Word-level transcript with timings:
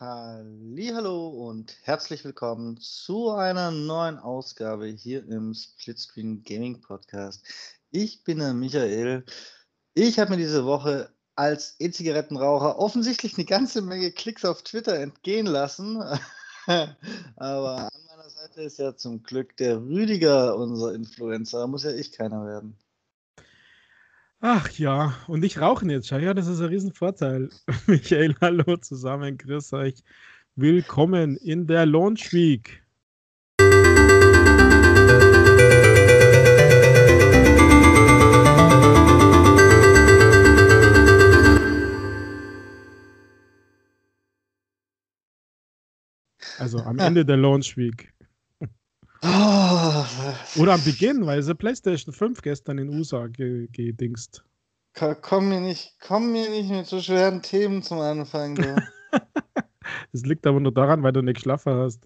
Hallo 0.00 1.26
und 1.26 1.76
herzlich 1.82 2.24
willkommen 2.24 2.76
zu 2.76 3.32
einer 3.32 3.72
neuen 3.72 4.20
Ausgabe 4.20 4.86
hier 4.86 5.26
im 5.26 5.54
Splitscreen 5.54 6.44
Gaming 6.44 6.80
Podcast. 6.80 7.44
Ich 7.90 8.22
bin 8.22 8.38
der 8.38 8.54
Michael. 8.54 9.24
Ich 9.94 10.20
habe 10.20 10.30
mir 10.30 10.36
diese 10.36 10.64
Woche 10.64 11.12
als 11.34 11.74
E-Zigarettenraucher 11.80 12.78
offensichtlich 12.78 13.36
eine 13.36 13.44
ganze 13.44 13.82
Menge 13.82 14.12
Klicks 14.12 14.44
auf 14.44 14.62
Twitter 14.62 15.00
entgehen 15.00 15.46
lassen. 15.46 15.96
Aber 17.34 17.92
an 17.92 18.04
meiner 18.06 18.30
Seite 18.30 18.62
ist 18.62 18.78
ja 18.78 18.94
zum 18.94 19.24
Glück 19.24 19.56
der 19.56 19.80
Rüdiger 19.80 20.54
unser 20.54 20.94
Influencer. 20.94 21.58
Da 21.58 21.66
muss 21.66 21.82
ja 21.82 21.90
ich 21.90 22.12
keiner 22.12 22.46
werden. 22.46 22.78
Ach 24.40 24.70
ja, 24.78 25.14
und 25.26 25.44
ich 25.44 25.60
rauche 25.60 25.84
jetzt 25.86 26.06
schon. 26.06 26.22
Ja, 26.22 26.32
das 26.32 26.46
ist 26.46 26.60
ein 26.60 26.66
Riesenvorteil. 26.68 27.50
Michael, 27.88 28.36
hallo 28.40 28.76
zusammen, 28.76 29.36
grüß 29.36 29.72
euch. 29.72 30.04
Willkommen 30.54 31.36
in 31.38 31.66
der 31.66 31.86
Launch 31.86 32.32
Week. 32.32 32.84
Also 46.60 46.78
am 46.78 46.98
Ende 47.00 47.24
der 47.24 47.36
Launch 47.36 47.76
Week. 47.76 48.12
Oh. 49.22 50.04
Oder 50.56 50.74
am 50.74 50.84
Beginn, 50.84 51.26
weil 51.26 51.42
sie 51.42 51.54
PlayStation 51.54 52.14
5 52.14 52.42
gestern 52.42 52.78
in 52.78 52.88
USA 52.88 53.26
gedingst. 53.26 54.44
Komm 54.94 55.48
mir, 55.48 55.60
nicht, 55.60 55.94
komm 56.00 56.32
mir 56.32 56.48
nicht 56.50 56.70
mit 56.70 56.86
so 56.86 57.00
schweren 57.00 57.42
Themen 57.42 57.82
zum 57.82 58.00
Anfang. 58.00 58.56
das 58.56 60.22
liegt 60.22 60.46
aber 60.46 60.60
nur 60.60 60.72
daran, 60.72 61.02
weil 61.02 61.12
du 61.12 61.22
nicht 61.22 61.36
geschlafen 61.36 61.74
hast. 61.74 62.00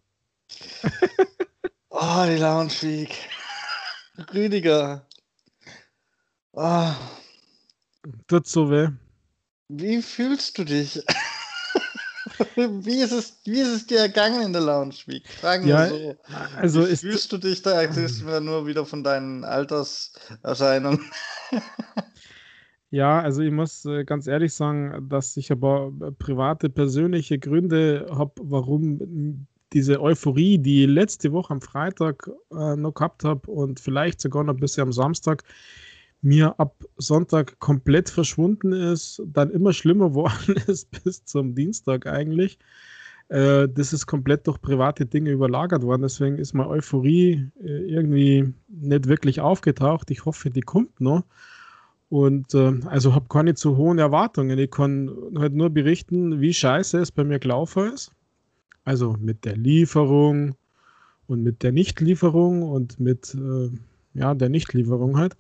oh, 1.88 2.24
die 2.26 2.36
Lounge 2.36 2.72
Week. 2.82 3.28
Rüdiger. 4.34 5.06
Oh. 6.52 6.92
Tut 8.26 8.46
so 8.46 8.70
weh. 8.70 8.88
Wie 9.68 10.02
fühlst 10.02 10.58
du 10.58 10.64
dich? 10.64 11.02
wie, 12.56 13.00
ist 13.00 13.12
es, 13.12 13.40
wie 13.44 13.60
ist 13.60 13.68
es 13.68 13.86
dir 13.86 13.98
ergangen 13.98 14.42
in 14.42 14.52
der 14.52 14.62
Lounge 14.62 14.94
Week? 15.06 15.26
Fragen 15.28 15.66
ja, 15.66 15.88
so. 15.88 16.16
Also 16.56 16.88
wie 16.88 16.96
fühlst 16.96 17.32
du 17.32 17.38
dich 17.38 17.62
da? 17.62 17.82
Erzählst 17.82 18.22
du 18.22 18.40
nur 18.40 18.66
wieder 18.66 18.84
von 18.84 19.02
deinen 19.04 19.44
Alterserscheinungen? 19.44 21.00
Ja, 22.94 23.22
also 23.22 23.40
ich 23.40 23.50
muss 23.50 23.86
äh, 23.86 24.04
ganz 24.04 24.26
ehrlich 24.26 24.52
sagen, 24.52 25.08
dass 25.08 25.34
ich 25.38 25.50
aber 25.50 25.90
private, 26.18 26.68
persönliche 26.68 27.38
Gründe 27.38 28.06
habe, 28.10 28.32
warum 28.42 29.46
diese 29.72 29.98
Euphorie, 29.98 30.58
die 30.58 30.82
ich 30.82 30.90
letzte 30.90 31.32
Woche 31.32 31.54
am 31.54 31.62
Freitag 31.62 32.28
äh, 32.50 32.76
noch 32.76 32.92
gehabt 32.92 33.24
habe 33.24 33.50
und 33.50 33.80
vielleicht 33.80 34.20
sogar 34.20 34.44
noch 34.44 34.56
bis 34.56 34.78
am 34.78 34.92
Samstag, 34.92 35.42
mir 36.22 36.58
ab 36.58 36.84
Sonntag 36.96 37.58
komplett 37.58 38.08
verschwunden 38.08 38.72
ist, 38.72 39.20
dann 39.26 39.50
immer 39.50 39.72
schlimmer 39.72 40.08
geworden 40.08 40.54
ist 40.66 40.90
bis 41.04 41.24
zum 41.24 41.54
Dienstag 41.54 42.06
eigentlich. 42.06 42.58
Äh, 43.28 43.68
das 43.68 43.92
ist 43.92 44.06
komplett 44.06 44.46
durch 44.46 44.60
private 44.60 45.04
Dinge 45.04 45.30
überlagert 45.30 45.82
worden. 45.82 46.02
Deswegen 46.02 46.38
ist 46.38 46.54
meine 46.54 46.68
Euphorie 46.68 47.50
äh, 47.60 47.66
irgendwie 47.66 48.54
nicht 48.68 49.08
wirklich 49.08 49.40
aufgetaucht. 49.40 50.10
Ich 50.10 50.24
hoffe, 50.24 50.50
die 50.50 50.60
kommt 50.60 51.00
noch. 51.00 51.24
Und 52.08 52.54
äh, 52.54 52.78
also 52.86 53.14
habe 53.14 53.26
keine 53.28 53.54
zu 53.54 53.76
hohen 53.76 53.98
Erwartungen. 53.98 54.58
Ich 54.58 54.70
kann 54.70 55.10
halt 55.36 55.54
nur 55.54 55.70
berichten, 55.70 56.40
wie 56.40 56.52
scheiße 56.52 56.98
es 56.98 57.10
bei 57.10 57.24
mir 57.24 57.38
gelaufen 57.38 57.92
ist. 57.94 58.12
Also 58.84 59.16
mit 59.18 59.44
der 59.44 59.56
Lieferung 59.56 60.54
und 61.26 61.42
mit 61.42 61.62
der 61.62 61.72
Nichtlieferung 61.72 62.62
und 62.62 63.00
mit 63.00 63.34
äh, 63.34 63.70
ja, 64.12 64.34
der 64.34 64.50
Nichtlieferung 64.50 65.16
halt. 65.16 65.36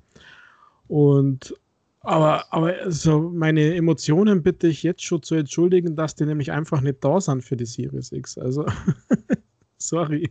Und 0.92 1.54
aber, 2.00 2.52
aber 2.52 2.74
also 2.82 3.30
meine 3.30 3.76
Emotionen 3.76 4.42
bitte 4.42 4.66
ich 4.66 4.82
jetzt 4.82 5.02
schon 5.02 5.22
zu 5.22 5.36
entschuldigen, 5.36 5.96
dass 5.96 6.14
die 6.14 6.26
nämlich 6.26 6.52
einfach 6.52 6.82
nicht 6.82 7.02
da 7.02 7.18
sind 7.18 7.42
für 7.42 7.56
die 7.56 7.64
Series 7.64 8.12
X. 8.12 8.36
Also, 8.36 8.66
sorry. 9.78 10.30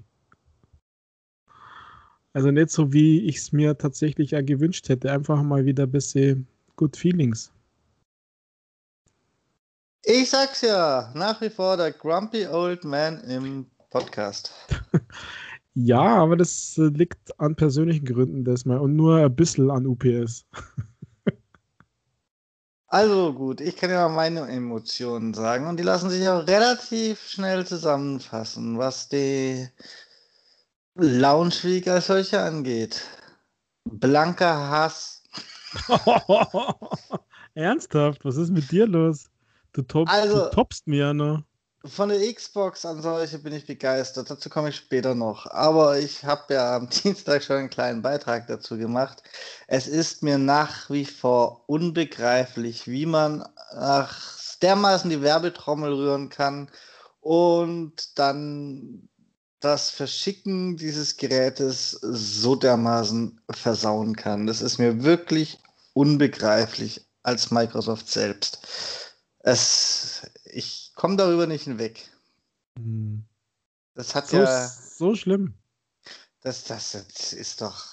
Also 2.33 2.51
nicht 2.51 2.69
so, 2.69 2.93
wie 2.93 3.21
ich 3.21 3.37
es 3.37 3.51
mir 3.51 3.75
tatsächlich 3.75 4.35
auch 4.35 4.45
gewünscht 4.45 4.87
hätte. 4.87 5.11
Einfach 5.11 5.41
mal 5.41 5.65
wieder 5.65 5.83
ein 5.83 5.91
bisschen 5.91 6.45
Good 6.75 6.95
Feelings. 6.95 7.51
Ich 10.03 10.29
sag's 10.29 10.61
ja, 10.61 11.11
nach 11.15 11.41
wie 11.41 11.49
vor 11.49 11.75
der 11.75 11.91
Grumpy 11.91 12.45
Old 12.45 12.83
Man 12.83 13.19
im 13.23 13.65
Podcast. 13.89 14.53
Ja, 15.73 16.17
aber 16.17 16.35
das 16.35 16.77
äh, 16.77 16.87
liegt 16.87 17.39
an 17.39 17.55
persönlichen 17.55 18.05
Gründen 18.05 18.43
das 18.43 18.65
mal 18.65 18.79
und 18.79 18.95
nur 18.95 19.17
ein 19.17 19.35
bisschen 19.35 19.71
an 19.71 19.87
UPS. 19.87 20.45
Also 22.93 23.33
gut, 23.33 23.61
ich 23.61 23.77
kann 23.77 23.89
ja 23.89 24.09
mal 24.09 24.15
meine 24.29 24.51
Emotionen 24.51 25.33
sagen 25.33 25.65
und 25.65 25.77
die 25.77 25.83
lassen 25.83 26.09
sich 26.09 26.27
auch 26.27 26.45
relativ 26.45 27.21
schnell 27.21 27.65
zusammenfassen, 27.65 28.77
was 28.77 29.07
die 29.07 29.65
Lounge 30.95 31.55
Week 31.63 31.87
als 31.87 32.07
solche 32.07 32.41
angeht. 32.41 33.01
Blanker 33.85 34.69
Hass. 34.69 35.23
Ernsthaft, 37.53 38.25
was 38.25 38.35
ist 38.35 38.51
mit 38.51 38.69
dir 38.71 38.87
los? 38.87 39.29
Du, 39.71 39.83
top, 39.83 40.09
also, 40.09 40.49
du 40.49 40.49
toppst 40.49 40.85
mir 40.85 40.99
ja 40.99 41.13
noch. 41.13 41.43
Von 41.83 42.09
der 42.09 42.33
Xbox 42.33 42.85
an 42.85 43.01
solche 43.01 43.39
bin 43.39 43.53
ich 43.53 43.65
begeistert. 43.65 44.29
Dazu 44.29 44.49
komme 44.49 44.69
ich 44.69 44.75
später 44.75 45.15
noch. 45.15 45.47
Aber 45.47 45.97
ich 45.97 46.23
habe 46.23 46.53
ja 46.53 46.75
am 46.75 46.89
Dienstag 47.03 47.43
schon 47.43 47.57
einen 47.57 47.69
kleinen 47.71 48.03
Beitrag 48.03 48.45
dazu 48.47 48.77
gemacht. 48.77 49.23
Es 49.67 49.87
ist 49.87 50.21
mir 50.21 50.37
nach 50.37 50.89
wie 50.91 51.05
vor 51.05 51.63
unbegreiflich, 51.67 52.87
wie 52.87 53.07
man 53.07 53.43
ach, 53.71 54.57
dermaßen 54.61 55.09
die 55.09 55.23
Werbetrommel 55.23 55.93
rühren 55.93 56.29
kann 56.29 56.69
und 57.19 58.17
dann 58.19 59.09
das 59.59 59.89
Verschicken 59.89 60.77
dieses 60.77 61.17
Gerätes 61.17 61.91
so 62.01 62.55
dermaßen 62.55 63.41
versauen 63.49 64.15
kann. 64.15 64.47
Das 64.47 64.61
ist 64.61 64.77
mir 64.77 65.03
wirklich 65.03 65.59
unbegreiflich 65.93 67.07
als 67.23 67.51
Microsoft 67.51 68.09
selbst. 68.09 68.59
Es, 69.39 70.21
ich 70.45 70.80
komme 71.01 71.17
darüber 71.17 71.47
nicht 71.47 71.63
hinweg. 71.63 72.07
Hm. 72.77 73.25
Das 73.95 74.13
hat 74.13 74.27
so, 74.27 74.37
ja. 74.37 74.67
So 74.67 75.15
schlimm. 75.15 75.55
Das, 76.41 76.63
das, 76.65 76.91
das 76.91 77.33
ist 77.33 77.61
doch. 77.61 77.87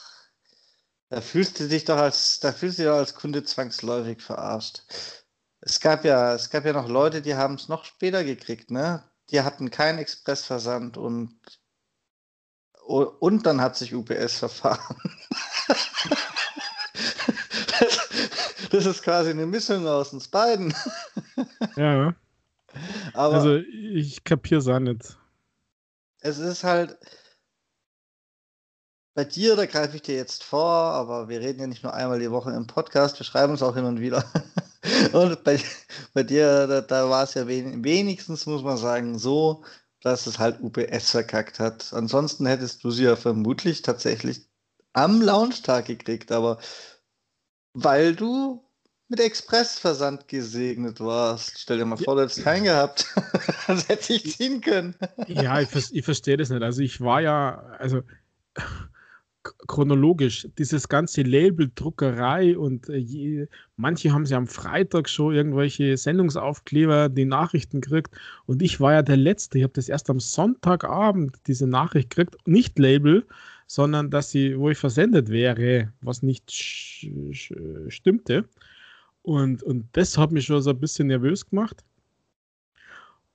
Da 1.09 1.23
fühlst 1.23 1.59
du 1.59 1.69
dich 1.69 1.87
doch 1.87 1.97
als, 1.97 2.39
da 2.41 2.53
fühlst 2.53 2.79
du 2.79 2.83
dich 2.83 2.91
doch 2.91 2.99
als 2.99 3.15
Kunde 3.15 3.43
zwangsläufig 3.45 4.21
verarscht. 4.21 4.83
Es 5.63 5.81
gab 5.81 6.05
ja, 6.05 6.35
es 6.35 6.51
gab 6.51 6.67
ja 6.67 6.75
noch 6.75 6.87
Leute, 6.87 7.23
die 7.23 7.35
haben 7.35 7.55
es 7.55 7.69
noch 7.69 7.87
später 7.87 8.25
gekriegt, 8.25 8.71
ne? 8.71 9.03
Die 9.31 9.41
hatten 9.41 9.71
keinen 9.71 9.99
Expressversand 9.99 10.99
und 10.99 11.41
und 12.85 13.47
dann 13.47 13.63
hat 13.63 13.77
sich 13.77 13.95
UPS 13.95 14.39
verfahren. 14.39 14.97
das, 17.79 18.09
das, 18.71 18.87
ist 18.87 19.03
quasi 19.03 19.31
eine 19.31 19.47
Mischung 19.47 19.87
aus 19.87 20.13
uns 20.13 20.29
beiden. 20.29 20.75
ja. 21.77 22.15
Aber 23.15 23.35
also 23.35 23.57
ich 23.57 24.25
kapiere 24.25 24.61
es 24.61 24.69
auch 24.69 24.79
nicht. 24.79 25.19
Es 26.21 26.39
ist 26.39 26.65
halt 26.65 26.99
bei 29.19 29.25
dir, 29.25 29.57
da 29.57 29.67
greife 29.67 29.97
ich 29.97 30.03
dir 30.03 30.15
jetzt 30.15 30.45
vor, 30.45 30.71
aber 30.71 31.29
wir 31.29 31.41
reden 31.41 31.61
ja 31.61 31.67
nicht 31.67 31.83
nur 31.83 31.93
einmal 31.93 32.21
die 32.21 32.31
Woche 32.31 32.53
im 32.53 32.69
Podcast, 32.69 33.19
wir 33.19 33.25
schreiben 33.25 33.51
uns 33.51 33.65
auch 33.65 33.75
hin 33.75 33.85
und 33.85 33.99
wieder. 34.01 34.25
und 35.13 35.43
bei, 35.43 35.61
bei 36.15 36.23
dir, 36.23 36.69
da, 36.69 36.81
da 36.83 37.11
war 37.11 37.25
es 37.25 37.35
ja 37.35 37.49
wen, 37.49 37.83
wenigstens, 37.83 38.47
muss 38.47 38.63
man 38.63 38.77
sagen, 38.77 39.19
so, 39.19 39.65
dass 40.03 40.29
es 40.29 40.39
halt 40.39 40.61
UPS 40.61 41.11
verkackt 41.11 41.59
hat. 41.59 41.93
Ansonsten 41.93 42.47
hättest 42.47 42.85
du 42.85 42.93
sie 42.93 43.05
ja 43.05 43.17
vermutlich 43.17 43.83
tatsächlich 43.83 44.47
am 44.93 45.21
Launchtag 45.21 45.87
gekriegt, 45.87 46.31
aber 46.31 46.59
weil 47.73 48.15
du 48.15 48.68
mit 49.09 49.21
Expressversand 49.21 50.29
gesegnet 50.29 51.01
warst. 51.01 51.59
Stell 51.59 51.79
dir 51.79 51.85
mal 51.85 51.97
vor, 51.97 52.15
du 52.15 52.23
hättest 52.23 52.45
keinen 52.45 52.65
gehabt. 52.65 53.07
das 53.67 53.89
hätte 53.89 54.13
ich 54.13 54.37
ziehen 54.37 54.61
können. 54.61 54.95
ja, 55.27 55.61
ich, 55.61 55.69
ich 55.93 56.05
verstehe 56.05 56.37
das 56.37 56.51
nicht. 56.51 56.63
Also 56.63 56.83
ich 56.83 57.01
war 57.01 57.21
ja, 57.21 57.63
also 57.79 58.03
chronologisch, 59.67 60.49
dieses 60.59 60.89
ganze 60.89 61.23
Label, 61.23 61.71
Druckerei 61.75 62.59
und 62.59 62.89
äh, 62.89 62.97
je, 62.97 63.47
manche 63.77 64.13
haben 64.13 64.27
sie 64.27 64.35
am 64.35 64.47
Freitag 64.47 65.09
schon 65.09 65.35
irgendwelche 65.35 65.97
Sendungsaufkleber, 65.97 67.09
die 67.09 67.25
Nachrichten 67.25 67.81
gekriegt 67.81 68.15
und 68.47 68.63
ich 68.63 68.81
war 68.81 68.93
ja 68.93 69.03
der 69.03 69.17
Letzte. 69.17 69.59
Ich 69.59 69.65
habe 69.65 69.73
das 69.73 69.89
erst 69.89 70.11
am 70.11 70.21
Sonntagabend 70.21 71.37
diese 71.47 71.67
Nachricht 71.67 72.11
gekriegt, 72.11 72.37
nicht 72.47 72.79
Label, 72.79 73.27
sondern 73.67 74.11
dass 74.11 74.31
sie, 74.31 74.59
wo 74.59 74.71
ich 74.71 74.79
versendet 74.79 75.29
wäre, 75.31 75.93
was 76.01 76.23
nicht 76.23 76.51
stimmte. 77.89 78.45
Und, 79.23 79.63
und 79.63 79.89
das 79.93 80.17
hat 80.17 80.33
mich 80.33 80.47
schon 80.47 80.63
so 80.63 80.71
ein 80.71 80.81
bisschen 80.81 81.09
nervös 81.09 81.47
gemacht. 81.49 81.85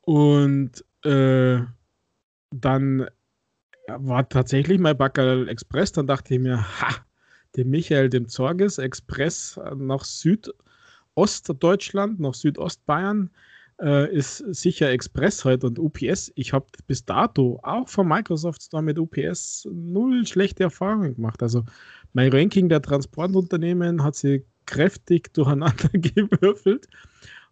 Und 0.01 0.83
äh, 1.03 1.59
dann 2.51 3.07
war 3.87 4.29
tatsächlich 4.29 4.79
mein 4.79 4.97
Backerl 4.97 5.47
Express. 5.49 5.91
Dann 5.91 6.07
dachte 6.07 6.33
ich 6.33 6.39
mir, 6.39 6.57
ha, 6.81 6.95
dem 7.55 7.69
Michael, 7.69 8.09
dem 8.09 8.27
Zorges 8.27 8.79
Express 8.79 9.59
nach 9.75 10.03
Südostdeutschland, 10.03 12.19
nach 12.19 12.33
Südostbayern 12.33 13.29
äh, 13.81 14.13
ist 14.13 14.37
sicher 14.37 14.91
Express 14.91 15.45
heute 15.45 15.67
und 15.67 15.79
UPS. 15.79 16.31
Ich 16.35 16.53
habe 16.53 16.65
bis 16.87 17.05
dato 17.05 17.59
auch 17.63 17.87
von 17.89 18.07
Microsoft 18.07 18.63
Store 18.63 18.83
mit 18.83 18.99
UPS 18.99 19.67
null 19.71 20.25
schlechte 20.25 20.63
Erfahrungen 20.63 21.15
gemacht. 21.15 21.41
Also 21.43 21.63
mein 22.13 22.31
Ranking 22.31 22.69
der 22.69 22.81
Transportunternehmen 22.81 24.03
hat 24.03 24.15
sie 24.15 24.45
kräftig 24.65 25.33
durcheinander 25.33 25.89
gewürfelt. 25.93 26.87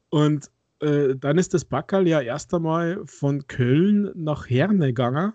Und 0.10 0.50
äh, 0.80 1.16
dann 1.16 1.38
ist 1.38 1.54
das 1.54 1.66
Backerl 1.66 2.08
ja 2.08 2.22
erst 2.22 2.54
einmal 2.54 3.02
von 3.06 3.46
Köln 3.48 4.12
nach 4.16 4.50
Herne 4.50 4.88
gegangen 4.88 5.34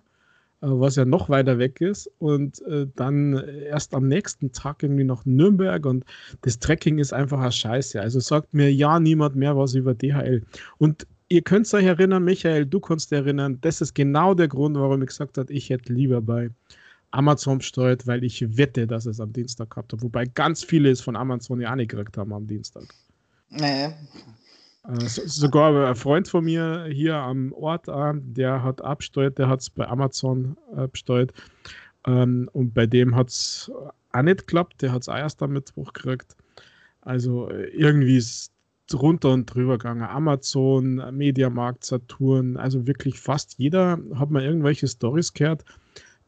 äh, 0.63 0.69
was 0.69 0.97
ja 0.97 1.05
noch 1.05 1.29
weiter 1.29 1.59
weg 1.59 1.81
ist 1.81 2.11
und 2.19 2.63
äh, 2.63 2.87
dann 2.97 3.35
erst 3.35 3.95
am 3.95 4.09
nächsten 4.09 4.53
Tag 4.53 4.83
irgendwie 4.83 5.05
nach 5.05 5.25
Nürnberg 5.25 5.85
und 5.87 6.05
das 6.43 6.59
Tracking 6.59 6.99
ist 6.99 7.13
einfach 7.13 7.41
ein 7.41 7.53
Scheiße. 7.53 8.01
Also 8.01 8.21
sagt 8.21 8.55
mir 8.55 8.73
ja 8.73 8.99
niemand 8.99 9.37
mehr 9.37 9.57
was 9.57 9.75
über 9.75 9.95
DHL. 9.95 10.43
Und 10.79 11.07
ihr 11.29 11.43
könnt 11.43 11.73
euch 11.75 11.85
erinnern, 11.85 12.25
Michael, 12.25 12.67
du 12.67 12.81
kannst 12.81 13.13
erinnern, 13.13 13.59
das 13.61 13.81
ist 13.81 13.95
genau 13.95 14.35
der 14.35 14.49
Grund, 14.49 14.77
warum 14.77 15.03
ich 15.03 15.09
gesagt 15.09 15.39
habe, 15.39 15.53
ich 15.53 15.71
hätte 15.71 15.93
lieber 15.93 16.21
bei 16.21 16.51
Amazon 17.17 17.59
besteuert, 17.59 18.07
weil 18.07 18.25
ich 18.25 18.57
wette, 18.57 18.87
dass 18.87 19.07
es 19.07 19.21
am 19.21 19.33
Dienstag 19.33 19.71
gehabt 19.71 19.93
hat. 19.93 20.03
Wobei 20.03 20.27
ganz 20.27 20.63
viele 20.65 20.91
es 20.91 21.01
von 21.01 21.17
Amazon 21.17 21.61
ja 21.61 21.73
auch 21.73 21.77
nicht 21.77 21.91
gekriegt 21.91 22.17
haben 22.17 22.33
am 22.33 22.47
Dienstag. 22.47 22.85
Nee, 23.51 23.93
äh, 24.89 25.09
sogar 25.09 25.89
ein 25.89 25.97
Freund 25.97 26.29
von 26.29 26.45
mir 26.45 26.87
hier 26.91 27.17
am 27.17 27.53
Ort, 27.53 27.89
äh, 27.89 28.13
der 28.15 28.63
hat 28.63 28.83
abgesteuert, 28.83 29.39
der 29.39 29.49
hat 29.49 29.61
es 29.61 29.71
bei 29.71 29.87
Amazon 29.87 30.57
äh, 30.77 30.87
besteuert. 30.87 31.33
Ähm, 32.07 32.49
und 32.53 32.73
bei 32.75 32.87
dem 32.87 33.15
hat 33.17 33.29
es 33.29 33.71
auch 34.13 34.23
nicht 34.23 34.41
geklappt, 34.41 34.83
der 34.83 34.93
hat 34.93 35.03
es 35.03 35.09
auch 35.09 35.17
erst 35.17 35.43
am 35.43 35.53
Mittwoch 35.53 35.93
gekriegt. 35.93 36.37
Also 37.01 37.51
irgendwie 37.51 38.17
ist 38.17 38.53
es 38.89 39.01
runter 39.01 39.33
und 39.33 39.47
drüber 39.47 39.79
gegangen. 39.79 40.03
Amazon, 40.03 41.03
Mediamarkt, 41.17 41.85
Saturn, 41.85 42.57
also 42.57 42.87
wirklich 42.87 43.19
fast 43.19 43.59
jeder 43.59 43.99
hat 44.15 44.31
mal 44.31 44.43
irgendwelche 44.43 44.87
Stories 44.87 45.33
gehört, 45.33 45.65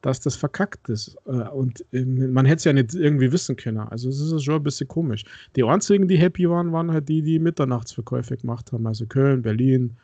dass 0.03 0.21
das 0.21 0.37
verkackt 0.37 0.89
ist. 0.89 1.17
Äh, 1.27 1.49
und 1.49 1.85
ähm, 1.93 2.33
man 2.33 2.47
hätte 2.47 2.59
es 2.59 2.65
ja 2.65 2.73
nicht 2.73 2.95
irgendwie 2.95 3.33
wissen 3.33 3.57
können. 3.57 3.79
Also 3.79 4.09
es 4.09 4.21
ist 4.21 4.45
schon 4.45 4.57
ein 4.57 4.63
bisschen 4.63 4.89
komisch. 4.89 5.25
Die 5.57 5.65
einzigen, 5.65 6.09
die 6.09 6.19
happy 6.19 6.49
waren, 6.49 6.73
waren 6.73 6.93
halt 6.93 7.09
die, 7.09 7.23
die 7.23 7.39
Mitternachtsverkäufe 7.39 8.37
gemacht 8.37 8.73
haben. 8.73 8.87
Also 8.87 9.07
Köln, 9.07 9.43
Berlin 9.43 9.97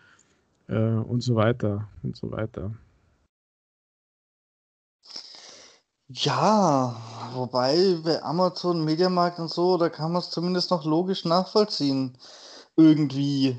äh, 0.69 0.79
und 0.79 1.23
so 1.23 1.37
weiter 1.37 1.89
und 2.03 2.17
so 2.17 2.31
weiter. 2.31 2.73
Ja, 6.09 6.97
wobei 7.33 7.99
bei 8.05 8.23
Amazon, 8.23 8.85
Mediamarkt 8.85 9.39
und 9.39 9.51
so, 9.51 9.79
da 9.79 9.89
kann 9.89 10.13
man 10.13 10.21
es 10.21 10.31
zumindest 10.31 10.71
noch 10.71 10.85
logisch 10.85 11.25
nachvollziehen. 11.25 12.17
Irgendwie. 12.77 13.57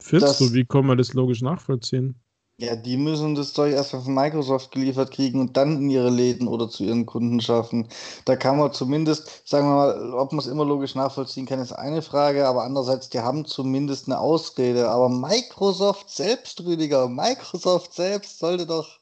Findest 0.00 0.40
du, 0.40 0.52
wie 0.52 0.64
kann 0.64 0.86
man 0.86 0.98
das 0.98 1.14
logisch 1.14 1.42
nachvollziehen? 1.42 2.20
Ja, 2.56 2.76
die 2.76 2.96
müssen 2.96 3.34
das 3.34 3.52
Zeug 3.52 3.72
erst 3.72 3.90
von 3.90 4.14
Microsoft 4.14 4.70
geliefert 4.70 5.10
kriegen 5.10 5.40
und 5.40 5.56
dann 5.56 5.76
in 5.76 5.90
ihre 5.90 6.08
Läden 6.10 6.46
oder 6.46 6.68
zu 6.68 6.84
ihren 6.84 7.04
Kunden 7.04 7.40
schaffen. 7.40 7.88
Da 8.26 8.36
kann 8.36 8.58
man 8.58 8.72
zumindest, 8.72 9.48
sagen 9.48 9.66
wir 9.66 9.74
mal, 9.74 10.12
ob 10.14 10.30
man 10.30 10.38
es 10.38 10.46
immer 10.46 10.64
logisch 10.64 10.94
nachvollziehen 10.94 11.46
kann, 11.46 11.58
ist 11.58 11.72
eine 11.72 12.00
Frage, 12.00 12.46
aber 12.46 12.62
andererseits, 12.62 13.08
die 13.08 13.18
haben 13.18 13.44
zumindest 13.44 14.06
eine 14.06 14.20
Ausrede. 14.20 14.88
Aber 14.88 15.08
Microsoft 15.08 16.10
selbst, 16.10 16.64
Rüdiger, 16.64 17.08
Microsoft 17.08 17.92
selbst 17.92 18.38
sollte 18.38 18.66
doch. 18.66 19.00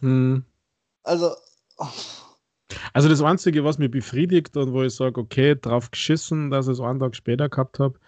Hm. 0.00 0.44
Also. 1.02 1.30
Also 2.92 3.08
das 3.08 3.22
Einzige, 3.22 3.64
was 3.64 3.78
mich 3.78 3.90
befriedigt 3.90 4.54
und 4.56 4.74
wo 4.74 4.82
ich 4.82 4.94
sage, 4.94 5.18
okay, 5.18 5.56
drauf 5.58 5.90
geschissen, 5.90 6.50
dass 6.50 6.66
ich 6.66 6.74
es 6.74 6.80
einen 6.80 7.00
Tag 7.00 7.16
später 7.16 7.48
gehabt 7.48 7.78
habe, 7.78 7.98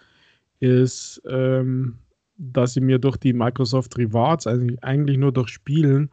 ist, 0.59 1.21
ähm, 1.27 1.97
dass 2.37 2.75
ich 2.75 2.83
mir 2.83 2.99
durch 2.99 3.17
die 3.17 3.33
Microsoft 3.33 3.97
Rewards, 3.97 4.47
also 4.47 4.65
eigentlich 4.81 5.17
nur 5.17 5.31
durch 5.31 5.49
Spielen, 5.49 6.09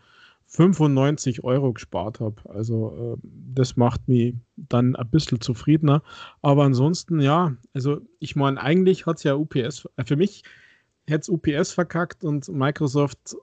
95 0.52 1.44
Euro 1.44 1.72
gespart 1.72 2.20
habe. 2.20 2.36
Also 2.50 3.16
äh, 3.16 3.28
das 3.54 3.76
macht 3.76 4.06
mich 4.06 4.34
dann 4.56 4.94
ein 4.96 5.08
bisschen 5.08 5.40
zufriedener. 5.40 6.02
Aber 6.42 6.64
ansonsten, 6.64 7.20
ja, 7.20 7.56
also 7.72 8.02
ich 8.18 8.36
meine, 8.36 8.60
eigentlich 8.60 9.06
hat 9.06 9.16
es 9.16 9.22
ja 9.22 9.34
UPS, 9.34 9.88
äh, 9.96 10.04
für 10.04 10.16
mich 10.16 10.44
hätte 11.08 11.22
es 11.22 11.28
UPS 11.30 11.72
verkackt 11.72 12.22
und 12.22 12.48
Microsoft 12.48 13.34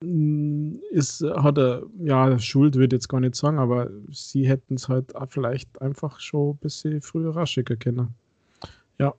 mm, 0.00 0.76
ist, 0.90 1.22
hat 1.22 1.56
er, 1.56 1.84
ja, 2.02 2.36
Schuld 2.40 2.74
würde 2.74 2.96
jetzt 2.96 3.08
gar 3.08 3.20
nicht 3.20 3.36
sagen, 3.36 3.58
aber 3.58 3.88
sie 4.10 4.48
hätten 4.48 4.74
es 4.74 4.88
halt 4.88 5.12
vielleicht 5.28 5.80
einfach 5.80 6.18
schon 6.18 6.54
ein 6.54 6.58
bisschen 6.58 7.00
früher 7.00 7.34
raschiger 7.34 7.76
können. 7.76 8.14
Ja. 8.98 9.14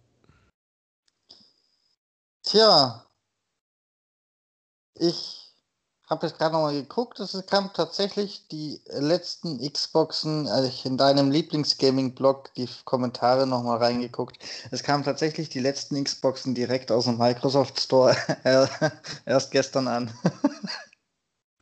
Tja, 2.43 3.05
ich 4.95 5.41
habe 6.09 6.27
jetzt 6.27 6.37
gerade 6.37 6.53
nochmal 6.53 6.73
geguckt, 6.73 7.19
es 7.19 7.45
kam 7.45 7.71
tatsächlich 7.73 8.47
die 8.49 8.81
letzten 8.87 9.59
Xboxen, 9.59 10.47
also 10.47 10.69
in 10.83 10.97
deinem 10.97 11.31
Lieblingsgaming-Blog 11.31 12.53
die 12.55 12.67
Kommentare 12.83 13.47
nochmal 13.47 13.77
reingeguckt. 13.77 14.37
Es 14.71 14.83
kamen 14.83 15.03
tatsächlich 15.05 15.49
die 15.49 15.61
letzten 15.61 16.03
Xboxen 16.03 16.53
direkt 16.53 16.91
aus 16.91 17.05
dem 17.05 17.17
Microsoft 17.17 17.79
Store 17.79 18.15
erst 19.25 19.51
gestern 19.51 19.87
an. 19.87 20.11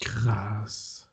Krass. 0.01 1.07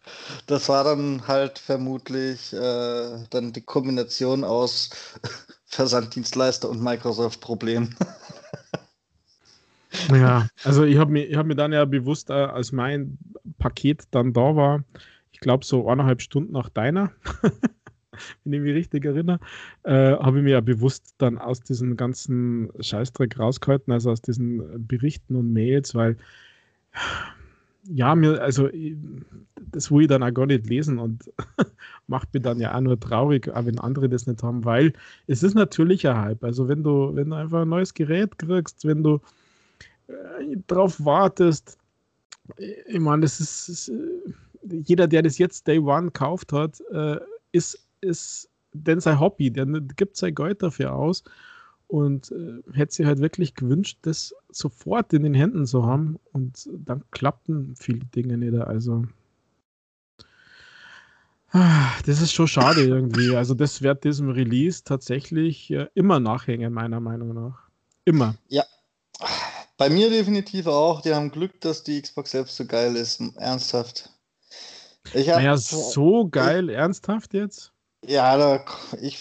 Das 0.46 0.68
war 0.68 0.84
dann 0.84 1.26
halt 1.26 1.58
vermutlich 1.58 2.52
äh, 2.52 3.26
dann 3.30 3.52
die 3.52 3.62
Kombination 3.62 4.44
aus 4.44 4.90
Versanddienstleister 5.66 6.70
und 6.70 6.82
Microsoft-Problem. 6.82 7.94
Ja, 10.12 10.48
also 10.64 10.84
ich 10.84 10.98
habe 10.98 11.12
mir, 11.12 11.36
hab 11.36 11.46
mir 11.46 11.54
dann 11.54 11.72
ja 11.72 11.84
bewusst, 11.84 12.30
äh, 12.30 12.34
als 12.34 12.72
mein 12.72 13.18
Paket 13.58 14.04
dann 14.10 14.32
da 14.32 14.56
war, 14.56 14.84
ich 15.32 15.40
glaube 15.40 15.64
so 15.64 15.88
eineinhalb 15.88 16.22
Stunden 16.22 16.52
nach 16.52 16.68
deiner, 16.68 17.12
wenn 18.44 18.52
ich 18.52 18.60
mich 18.60 18.74
richtig 18.74 19.04
erinnere, 19.04 19.38
äh, 19.84 20.12
habe 20.12 20.38
ich 20.38 20.44
mir 20.44 20.50
ja 20.50 20.60
bewusst 20.60 21.14
dann 21.18 21.38
aus 21.38 21.60
diesem 21.60 21.96
ganzen 21.96 22.70
Scheißdreck 22.80 23.38
rausgehalten, 23.38 23.92
also 23.92 24.10
aus 24.10 24.22
diesen 24.22 24.86
Berichten 24.86 25.36
und 25.36 25.52
Mails, 25.52 25.94
weil 25.94 26.16
ja, 27.88 28.14
mir, 28.14 28.42
also 28.42 28.68
das 29.72 29.90
will 29.90 30.02
ich 30.02 30.08
dann 30.08 30.22
auch 30.22 30.32
gar 30.32 30.46
nicht 30.46 30.66
lesen 30.66 30.98
und 30.98 31.30
macht 32.06 32.32
mich 32.34 32.42
dann 32.42 32.58
ja 32.58 32.74
auch 32.74 32.80
nur 32.80 32.98
traurig, 32.98 33.48
auch 33.48 33.64
wenn 33.66 33.78
andere 33.78 34.08
das 34.08 34.26
nicht 34.26 34.42
haben, 34.42 34.64
weil 34.64 34.92
es 35.26 35.42
ist 35.42 35.54
natürlich 35.54 36.06
ein 36.08 36.16
Hype. 36.16 36.44
Also 36.44 36.68
wenn 36.68 36.82
du, 36.82 37.14
wenn 37.14 37.30
du 37.30 37.36
einfach 37.36 37.62
ein 37.62 37.68
neues 37.68 37.94
Gerät 37.94 38.38
kriegst, 38.38 38.84
wenn 38.86 39.02
du 39.02 39.20
drauf 40.66 41.04
wartest. 41.04 41.78
Ich 42.86 43.00
meine, 43.00 43.22
das 43.22 43.40
ist, 43.40 43.68
ist, 43.68 43.88
äh, 43.88 44.76
jeder, 44.84 45.06
der 45.06 45.22
das 45.22 45.38
jetzt 45.38 45.66
Day 45.66 45.78
One 45.78 46.06
gekauft 46.06 46.52
hat, 46.52 46.80
äh, 46.92 47.18
ist, 47.52 47.78
ist 48.00 48.48
denn 48.72 49.00
sein 49.00 49.20
Hobby, 49.20 49.50
der 49.50 49.66
gibt 49.96 50.16
sein 50.16 50.34
Geld 50.34 50.62
dafür 50.62 50.94
aus 50.94 51.24
und 51.88 52.32
äh, 52.32 52.62
hätte 52.72 52.94
sich 52.94 53.06
halt 53.06 53.20
wirklich 53.20 53.54
gewünscht, 53.54 53.98
das 54.02 54.34
sofort 54.50 55.12
in 55.12 55.22
den 55.22 55.34
Händen 55.34 55.66
zu 55.66 55.86
haben 55.86 56.18
und 56.32 56.68
dann 56.84 57.02
klappten 57.10 57.74
viele 57.76 58.04
Dinge 58.06 58.38
nicht. 58.38 58.54
Also 58.54 59.04
ah, 61.50 61.90
das 62.04 62.20
ist 62.20 62.32
schon 62.32 62.48
schade 62.48 62.82
irgendwie. 62.82 63.36
Also 63.36 63.54
das 63.54 63.82
wird 63.82 64.04
diesem 64.04 64.30
Release 64.30 64.82
tatsächlich 64.84 65.70
äh, 65.70 65.86
immer 65.94 66.20
nachhängen, 66.20 66.72
meiner 66.72 67.00
Meinung 67.00 67.34
nach. 67.34 67.62
Immer. 68.04 68.36
Ja, 68.48 68.64
bei 69.76 69.90
mir 69.90 70.10
definitiv 70.10 70.66
auch. 70.66 71.00
Die 71.02 71.14
haben 71.14 71.30
Glück, 71.30 71.60
dass 71.60 71.82
die 71.82 72.00
Xbox 72.00 72.30
selbst 72.30 72.56
so 72.56 72.66
geil 72.66 72.96
ist. 72.96 73.20
Ernsthaft. 73.36 74.10
Ich 75.14 75.28
hab, 75.28 75.36
naja, 75.36 75.56
so 75.56 76.28
geil, 76.28 76.70
ich, 76.70 76.76
ernsthaft 76.76 77.34
jetzt? 77.34 77.72
Ja, 78.04 78.36
da, 78.36 78.64
ich, 79.00 79.18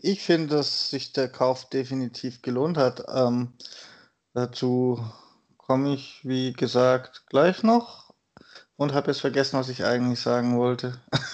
ich 0.00 0.22
finde, 0.22 0.56
dass 0.56 0.90
sich 0.90 1.12
der 1.12 1.28
Kauf 1.28 1.68
definitiv 1.68 2.42
gelohnt 2.42 2.76
hat. 2.76 3.04
Ähm, 3.12 3.52
dazu 4.34 5.04
komme 5.56 5.94
ich, 5.94 6.20
wie 6.22 6.52
gesagt, 6.52 7.26
gleich 7.28 7.62
noch 7.62 8.12
und 8.76 8.92
habe 8.94 9.10
jetzt 9.10 9.20
vergessen, 9.20 9.58
was 9.58 9.68
ich 9.68 9.84
eigentlich 9.84 10.20
sagen 10.20 10.58
wollte. 10.58 11.00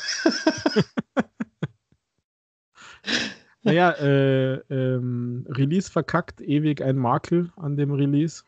Naja, 3.68 3.90
äh, 3.92 4.54
ähm, 4.70 5.46
Release 5.48 5.90
verkackt, 5.90 6.40
ewig 6.40 6.82
ein 6.82 6.96
Makel 6.96 7.52
an 7.56 7.76
dem 7.76 7.92
Release. 7.92 8.42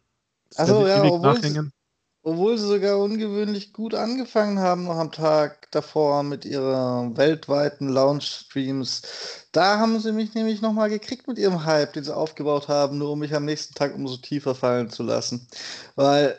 Also 0.57 0.87
ja, 0.87 1.05
obwohl 1.05 1.43
sie, 1.43 1.61
obwohl 2.23 2.59
sie 2.59 2.67
sogar 2.67 2.99
ungewöhnlich 2.99 3.73
gut 3.73 3.95
angefangen 3.95 4.59
haben 4.59 4.85
noch 4.85 4.99
am 4.99 5.13
Tag 5.13 5.71
davor 5.71 6.23
mit 6.23 6.45
ihren 6.45 7.17
weltweiten 7.17 7.89
Launch-Streams. 7.89 9.47
Da 9.53 9.79
haben 9.79 9.99
sie 10.01 10.13
mich 10.13 10.35
nämlich 10.35 10.61
nochmal 10.61 10.91
gekriegt 10.91 11.29
mit 11.29 11.39
ihrem 11.39 11.65
Hype, 11.65 11.93
den 11.93 12.05
sie 12.05 12.15
aufgebaut 12.15 12.69
haben, 12.69 12.99
nur 12.99 13.13
um 13.13 13.21
mich 13.21 13.35
am 13.35 13.45
nächsten 13.45 13.75
Tag 13.75 13.95
umso 13.95 14.17
tiefer 14.17 14.55
fallen 14.55 14.91
zu 14.91 15.03
lassen. 15.03 15.47
Weil 15.95 16.39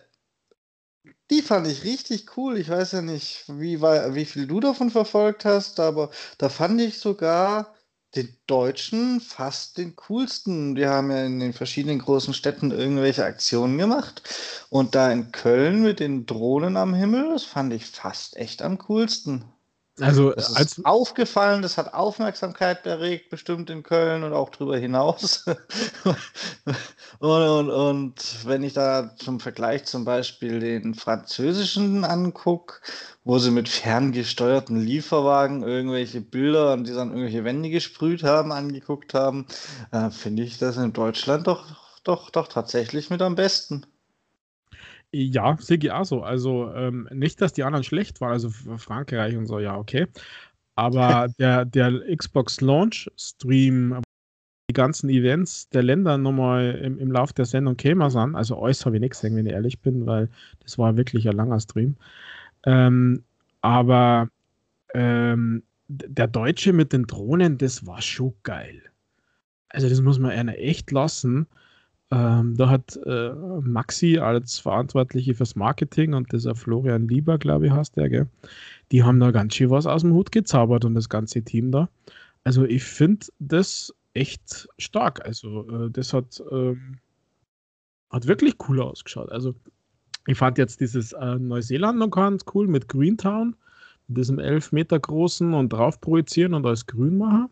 die 1.31 1.41
fand 1.41 1.65
ich 1.65 1.83
richtig 1.83 2.37
cool. 2.37 2.57
Ich 2.57 2.69
weiß 2.69 2.91
ja 2.91 3.01
nicht, 3.01 3.45
wie, 3.47 3.81
wie 3.81 4.25
viel 4.25 4.47
du 4.47 4.59
davon 4.59 4.91
verfolgt 4.91 5.45
hast, 5.45 5.79
aber 5.79 6.11
da 6.37 6.49
fand 6.49 6.79
ich 6.81 6.99
sogar 6.99 7.73
den 8.15 8.35
Deutschen 8.47 9.21
fast 9.21 9.77
den 9.77 9.95
coolsten. 9.95 10.75
Die 10.75 10.85
haben 10.85 11.11
ja 11.11 11.25
in 11.25 11.39
den 11.39 11.53
verschiedenen 11.53 11.99
großen 11.99 12.33
Städten 12.33 12.71
irgendwelche 12.71 13.25
Aktionen 13.25 13.77
gemacht. 13.77 14.21
Und 14.69 14.95
da 14.95 15.11
in 15.11 15.31
Köln 15.31 15.81
mit 15.83 15.99
den 15.99 16.25
Drohnen 16.25 16.77
am 16.77 16.93
Himmel, 16.93 17.29
das 17.29 17.43
fand 17.43 17.73
ich 17.73 17.85
fast 17.85 18.37
echt 18.37 18.61
am 18.61 18.77
coolsten. 18.79 19.45
Also 19.99 20.31
das 20.31 20.49
ist 20.49 20.55
als 20.55 20.85
aufgefallen, 20.85 21.61
das 21.61 21.77
hat 21.77 21.93
Aufmerksamkeit 21.93 22.85
erregt, 22.85 23.29
bestimmt 23.29 23.69
in 23.69 23.83
Köln 23.83 24.23
und 24.23 24.31
auch 24.31 24.49
darüber 24.49 24.77
hinaus. 24.77 25.45
und, 27.19 27.41
und, 27.41 27.69
und, 27.69 28.45
wenn 28.45 28.63
ich 28.63 28.73
da 28.73 29.13
zum 29.17 29.41
Vergleich 29.41 29.83
zum 29.83 30.05
Beispiel 30.05 30.61
den 30.61 30.93
französischen 30.93 32.05
angucke, 32.05 32.75
wo 33.25 33.37
sie 33.37 33.51
mit 33.51 33.67
ferngesteuerten 33.67 34.79
Lieferwagen 34.79 35.61
irgendwelche 35.61 36.21
Bilder 36.21 36.73
und 36.73 36.87
die 36.87 36.93
dann 36.93 37.09
irgendwelche 37.09 37.43
Wände 37.43 37.69
gesprüht 37.69 38.23
haben, 38.23 38.53
angeguckt 38.53 39.13
haben, 39.13 39.45
äh, 39.91 40.09
finde 40.09 40.43
ich 40.43 40.57
das 40.57 40.77
in 40.77 40.93
Deutschland 40.93 41.47
doch, 41.47 41.65
doch, 42.05 42.29
doch 42.29 42.47
tatsächlich 42.47 43.09
mit 43.09 43.21
am 43.21 43.35
besten. 43.35 43.85
Ja, 45.13 45.57
sehe 45.59 45.77
ich 45.77 45.91
auch 45.91 46.05
so. 46.05 46.23
Also 46.23 46.71
ähm, 46.73 47.07
nicht, 47.11 47.41
dass 47.41 47.53
die 47.53 47.63
anderen 47.63 47.83
schlecht 47.83 48.21
waren, 48.21 48.31
also 48.31 48.49
Frankreich 48.49 49.35
und 49.35 49.45
so, 49.45 49.59
ja, 49.59 49.77
okay. 49.77 50.07
Aber 50.75 51.27
der, 51.39 51.65
der 51.65 52.15
Xbox 52.15 52.61
Launch 52.61 53.09
Stream, 53.17 54.01
die 54.69 54.73
ganzen 54.73 55.09
Events 55.09 55.69
der 55.69 55.83
Länder 55.83 56.17
nochmal 56.17 56.79
im, 56.81 56.97
im 56.97 57.11
Lauf 57.11 57.33
der 57.33 57.45
Sendung 57.45 57.75
kämen 57.75 58.01
an. 58.01 58.35
Also 58.35 58.57
alles 58.61 58.85
habe 58.85 58.95
ich 58.95 59.01
nichts 59.01 59.21
wenn 59.23 59.45
ich 59.45 59.51
ehrlich 59.51 59.79
bin, 59.81 60.05
weil 60.05 60.29
das 60.61 60.77
war 60.77 60.95
wirklich 60.95 61.27
ein 61.27 61.35
langer 61.35 61.59
Stream. 61.59 61.97
Ähm, 62.65 63.23
aber 63.59 64.29
ähm, 64.93 65.63
der 65.89 66.27
Deutsche 66.27 66.71
mit 66.71 66.93
den 66.93 67.03
Drohnen, 67.03 67.57
das 67.57 67.85
war 67.85 68.01
schon 68.01 68.33
geil. 68.43 68.81
Also 69.67 69.89
das 69.89 70.01
muss 70.01 70.19
man 70.19 70.31
einer 70.31 70.57
echt 70.57 70.91
lassen. 70.91 71.47
Ähm, 72.11 72.57
da 72.57 72.69
hat 72.69 72.99
äh, 73.05 73.31
Maxi 73.61 74.17
als 74.17 74.59
Verantwortliche 74.59 75.33
fürs 75.33 75.55
Marketing 75.55 76.13
und 76.13 76.31
dieser 76.33 76.55
Florian 76.55 77.07
Lieber, 77.07 77.37
glaube 77.37 77.67
ich, 77.67 77.71
heißt 77.71 77.95
der, 77.95 78.09
gell? 78.09 78.27
die 78.91 79.03
haben 79.03 79.19
da 79.19 79.31
ganz 79.31 79.55
schön 79.55 79.69
was 79.69 79.85
aus 79.85 80.01
dem 80.01 80.13
Hut 80.13 80.31
gezaubert 80.31 80.83
und 80.83 80.93
das 80.93 81.07
ganze 81.07 81.41
Team 81.41 81.71
da. 81.71 81.89
Also 82.43 82.65
ich 82.65 82.83
finde 82.83 83.27
das 83.39 83.93
echt 84.13 84.67
stark. 84.77 85.25
Also 85.25 85.69
äh, 85.69 85.89
das 85.89 86.11
hat, 86.13 86.43
ähm, 86.51 86.97
hat 88.09 88.27
wirklich 88.27 88.55
cool 88.67 88.81
ausgeschaut. 88.81 89.31
Also 89.31 89.55
ich 90.27 90.37
fand 90.37 90.57
jetzt 90.57 90.81
dieses 90.81 91.13
äh, 91.13 91.35
Neuseeland 91.35 91.97
noch 91.97 92.09
ganz 92.09 92.43
cool 92.53 92.67
mit 92.67 92.89
Greentown, 92.89 93.55
mit 94.07 94.17
diesem 94.17 94.37
11 94.37 94.73
Meter 94.73 94.99
großen 94.99 95.53
und 95.53 95.71
drauf 95.71 96.01
projizieren 96.01 96.53
und 96.53 96.65
alles 96.65 96.85
grün 96.85 97.17
machen. 97.17 97.47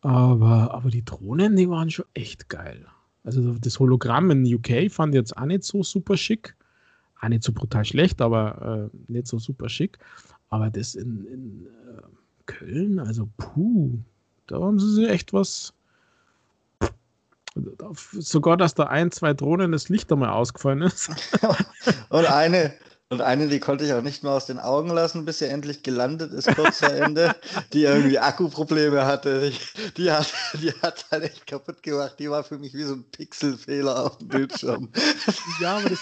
Aber, 0.00 0.72
aber 0.72 0.90
die 0.90 1.04
Drohnen, 1.04 1.56
die 1.56 1.68
waren 1.68 1.90
schon 1.90 2.06
echt 2.14 2.48
geil. 2.48 2.86
Also 3.24 3.54
das 3.54 3.78
Hologramm 3.78 4.30
in 4.30 4.54
UK 4.54 4.90
fand 4.90 5.14
ich 5.14 5.18
jetzt 5.18 5.36
auch 5.36 5.44
nicht 5.44 5.64
so 5.64 5.82
super 5.82 6.16
schick. 6.16 6.54
Auch 7.20 7.28
nicht 7.28 7.42
so 7.42 7.52
brutal 7.52 7.84
schlecht, 7.84 8.20
aber 8.20 8.90
äh, 8.92 9.12
nicht 9.12 9.26
so 9.26 9.38
super 9.38 9.68
schick. 9.68 9.98
Aber 10.50 10.70
das 10.70 10.94
in, 10.94 11.26
in 11.26 11.66
äh, 11.66 12.02
Köln, 12.46 12.98
also 12.98 13.28
puh, 13.36 13.98
da 14.46 14.60
haben 14.60 14.78
sie 14.78 14.92
sich 14.92 15.08
echt 15.08 15.32
was. 15.32 15.74
Sogar, 18.12 18.56
dass 18.56 18.74
da 18.74 18.84
ein, 18.84 19.10
zwei 19.10 19.34
Drohnen 19.34 19.72
das 19.72 19.88
Licht 19.88 20.12
einmal 20.12 20.30
ausgefallen 20.30 20.82
ist. 20.82 21.10
Und 22.08 22.26
eine, 22.26 22.72
und 23.10 23.22
eine, 23.22 23.48
die 23.48 23.58
konnte 23.58 23.86
ich 23.86 23.92
auch 23.94 24.02
nicht 24.02 24.22
mehr 24.22 24.32
aus 24.32 24.44
den 24.44 24.58
Augen 24.58 24.90
lassen, 24.90 25.24
bis 25.24 25.38
sie 25.38 25.46
endlich 25.46 25.82
gelandet 25.82 26.32
ist, 26.32 26.54
kurz 26.54 26.80
vor 26.80 26.90
Ende, 26.92 27.34
die 27.72 27.84
irgendwie 27.84 28.18
Akkuprobleme 28.18 29.06
hatte. 29.06 29.50
Die 29.96 30.10
hat, 30.10 30.30
die 30.60 30.72
hat 30.82 31.06
halt 31.10 31.24
echt 31.24 31.46
kaputt 31.46 31.82
gemacht. 31.82 32.16
Die 32.18 32.28
war 32.28 32.44
für 32.44 32.58
mich 32.58 32.74
wie 32.74 32.82
so 32.82 32.94
ein 32.94 33.04
Pixelfehler 33.10 34.04
auf 34.04 34.18
dem 34.18 34.28
Bildschirm. 34.28 34.90
Ja, 35.60 35.78
aber 35.78 35.88
das 35.88 36.00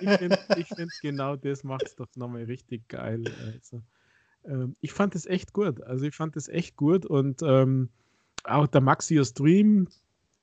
ich 0.00 0.18
finde 0.18 0.38
find 0.74 0.92
genau 1.02 1.36
das 1.36 1.62
macht 1.62 1.86
es 1.86 1.94
doch 1.94 2.08
nochmal 2.16 2.44
richtig 2.44 2.88
geil. 2.88 3.22
Also, 3.46 3.82
ähm, 4.44 4.74
ich 4.80 4.92
fand 4.92 5.14
es 5.14 5.26
echt 5.26 5.52
gut. 5.52 5.82
Also 5.82 6.06
ich 6.06 6.14
fand 6.14 6.36
es 6.36 6.48
echt 6.48 6.76
gut 6.76 7.06
und 7.06 7.42
ähm, 7.42 7.90
auch 8.44 8.66
der 8.66 8.80
Maxio 8.80 9.24
Stream 9.24 9.88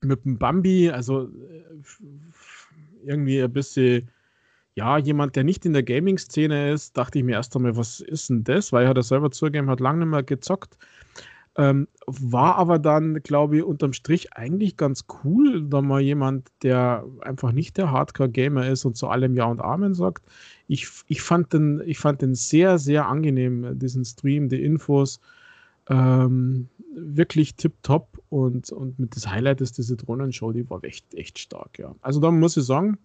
mit 0.02 0.24
dem 0.26 0.38
Bambi, 0.38 0.90
also 0.90 1.24
äh, 1.28 1.64
irgendwie 3.04 3.42
ein 3.42 3.52
bisschen 3.52 4.10
ja, 4.78 5.00
jemand, 5.00 5.36
der 5.36 5.44
nicht 5.44 5.66
in 5.66 5.74
der 5.74 5.82
Gaming-Szene 5.82 6.72
ist, 6.72 6.96
dachte 6.96 7.18
ich 7.18 7.26
mir 7.26 7.32
erst 7.32 7.56
einmal, 7.56 7.76
was 7.76 8.00
ist 8.00 8.30
denn 8.30 8.44
das? 8.44 8.72
Weil 8.72 8.84
er 8.84 8.90
hat 8.90 9.04
selber 9.04 9.32
zugegeben, 9.32 9.72
hat 9.72 9.80
lange 9.80 10.06
nicht 10.06 10.10
mehr 10.10 10.22
gezockt. 10.22 10.78
Ähm, 11.56 11.88
war 12.06 12.58
aber 12.58 12.78
dann, 12.78 13.16
glaube 13.24 13.58
ich, 13.58 13.64
unterm 13.64 13.94
Strich 13.94 14.34
eigentlich 14.34 14.78
ganz 14.78 15.06
cool, 15.24 15.64
da 15.68 15.82
mal 15.82 16.02
jemand, 16.02 16.52
der 16.62 17.04
einfach 17.22 17.54
nicht 17.54 17.78
der 17.78 17.92
Hardcore-Gamer 17.92 18.68
ist 18.68 18.86
und 18.86 18.96
zu 18.96 19.08
allem 19.08 19.36
Ja 19.36 19.46
und 19.46 19.62
Amen 19.62 19.96
sagt. 19.96 20.24
Ich, 20.68 20.88
ich, 21.08 21.24
fand 21.24 21.54
den, 21.54 21.82
ich 21.84 21.98
fand 21.98 22.22
den 22.22 22.36
sehr, 22.36 22.78
sehr 22.78 23.08
angenehm, 23.08 23.80
diesen 23.80 24.06
Stream, 24.06 24.48
die 24.48 24.64
Infos. 24.64 25.20
Ähm, 25.90 26.70
wirklich 26.94 27.56
tipptopp 27.56 28.22
und, 28.30 28.72
und 28.72 29.00
mit 29.00 29.16
das 29.16 29.28
Highlight 29.28 29.62
ist 29.62 29.80
diese 29.80 29.96
Drohnenshow, 29.96 30.52
die 30.52 30.70
war 30.70 30.84
echt, 30.84 31.16
echt 31.16 31.40
stark, 31.40 31.80
ja. 31.80 31.96
Also 32.02 32.20
da 32.20 32.30
muss 32.30 32.58
ich 32.58 32.66
sagen, 32.66 33.00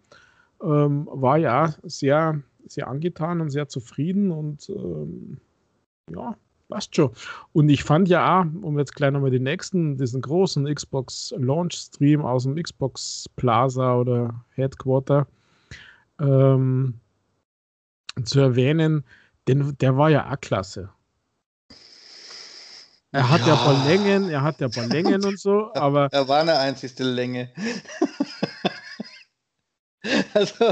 ähm, 0.62 1.09
war 1.11 1.38
ja 1.38 1.75
sehr, 1.83 2.40
sehr 2.66 2.88
angetan 2.88 3.40
und 3.40 3.50
sehr 3.50 3.69
zufrieden 3.69 4.31
und 4.31 4.69
ähm, 4.71 5.38
ja, 6.11 6.37
passt 6.69 6.97
schon. 6.97 7.11
Und 7.52 7.69
ich 7.69 7.85
fand 7.85 8.09
ja 8.09 8.40
auch, 8.40 8.45
um 8.62 8.78
jetzt 8.78 8.95
gleich 8.95 9.12
nochmal 9.12 9.31
den 9.31 9.42
nächsten, 9.42 9.99
diesen 9.99 10.23
großen 10.23 10.73
Xbox 10.73 11.35
Launch 11.37 11.75
Stream 11.75 12.25
aus 12.25 12.45
dem 12.45 12.61
Xbox 12.61 13.28
Plaza 13.37 13.97
oder 13.97 14.45
Headquarter 14.54 15.26
ähm, 16.21 16.95
zu 18.25 18.40
erwähnen, 18.40 19.04
denn 19.49 19.76
der 19.81 19.97
war 19.97 20.11
ja 20.11 20.31
auch 20.31 20.40
klasse. 20.40 20.90
Er 23.14 23.28
hat 23.28 23.40
ja, 23.42 23.49
ja 23.49 23.52
ein 23.52 23.59
paar 23.59 23.87
Längen, 23.87 24.31
er 24.31 24.42
hat 24.42 24.61
ja 24.61 24.69
ein 24.69 24.73
paar 24.73 24.87
Längen 24.87 25.23
und 25.25 25.38
so, 25.38 25.71
aber. 25.75 26.09
Er 26.12 26.26
war 26.28 26.40
eine 26.40 26.59
einzigste 26.59 27.04
Länge. 27.04 27.50
Also, 30.35 30.65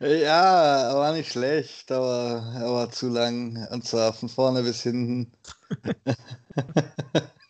ja, 0.00 0.94
war 0.94 1.12
nicht 1.12 1.32
schlecht, 1.32 1.90
aber 1.92 2.52
er 2.54 2.72
war 2.72 2.90
zu 2.90 3.08
lang 3.08 3.66
und 3.70 3.84
zwar 3.86 4.12
von 4.12 4.28
vorne 4.28 4.62
bis 4.62 4.82
hinten. 4.82 5.32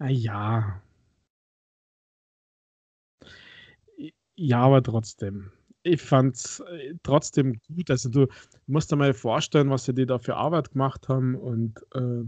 Ah, 0.00 0.08
ja. 0.10 0.80
Ja, 4.36 4.60
aber 4.60 4.82
trotzdem. 4.82 5.50
Ich 5.82 6.02
fand 6.02 6.36
es 6.36 6.60
äh, 6.60 6.94
trotzdem 7.02 7.60
gut. 7.68 7.90
Also 7.90 8.08
du 8.10 8.26
musst 8.66 8.90
dir 8.92 8.96
mal 8.96 9.14
vorstellen, 9.14 9.70
was 9.70 9.84
sie 9.84 9.94
dir 9.94 10.06
da 10.06 10.18
für 10.18 10.36
Arbeit 10.36 10.72
gemacht 10.72 11.08
haben 11.08 11.34
und, 11.36 11.80
äh, 11.94 12.24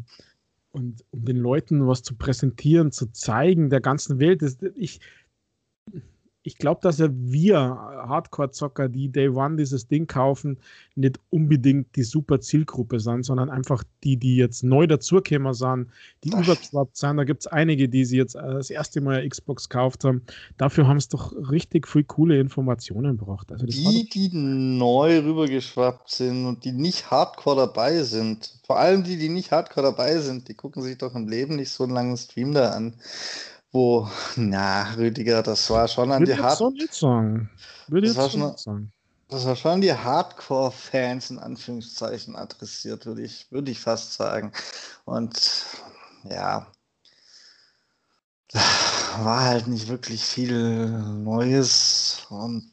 und 0.71 1.05
um 1.11 1.25
den 1.25 1.37
Leuten 1.39 1.87
was 1.87 2.03
zu 2.03 2.15
präsentieren, 2.17 2.93
zu 2.93 3.11
zeigen, 3.13 3.71
der 3.71 3.81
ganzen 3.81 4.21
Welt. 4.21 4.43
Das, 4.43 4.59
ich, 4.75 5.01
ich 6.49 6.57
glaube, 6.57 6.81
dass 6.83 6.97
ja 6.99 7.09
wir 7.13 7.59
Hardcore-Zocker, 7.59 8.89
die 8.89 9.11
Day 9.11 9.29
One 9.29 9.57
dieses 9.57 9.87
Ding 9.87 10.07
kaufen, 10.07 10.57
nicht 10.95 11.21
unbedingt 11.29 11.95
die 11.95 12.03
super 12.03 12.41
Zielgruppe 12.41 13.01
sind, 13.01 13.25
sondern 13.25 13.51
einfach 13.51 13.85
die, 14.03 14.17
die 14.17 14.37
jetzt 14.37 14.65
neu 14.65 14.87
dazugekommen 14.87 15.53
sind, 15.53 15.89
die 16.25 16.31
übergeschwappt 16.31 16.97
sind. 16.97 17.19
Da 17.19 17.25
gibt 17.25 17.43
es 17.43 17.47
einige, 17.49 17.91
die 17.91 18.07
sie 18.07 18.17
jetzt 18.17 18.35
äh, 18.35 18.41
das 18.41 18.71
erste 18.71 19.03
Mal 19.03 19.29
Xbox 19.29 19.69
gekauft 19.69 20.05
haben. 20.05 20.23
Dafür 20.57 20.89
haben 20.89 20.97
es 20.97 21.09
doch 21.09 21.35
richtig 21.51 21.87
viel 21.87 22.05
coole 22.05 22.41
Informationen 22.41 23.19
gebracht. 23.19 23.53
Also 23.53 23.67
die, 23.67 24.09
die 24.09 24.31
neu 24.33 25.19
rübergeschwappt 25.19 26.11
sind 26.11 26.47
und 26.47 26.65
die 26.65 26.73
nicht 26.73 27.11
Hardcore 27.11 27.57
dabei 27.57 28.03
sind, 28.05 28.59
vor 28.65 28.79
allem 28.79 29.05
die, 29.05 29.19
die 29.19 29.29
nicht 29.29 29.51
Hardcore 29.51 29.85
dabei 29.85 30.17
sind, 30.19 30.49
die 30.49 30.55
gucken 30.55 30.83
sich 30.83 30.97
doch 30.97 31.15
im 31.15 31.29
Leben 31.29 31.57
nicht 31.57 31.71
so 31.71 31.85
einen 31.85 31.93
langen 31.93 32.17
Stream 32.17 32.55
da 32.55 32.71
an 32.71 32.95
wo, 33.73 34.09
na, 34.37 34.95
Rüdiger, 34.95 35.43
das 35.43 35.69
war 35.71 35.89
schon 35.89 36.13
an 36.13 36.21
Würde 36.21 36.35
die 36.35 36.41
Hard 36.41 36.59
so 36.59 36.71
nicht 36.71 36.95
sagen. 36.95 37.51
Würde 37.89 38.09
das, 38.09 38.17
war 38.17 38.31
schon, 38.31 38.57
sagen. 38.57 38.93
das 39.29 39.47
war 39.47 39.57
schon 39.57 39.81
die 39.81 39.93
Hardcore-Fans 39.93 41.31
in 41.31 41.39
Anführungszeichen 41.39 42.37
adressiert, 42.37 43.07
würde 43.07 43.23
ich, 43.23 43.51
würde 43.51 43.71
ich 43.71 43.81
fast 43.81 44.15
sagen. 44.15 44.53
Und 45.05 45.67
ja, 46.25 46.67
war 48.53 49.45
halt 49.45 49.67
nicht 49.67 49.89
wirklich 49.89 50.25
viel 50.25 50.89
Neues 50.89 52.27
und 52.31 52.73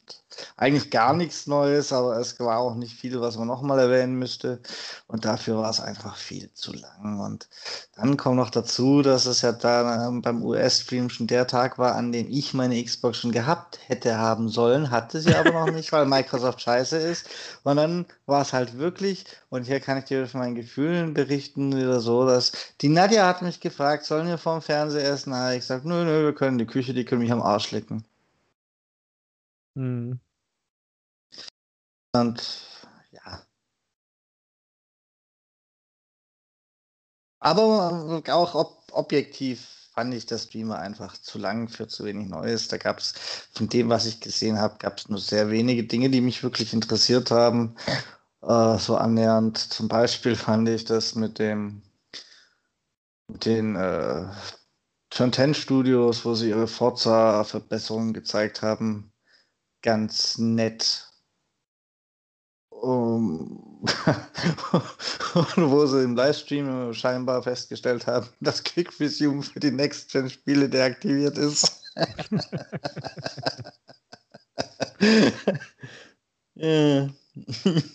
eigentlich 0.56 0.90
gar 0.90 1.14
nichts 1.14 1.46
Neues, 1.46 1.92
aber 1.92 2.18
es 2.18 2.38
war 2.40 2.58
auch 2.58 2.74
nicht 2.74 2.94
viel, 2.94 3.20
was 3.20 3.36
man 3.36 3.48
nochmal 3.48 3.78
erwähnen 3.78 4.18
müsste. 4.18 4.60
Und 5.06 5.24
dafür 5.24 5.58
war 5.58 5.70
es 5.70 5.80
einfach 5.80 6.16
viel 6.16 6.52
zu 6.52 6.72
lang. 6.72 7.20
Und 7.20 7.48
dann 7.96 8.16
kommt 8.16 8.36
noch 8.36 8.50
dazu, 8.50 9.02
dass 9.02 9.26
es 9.26 9.42
ja 9.42 9.52
da 9.52 10.08
ähm, 10.08 10.22
beim 10.22 10.42
US-Stream 10.42 11.10
schon 11.10 11.26
der 11.26 11.46
Tag 11.46 11.78
war, 11.78 11.94
an 11.94 12.12
dem 12.12 12.28
ich 12.30 12.54
meine 12.54 12.82
Xbox 12.82 13.18
schon 13.18 13.32
gehabt 13.32 13.78
hätte 13.86 14.18
haben 14.18 14.48
sollen, 14.48 14.90
hatte 14.90 15.20
sie 15.20 15.34
aber 15.34 15.52
noch 15.52 15.70
nicht, 15.70 15.92
weil 15.92 16.06
Microsoft 16.06 16.60
scheiße 16.60 16.96
ist. 16.98 17.28
Und 17.64 17.76
dann 17.76 18.06
war 18.26 18.42
es 18.42 18.52
halt 18.52 18.78
wirklich, 18.78 19.24
und 19.50 19.64
hier 19.64 19.80
kann 19.80 19.98
ich 19.98 20.04
dir 20.04 20.26
von 20.26 20.40
meinen 20.40 20.54
Gefühlen 20.54 21.14
berichten, 21.14 21.76
wieder 21.76 22.00
so, 22.00 22.26
dass 22.26 22.52
die 22.80 22.88
Nadja 22.88 23.26
hat 23.26 23.42
mich 23.42 23.60
gefragt, 23.60 24.04
sollen 24.04 24.26
wir 24.28 24.38
vorm 24.38 24.62
Fernseher 24.62 25.10
essen? 25.10 25.30
Na, 25.30 25.54
ich 25.54 25.64
sag, 25.64 25.84
nö, 25.84 26.04
nö, 26.04 26.24
wir 26.24 26.34
können 26.34 26.58
die 26.58 26.66
Küche, 26.66 26.94
die 26.94 27.04
können 27.04 27.22
mich 27.22 27.32
am 27.32 27.42
Arsch 27.42 27.70
lecken. 27.72 28.04
Hm. 29.76 30.18
Und 32.20 32.42
ja. 33.12 33.42
Aber 37.40 38.22
auch 38.28 38.54
ob, 38.54 38.82
objektiv 38.92 39.88
fand 39.94 40.12
ich 40.14 40.26
das 40.26 40.44
Streamer 40.44 40.78
einfach 40.78 41.16
zu 41.18 41.38
lang 41.38 41.68
für 41.68 41.88
zu 41.88 42.04
wenig 42.04 42.28
Neues. 42.28 42.68
Da 42.68 42.76
gab 42.76 42.98
es 42.98 43.14
von 43.52 43.68
dem, 43.68 43.88
was 43.88 44.06
ich 44.06 44.20
gesehen 44.20 44.58
habe, 44.58 44.76
gab 44.78 44.98
es 44.98 45.08
nur 45.08 45.18
sehr 45.18 45.50
wenige 45.50 45.84
Dinge, 45.84 46.10
die 46.10 46.20
mich 46.20 46.42
wirklich 46.42 46.72
interessiert 46.74 47.30
haben. 47.30 47.76
Äh, 48.42 48.78
so 48.78 48.96
annähernd. 48.96 49.58
Zum 49.58 49.88
Beispiel 49.88 50.36
fand 50.36 50.68
ich 50.68 50.84
das 50.84 51.14
mit 51.14 51.38
dem 51.38 51.82
mit 53.28 53.44
den 53.44 53.74
äh, 53.76 54.26
Turn 55.10 55.32
10 55.32 55.54
Studios, 55.54 56.24
wo 56.24 56.34
sie 56.34 56.50
ihre 56.50 56.68
Forza-Verbesserungen 56.68 58.12
gezeigt 58.12 58.62
haben, 58.62 59.12
ganz 59.82 60.38
nett. 60.38 61.05
Um, 62.82 63.80
wo 65.56 65.86
sie 65.86 66.04
im 66.04 66.14
Livestream 66.14 66.92
scheinbar 66.92 67.42
festgestellt 67.42 68.06
haben, 68.06 68.28
dass 68.40 68.62
Quick 68.62 69.00
Resume 69.00 69.42
für 69.42 69.60
die 69.60 69.70
Next-Gen-Spiele 69.70 70.68
deaktiviert 70.68 71.38
ist. 71.38 71.82
ja. 76.54 77.08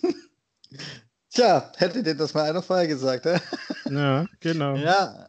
Tja, 1.30 1.72
hätte 1.76 2.02
dir 2.02 2.14
das 2.14 2.34
mal 2.34 2.50
einer 2.50 2.62
vorher 2.62 2.88
gesagt, 2.88 3.26
äh? 3.26 3.40
Ja, 3.88 4.26
genau. 4.40 4.76
Ja, 4.76 5.28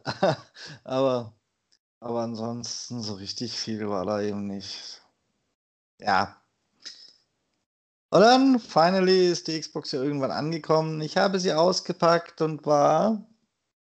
aber, 0.84 1.32
aber 2.00 2.20
ansonsten 2.22 3.02
so 3.02 3.14
richtig 3.14 3.58
viel 3.58 3.88
war 3.88 4.04
da 4.04 4.20
eben 4.20 4.46
nicht. 4.46 5.02
Ja. 5.98 6.43
Und 8.14 8.20
dann, 8.20 8.60
finally, 8.60 9.28
ist 9.28 9.48
die 9.48 9.60
Xbox 9.60 9.90
ja 9.90 10.00
irgendwann 10.00 10.30
angekommen. 10.30 11.00
Ich 11.00 11.16
habe 11.16 11.40
sie 11.40 11.52
ausgepackt 11.52 12.42
und 12.42 12.64
war, 12.64 13.26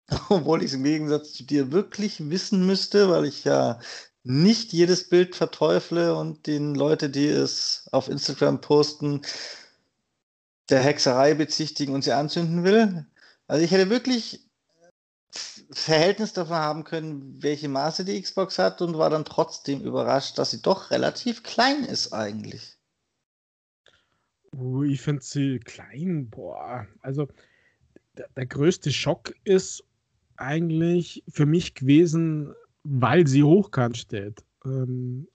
obwohl 0.29 0.63
ich 0.63 0.69
es 0.69 0.73
im 0.73 0.83
Gegensatz 0.83 1.33
zu 1.33 1.43
dir 1.43 1.71
wirklich 1.71 2.31
wissen 2.31 2.65
müsste, 2.65 3.11
weil 3.11 3.25
ich 3.25 3.43
ja 3.43 3.79
nicht 4.23 4.73
jedes 4.73 5.07
Bild 5.07 5.35
verteufle 5.35 6.15
und 6.15 6.47
den 6.47 6.73
Leute, 6.73 7.11
die 7.11 7.27
es 7.27 7.87
auf 7.91 8.09
Instagram 8.09 8.59
posten, 8.59 9.21
der 10.67 10.79
Hexerei 10.81 11.35
bezichtigen 11.35 11.93
und 11.93 12.03
sie 12.03 12.13
anzünden 12.13 12.63
will. 12.63 13.05
Also 13.45 13.63
ich 13.63 13.69
hätte 13.69 13.91
wirklich 13.91 14.49
Verhältnis 15.69 16.33
davon 16.33 16.55
haben 16.55 16.83
können, 16.85 17.43
welche 17.43 17.69
Maße 17.69 18.03
die 18.03 18.19
Xbox 18.19 18.57
hat 18.57 18.81
und 18.81 18.97
war 18.97 19.11
dann 19.11 19.25
trotzdem 19.25 19.81
überrascht, 19.81 20.39
dass 20.39 20.49
sie 20.49 20.63
doch 20.63 20.89
relativ 20.89 21.43
klein 21.43 21.83
ist 21.83 22.13
eigentlich. 22.13 22.72
Uh, 24.53 24.83
ich 24.83 25.01
finde 25.01 25.23
sie 25.23 25.59
klein, 25.59 26.29
boah. 26.29 26.87
Also 27.01 27.27
der, 28.17 28.27
der, 28.35 28.45
größte 28.45 28.91
Schock 28.91 29.33
ist 29.43 29.83
eigentlich 30.37 31.23
für 31.27 31.45
mich 31.45 31.73
gewesen, 31.73 32.53
weil 32.83 33.25
sie 33.27 33.43
hochkant 33.43 33.97
steht, 33.97 34.43
ähm, 34.65 35.27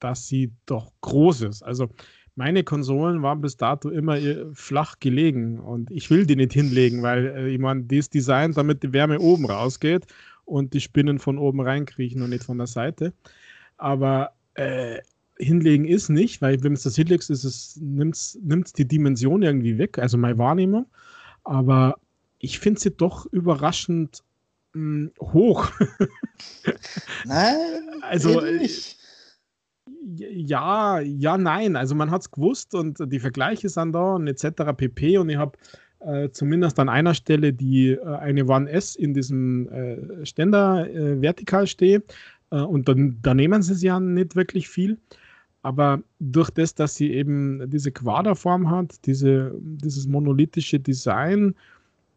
dass 0.00 0.26
sie 0.26 0.52
doch 0.66 0.92
groß 1.00 1.42
ist. 1.42 1.62
Also 1.62 1.88
meine 2.34 2.64
Konsolen 2.64 3.22
waren 3.22 3.40
bis 3.40 3.56
dato 3.56 3.88
immer 3.88 4.18
flach 4.52 5.00
gelegen 5.00 5.58
und 5.58 5.90
ich 5.90 6.10
will 6.10 6.26
die 6.26 6.36
nicht 6.36 6.52
hinlegen, 6.52 7.02
weil 7.02 7.26
äh, 7.26 7.48
ich 7.48 7.58
meine, 7.58 7.84
die 7.84 7.98
ist 7.98 8.12
designt, 8.12 8.58
damit 8.58 8.82
die 8.82 8.92
Wärme 8.92 9.18
oben 9.20 9.46
rausgeht 9.46 10.06
und 10.44 10.74
die 10.74 10.80
Spinnen 10.80 11.18
von 11.18 11.38
oben 11.38 11.60
reinkriechen 11.60 12.22
und 12.22 12.30
nicht 12.30 12.44
von 12.44 12.58
der 12.58 12.66
Seite. 12.66 13.14
Aber 13.78 14.32
äh, 14.54 15.00
hinlegen 15.38 15.84
ist 15.84 16.08
nicht, 16.08 16.40
weil 16.42 16.62
wenn 16.62 16.72
es 16.72 16.82
das 16.82 16.96
hinlegst, 16.96 17.30
ist 17.30 17.44
es, 17.44 17.78
nimmt 17.80 18.78
die 18.78 18.88
Dimension 18.88 19.42
irgendwie 19.42 19.78
weg, 19.78 19.98
also 19.98 20.16
meine 20.18 20.38
Wahrnehmung. 20.38 20.86
Aber 21.44 21.96
ich 22.38 22.58
finde 22.58 22.80
sie 22.80 22.90
doch 22.90 23.26
überraschend 23.26 24.22
mh, 24.72 24.80
hm, 24.80 25.12
hoch. 25.20 25.70
Nein, 27.24 27.56
also 28.02 28.40
nicht 28.40 28.96
ja, 30.06 31.00
ja, 31.00 31.38
nein. 31.38 31.76
Also 31.76 31.94
man 31.94 32.10
hat 32.10 32.22
es 32.22 32.30
gewusst 32.30 32.74
und 32.74 32.98
die 33.12 33.20
Vergleiche 33.20 33.68
sind 33.68 33.92
da 33.92 34.14
und 34.14 34.26
etc. 34.26 34.72
pp. 34.76 35.18
Und 35.18 35.28
ich 35.28 35.36
habe 35.36 35.58
äh, 36.00 36.30
zumindest 36.30 36.78
an 36.78 36.88
einer 36.88 37.14
Stelle 37.14 37.52
die 37.52 37.90
äh, 37.90 38.04
eine 38.04 38.46
One 38.46 38.70
S 38.70 38.96
in 38.96 39.14
diesem 39.14 39.68
äh, 39.68 40.26
Ständer 40.26 40.88
äh, 40.88 41.20
vertikal 41.20 41.66
stehe. 41.66 42.02
Äh, 42.50 42.60
und 42.60 42.88
dann, 42.88 43.18
da 43.22 43.34
nehmen 43.34 43.62
sie 43.62 43.72
es 43.72 43.82
ja 43.82 43.98
nicht 43.98 44.36
wirklich 44.36 44.68
viel. 44.68 44.98
Aber 45.66 46.00
durch 46.20 46.50
das, 46.50 46.76
dass 46.76 46.94
sie 46.94 47.10
eben 47.10 47.68
diese 47.68 47.90
Quaderform 47.90 48.70
hat, 48.70 49.04
diese, 49.04 49.52
dieses 49.58 50.06
monolithische 50.06 50.78
Design, 50.78 51.56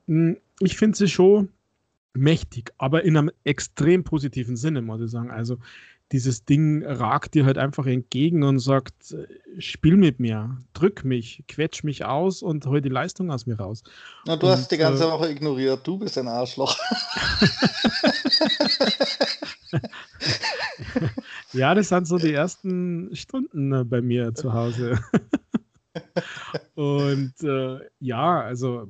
hm, 0.05 0.37
ich 0.59 0.77
finde 0.77 0.95
sie 0.95 1.07
schon 1.07 1.49
mächtig, 2.13 2.71
aber 2.77 3.03
in 3.05 3.17
einem 3.17 3.31
extrem 3.45 4.03
positiven 4.03 4.55
Sinne, 4.55 4.83
muss 4.83 5.01
ich 5.01 5.09
sagen. 5.09 5.31
Also 5.31 5.57
dieses 6.11 6.45
Ding 6.45 6.85
ragt 6.85 7.33
dir 7.33 7.43
halt 7.47 7.57
einfach 7.57 7.87
entgegen 7.87 8.43
und 8.43 8.59
sagt, 8.59 9.15
spiel 9.57 9.97
mit 9.97 10.19
mir, 10.19 10.55
drück 10.73 11.03
mich, 11.03 11.43
quetsch 11.47 11.83
mich 11.83 12.05
aus 12.05 12.43
und 12.43 12.67
hol 12.67 12.81
die 12.81 12.89
Leistung 12.89 13.31
aus 13.31 13.47
mir 13.47 13.57
raus. 13.57 13.81
Na, 14.27 14.35
du 14.35 14.45
und, 14.45 14.51
hast 14.51 14.71
die 14.71 14.77
ganze 14.77 15.05
äh, 15.05 15.11
Woche 15.11 15.31
ignoriert, 15.31 15.87
du 15.87 15.97
bist 15.97 16.19
ein 16.19 16.27
Arschloch. 16.27 16.77
ja, 21.53 21.73
das 21.73 21.89
sind 21.89 22.07
so 22.07 22.17
die 22.17 22.33
ersten 22.33 23.15
Stunden 23.15 23.73
äh, 23.73 23.83
bei 23.83 24.01
mir 24.01 24.33
zu 24.33 24.53
Hause. 24.53 24.99
und 26.75 27.33
äh, 27.43 27.79
ja, 27.99 28.41
also 28.41 28.87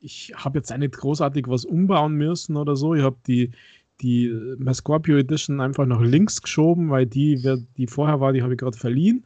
ich 0.00 0.32
habe 0.34 0.58
jetzt 0.58 0.76
nicht 0.76 0.96
großartig 0.96 1.48
was 1.48 1.64
umbauen 1.64 2.14
müssen 2.14 2.56
oder 2.56 2.76
so. 2.76 2.94
Ich 2.94 3.02
habe 3.02 3.16
die, 3.26 3.52
die 4.00 4.26
äh, 4.26 4.74
Scorpio 4.74 5.16
Edition 5.16 5.60
einfach 5.60 5.86
nach 5.86 6.00
links 6.00 6.42
geschoben, 6.42 6.90
weil 6.90 7.06
die, 7.06 7.40
die 7.76 7.86
vorher 7.86 8.20
war, 8.20 8.32
die 8.32 8.42
habe 8.42 8.54
ich 8.54 8.58
gerade 8.58 8.76
verliehen. 8.76 9.24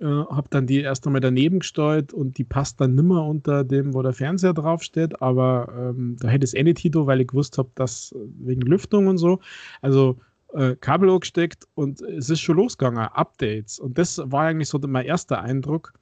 Äh, 0.00 0.06
habe 0.06 0.46
dann 0.50 0.66
die 0.66 0.80
erst 0.80 1.06
einmal 1.06 1.20
daneben 1.20 1.58
gesteuert 1.58 2.12
und 2.12 2.38
die 2.38 2.44
passt 2.44 2.80
dann 2.80 2.94
nimmer 2.94 3.26
unter 3.26 3.64
dem, 3.64 3.94
wo 3.94 4.02
der 4.02 4.12
Fernseher 4.12 4.54
draufsteht. 4.54 5.20
Aber 5.22 5.72
ähm, 5.76 6.16
da 6.20 6.28
hätte 6.28 6.44
es 6.44 6.54
eh 6.54 6.62
nicht 6.62 6.78
Tito, 6.78 7.06
weil 7.06 7.20
ich 7.20 7.28
gewusst 7.28 7.58
habe, 7.58 7.70
dass 7.74 8.12
äh, 8.12 8.18
wegen 8.38 8.62
Lüftung 8.62 9.08
und 9.08 9.18
so. 9.18 9.40
Also 9.82 10.18
äh, 10.54 10.76
Kabel 10.76 11.18
gesteckt 11.20 11.66
und 11.74 12.00
es 12.00 12.30
ist 12.30 12.40
schon 12.40 12.56
losgegangen, 12.56 12.98
Updates. 12.98 13.78
Und 13.78 13.98
das 13.98 14.18
war 14.24 14.44
eigentlich 14.44 14.68
so 14.68 14.78
mein 14.78 15.06
erster 15.06 15.40
Eindruck, 15.40 15.92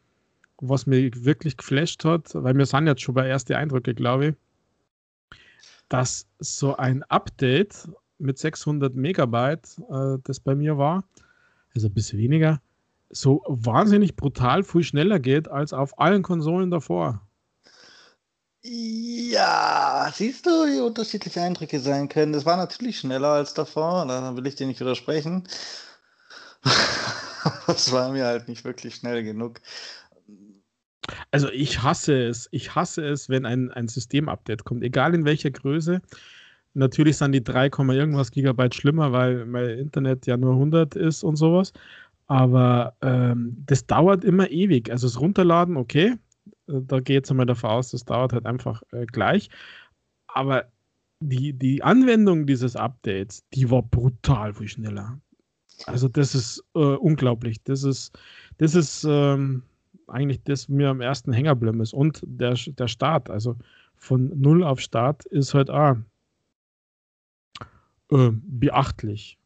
was 0.59 0.87
mich 0.87 1.25
wirklich 1.25 1.57
geflasht 1.57 2.05
hat, 2.05 2.35
weil 2.35 2.57
wir 2.57 2.67
sind 2.67 2.87
jetzt 2.87 3.03
schon 3.03 3.15
bei 3.15 3.27
ersten 3.27 3.55
Eindrücke, 3.55 3.95
glaube 3.95 4.29
ich, 4.29 4.35
dass 5.89 6.27
so 6.39 6.77
ein 6.77 7.03
Update 7.05 7.89
mit 8.19 8.39
600 8.39 8.95
Megabyte, 8.95 9.79
äh, 9.91 10.19
das 10.25 10.41
bei 10.41 10.55
mir 10.55 10.79
war, 10.79 11.05
also 11.75 11.89
ein 11.89 11.95
bisschen 11.95 12.19
weniger, 12.19 12.61
so 13.11 13.43
wahnsinnig 13.47 14.17
brutal 14.17 14.65
viel 14.65 14.83
schneller 14.83 15.21
geht 15.21 15.49
als 15.49 15.73
auf 15.73 15.99
allen 15.99 16.23
Konsolen 16.23 16.71
davor. 16.71 17.26
Ja, 18.69 20.11
siehst 20.13 20.47
du, 20.47 20.51
wie 20.51 20.81
unterschiedliche 20.81 21.41
Eindrücke 21.41 21.79
sein 21.79 22.09
können. 22.09 22.33
Das 22.33 22.45
war 22.45 22.57
natürlich 22.57 22.99
schneller 22.99 23.29
als 23.29 23.55
davor, 23.55 24.07
da 24.07 24.37
will 24.37 24.47
ich 24.47 24.57
dir 24.57 24.67
nicht 24.67 24.81
widersprechen. 24.81 25.45
das 27.67 27.93
war 27.93 28.11
mir 28.11 28.25
halt 28.25 28.49
nicht 28.49 28.65
wirklich 28.65 28.97
schnell 28.97 29.23
genug. 29.23 29.61
Also 31.31 31.49
ich 31.51 31.83
hasse 31.83 32.25
es. 32.25 32.49
Ich 32.51 32.75
hasse 32.75 33.07
es, 33.07 33.29
wenn 33.29 33.47
ein, 33.47 33.71
ein 33.71 33.87
System-Update 33.87 34.65
kommt, 34.65 34.83
egal 34.83 35.15
in 35.15 35.25
welcher 35.25 35.53
Größe. 35.53 36.01
Natürlich 36.75 37.19
sind 37.19 37.33
die 37.33 37.45
3, 37.45 37.67
irgendwas 37.67 38.33
Gigabyte 38.33 38.75
schlimmer, 38.75 39.13
weil 39.13 39.47
mein 39.47 39.79
Internet 39.79 40.27
ja 40.27 40.37
nur 40.37 40.55
100 40.55 40.97
ist 40.97 41.23
und 41.23 41.37
sowas. 41.37 41.73
Aber 42.27 42.97
ähm, 43.01 43.63
das 43.67 43.87
dauert 43.87 44.25
immer 44.25 44.51
ewig. 44.51 44.91
Also 44.91 45.07
das 45.07 45.21
Runterladen, 45.21 45.77
okay, 45.77 46.17
da 46.67 47.01
geht 47.01 47.25
es 47.25 47.31
einmal 47.31 47.47
davon 47.47 47.71
aus, 47.71 47.91
das 47.91 48.05
dauert 48.05 48.33
halt 48.33 48.47
einfach 48.47 48.83
äh, 48.93 49.07
gleich. 49.07 49.49
Aber 50.27 50.67
die, 51.21 51.53
die 51.53 51.83
Anwendung 51.83 52.47
dieses 52.47 52.77
Updates, 52.77 53.45
die 53.55 53.71
war 53.71 53.83
brutal 53.83 54.53
viel 54.53 54.69
schneller. 54.69 55.21
Also 55.87 56.09
das 56.09 56.35
ist 56.35 56.65
äh, 56.75 56.79
unglaublich. 56.79 57.63
Das 57.65 57.85
ist, 57.85 58.19
das 58.59 58.75
ist, 58.75 59.05
ähm, 59.09 59.63
eigentlich 60.09 60.43
das 60.45 60.69
mir 60.69 60.89
am 60.89 61.01
ersten 61.01 61.33
Hängerblimm 61.33 61.81
ist. 61.81 61.93
Und 61.93 62.21
der, 62.25 62.55
der 62.55 62.89
Start, 62.89 63.31
also 63.31 63.57
von 63.97 64.31
null 64.39 64.63
auf 64.63 64.81
Start, 64.81 65.25
ist 65.27 65.55
halt 65.55 65.71
auch 65.71 65.97
äh, 68.11 68.31
beachtlich. 68.33 69.39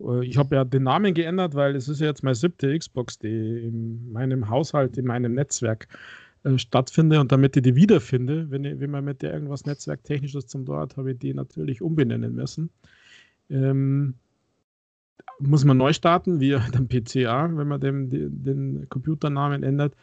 Äh, 0.00 0.24
ich 0.26 0.36
habe 0.36 0.56
ja 0.56 0.64
den 0.64 0.84
Namen 0.84 1.14
geändert, 1.14 1.54
weil 1.54 1.74
es 1.76 1.88
ist 1.88 2.00
ja 2.00 2.06
jetzt 2.06 2.22
meine 2.22 2.34
siebte 2.34 2.76
Xbox, 2.78 3.18
die 3.18 3.66
in 3.66 4.12
meinem 4.12 4.48
Haushalt, 4.48 4.96
in 4.98 5.06
meinem 5.06 5.34
Netzwerk 5.34 5.88
äh, 6.44 6.58
stattfindet. 6.58 7.18
Und 7.18 7.32
damit 7.32 7.56
ich 7.56 7.62
die 7.62 7.74
wiederfinde, 7.74 8.50
wenn, 8.50 8.64
ich, 8.64 8.78
wenn 8.78 8.90
man 8.90 9.04
mit 9.04 9.22
der 9.22 9.32
irgendwas 9.32 9.64
Netzwerktechnisches 9.64 10.46
zum 10.46 10.64
Dort, 10.64 10.96
habe 10.96 11.12
ich 11.12 11.18
die 11.18 11.34
natürlich 11.34 11.82
umbenennen 11.82 12.34
müssen. 12.34 12.70
Ähm, 13.50 14.14
muss 15.38 15.64
man 15.64 15.76
neu 15.76 15.92
starten, 15.92 16.40
wie 16.40 16.54
am 16.54 16.88
PCA, 16.88 17.50
wenn 17.56 17.68
man 17.68 17.80
den, 17.80 18.10
den 18.10 18.88
Computernamen 18.88 19.62
ändert. 19.62 19.94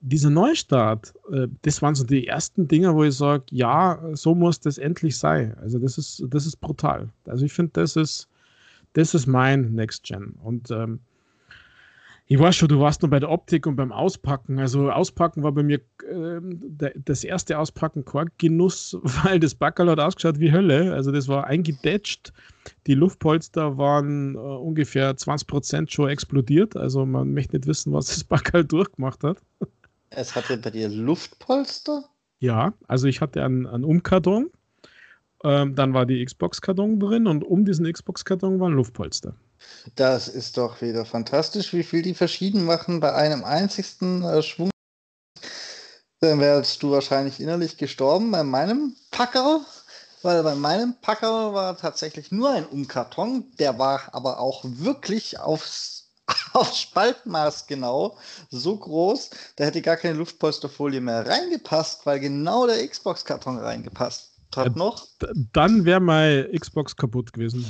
Dieser 0.00 0.30
Neustart, 0.30 1.14
äh, 1.32 1.48
das 1.62 1.82
waren 1.82 1.94
so 1.94 2.04
die 2.04 2.26
ersten 2.26 2.68
Dinge, 2.68 2.94
wo 2.94 3.04
ich 3.04 3.14
sage, 3.16 3.44
ja, 3.50 3.98
so 4.12 4.34
muss 4.34 4.60
das 4.60 4.78
endlich 4.78 5.16
sein. 5.18 5.56
Also 5.58 5.78
das 5.78 5.98
ist, 5.98 6.22
das 6.28 6.46
ist 6.46 6.56
brutal. 6.56 7.08
Also 7.24 7.44
ich 7.44 7.52
finde, 7.52 7.72
das 7.72 7.96
ist, 7.96 8.28
das 8.92 9.14
ist 9.14 9.26
mein 9.26 9.72
Next 9.72 10.04
Gen. 10.04 10.34
Und 10.42 10.70
ähm, 10.70 11.00
ich 12.30 12.38
weiß 12.38 12.56
schon, 12.56 12.68
du 12.68 12.78
warst 12.78 13.00
nur 13.00 13.08
bei 13.08 13.20
der 13.20 13.30
Optik 13.30 13.66
und 13.66 13.76
beim 13.76 13.90
Auspacken. 13.90 14.58
Also 14.58 14.90
Auspacken 14.90 15.42
war 15.42 15.52
bei 15.52 15.62
mir 15.62 15.80
äh, 16.06 16.90
das 16.94 17.24
erste 17.24 17.58
Auspacken 17.58 18.04
kein 18.04 18.28
Genuss, 18.36 18.98
weil 19.02 19.40
das 19.40 19.54
Backerl 19.54 19.88
hat 19.90 19.98
ausgeschaut 19.98 20.38
wie 20.38 20.52
Hölle. 20.52 20.92
Also 20.92 21.10
das 21.10 21.26
war 21.26 21.46
eingedetscht. 21.46 22.34
Die 22.86 22.92
Luftpolster 22.92 23.78
waren 23.78 24.34
äh, 24.34 24.38
ungefähr 24.38 25.16
20% 25.16 25.90
schon 25.90 26.10
explodiert. 26.10 26.76
Also 26.76 27.06
man 27.06 27.32
möchte 27.32 27.56
nicht 27.56 27.66
wissen, 27.66 27.94
was 27.94 28.08
das 28.08 28.24
Backerl 28.24 28.62
durchgemacht 28.66 29.24
hat. 29.24 29.38
Es 30.10 30.36
hatte 30.36 30.58
bei 30.58 30.70
dir 30.70 30.90
Luftpolster? 30.90 32.04
Ja, 32.40 32.74
also 32.88 33.06
ich 33.06 33.22
hatte 33.22 33.42
einen, 33.42 33.66
einen 33.66 33.84
Umkarton. 33.84 34.50
Ähm, 35.44 35.74
dann 35.74 35.94
war 35.94 36.04
die 36.04 36.22
Xbox-Karton 36.22 37.00
drin 37.00 37.26
und 37.26 37.42
um 37.42 37.64
diesen 37.64 37.90
Xbox-Karton 37.90 38.60
waren 38.60 38.74
Luftpolster. 38.74 39.34
Das 39.96 40.28
ist 40.28 40.56
doch 40.56 40.80
wieder 40.80 41.04
fantastisch, 41.04 41.72
wie 41.72 41.82
viel 41.82 42.02
die 42.02 42.14
verschieden 42.14 42.64
machen 42.64 43.00
bei 43.00 43.14
einem 43.14 43.44
einzigsten 43.44 44.22
äh, 44.22 44.42
Schwung. 44.42 44.70
Dann 46.20 46.40
wärst 46.40 46.82
du 46.82 46.90
wahrscheinlich 46.90 47.40
innerlich 47.40 47.76
gestorben 47.76 48.30
bei 48.30 48.42
meinem 48.42 48.96
Packerl, 49.10 49.60
weil 50.22 50.42
bei 50.42 50.56
meinem 50.56 50.96
Packerl 51.00 51.54
war 51.54 51.76
tatsächlich 51.76 52.32
nur 52.32 52.50
ein 52.50 52.66
Umkarton, 52.66 53.52
der 53.58 53.78
war 53.78 54.12
aber 54.12 54.40
auch 54.40 54.64
wirklich 54.64 55.38
aufs, 55.38 56.10
aufs 56.52 56.80
Spaltmaß 56.80 57.68
genau 57.68 58.18
so 58.50 58.76
groß, 58.76 59.30
da 59.56 59.64
hätte 59.64 59.80
gar 59.80 59.96
keine 59.96 60.14
Luftpolsterfolie 60.14 61.00
mehr 61.00 61.24
reingepasst, 61.24 62.04
weil 62.04 62.18
genau 62.18 62.66
der 62.66 62.86
Xbox-Karton 62.86 63.58
reingepasst 63.58 64.32
hat 64.56 64.76
noch. 64.76 65.06
Dann 65.52 65.84
wäre 65.84 66.00
mein 66.00 66.50
Xbox 66.58 66.96
kaputt 66.96 67.32
gewesen. 67.32 67.64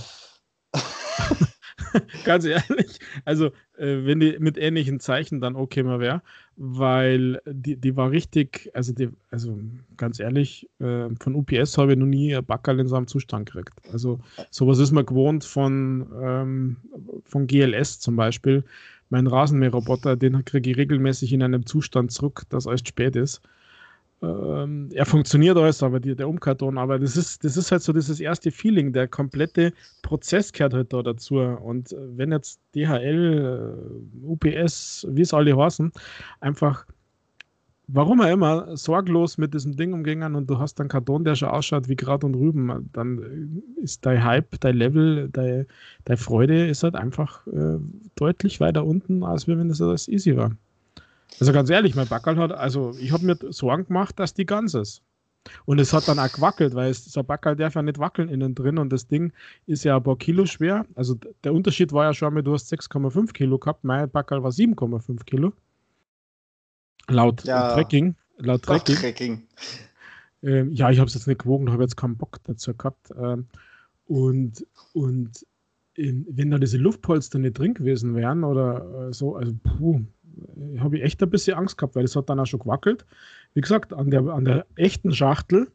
Ganz 2.25 2.45
ehrlich. 2.45 2.99
Also, 3.25 3.47
äh, 3.77 4.05
wenn 4.05 4.21
die 4.21 4.37
mit 4.39 4.59
ähnlichen 4.59 5.01
Zeichen 5.01 5.41
dann 5.41 5.57
okay 5.57 5.83
mal 5.83 6.01
wäre, 6.01 6.23
weil 6.57 7.41
die, 7.47 7.77
die 7.77 7.97
war 7.97 8.11
richtig, 8.11 8.71
also, 8.75 8.93
die, 8.93 9.11
also 9.31 9.59
ganz 9.97 10.21
ehrlich, 10.21 10.69
äh, 10.81 11.09
von 11.21 11.35
UPS 11.35 11.79
habe 11.79 11.93
ich 11.93 11.99
noch 11.99 12.07
nie 12.07 12.35
ein 12.35 12.45
Backerl 12.45 12.81
in 12.81 12.89
so 12.89 12.97
einem 12.97 13.07
Zustand 13.07 13.47
gekriegt. 13.47 13.75
Also, 13.93 14.21
sowas 14.51 14.79
ist 14.79 14.93
man 14.93 15.07
gewohnt 15.07 15.45
von, 15.45 16.09
ähm, 16.21 16.77
von 17.25 17.47
GLS 17.47 18.01
zum 18.01 18.17
Beispiel. 18.17 18.65
Mein 19.11 19.27
Rasenmäherroboter, 19.27 20.17
den 20.17 20.45
kriege 20.45 20.71
ich 20.71 20.77
regelmäßig 20.77 21.33
in 21.33 21.43
einem 21.43 21.65
Zustand 21.65 22.13
zurück, 22.13 22.43
dass 22.51 22.67
alles 22.67 22.83
spät 22.87 23.17
ist. 23.17 23.41
Ähm, 24.21 24.89
er 24.93 25.07
funktioniert 25.07 25.57
alles, 25.57 25.83
aber 25.83 26.01
die, 26.01 26.17
der 26.17 26.29
Umkarton, 26.29 26.77
aber 26.77 26.99
das 26.99 27.17
ist, 27.17 27.45
das 27.45 27.57
ist 27.57 27.71
halt 27.71 27.83
so 27.83 27.93
dieses 27.93 28.19
erste 28.19 28.51
Feeling, 28.51 28.93
der 28.93 29.07
komplette 29.07 29.73
Prozess 30.03 30.53
gehört 30.53 30.75
halt 30.75 30.93
da 30.93 31.03
dazu. 31.03 31.37
Und 31.37 31.93
äh, 31.93 31.97
wenn 32.17 32.33
jetzt 32.33 32.61
DHL, 32.75 33.77
äh, 34.25 34.27
UPS, 34.27 35.07
wie 35.11 35.23
es 35.23 35.33
alle 35.33 35.57
heißen, 35.57 35.93
einfach, 36.41 36.85
warum 37.87 38.21
auch 38.21 38.29
immer, 38.29 38.77
sorglos 38.77 39.39
mit 39.39 39.55
diesem 39.55 39.77
Ding 39.77 39.93
umgehen 39.93 40.35
und 40.35 40.51
du 40.51 40.59
hast 40.59 40.81
einen 40.81 40.89
Karton, 40.89 41.25
der 41.25 41.37
schon 41.37 41.51
ausschaut 41.51 41.89
wie 41.89 41.97
Grad 41.97 42.25
und 42.25 42.35
Rüben, 42.35 42.91
dann 42.93 43.63
ist 43.77 44.05
dein 44.05 44.25
Hype, 44.25 44.59
dein 44.61 44.77
Level, 44.77 45.29
deine 45.31 45.67
dein 46.07 46.17
Freude 46.17 46.67
ist 46.67 46.83
halt 46.83 46.97
einfach 46.97 47.47
äh, 47.47 47.79
deutlich 48.17 48.59
weiter 48.61 48.85
unten, 48.85 49.23
als 49.23 49.47
wenn 49.47 49.69
das 49.69 49.81
alles 49.81 50.09
easy 50.09 50.37
war. 50.37 50.57
Also 51.41 51.53
ganz 51.53 51.71
ehrlich, 51.71 51.95
mein 51.95 52.09
Backerl 52.09 52.37
hat, 52.39 52.53
also 52.53 52.95
ich 52.99 53.13
habe 53.13 53.25
mir 53.25 53.37
Sorgen 53.51 53.87
gemacht, 53.87 54.19
dass 54.19 54.35
die 54.35 54.47
ganz 54.47 54.75
ist. 54.75 55.03
Und 55.65 55.79
es 55.79 55.93
hat 55.93 56.09
dann 56.09 56.19
auch 56.19 56.33
gewackelt, 56.33 56.75
weil 56.75 56.91
es, 56.91 57.05
so 57.05 57.21
ein 57.21 57.27
Backerl 57.27 57.57
darf 57.57 57.75
ja 57.75 57.83
nicht 57.83 57.99
wackeln 57.99 58.29
innen 58.29 58.55
drin 58.55 58.79
und 58.79 58.91
das 58.91 59.07
Ding 59.07 59.33
ist 59.67 59.85
ja 59.85 59.97
ein 59.97 60.03
paar 60.03 60.17
Kilo 60.17 60.47
schwer. 60.47 60.85
Also 60.95 61.17
der 61.45 61.55
Unterschied 61.55 61.93
war 61.93 62.05
ja 62.05 62.15
schon 62.15 62.35
mal, 62.35 62.43
du 62.43 62.53
hast 62.53 62.73
6,5 62.73 63.33
Kilo 63.33 63.59
gehabt, 63.59 63.85
mein 63.85 64.11
Backerl 64.11 64.43
war 64.43 64.51
7,5 64.51 65.25
Kilo. 65.25 65.53
Laut 67.09 67.45
ja, 67.45 67.73
Tracking. 67.75 68.15
Laut 68.39 68.63
Tracking. 68.63 68.97
Tracking. 68.97 69.43
Ähm, 70.43 70.73
ja, 70.73 70.91
ich 70.91 70.99
habe 70.99 71.09
es 71.09 71.15
jetzt 71.15 71.27
nicht 71.27 71.43
gewogen, 71.43 71.73
habe 71.73 71.83
jetzt 71.83 71.97
keinen 71.97 72.17
Bock 72.17 72.39
dazu 72.45 72.75
gehabt. 72.75 73.11
Ähm, 73.19 73.47
und 74.07 74.67
und 74.93 75.47
in, 75.95 76.27
wenn 76.31 76.51
da 76.51 76.59
diese 76.59 76.79
Luftpolster 76.79 77.39
nicht 77.39 77.59
drin 77.59 77.75
gewesen 77.75 78.15
wären 78.15 78.45
oder 78.45 79.09
äh, 79.09 79.13
so, 79.13 79.35
also 79.35 79.53
puh, 79.63 80.01
habe 80.79 80.99
ich 80.99 81.05
echt 81.05 81.23
ein 81.23 81.31
bisschen 81.31 81.57
Angst 81.57 81.79
gehabt, 81.79 81.97
weil 81.97 82.05
es 82.05 82.17
hat 82.17 82.29
dann 82.29 82.41
auch 82.41 82.47
schon 82.47 82.61
gewackelt. 82.61 83.05
Wie 83.55 83.61
gesagt, 83.61 83.93
an 83.93 84.11
der, 84.11 84.27
an 84.29 84.45
der 84.45 84.67
echten 84.77 85.13
Schachtel, 85.13 85.71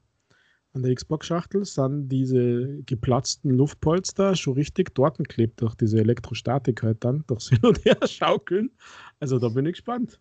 an 0.73 0.83
der 0.83 0.93
Xbox-Schachtel, 0.95 1.65
sind 1.65 2.09
diese 2.09 2.81
geplatzten 2.85 3.51
Luftpolster 3.51 4.35
schon 4.35 4.53
richtig 4.53 4.93
dort 4.95 5.17
geklebt 5.17 5.61
durch 5.61 5.75
diese 5.75 5.99
Elektrostatik 5.99 6.83
halt 6.83 7.03
dann, 7.03 7.23
durch 7.27 7.47
Hin 7.49 7.59
und 7.63 7.83
Her 7.85 7.97
schaukeln. 8.07 8.71
Also 9.19 9.39
da 9.39 9.49
bin 9.49 9.65
ich 9.65 9.73
gespannt. 9.73 10.19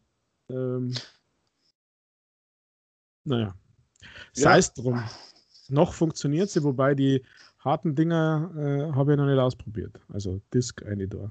Ähm, 0.50 0.92
naja. 3.24 3.55
Sei 4.33 4.59
es 4.59 4.72
drum. 4.74 5.02
Noch 5.68 5.94
funktioniert 5.94 6.50
sie, 6.50 6.62
wobei 6.64 6.94
die 6.94 7.22
harten 7.59 7.94
Dinger 7.94 8.50
äh, 8.57 8.92
habe 8.94 9.12
ich 9.12 9.16
noch 9.16 9.26
nicht 9.26 9.38
ausprobiert. 9.38 10.00
Also 10.09 10.40
Disk 10.52 10.85
eine 10.85 11.07
da. 11.07 11.31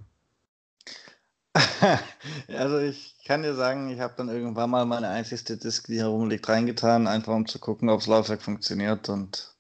Also 2.48 2.80
ich 2.80 3.16
kann 3.26 3.44
dir 3.44 3.56
sagen, 3.56 3.90
ich 3.90 4.00
habe 4.00 4.14
dann 4.18 4.30
irgendwann 4.30 4.70
mal 4.70 4.86
meine 4.86 5.10
einzigste 5.10 5.58
Disk, 5.58 5.88
die 5.88 6.00
herumliegt, 6.00 6.48
reingetan, 6.48 7.08
einfach 7.08 7.34
um 7.34 7.48
zu 7.48 7.60
gucken, 7.60 7.90
ob 7.90 8.00
das 8.00 8.08
Laufwerk 8.08 8.42
funktioniert. 8.42 9.10
Und 9.10 9.56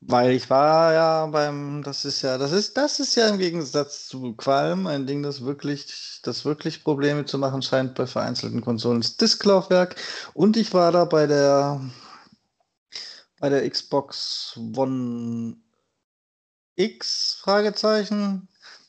weil 0.00 0.32
ich 0.32 0.48
war 0.50 0.92
ja 0.92 1.26
beim, 1.26 1.82
das 1.82 2.04
ist 2.04 2.22
ja, 2.22 2.38
das 2.38 2.52
ist, 2.52 2.76
das 2.76 3.00
ist 3.00 3.14
ja 3.16 3.28
im 3.28 3.38
Gegensatz 3.38 4.08
zu 4.08 4.34
Qualm 4.34 4.86
ein 4.86 5.06
Ding, 5.06 5.22
das 5.22 5.44
wirklich, 5.44 6.20
das 6.22 6.44
wirklich 6.44 6.84
Probleme 6.84 7.24
zu 7.24 7.38
machen 7.38 7.62
scheint 7.62 7.94
bei 7.94 8.06
vereinzelten 8.06 8.60
Konsolen, 8.60 9.00
das 9.00 9.16
Disklaufwerk. 9.16 9.96
Und 10.34 10.56
ich 10.56 10.72
war 10.72 10.92
da 10.92 11.04
bei 11.04 11.26
der 11.26 11.80
bei 13.40 13.48
der 13.48 13.68
Xbox 13.68 14.58
One 14.76 15.56
X 16.76 17.38
Fragezeichen 17.40 18.48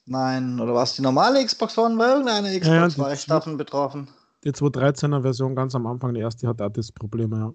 Nein, 0.09 0.59
oder 0.59 0.73
war 0.73 0.83
es 0.83 0.95
die 0.95 1.03
normale 1.03 1.45
Xbox 1.45 1.77
One? 1.77 1.95
War 1.99 2.13
irgendeine 2.13 2.59
Xbox 2.59 2.95
ja, 2.95 3.03
war 3.03 3.13
ich 3.13 3.27
davon 3.27 3.57
betroffen? 3.57 4.07
Die 4.43 4.51
213er 4.51 5.21
Version 5.21 5.55
ganz 5.55 5.75
am 5.75 5.85
Anfang, 5.85 6.15
die 6.15 6.21
erste 6.21 6.47
hat 6.47 6.59
auch 6.61 6.71
das 6.71 6.91
Problem, 6.91 7.31
ja. 7.31 7.53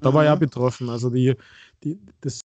Da 0.00 0.10
mhm. 0.10 0.14
war 0.14 0.24
ja 0.24 0.34
betroffen. 0.34 0.90
Also 0.90 1.08
die, 1.08 1.34
die, 1.82 1.98
das, 2.20 2.40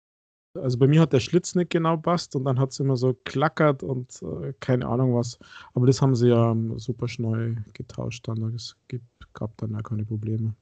also 0.53 0.77
bei 0.77 0.85
mir 0.85 1.01
hat 1.01 1.11
der 1.11 1.21
Schlitz 1.21 1.55
nicht 1.55 1.71
genau 1.71 1.97
passt 1.97 2.35
und 2.35 2.45
dann 2.45 2.59
hat 2.59 2.69
es 2.71 2.79
immer 2.79 2.97
so 2.97 3.17
klackert 3.25 3.81
und 3.81 4.21
äh, 4.21 4.53
keine 4.59 4.85
Ahnung 4.85 5.15
was. 5.15 5.39
Aber 5.73 5.87
das 5.87 6.03
haben 6.03 6.13
sie 6.13 6.29
ja 6.29 6.51
um, 6.51 6.77
super 6.77 7.07
schnell 7.07 7.57
getauscht 7.73 8.27
dann. 8.27 8.53
Es 8.53 8.75
gab 9.33 9.57
dann 9.57 9.71
ja 9.71 9.81
keine 9.81 10.05
Probleme. 10.05 10.53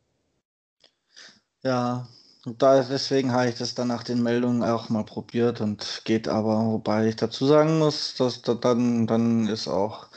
Ja, 1.64 2.08
und 2.46 2.62
da, 2.62 2.84
deswegen 2.84 3.32
habe 3.32 3.50
ich 3.50 3.56
das 3.56 3.76
dann 3.76 3.88
nach 3.88 4.04
den 4.04 4.22
Meldungen 4.22 4.64
auch 4.64 4.90
mal 4.90 5.04
probiert 5.04 5.62
und 5.62 6.02
geht 6.06 6.28
aber, 6.28 6.66
wobei 6.66 7.08
ich 7.08 7.16
dazu 7.16 7.46
sagen 7.48 7.80
muss, 7.80 8.16
dass 8.16 8.42
dann, 8.42 9.08
dann 9.08 9.48
ist 9.48 9.68
auch, 9.68 10.08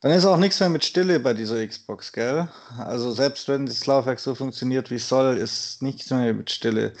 dann 0.00 0.12
ist 0.12 0.24
auch 0.24 0.36
nichts 0.36 0.60
mehr 0.60 0.68
mit 0.68 0.84
Stille 0.84 1.20
bei 1.20 1.34
dieser 1.34 1.66
Xbox, 1.66 2.12
gell? 2.12 2.48
Also 2.78 3.12
selbst 3.12 3.48
wenn 3.48 3.66
das 3.66 3.86
Laufwerk 3.86 4.20
so 4.20 4.34
funktioniert, 4.34 4.90
wie 4.90 4.96
es 4.96 5.08
soll, 5.08 5.36
ist 5.36 5.82
nichts 5.82 6.10
mehr 6.10 6.32
mit 6.34 6.50
Stille. 6.50 6.92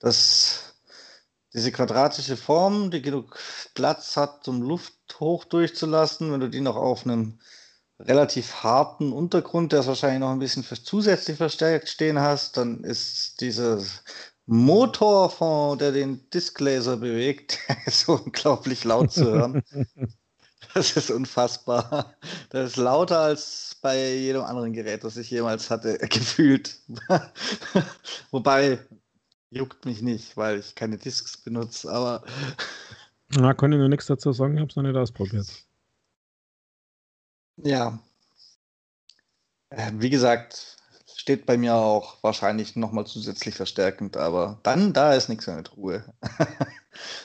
Das, 0.00 0.74
diese 1.52 1.72
quadratische 1.72 2.36
Form, 2.36 2.90
die 2.90 3.02
genug 3.02 3.38
Platz 3.74 4.16
hat, 4.16 4.48
um 4.48 4.62
Luft 4.62 4.94
hoch 5.20 5.44
durchzulassen, 5.44 6.32
wenn 6.32 6.40
du 6.40 6.48
die 6.48 6.60
noch 6.60 6.76
auf 6.76 7.04
einem 7.04 7.38
relativ 8.00 8.62
harten 8.62 9.12
Untergrund, 9.12 9.72
der 9.72 9.80
es 9.80 9.86
wahrscheinlich 9.86 10.20
noch 10.20 10.30
ein 10.30 10.38
bisschen 10.38 10.64
zusätzlich 10.64 11.36
verstärkt 11.36 11.88
stehen 11.88 12.18
hast, 12.18 12.56
dann 12.56 12.82
ist 12.82 13.40
dieses 13.40 14.02
Motor, 14.52 15.30
von, 15.30 15.78
der 15.78 15.92
den 15.92 16.28
Disklaser 16.30 16.96
bewegt, 16.96 17.60
ist 17.86 18.08
unglaublich 18.08 18.82
laut 18.82 19.12
zu 19.12 19.24
hören. 19.26 19.62
das 20.74 20.96
ist 20.96 21.08
unfassbar. 21.12 22.16
Das 22.48 22.72
ist 22.72 22.76
lauter 22.76 23.20
als 23.20 23.76
bei 23.80 24.12
jedem 24.12 24.42
anderen 24.42 24.72
Gerät, 24.72 25.04
das 25.04 25.16
ich 25.16 25.30
jemals 25.30 25.70
hatte, 25.70 25.98
gefühlt. 26.10 26.80
Wobei, 28.32 28.80
juckt 29.50 29.84
mich 29.84 30.02
nicht, 30.02 30.36
weil 30.36 30.58
ich 30.58 30.74
keine 30.74 30.98
Discs 30.98 31.36
benutze, 31.36 31.88
aber. 31.88 32.24
Na, 33.36 33.54
kann 33.54 33.70
ich 33.70 33.78
nur 33.78 33.88
nichts 33.88 34.06
dazu 34.06 34.32
sagen, 34.32 34.54
ich 34.54 34.60
habe 34.62 34.70
es 34.70 34.74
noch 34.74 34.82
nicht 34.82 34.96
ausprobiert. 34.96 35.46
Ja. 37.58 38.00
Äh, 39.68 39.92
wie 39.94 40.10
gesagt, 40.10 40.79
steht 41.20 41.44
bei 41.44 41.58
mir 41.58 41.74
auch 41.74 42.16
wahrscheinlich 42.22 42.76
nochmal 42.76 43.06
zusätzlich 43.06 43.54
verstärkend, 43.54 44.16
aber 44.16 44.58
dann, 44.62 44.94
da 44.94 45.12
ist 45.12 45.28
nichts 45.28 45.46
mehr 45.46 45.56
mit 45.56 45.76
Ruhe. 45.76 46.02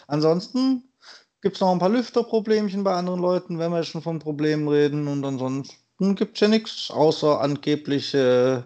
Ansonsten 0.08 0.84
gibt 1.42 1.56
es 1.56 1.62
noch 1.62 1.72
ein 1.72 1.80
paar 1.80 1.90
Lüfterproblemchen 1.90 2.84
bei 2.84 2.94
anderen 2.94 3.22
Leuten, 3.22 3.58
wenn 3.58 3.72
wir 3.72 3.84
schon 3.84 4.02
von 4.02 4.20
Problemen 4.20 4.68
reden. 4.68 5.08
Und 5.08 5.24
ansonsten 5.24 6.16
gibt 6.16 6.36
es 6.36 6.42
ja 6.42 6.50
nichts, 6.50 6.92
außer 6.92 7.40
angebliche 7.40 8.66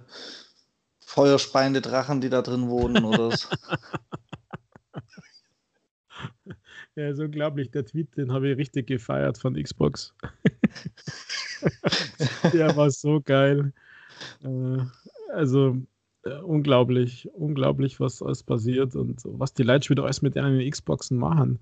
feuerspeiende 0.99 1.81
Drachen, 1.81 2.21
die 2.21 2.29
da 2.29 2.41
drin 2.41 2.67
wohnen 2.67 3.05
oder 3.05 3.31
so. 3.31 3.47
Ja, 6.95 7.09
ist 7.09 7.19
unglaublich. 7.19 7.71
Der 7.71 7.85
Tweet, 7.85 8.17
den 8.17 8.33
habe 8.33 8.49
ich 8.49 8.57
richtig 8.57 8.87
gefeiert 8.87 9.37
von 9.37 9.53
Xbox. 9.53 10.13
Der 12.51 12.75
war 12.75 12.91
so 12.91 13.21
geil. 13.21 13.71
Äh, 14.43 14.79
also 15.33 15.77
äh, 16.23 16.35
unglaublich, 16.41 17.29
unglaublich, 17.33 17.99
was 17.99 18.21
alles 18.21 18.43
passiert 18.43 18.95
und 18.95 19.21
was 19.25 19.53
die 19.53 19.63
Leute 19.63 19.89
wieder 19.89 20.03
alles 20.03 20.21
mit 20.21 20.35
ihren 20.35 20.69
Xboxen 20.69 21.17
machen. 21.17 21.59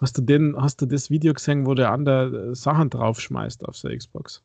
Hast 0.00 0.18
du, 0.18 0.22
den, 0.22 0.56
hast 0.56 0.80
du 0.80 0.86
das 0.86 1.10
Video 1.10 1.32
gesehen, 1.32 1.66
wo 1.66 1.74
der 1.74 1.92
andere 1.92 2.50
äh, 2.50 2.54
Sachen 2.54 2.90
draufschmeißt 2.90 3.64
auf 3.64 3.78
der 3.80 3.96
Xbox? 3.96 4.42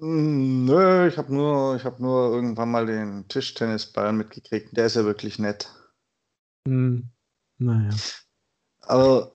Hm, 0.00 0.64
nö, 0.64 1.06
ich 1.06 1.16
habe 1.16 1.32
nur, 1.32 1.82
hab 1.82 2.00
nur 2.00 2.34
irgendwann 2.34 2.70
mal 2.70 2.86
den 2.86 3.26
Tischtennisball 3.28 4.12
mitgekriegt. 4.12 4.76
Der 4.76 4.86
ist 4.86 4.96
ja 4.96 5.04
wirklich 5.04 5.38
nett. 5.38 5.70
Hm, 6.66 7.04
naja. 7.58 7.90
Aber 8.80 9.32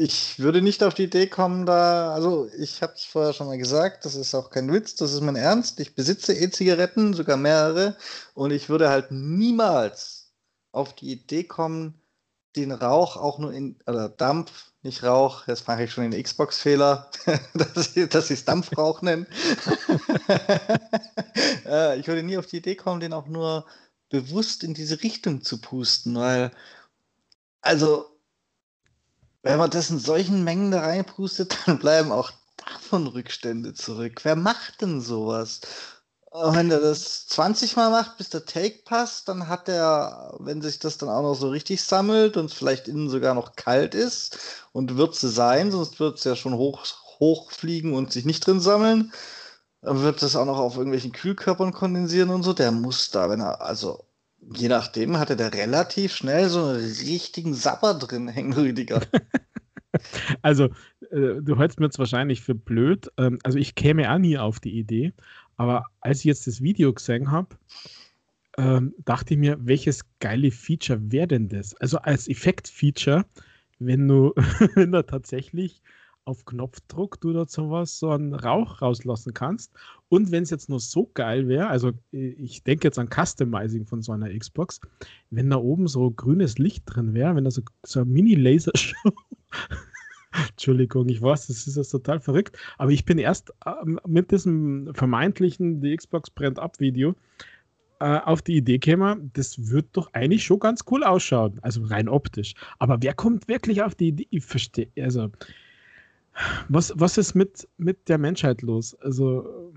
ich 0.00 0.38
würde 0.38 0.62
nicht 0.62 0.82
auf 0.82 0.94
die 0.94 1.04
Idee 1.04 1.26
kommen, 1.26 1.66
da, 1.66 2.14
also 2.14 2.48
ich 2.58 2.80
habe 2.80 2.94
es 2.94 3.04
vorher 3.04 3.34
schon 3.34 3.48
mal 3.48 3.58
gesagt, 3.58 4.06
das 4.06 4.14
ist 4.14 4.34
auch 4.34 4.48
kein 4.48 4.72
Witz, 4.72 4.94
das 4.94 5.12
ist 5.12 5.20
mein 5.20 5.36
Ernst. 5.36 5.78
Ich 5.78 5.94
besitze 5.94 6.32
E-Zigaretten, 6.32 7.12
sogar 7.12 7.36
mehrere, 7.36 7.96
und 8.32 8.50
ich 8.50 8.70
würde 8.70 8.88
halt 8.88 9.10
niemals 9.10 10.32
auf 10.72 10.94
die 10.94 11.12
Idee 11.12 11.44
kommen, 11.44 12.00
den 12.56 12.72
Rauch 12.72 13.18
auch 13.18 13.38
nur 13.38 13.52
in, 13.52 13.78
oder 13.86 14.08
Dampf, 14.08 14.72
nicht 14.82 15.02
Rauch, 15.02 15.46
jetzt 15.46 15.68
mache 15.68 15.84
ich 15.84 15.92
schon 15.92 16.10
den 16.10 16.22
Xbox-Fehler, 16.22 17.10
dass, 17.54 17.94
ich, 17.94 18.30
es 18.30 18.44
Dampfrauch 18.44 19.02
nenne. 19.02 19.26
Äh, 21.66 22.00
ich 22.00 22.08
würde 22.08 22.22
nie 22.22 22.36
auf 22.36 22.46
die 22.46 22.56
Idee 22.56 22.74
kommen, 22.74 23.00
den 23.00 23.12
auch 23.12 23.26
nur 23.26 23.64
bewusst 24.08 24.64
in 24.64 24.74
diese 24.74 25.02
Richtung 25.02 25.42
zu 25.42 25.60
pusten, 25.60 26.16
weil, 26.16 26.50
also 27.60 28.09
wenn 29.42 29.58
man 29.58 29.70
das 29.70 29.90
in 29.90 29.98
solchen 29.98 30.44
Mengen 30.44 30.70
da 30.70 30.80
reinpustet, 30.80 31.56
dann 31.66 31.78
bleiben 31.78 32.12
auch 32.12 32.32
davon 32.56 33.06
Rückstände 33.06 33.74
zurück. 33.74 34.20
Wer 34.24 34.36
macht 34.36 34.80
denn 34.82 35.00
sowas? 35.00 35.60
wenn 36.32 36.70
er 36.70 36.80
das 36.80 37.26
20 37.26 37.76
Mal 37.76 37.90
macht, 37.90 38.16
bis 38.16 38.30
der 38.30 38.44
Take 38.44 38.82
passt, 38.84 39.28
dann 39.28 39.48
hat 39.48 39.68
er, 39.68 40.36
wenn 40.38 40.62
sich 40.62 40.78
das 40.78 40.96
dann 40.96 41.08
auch 41.08 41.22
noch 41.22 41.34
so 41.34 41.48
richtig 41.48 41.82
sammelt 41.82 42.36
und 42.36 42.52
vielleicht 42.52 42.86
innen 42.86 43.10
sogar 43.10 43.34
noch 43.34 43.56
kalt 43.56 43.94
ist 43.94 44.38
und 44.72 44.96
wird 44.96 45.16
sie 45.16 45.28
sein, 45.28 45.72
sonst 45.72 45.98
wird 45.98 46.18
es 46.18 46.24
ja 46.24 46.36
schon 46.36 46.54
hoch, 46.54 46.86
hochfliegen 47.18 47.94
und 47.94 48.12
sich 48.12 48.24
nicht 48.24 48.46
drin 48.46 48.60
sammeln, 48.60 49.12
dann 49.82 50.02
wird 50.02 50.22
das 50.22 50.36
auch 50.36 50.44
noch 50.44 50.58
auf 50.58 50.76
irgendwelchen 50.76 51.12
Kühlkörpern 51.12 51.72
kondensieren 51.72 52.30
und 52.30 52.42
so. 52.44 52.52
Der 52.52 52.70
muss 52.72 53.10
da, 53.10 53.28
wenn 53.30 53.40
er, 53.40 53.62
also 53.62 54.04
je 54.54 54.68
nachdem, 54.68 55.18
hatte 55.18 55.36
der 55.36 55.52
relativ 55.54 56.14
schnell 56.14 56.48
so 56.48 56.64
einen 56.64 56.84
richtigen 56.84 57.54
Sapper 57.54 57.94
drin 57.94 58.28
hängen, 58.28 58.52
Rüdiger. 58.52 59.00
Also, 60.40 60.66
äh, 61.10 61.42
du 61.42 61.58
hältst 61.58 61.80
mir 61.80 61.86
jetzt 61.86 61.98
wahrscheinlich 61.98 62.40
für 62.40 62.54
blöd. 62.54 63.10
Ähm, 63.18 63.40
also, 63.42 63.58
ich 63.58 63.74
käme 63.74 64.10
auch 64.10 64.18
nie 64.18 64.38
auf 64.38 64.60
die 64.60 64.78
Idee. 64.78 65.12
Aber 65.56 65.86
als 66.00 66.20
ich 66.20 66.26
jetzt 66.26 66.46
das 66.46 66.62
Video 66.62 66.94
gesehen 66.94 67.32
habe, 67.32 67.56
ähm, 68.56 68.94
dachte 69.04 69.34
ich 69.34 69.40
mir, 69.40 69.58
welches 69.60 70.02
geile 70.20 70.52
Feature 70.52 71.00
wäre 71.10 71.26
denn 71.26 71.48
das? 71.48 71.74
Also, 71.80 71.98
als 71.98 72.28
Effekt-Feature, 72.28 73.26
wenn 73.80 74.06
du, 74.06 74.32
wenn 74.76 74.92
du 74.92 75.04
tatsächlich 75.04 75.82
auf 76.24 76.44
Knopfdruck 76.44 77.20
du 77.20 77.32
da 77.32 77.46
sowas, 77.46 77.98
so 77.98 78.10
einen 78.10 78.34
Rauch 78.34 78.82
rauslassen 78.82 79.34
kannst. 79.34 79.72
Und 80.08 80.30
wenn 80.30 80.42
es 80.42 80.50
jetzt 80.50 80.68
nur 80.68 80.80
so 80.80 81.10
geil 81.14 81.48
wäre, 81.48 81.68
also 81.68 81.92
ich 82.10 82.62
denke 82.62 82.86
jetzt 82.86 82.98
an 82.98 83.08
Customizing 83.08 83.86
von 83.86 84.02
so 84.02 84.12
einer 84.12 84.28
Xbox, 84.36 84.80
wenn 85.30 85.50
da 85.50 85.56
oben 85.56 85.88
so 85.88 86.10
grünes 86.10 86.58
Licht 86.58 86.84
drin 86.86 87.14
wäre, 87.14 87.34
wenn 87.36 87.44
da 87.44 87.50
so, 87.50 87.62
so 87.84 88.00
ein 88.00 88.08
Mini-Lasershow. 88.08 89.12
Entschuldigung, 90.50 91.08
ich 91.08 91.20
weiß, 91.20 91.48
das 91.48 91.66
ist 91.66 91.76
jetzt 91.76 91.90
total 91.90 92.20
verrückt, 92.20 92.56
aber 92.78 92.92
ich 92.92 93.04
bin 93.04 93.18
erst 93.18 93.52
äh, 93.66 93.72
mit 94.06 94.30
diesem 94.30 94.94
vermeintlichen 94.94 95.80
Die 95.80 95.96
Xbox 95.96 96.30
brennt 96.30 96.58
ab 96.58 96.78
Video 96.78 97.16
äh, 98.00 98.18
auf 98.18 98.40
die 98.42 98.56
Idee 98.56 98.78
gekommen, 98.78 99.30
das 99.34 99.70
wird 99.70 99.88
doch 99.92 100.12
eigentlich 100.12 100.44
schon 100.44 100.60
ganz 100.60 100.84
cool 100.90 101.04
ausschauen, 101.04 101.58
also 101.62 101.82
rein 101.84 102.08
optisch. 102.08 102.54
Aber 102.78 102.98
wer 103.02 103.14
kommt 103.14 103.48
wirklich 103.48 103.82
auf 103.82 103.94
die 103.94 104.08
Idee? 104.08 104.26
Ich 104.30 104.44
verstehe, 104.44 104.88
also 105.00 105.30
was, 106.68 106.92
was 106.96 107.18
ist 107.18 107.34
mit, 107.34 107.68
mit 107.76 108.08
der 108.08 108.18
Menschheit 108.18 108.62
los? 108.62 108.94
Also 109.00 109.72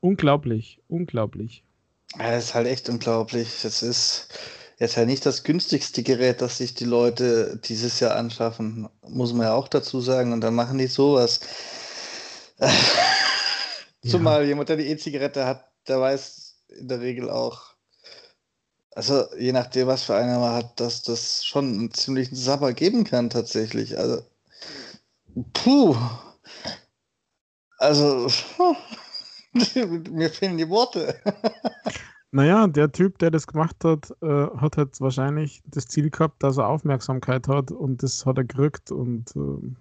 unglaublich, 0.00 0.80
unglaublich. 0.88 1.64
Ja, 2.18 2.30
das 2.30 2.44
ist 2.46 2.54
halt 2.54 2.66
echt 2.66 2.88
unglaublich. 2.88 3.60
Das 3.62 3.82
ist 3.82 4.28
jetzt 4.78 4.96
halt 4.96 5.08
nicht 5.08 5.26
das 5.26 5.44
günstigste 5.44 6.02
Gerät, 6.02 6.40
das 6.40 6.58
sich 6.58 6.74
die 6.74 6.84
Leute 6.84 7.60
dieses 7.64 8.00
Jahr 8.00 8.16
anschaffen, 8.16 8.88
muss 9.06 9.32
man 9.32 9.46
ja 9.46 9.54
auch 9.54 9.68
dazu 9.68 10.00
sagen. 10.00 10.32
Und 10.32 10.40
dann 10.40 10.54
machen 10.54 10.78
die 10.78 10.86
sowas. 10.86 11.40
Ja. 14.04 14.12
Zumal 14.12 14.46
jemand, 14.46 14.68
der 14.68 14.76
die 14.76 14.86
E-Zigarette 14.86 15.44
hat, 15.44 15.72
der 15.88 16.00
weiß 16.00 16.54
in 16.68 16.86
der 16.86 17.00
Regel 17.00 17.30
auch, 17.30 17.74
also 18.94 19.24
je 19.36 19.50
nachdem, 19.50 19.88
was 19.88 20.04
für 20.04 20.14
eine 20.14 20.38
man 20.38 20.54
hat, 20.54 20.78
dass 20.78 21.02
das 21.02 21.44
schon 21.44 21.64
einen 21.74 21.92
ziemlichen 21.92 22.36
Sabber 22.36 22.72
geben 22.74 23.02
kann 23.02 23.28
tatsächlich. 23.28 23.98
Also 23.98 24.22
Puh. 25.52 25.96
Also, 27.78 28.28
mir 30.10 30.30
fehlen 30.30 30.58
die 30.58 30.68
Worte. 30.68 31.20
Naja, 32.30 32.66
der 32.66 32.92
Typ, 32.92 33.18
der 33.20 33.30
das 33.30 33.46
gemacht 33.46 33.76
hat, 33.84 34.10
äh, 34.20 34.48
hat 34.58 34.76
halt 34.76 35.00
wahrscheinlich 35.00 35.62
das 35.64 35.86
Ziel 35.86 36.10
gehabt, 36.10 36.42
dass 36.42 36.58
er 36.58 36.68
Aufmerksamkeit 36.68 37.48
hat 37.48 37.70
und 37.70 38.02
das 38.02 38.26
hat 38.26 38.36
er 38.36 38.44
gerückt 38.44 38.92
und. 38.92 39.34
Äh 39.34 39.74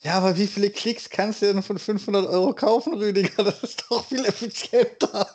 ja, 0.00 0.14
aber 0.14 0.38
wie 0.38 0.46
viele 0.46 0.70
Klicks 0.70 1.10
kannst 1.10 1.42
du 1.42 1.46
denn 1.52 1.62
von 1.62 1.78
500 1.78 2.26
Euro 2.26 2.54
kaufen, 2.54 2.94
Rüdiger? 2.94 3.44
Das 3.44 3.62
ist 3.62 3.84
doch 3.90 4.02
viel 4.06 4.24
effizienter. 4.24 5.28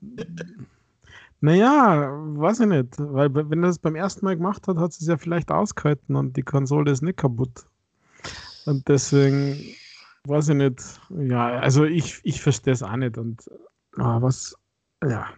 Naja, 1.40 2.10
weiß 2.12 2.60
ich 2.60 2.66
nicht. 2.66 2.94
Weil 2.98 3.32
wenn 3.34 3.62
er 3.62 3.68
das 3.68 3.78
beim 3.78 3.94
ersten 3.94 4.24
Mal 4.24 4.36
gemacht 4.36 4.66
hat, 4.66 4.76
hat 4.76 4.90
es 4.90 5.06
ja 5.06 5.16
vielleicht 5.16 5.50
ausgehalten 5.50 6.16
und 6.16 6.36
die 6.36 6.42
Konsole 6.42 6.90
ist 6.90 7.02
nicht 7.02 7.18
kaputt. 7.18 7.66
Und 8.66 8.88
deswegen 8.88 9.56
weiß 10.24 10.50
ich 10.50 10.56
nicht. 10.56 11.00
Ja, 11.10 11.58
also 11.60 11.84
ich, 11.84 12.20
ich 12.24 12.42
verstehe 12.42 12.72
es 12.72 12.82
auch 12.82 12.96
nicht. 12.96 13.16
Und 13.18 13.48
ah, 13.96 14.20
was, 14.20 14.56
ja. 15.02 15.28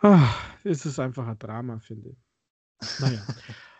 Ah, 0.00 0.28
es 0.64 0.86
ist 0.86 0.98
einfach 0.98 1.26
ein 1.26 1.38
Drama, 1.38 1.78
finde 1.80 2.10
ich. 2.10 3.00
Naja. 3.00 3.20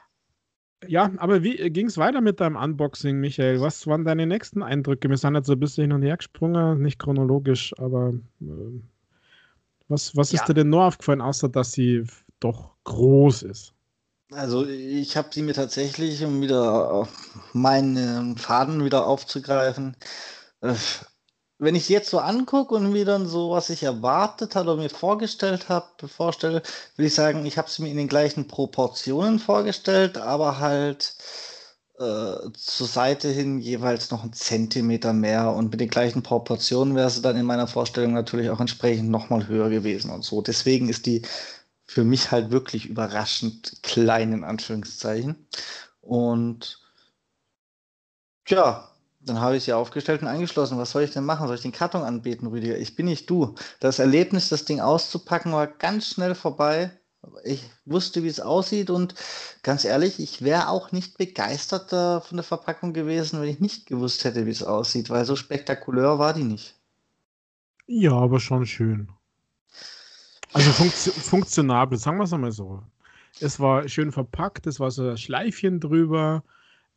ja, 0.86 1.10
aber 1.16 1.42
wie 1.42 1.70
ging 1.70 1.86
es 1.86 1.96
weiter 1.96 2.20
mit 2.20 2.40
deinem 2.40 2.56
Unboxing, 2.56 3.18
Michael? 3.18 3.60
Was 3.60 3.86
waren 3.86 4.04
deine 4.04 4.26
nächsten 4.26 4.62
Eindrücke? 4.62 5.08
Wir 5.08 5.16
sind 5.16 5.36
jetzt 5.36 5.46
so 5.46 5.52
ein 5.52 5.60
bisschen 5.60 5.84
hin 5.84 5.92
und 5.92 6.02
her 6.02 6.16
gesprungen, 6.16 6.82
nicht 6.82 6.98
chronologisch, 6.98 7.72
aber 7.78 8.12
äh, 8.40 8.80
was, 9.90 10.16
was 10.16 10.32
ist 10.32 10.46
dir 10.46 10.54
denn 10.54 10.70
nur 10.70 10.84
aufgefallen, 10.84 11.20
außer 11.20 11.48
dass 11.48 11.72
sie 11.72 12.04
doch 12.38 12.70
groß 12.84 13.42
ist? 13.42 13.74
Also 14.32 14.64
ich 14.66 15.16
habe 15.16 15.28
sie 15.32 15.42
mir 15.42 15.54
tatsächlich, 15.54 16.24
um 16.24 16.40
wieder 16.40 17.08
meinen 17.52 18.36
Faden 18.38 18.84
wieder 18.84 19.06
aufzugreifen, 19.06 19.96
äh, 20.60 20.74
wenn 21.58 21.74
ich 21.74 21.86
sie 21.86 21.92
jetzt 21.92 22.10
so 22.10 22.18
angucke 22.20 22.74
und 22.74 22.90
mir 22.92 23.04
dann 23.04 23.26
so, 23.26 23.50
was 23.50 23.68
ich 23.70 23.82
erwartet 23.82 24.54
habe 24.56 24.72
oder 24.72 24.82
mir 24.82 24.88
vorgestellt 24.88 25.68
habe, 25.68 26.08
vorstelle, 26.08 26.62
würde 26.96 27.06
ich 27.06 27.14
sagen, 27.14 27.44
ich 27.44 27.58
habe 27.58 27.68
sie 27.68 27.82
mir 27.82 27.90
in 27.90 27.98
den 27.98 28.08
gleichen 28.08 28.48
Proportionen 28.48 29.38
vorgestellt, 29.38 30.16
aber 30.16 30.58
halt 30.58 31.16
äh, 32.00 32.52
zur 32.54 32.86
Seite 32.86 33.28
hin 33.28 33.58
jeweils 33.58 34.10
noch 34.10 34.22
einen 34.22 34.32
Zentimeter 34.32 35.12
mehr 35.12 35.52
und 35.52 35.70
mit 35.70 35.80
den 35.80 35.90
gleichen 35.90 36.22
Proportionen 36.22 36.94
wäre 36.96 37.10
sie 37.10 37.22
dann 37.22 37.36
in 37.36 37.46
meiner 37.46 37.66
Vorstellung 37.66 38.14
natürlich 38.14 38.50
auch 38.50 38.60
entsprechend 38.60 39.10
nochmal 39.10 39.46
höher 39.48 39.68
gewesen 39.70 40.10
und 40.10 40.24
so. 40.24 40.40
Deswegen 40.42 40.88
ist 40.88 41.06
die 41.06 41.22
für 41.86 42.04
mich 42.04 42.30
halt 42.30 42.50
wirklich 42.50 42.86
überraschend 42.86 43.82
klein 43.82 44.32
in 44.32 44.44
Anführungszeichen. 44.44 45.46
Und 46.00 46.80
ja, 48.48 48.88
dann 49.20 49.40
habe 49.40 49.56
ich 49.56 49.64
sie 49.64 49.72
aufgestellt 49.74 50.22
und 50.22 50.28
eingeschlossen. 50.28 50.78
Was 50.78 50.92
soll 50.92 51.02
ich 51.02 51.10
denn 51.12 51.24
machen? 51.24 51.46
Soll 51.46 51.56
ich 51.56 51.62
den 51.62 51.72
Karton 51.72 52.02
anbeten, 52.02 52.48
Rüdiger? 52.48 52.78
Ich 52.78 52.96
bin 52.96 53.06
nicht 53.06 53.28
du. 53.28 53.54
Das 53.80 53.98
Erlebnis, 53.98 54.48
das 54.48 54.64
Ding 54.64 54.80
auszupacken, 54.80 55.52
war 55.52 55.66
ganz 55.66 56.06
schnell 56.06 56.34
vorbei. 56.34 56.99
Ich 57.44 57.62
wusste, 57.84 58.22
wie 58.22 58.28
es 58.28 58.40
aussieht 58.40 58.88
und 58.88 59.14
ganz 59.62 59.84
ehrlich, 59.84 60.20
ich 60.20 60.42
wäre 60.42 60.68
auch 60.68 60.90
nicht 60.90 61.18
begeistert 61.18 61.90
von 61.90 62.36
der 62.36 62.42
Verpackung 62.42 62.92
gewesen, 62.92 63.40
wenn 63.40 63.48
ich 63.48 63.60
nicht 63.60 63.86
gewusst 63.86 64.24
hätte, 64.24 64.46
wie 64.46 64.50
es 64.50 64.62
aussieht, 64.62 65.10
weil 65.10 65.24
so 65.24 65.36
spektakulär 65.36 66.18
war 66.18 66.32
die 66.32 66.44
nicht. 66.44 66.76
Ja, 67.86 68.12
aber 68.12 68.40
schon 68.40 68.66
schön. 68.66 69.10
Also 70.52 70.70
funktio 70.72 71.12
funktionabel, 71.12 71.98
sagen 71.98 72.18
wir 72.18 72.24
es 72.24 72.32
einmal 72.32 72.52
so. 72.52 72.82
Es 73.40 73.60
war 73.60 73.88
schön 73.88 74.12
verpackt, 74.12 74.66
es 74.66 74.80
war 74.80 74.90
so 74.90 75.10
ein 75.10 75.18
Schleifchen 75.18 75.78
drüber, 75.78 76.42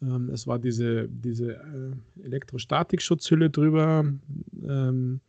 ähm, 0.02 0.30
es 0.30 0.48
war 0.48 0.58
diese, 0.60 1.08
diese 1.10 1.54
äh, 1.54 2.24
Elektrostatik-Schutzhülle 2.26 3.50
drüber. 3.50 4.06
Ähm, 4.64 5.20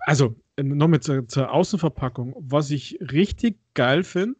also 0.00 0.36
nochmal 0.60 1.00
zur, 1.00 1.26
zur 1.28 1.52
Außenverpackung. 1.52 2.34
Was 2.38 2.70
ich 2.70 2.98
richtig 3.00 3.58
geil 3.74 4.04
finde, 4.04 4.36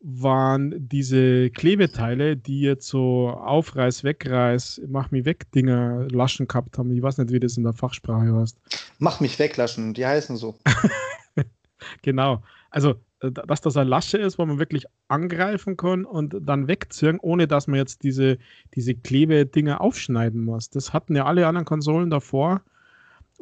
waren 0.00 0.88
diese 0.88 1.50
Klebeteile, 1.50 2.36
die 2.36 2.60
jetzt 2.60 2.88
so 2.88 3.30
Aufreiß, 3.30 4.02
Wegreiß, 4.02 4.82
Mach 4.88 5.10
mich 5.10 5.24
weg 5.24 5.50
Dinger 5.52 6.08
Laschen 6.10 6.48
gehabt 6.48 6.76
haben. 6.76 6.94
Ich 6.94 7.02
weiß 7.02 7.18
nicht, 7.18 7.30
wie 7.30 7.40
das 7.40 7.56
in 7.56 7.62
der 7.62 7.72
Fachsprache 7.72 8.34
heißt. 8.34 8.58
Mach 8.98 9.20
mich 9.20 9.38
weglaschen, 9.38 9.94
die 9.94 10.04
heißen 10.04 10.36
so. 10.36 10.56
genau. 12.02 12.42
Also, 12.70 12.94
äh, 13.20 13.30
dass 13.30 13.60
das 13.60 13.76
eine 13.76 13.88
Lasche 13.88 14.18
ist, 14.18 14.38
wo 14.38 14.46
man 14.46 14.58
wirklich 14.58 14.86
angreifen 15.06 15.76
kann 15.76 16.04
und 16.04 16.36
dann 16.40 16.66
wegziehen, 16.66 17.20
ohne 17.20 17.46
dass 17.46 17.68
man 17.68 17.76
jetzt 17.76 18.02
diese, 18.02 18.38
diese 18.74 18.94
Klebedinger 18.94 19.80
aufschneiden 19.80 20.44
muss. 20.44 20.70
Das 20.70 20.92
hatten 20.92 21.14
ja 21.14 21.26
alle 21.26 21.46
anderen 21.46 21.66
Konsolen 21.66 22.10
davor 22.10 22.62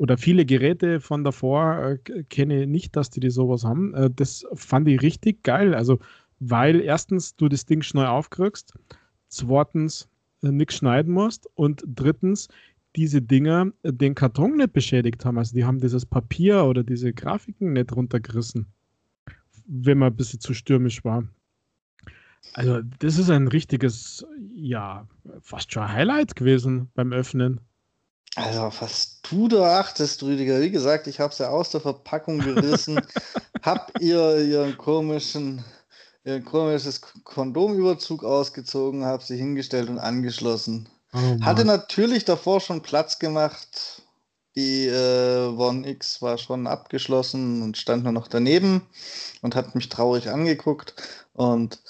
oder 0.01 0.17
viele 0.17 0.47
Geräte 0.47 1.01
von 1.01 1.25
davor 1.25 1.99
äh, 2.09 2.23
kenne 2.25 2.67
nicht, 2.67 2.97
dass 2.97 3.11
die, 3.11 3.21
die 3.21 3.31
sowas 3.31 3.65
haben. 3.65 3.93
Äh, 3.95 4.11
das 4.11 4.47
fand 4.55 4.89
ich 4.89 5.03
richtig 5.03 5.43
geil. 5.43 5.75
Also, 5.75 5.99
weil 6.39 6.81
erstens 6.81 7.37
du 7.37 7.49
das 7.49 7.67
Ding 7.67 7.83
schnell 7.83 8.07
aufkriegst, 8.07 8.73
zweitens 9.29 10.09
äh, 10.43 10.51
nichts 10.51 10.77
schneiden 10.77 11.13
musst 11.13 11.49
und 11.55 11.85
drittens 11.87 12.49
diese 12.97 13.21
Dinger 13.21 13.73
äh, 13.83 13.93
den 13.93 14.15
Karton 14.15 14.57
nicht 14.57 14.73
beschädigt 14.73 15.25
haben. 15.27 15.37
Also, 15.37 15.55
die 15.55 15.67
haben 15.67 15.81
dieses 15.81 16.07
Papier 16.07 16.65
oder 16.65 16.83
diese 16.83 17.13
Grafiken 17.13 17.75
nicht 17.75 17.95
runtergerissen 17.95 18.67
wenn 19.71 19.99
man 19.99 20.13
ein 20.13 20.17
bisschen 20.17 20.41
zu 20.41 20.53
stürmisch 20.53 21.05
war. 21.05 21.25
Also, 22.55 22.81
das 22.99 23.19
ist 23.19 23.31
ein 23.31 23.49
richtiges, 23.49 24.27
ja, 24.53 25.07
fast 25.41 25.73
schon 25.73 25.89
Highlight 25.89 26.35
gewesen 26.35 26.91
beim 26.95 27.13
Öffnen. 27.13 27.61
Also, 28.37 28.73
was 28.81 29.21
du 29.23 29.49
da 29.49 29.81
achtest, 29.81 30.23
Rüdiger. 30.23 30.61
Wie 30.61 30.71
gesagt, 30.71 31.07
ich 31.07 31.21
habe 31.21 31.33
es 31.33 31.39
ja 31.39 31.49
aus 31.49 31.71
der 31.71 31.81
Verpackung 31.81 32.39
gerissen. 32.39 33.01
hab 33.63 34.01
ihr 34.01 34.39
ihren 34.39 34.79
komischen, 34.79 35.65
ihr 36.25 36.41
komisches 36.43 37.01
Kondomüberzug 37.25 38.25
ausgezogen, 38.25 39.05
habe 39.05 39.23
sie 39.23 39.37
hingestellt 39.37 39.89
und 39.89 39.99
angeschlossen. 39.99 40.89
Oh 41.13 41.45
Hatte 41.45 41.65
natürlich 41.65 42.25
davor 42.25 42.61
schon 42.61 42.83
Platz 42.83 43.19
gemacht. 43.19 44.03
Die 44.57 44.87
äh, 44.87 45.47
One 45.49 45.89
X 45.89 46.23
war 46.23 46.39
schon 46.39 46.67
abgeschlossen 46.67 47.63
und 47.63 47.77
stand 47.77 48.05
nur 48.05 48.13
noch 48.13 48.29
daneben 48.29 48.87
und 49.43 49.55
hat 49.55 49.75
mich 49.75 49.89
traurig 49.89 50.29
angeguckt. 50.29 50.95
Und 51.33 51.81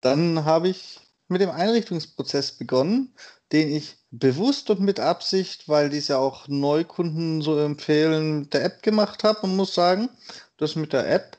dann 0.00 0.44
habe 0.44 0.68
ich 0.68 1.00
mit 1.28 1.40
dem 1.40 1.50
Einrichtungsprozess 1.50 2.52
begonnen, 2.52 3.14
den 3.52 3.68
ich 3.68 3.98
bewusst 4.18 4.70
und 4.70 4.80
mit 4.80 5.00
Absicht, 5.00 5.68
weil 5.68 5.90
dies 5.90 6.08
ja 6.08 6.18
auch 6.18 6.48
Neukunden 6.48 7.42
so 7.42 7.58
empfehlen, 7.58 8.40
mit 8.40 8.54
der 8.54 8.64
App 8.64 8.82
gemacht 8.82 9.24
habe 9.24 9.40
und 9.40 9.56
muss 9.56 9.74
sagen, 9.74 10.08
das 10.56 10.76
mit 10.76 10.92
der 10.92 11.10
App 11.10 11.38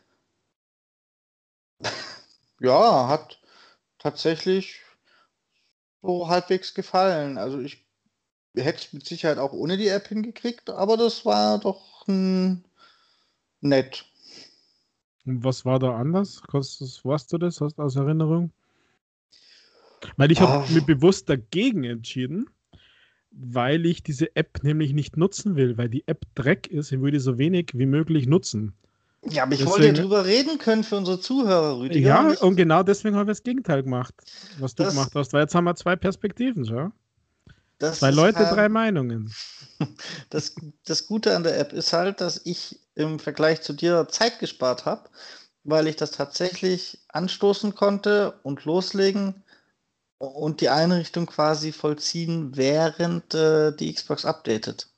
ja, 2.59 3.07
hat 3.07 3.39
tatsächlich 3.99 4.81
so 6.01 6.27
halbwegs 6.27 6.73
gefallen. 6.73 7.37
Also 7.37 7.59
ich 7.59 7.85
hätte 8.55 8.79
es 8.79 8.93
mit 8.93 9.05
Sicherheit 9.05 9.37
auch 9.37 9.53
ohne 9.53 9.77
die 9.77 9.87
App 9.87 10.07
hingekriegt, 10.07 10.69
aber 10.69 10.97
das 10.97 11.25
war 11.25 11.59
doch 11.59 12.05
nett. 12.07 14.05
Und 15.25 15.43
was 15.43 15.65
war 15.65 15.79
da 15.79 15.95
anders? 15.95 16.41
Kostet, 16.41 17.03
weißt 17.03 17.33
du 17.33 17.37
das? 17.37 17.59
Hast 17.59 17.77
du 17.77 17.83
aus 17.83 17.95
Erinnerung? 17.95 18.51
Weil 20.15 20.31
ich 20.31 20.39
habe 20.39 20.63
ah. 20.63 20.71
mich 20.71 20.85
bewusst 20.85 21.27
dagegen 21.27 21.83
entschieden, 21.83 22.49
weil 23.31 23.85
ich 23.85 24.03
diese 24.03 24.35
App 24.35 24.63
nämlich 24.63 24.93
nicht 24.93 25.17
nutzen 25.17 25.55
will, 25.55 25.77
weil 25.77 25.89
die 25.89 26.07
App 26.07 26.25
Dreck 26.35 26.67
ist, 26.67 26.91
ich 26.91 27.01
würde 27.01 27.19
so 27.19 27.37
wenig 27.37 27.71
wie 27.73 27.85
möglich 27.85 28.27
nutzen. 28.27 28.73
Ja, 29.29 29.43
aber 29.43 29.53
ich 29.53 29.59
deswegen, 29.59 29.71
wollte 29.71 30.01
drüber 30.01 30.25
reden 30.25 30.57
können 30.57 30.83
für 30.83 30.95
unsere 30.95 31.19
Zuhörer, 31.19 31.79
Rüdiger. 31.79 32.07
Ja, 32.07 32.33
und, 32.39 32.55
genau 32.55 32.83
deswegen 32.83 33.15
habe 33.15 33.31
ich 33.31 33.37
das 33.37 33.43
Gegenteil 33.43 33.83
gemacht, 33.83 34.13
was 34.59 34.75
du 34.75 34.85
gemacht 34.85 35.11
hast, 35.15 35.33
weil 35.33 35.41
jetzt 35.41 35.55
haben 35.55 35.65
wir 35.65 35.75
zwei 35.75 35.95
Perspektiven. 35.95 36.91
Das 37.79 37.99
Zwei 37.99 38.11
Leute, 38.11 38.39
halt, 38.39 38.55
drei 38.55 38.69
Meinungen. 38.69 39.33
Das, 40.31 40.55
das 40.85 41.05
Gute 41.05 41.35
an 41.35 41.43
der 41.43 41.59
App 41.59 41.71
ist 41.71 41.93
halt, 41.93 42.19
dass 42.19 42.41
ich 42.45 42.79
im 42.95 43.19
Vergleich 43.19 43.61
zu 43.61 43.73
dir 43.73 44.07
Zeit 44.09 44.39
gespart 44.39 44.85
habe, 44.85 45.07
weil 45.63 45.85
ich 45.85 45.97
das 45.97 46.09
tatsächlich 46.09 46.97
anstoßen 47.09 47.75
konnte 47.75 48.39
und 48.41 48.65
loslegen 48.65 49.43
und 50.19 50.61
die 50.61 50.69
Einrichtung 50.69 51.25
quasi 51.25 51.71
vollziehen, 51.71 52.55
während 52.55 53.33
äh, 53.33 53.75
die 53.75 53.93
Xbox 53.93 54.25
updatet. 54.25 54.89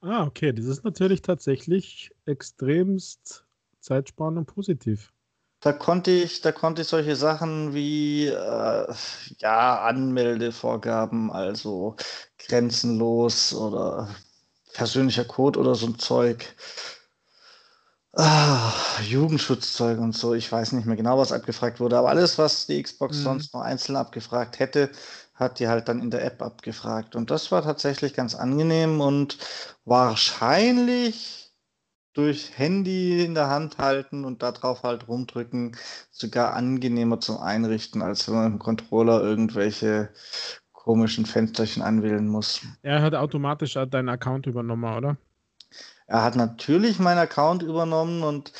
Ah, 0.00 0.24
okay. 0.26 0.52
Das 0.52 0.66
ist 0.66 0.84
natürlich 0.84 1.22
tatsächlich 1.22 2.10
extremst 2.26 3.44
zeitsparend 3.80 4.38
und 4.38 4.46
positiv. 4.46 5.12
Da 5.60 5.72
konnte 5.72 6.10
ich, 6.10 6.42
da 6.42 6.52
konnte 6.52 6.82
ich 6.82 6.88
solche 6.88 7.16
Sachen 7.16 7.72
wie 7.72 8.26
äh, 8.26 8.94
ja, 9.38 9.80
Anmeldevorgaben, 9.82 11.32
also 11.32 11.96
grenzenlos 12.36 13.54
oder 13.54 14.14
persönlicher 14.74 15.24
Code 15.24 15.58
oder 15.58 15.74
so 15.74 15.86
ein 15.86 15.98
Zeug. 15.98 16.54
Ah, 18.16 18.72
Jugendschutzzeug 19.02 19.98
und 19.98 20.14
so, 20.14 20.34
ich 20.34 20.50
weiß 20.50 20.72
nicht 20.72 20.86
mehr 20.86 20.94
genau, 20.96 21.18
was 21.18 21.32
abgefragt 21.32 21.80
wurde, 21.80 21.98
aber 21.98 22.10
alles, 22.10 22.38
was 22.38 22.66
die 22.66 22.80
Xbox 22.80 23.18
mhm. 23.18 23.22
sonst 23.22 23.54
noch 23.54 23.62
einzeln 23.62 23.96
abgefragt 23.96 24.60
hätte, 24.60 24.90
hat 25.34 25.58
die 25.58 25.66
halt 25.66 25.88
dann 25.88 26.00
in 26.00 26.10
der 26.10 26.24
App 26.24 26.40
abgefragt. 26.40 27.16
Und 27.16 27.30
das 27.30 27.50
war 27.50 27.62
tatsächlich 27.62 28.14
ganz 28.14 28.36
angenehm 28.36 29.00
und 29.00 29.38
wahrscheinlich 29.84 31.52
durch 32.12 32.56
Handy 32.56 33.24
in 33.24 33.34
der 33.34 33.48
Hand 33.48 33.78
halten 33.78 34.24
und 34.24 34.42
darauf 34.42 34.84
halt 34.84 35.08
rumdrücken 35.08 35.76
sogar 36.12 36.54
angenehmer 36.54 37.18
zum 37.18 37.38
Einrichten, 37.38 38.00
als 38.00 38.28
wenn 38.28 38.36
man 38.36 38.52
im 38.52 38.58
Controller 38.60 39.22
irgendwelche 39.22 40.10
komischen 40.72 41.26
Fensterchen 41.26 41.82
anwählen 41.82 42.28
muss. 42.28 42.60
Er 42.82 43.02
hat 43.02 43.14
automatisch 43.14 43.74
deinen 43.74 44.08
Account 44.08 44.46
übernommen, 44.46 44.94
oder? 44.94 45.16
Er 46.06 46.22
hat 46.22 46.36
natürlich 46.36 46.98
meinen 46.98 47.18
Account 47.18 47.62
übernommen 47.62 48.22
und 48.22 48.52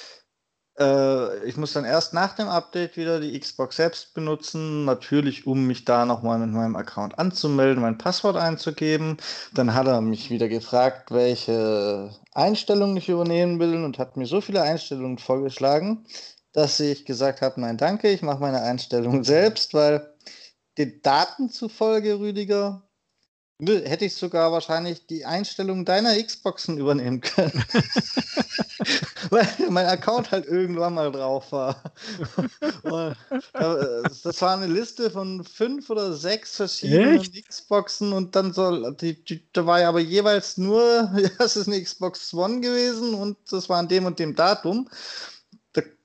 äh, 0.78 1.44
ich 1.46 1.56
muss 1.56 1.72
dann 1.72 1.84
erst 1.84 2.14
nach 2.14 2.34
dem 2.34 2.48
Update 2.48 2.96
wieder 2.96 3.20
die 3.20 3.38
Xbox 3.38 3.76
selbst 3.76 4.14
benutzen, 4.14 4.84
natürlich 4.84 5.46
um 5.46 5.66
mich 5.66 5.84
da 5.84 6.04
nochmal 6.06 6.38
mit 6.38 6.50
meinem 6.50 6.76
Account 6.76 7.18
anzumelden, 7.18 7.82
mein 7.82 7.98
Passwort 7.98 8.36
einzugeben. 8.36 9.18
Dann 9.52 9.74
hat 9.74 9.86
er 9.86 10.00
mich 10.00 10.30
wieder 10.30 10.48
gefragt, 10.48 11.10
welche 11.10 12.10
Einstellungen 12.32 12.96
ich 12.96 13.08
übernehmen 13.08 13.60
will 13.60 13.84
und 13.84 13.98
hat 13.98 14.16
mir 14.16 14.26
so 14.26 14.40
viele 14.40 14.62
Einstellungen 14.62 15.18
vorgeschlagen, 15.18 16.06
dass 16.52 16.80
ich 16.80 17.04
gesagt 17.04 17.42
habe, 17.42 17.60
nein 17.60 17.76
danke, 17.76 18.10
ich 18.10 18.22
mache 18.22 18.40
meine 18.40 18.62
Einstellungen 18.62 19.24
selbst, 19.24 19.74
weil 19.74 20.14
den 20.78 21.02
Daten 21.02 21.50
zufolge, 21.50 22.18
Rüdiger, 22.18 22.83
hätte 23.66 24.04
ich 24.04 24.14
sogar 24.14 24.52
wahrscheinlich 24.52 25.06
die 25.06 25.24
Einstellung 25.24 25.84
deiner 25.84 26.20
Xboxen 26.22 26.78
übernehmen 26.78 27.20
können. 27.20 27.64
Weil 29.30 29.46
mein 29.70 29.86
Account 29.86 30.30
halt 30.30 30.46
irgendwann 30.46 30.94
mal 30.94 31.10
drauf 31.10 31.52
war. 31.52 31.82
das 33.52 34.42
war 34.42 34.56
eine 34.56 34.66
Liste 34.66 35.10
von 35.10 35.44
fünf 35.44 35.90
oder 35.90 36.12
sechs 36.12 36.56
verschiedenen 36.56 37.20
Echt? 37.20 37.48
Xboxen 37.48 38.12
und 38.12 38.36
dann 38.36 38.52
soll, 38.52 38.94
die, 39.00 39.22
die, 39.24 39.42
da 39.52 39.66
war 39.66 39.80
ja 39.80 39.88
aber 39.88 40.00
jeweils 40.00 40.58
nur, 40.58 41.10
das 41.38 41.56
ist 41.56 41.68
eine 41.68 41.82
Xbox 41.82 42.32
One 42.34 42.60
gewesen 42.60 43.14
und 43.14 43.36
das 43.50 43.68
war 43.68 43.78
an 43.78 43.88
dem 43.88 44.06
und 44.06 44.18
dem 44.18 44.34
Datum. 44.34 44.88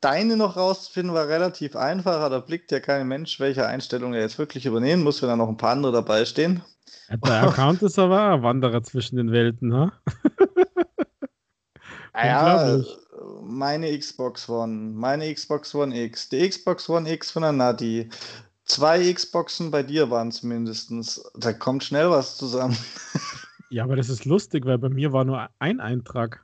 Deine 0.02 0.38
noch 0.38 0.56
rauszufinden 0.56 1.14
war 1.14 1.28
relativ 1.28 1.76
einfach, 1.76 2.30
da 2.30 2.40
blickt 2.40 2.72
ja 2.72 2.80
kein 2.80 3.08
Mensch, 3.08 3.40
welche 3.40 3.68
Einstellung 3.68 4.14
er 4.14 4.22
jetzt 4.22 4.40
wirklich 4.40 4.66
übernehmen 4.66 5.04
muss, 5.04 5.22
wenn 5.22 5.30
da 5.30 5.36
noch 5.36 5.50
ein 5.50 5.58
paar 5.58 5.72
andere 5.72 5.92
dabei 5.92 6.26
stehen. 6.26 6.64
Der 7.10 7.44
Account 7.44 7.82
ist 7.84 8.00
aber 8.00 8.34
ein 8.34 8.44
Wanderer 8.44 8.82
zwischen 8.82 9.18
den 9.18 9.32
Welten, 9.32 9.68
ne? 9.70 9.92
Naja, 12.14 12.82
meine 13.44 13.98
Xbox 13.98 14.48
One, 14.50 14.92
meine 14.94 15.34
Xbox 15.34 15.74
One 15.76 15.96
X, 15.96 16.30
die 16.30 16.48
Xbox 16.48 16.90
One 16.90 17.12
X 17.12 17.32
von 17.32 17.44
der 17.44 17.52
Nadi, 17.52 18.10
zwei 18.66 19.12
Xboxen 19.12 19.72
bei 19.72 19.84
dir 19.84 20.10
waren 20.10 20.30
es 20.30 20.44
mindestens. 20.44 21.24
Da 21.36 21.54
kommt 21.54 21.84
schnell 21.84 22.10
was 22.10 22.38
zusammen. 22.38 22.78
Ja, 23.72 23.84
aber 23.84 23.96
das 23.96 24.10
ist 24.10 24.26
lustig, 24.26 24.66
weil 24.66 24.80
bei 24.80 24.90
mir 24.90 25.14
war 25.14 25.26
nur 25.26 25.48
ein 25.60 25.80
Eintrag. 25.80 26.44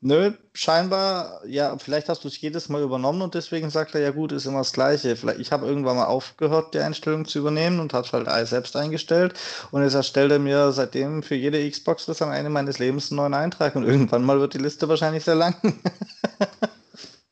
Nö, 0.00 0.32
scheinbar, 0.54 1.42
ja, 1.46 1.76
vielleicht 1.78 2.08
hast 2.08 2.24
du 2.24 2.28
es 2.28 2.40
jedes 2.40 2.68
Mal 2.68 2.82
übernommen 2.82 3.22
und 3.22 3.34
deswegen 3.34 3.70
sagt 3.70 3.94
er, 3.94 4.00
ja 4.00 4.10
gut, 4.10 4.32
ist 4.32 4.46
immer 4.46 4.58
das 4.58 4.72
Gleiche. 4.72 5.14
Vielleicht, 5.14 5.40
ich 5.40 5.52
habe 5.52 5.66
irgendwann 5.66 5.96
mal 5.96 6.06
aufgehört, 6.06 6.74
die 6.74 6.78
Einstellung 6.78 7.26
zu 7.26 7.38
übernehmen 7.38 7.80
und 7.80 7.92
habe 7.92 8.06
es 8.06 8.12
halt 8.12 8.48
selbst 8.48 8.76
eingestellt 8.76 9.34
und 9.70 9.82
jetzt 9.82 9.94
erstellt 9.94 10.32
er 10.32 10.38
mir 10.38 10.72
seitdem 10.72 11.22
für 11.22 11.34
jede 11.34 11.68
Xbox 11.68 12.06
das 12.06 12.22
am 12.22 12.32
Ende 12.32 12.50
meines 12.50 12.78
Lebens 12.78 13.10
einen 13.10 13.16
neuen 13.16 13.34
Eintrag 13.34 13.76
und 13.76 13.84
irgendwann 13.84 14.24
mal 14.24 14.40
wird 14.40 14.54
die 14.54 14.58
Liste 14.58 14.88
wahrscheinlich 14.88 15.24
sehr 15.24 15.34
lang. 15.34 15.54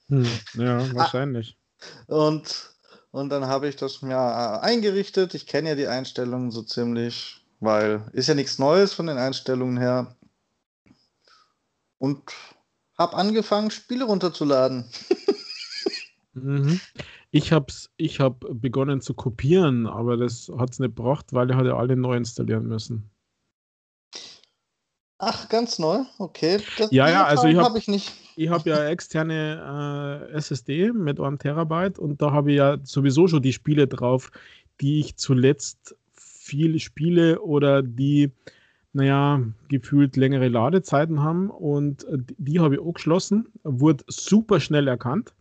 hm, 0.09 0.27
ja, 0.55 0.95
wahrscheinlich. 0.95 1.57
Ah, 2.09 2.27
und, 2.27 2.75
und 3.13 3.31
dann 3.31 3.47
habe 3.47 3.69
ich 3.69 3.77
das 3.77 4.03
mir 4.03 4.15
äh, 4.15 4.67
eingerichtet. 4.67 5.35
Ich 5.35 5.47
kenne 5.47 5.71
ja 5.71 5.75
die 5.75 5.87
Einstellungen 5.87 6.51
so 6.51 6.63
ziemlich, 6.63 7.47
weil 7.61 8.03
ist 8.13 8.29
ja 8.29 8.35
nichts 8.35 8.59
Neues 8.59 8.93
von 8.93 9.07
den 9.07 9.17
Einstellungen 9.17 9.79
her 9.79 10.18
und 11.99 12.23
habe 12.97 13.17
angefangen, 13.17 13.71
Spiele 13.71 14.05
runterzuladen. 14.05 14.85
mhm. 16.35 16.81
Ich 17.31 17.53
habe 17.53 17.67
ich 17.97 18.21
hab 18.21 18.45
begonnen 18.51 19.01
zu 19.01 19.15
kopieren, 19.15 19.87
aber 19.87 20.17
das 20.17 20.51
hat 20.57 20.73
es 20.73 20.79
nicht 20.79 20.97
gebracht, 20.97 21.27
weil 21.33 21.51
er 21.51 21.57
hatte 21.57 21.77
alle 21.77 21.97
neu 21.97 22.17
installieren 22.17 22.67
müssen. 22.67 23.11
Ach, 25.19 25.49
ganz 25.49 25.79
neu? 25.81 26.05
Okay. 26.19 26.61
Das 26.79 26.91
ja, 26.93 27.11
ja, 27.11 27.25
also 27.25 27.49
ich 27.49 27.57
habe 27.57 27.71
hab 27.71 27.77
ich 27.77 27.89
nicht. 27.89 28.13
Ich 28.37 28.49
habe 28.49 28.71
ja 28.71 28.85
externe 28.89 30.29
äh, 30.31 30.37
SSD 30.37 30.93
mit 30.93 31.19
einem 31.19 31.41
Terabyte 31.41 31.99
und 31.99 32.23
da 32.23 32.31
habe 32.31 32.53
ich 32.53 32.59
ja 32.59 32.79
sowieso 32.85 33.27
schon 33.27 33.43
die 33.43 33.53
Spiele 33.53 33.89
drauf, 33.89 34.31
die 34.81 35.01
ich 35.01 35.17
zuletzt 35.17 35.97
viel 36.15 36.79
spiele 36.79 37.41
oder 37.41 37.83
die 37.83 38.31
naja, 38.93 39.43
gefühlt 39.69 40.17
längere 40.17 40.49
Ladezeiten 40.49 41.23
haben 41.23 41.51
und 41.51 42.05
äh, 42.05 42.19
die 42.39 42.61
habe 42.61 42.75
ich 42.75 42.81
auch 42.81 42.93
geschlossen, 42.93 43.49
wurde 43.63 44.05
super 44.09 44.61
schnell 44.61 44.89
erkannt. 44.89 45.35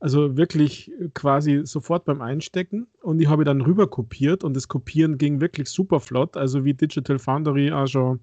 Also 0.00 0.36
wirklich 0.36 0.90
quasi 1.14 1.60
sofort 1.64 2.04
beim 2.04 2.22
Einstecken 2.22 2.88
und 3.02 3.18
die 3.18 3.28
habe 3.28 3.42
ich 3.42 3.46
dann 3.46 3.60
rüber 3.60 3.86
kopiert 3.86 4.42
und 4.42 4.54
das 4.54 4.66
Kopieren 4.66 5.16
ging 5.16 5.40
wirklich 5.40 5.68
super 5.70 6.00
flott, 6.00 6.36
also 6.36 6.64
wie 6.64 6.74
Digital 6.74 7.20
Foundry 7.20 7.70
auch 7.70 7.86
schon 7.86 8.18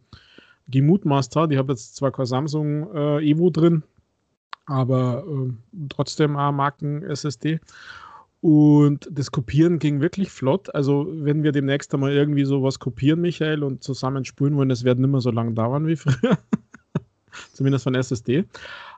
gemutmaßt 0.68 1.36
hat. 1.38 1.52
Ich 1.52 1.58
habe 1.58 1.72
jetzt 1.72 1.96
zwar 1.96 2.12
kein 2.12 2.26
Samsung 2.26 2.94
äh, 2.94 3.30
Evo 3.30 3.50
drin, 3.50 3.84
aber 4.66 5.24
äh, 5.26 5.54
trotzdem 5.88 6.36
auch 6.36 6.52
Marken 6.52 7.02
SSD 7.04 7.62
und 8.42 9.10
das 9.12 9.32
Kopieren 9.32 9.80
ging 9.80 10.00
wirklich 10.00 10.30
flott. 10.30 10.74
Also, 10.74 11.08
wenn 11.12 11.44
wir 11.44 11.52
demnächst 11.52 11.94
einmal 11.94 12.14
irgendwie 12.14 12.46
sowas 12.46 12.80
kopieren, 12.80 13.22
Michael, 13.22 13.64
und 13.64 13.84
zusammen 13.84 14.24
spulen 14.24 14.56
wollen, 14.56 14.70
das 14.70 14.84
wird 14.84 15.00
nicht 15.00 15.10
mehr 15.10 15.22
so 15.22 15.32
lange 15.32 15.54
dauern 15.54 15.88
wie 15.88 15.98
früher. 15.98 16.38
Zumindest 17.54 17.84
von 17.84 17.96
SSD. 17.96 18.46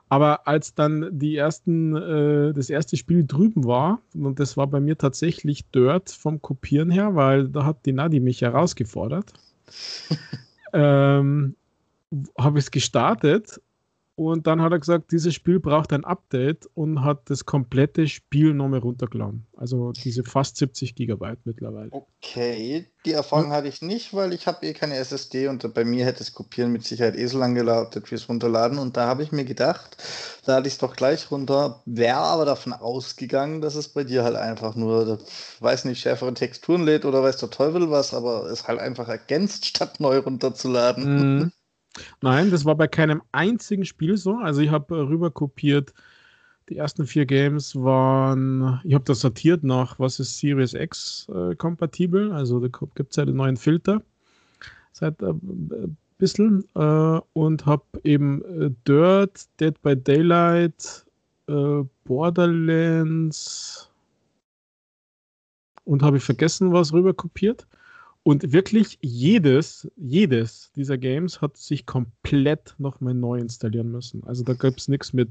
Aber 0.08 0.46
als 0.46 0.74
dann 0.74 1.08
die 1.18 1.36
ersten, 1.36 1.96
äh, 1.96 2.52
das 2.52 2.70
erste 2.70 2.96
Spiel 2.96 3.26
drüben 3.26 3.64
war, 3.64 4.00
und 4.14 4.38
das 4.38 4.56
war 4.56 4.66
bei 4.66 4.78
mir 4.78 4.96
tatsächlich 4.96 5.68
Dirt 5.70 6.10
vom 6.10 6.40
Kopieren 6.40 6.90
her, 6.90 7.14
weil 7.14 7.48
da 7.48 7.64
hat 7.64 7.86
die 7.86 7.92
Nadi 7.92 8.20
mich 8.20 8.42
herausgefordert, 8.42 9.32
ähm, 10.72 11.56
habe 12.38 12.58
ich 12.58 12.66
es 12.66 12.70
gestartet 12.70 13.60
und 14.14 14.46
dann 14.46 14.60
hat 14.60 14.72
er 14.72 14.78
gesagt, 14.78 15.10
dieses 15.10 15.34
Spiel 15.34 15.58
braucht 15.58 15.90
ein 15.92 16.04
Update 16.04 16.68
und 16.74 17.02
hat 17.02 17.30
das 17.30 17.46
komplette 17.46 18.06
Spiel 18.08 18.52
nochmal 18.52 18.80
runtergeladen. 18.80 19.46
Also 19.56 19.92
diese 19.92 20.22
fast 20.22 20.58
70 20.58 20.94
Gigabyte 20.94 21.38
mittlerweile. 21.44 21.88
Okay, 21.92 22.86
die 23.06 23.12
Erfahrung 23.12 23.50
ja. 23.50 23.56
hatte 23.56 23.68
ich 23.68 23.80
nicht, 23.80 24.12
weil 24.12 24.34
ich 24.34 24.46
habe 24.46 24.66
eh 24.66 24.74
keine 24.74 24.96
SSD 24.96 25.48
und 25.48 25.72
bei 25.72 25.86
mir 25.86 26.04
hätte 26.04 26.18
das 26.18 26.34
Kopieren 26.34 26.72
mit 26.72 26.84
Sicherheit 26.84 27.16
eh 27.16 27.24
so 27.26 27.38
lange 27.38 27.54
gelautet 27.54 28.10
wie 28.10 28.14
es 28.14 28.28
Runterladen. 28.28 28.78
Und 28.78 28.98
da 28.98 29.06
habe 29.06 29.22
ich 29.22 29.32
mir 29.32 29.46
gedacht, 29.46 29.96
da 30.44 30.56
hatte 30.56 30.68
ich 30.68 30.74
es 30.74 30.78
doch 30.78 30.94
gleich 30.94 31.30
runter, 31.30 31.82
wäre 31.86 32.18
aber 32.18 32.44
davon 32.44 32.74
ausgegangen, 32.74 33.62
dass 33.62 33.76
es 33.76 33.88
bei 33.88 34.04
dir 34.04 34.24
halt 34.24 34.36
einfach 34.36 34.76
nur, 34.76 35.20
weiß 35.60 35.86
nicht, 35.86 36.00
schärfere 36.00 36.34
Texturen 36.34 36.84
lädt 36.84 37.06
oder 37.06 37.22
weiß 37.22 37.38
der 37.38 37.50
Teufel 37.50 37.90
was, 37.90 38.12
aber 38.12 38.44
es 38.44 38.68
halt 38.68 38.78
einfach 38.78 39.08
ergänzt, 39.08 39.64
statt 39.66 40.00
neu 40.00 40.18
runterzuladen. 40.18 41.38
Mhm. 41.38 41.52
Nein, 42.20 42.50
das 42.50 42.64
war 42.64 42.74
bei 42.74 42.86
keinem 42.88 43.22
einzigen 43.32 43.84
Spiel 43.84 44.16
so. 44.16 44.36
Also 44.36 44.60
ich 44.60 44.70
habe 44.70 44.96
äh, 44.96 45.00
rüber 45.00 45.30
kopiert. 45.30 45.92
Die 46.68 46.76
ersten 46.76 47.06
vier 47.06 47.26
Games 47.26 47.74
waren, 47.74 48.80
ich 48.84 48.94
habe 48.94 49.04
das 49.04 49.20
sortiert 49.20 49.64
nach, 49.64 49.98
was 49.98 50.20
ist 50.20 50.38
Series 50.38 50.74
X 50.74 51.28
äh, 51.34 51.54
kompatibel. 51.56 52.32
Also 52.32 52.60
da 52.60 52.68
gibt 52.94 53.10
es 53.10 53.16
ja 53.16 53.24
den 53.24 53.36
neuen 53.36 53.56
Filter 53.56 54.02
seit 54.92 55.20
äh, 55.22 55.30
ein 55.30 55.96
bisschen. 56.18 56.64
Äh, 56.74 57.20
und 57.32 57.66
habe 57.66 57.84
eben 58.04 58.42
äh, 58.42 58.70
Dirt, 58.86 59.46
Dead 59.60 59.80
by 59.82 59.96
Daylight, 59.96 61.04
äh, 61.48 61.84
Borderlands 62.04 63.90
und 65.84 66.02
habe 66.02 66.18
ich 66.18 66.22
vergessen, 66.22 66.72
was 66.72 66.92
rüber 66.92 67.14
kopiert. 67.14 67.66
Und 68.24 68.52
wirklich 68.52 68.98
jedes, 69.00 69.90
jedes 69.96 70.70
dieser 70.76 70.96
Games 70.96 71.40
hat 71.40 71.56
sich 71.56 71.86
komplett 71.86 72.74
nochmal 72.78 73.14
neu 73.14 73.38
installieren 73.38 73.90
müssen. 73.90 74.22
Also 74.24 74.44
da 74.44 74.54
gibt 74.54 74.80
es 74.80 74.88
nichts 74.88 75.12
mit 75.12 75.30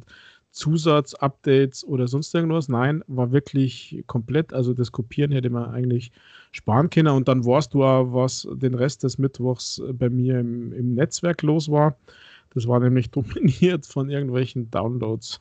Zusatzupdates 0.51 1.85
oder 1.85 2.09
sonst 2.09 2.35
irgendwas. 2.35 2.67
Nein, 2.67 3.01
war 3.07 3.31
wirklich 3.31 4.03
komplett. 4.07 4.53
Also 4.53 4.73
das 4.73 4.91
Kopieren 4.91 5.31
hätte 5.31 5.49
man 5.49 5.71
eigentlich 5.71 6.11
sparen 6.51 6.89
können. 6.89 7.15
Und 7.15 7.29
dann 7.29 7.45
warst 7.45 7.73
du 7.73 7.83
auch, 7.83 8.13
was 8.13 8.45
den 8.55 8.73
Rest 8.73 9.03
des 9.03 9.17
Mittwochs 9.17 9.81
bei 9.93 10.09
mir 10.09 10.39
im, 10.39 10.73
im 10.73 10.93
Netzwerk 10.93 11.41
los 11.43 11.71
war. 11.71 11.95
Das 12.53 12.67
war 12.67 12.81
nämlich 12.81 13.09
dominiert 13.11 13.85
von 13.85 14.09
irgendwelchen 14.09 14.69
Downloads. 14.69 15.39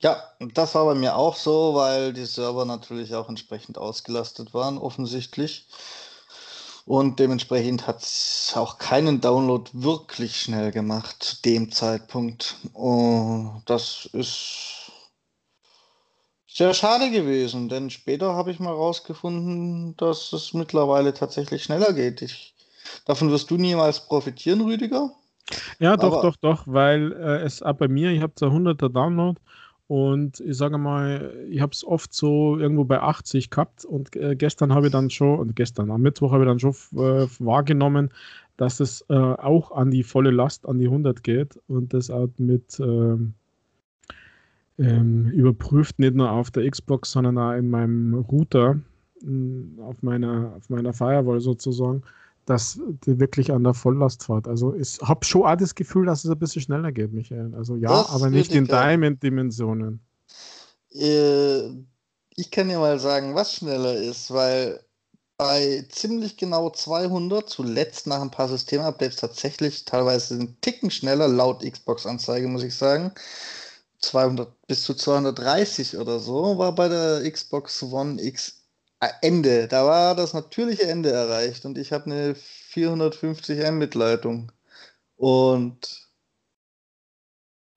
Ja, 0.00 0.22
das 0.54 0.74
war 0.74 0.84
bei 0.84 0.94
mir 0.94 1.16
auch 1.16 1.34
so, 1.34 1.74
weil 1.74 2.12
die 2.12 2.24
Server 2.24 2.64
natürlich 2.64 3.14
auch 3.14 3.28
entsprechend 3.28 3.78
ausgelastet 3.78 4.54
waren, 4.54 4.78
offensichtlich. 4.78 5.66
Und 6.86 7.18
dementsprechend 7.18 7.86
hat 7.86 8.02
es 8.02 8.52
auch 8.56 8.78
keinen 8.78 9.20
Download 9.20 9.70
wirklich 9.74 10.40
schnell 10.40 10.70
gemacht 10.70 11.22
zu 11.22 11.42
dem 11.42 11.70
Zeitpunkt. 11.70 12.56
Und 12.72 13.62
das 13.66 14.08
ist 14.12 14.90
sehr 16.46 16.72
schade 16.74 17.10
gewesen, 17.10 17.68
denn 17.68 17.90
später 17.90 18.34
habe 18.34 18.52
ich 18.52 18.58
mal 18.58 18.72
rausgefunden, 18.72 19.96
dass 19.96 20.32
es 20.32 20.54
mittlerweile 20.54 21.12
tatsächlich 21.12 21.64
schneller 21.64 21.92
geht. 21.92 22.22
Ich, 22.22 22.54
davon 23.04 23.30
wirst 23.30 23.50
du 23.50 23.56
niemals 23.56 24.06
profitieren, 24.06 24.62
Rüdiger. 24.62 25.10
Ja, 25.78 25.96
doch, 25.96 26.14
Aber, 26.14 26.22
doch, 26.22 26.36
doch, 26.36 26.62
weil 26.66 27.12
äh, 27.12 27.42
es 27.44 27.62
auch 27.62 27.74
bei 27.74 27.88
mir, 27.88 28.10
ich 28.10 28.22
habe 28.22 28.34
zwar 28.34 28.50
100er 28.50 28.88
Download 28.88 29.38
und 29.88 30.40
ich 30.40 30.56
sage 30.56 30.76
mal, 30.76 31.34
ich 31.48 31.62
habe 31.62 31.72
es 31.72 31.82
oft 31.82 32.12
so 32.12 32.58
irgendwo 32.58 32.84
bei 32.84 33.00
80 33.00 33.48
gehabt 33.48 33.86
und 33.86 34.14
äh, 34.16 34.36
gestern 34.36 34.74
habe 34.74 34.86
ich 34.86 34.92
dann 34.92 35.08
schon, 35.08 35.38
und 35.38 35.56
gestern 35.56 35.90
am 35.90 36.02
Mittwoch 36.02 36.30
habe 36.30 36.44
ich 36.44 36.48
dann 36.48 36.60
schon 36.60 36.72
äh, 36.72 37.26
wahrgenommen, 37.38 38.10
dass 38.58 38.80
es 38.80 39.02
äh, 39.08 39.14
auch 39.14 39.72
an 39.72 39.90
die 39.90 40.02
volle 40.02 40.30
Last, 40.30 40.68
an 40.68 40.78
die 40.78 40.86
100 40.86 41.22
geht 41.24 41.58
und 41.68 41.94
das 41.94 42.10
auch 42.10 42.28
mit 42.36 42.78
ähm, 42.80 43.32
ähm, 44.78 45.30
überprüft, 45.30 45.98
nicht 45.98 46.14
nur 46.14 46.30
auf 46.30 46.50
der 46.50 46.70
Xbox, 46.70 47.12
sondern 47.12 47.38
auch 47.38 47.54
in 47.54 47.70
meinem 47.70 48.14
Router, 48.14 48.78
auf 49.80 50.02
meiner, 50.02 50.52
auf 50.56 50.68
meiner 50.70 50.92
Firewall 50.92 51.40
sozusagen 51.40 52.02
dass 52.48 52.80
die 53.04 53.18
wirklich 53.18 53.52
an 53.52 53.64
der 53.64 53.74
Volllast 53.74 54.24
fährt. 54.24 54.48
Also 54.48 54.74
ich 54.74 54.98
habe 55.02 55.24
schon 55.24 55.42
auch 55.42 55.56
das 55.56 55.74
Gefühl, 55.74 56.06
dass 56.06 56.24
es 56.24 56.30
ein 56.30 56.38
bisschen 56.38 56.62
schneller 56.62 56.92
geht, 56.92 57.12
Michael. 57.12 57.54
Also 57.54 57.76
ja, 57.76 57.88
das 57.88 58.10
aber 58.10 58.30
nicht 58.30 58.52
in 58.52 58.66
deinen 58.66 59.20
Dimensionen. 59.20 60.00
Äh, 60.92 61.68
ich 62.36 62.50
kann 62.50 62.68
dir 62.68 62.78
mal 62.78 62.98
sagen, 62.98 63.34
was 63.34 63.54
schneller 63.54 63.96
ist, 63.96 64.30
weil 64.32 64.80
bei 65.36 65.86
ziemlich 65.90 66.36
genau 66.36 66.70
200, 66.70 67.48
zuletzt 67.48 68.06
nach 68.06 68.20
ein 68.20 68.30
paar 68.30 68.48
Systemupdates 68.48 69.16
tatsächlich 69.16 69.84
teilweise 69.84 70.34
einen 70.34 70.60
Ticken 70.60 70.90
schneller, 70.90 71.28
laut 71.28 71.62
Xbox-Anzeige, 71.62 72.48
muss 72.48 72.64
ich 72.64 72.74
sagen. 72.74 73.12
200 74.00 74.48
bis 74.66 74.84
zu 74.84 74.94
230 74.94 75.98
oder 75.98 76.20
so 76.20 76.58
war 76.58 76.74
bei 76.74 76.88
der 76.88 77.30
Xbox 77.30 77.82
One 77.82 78.22
X 78.22 78.57
Ende, 79.22 79.68
da 79.68 79.86
war 79.86 80.14
das 80.16 80.34
natürliche 80.34 80.84
Ende 80.84 81.10
erreicht 81.12 81.64
und 81.64 81.78
ich 81.78 81.92
habe 81.92 82.06
eine 82.06 82.34
450 82.34 83.58
Mbit 83.70 83.94
Leitung. 83.94 84.50
Und 85.16 86.08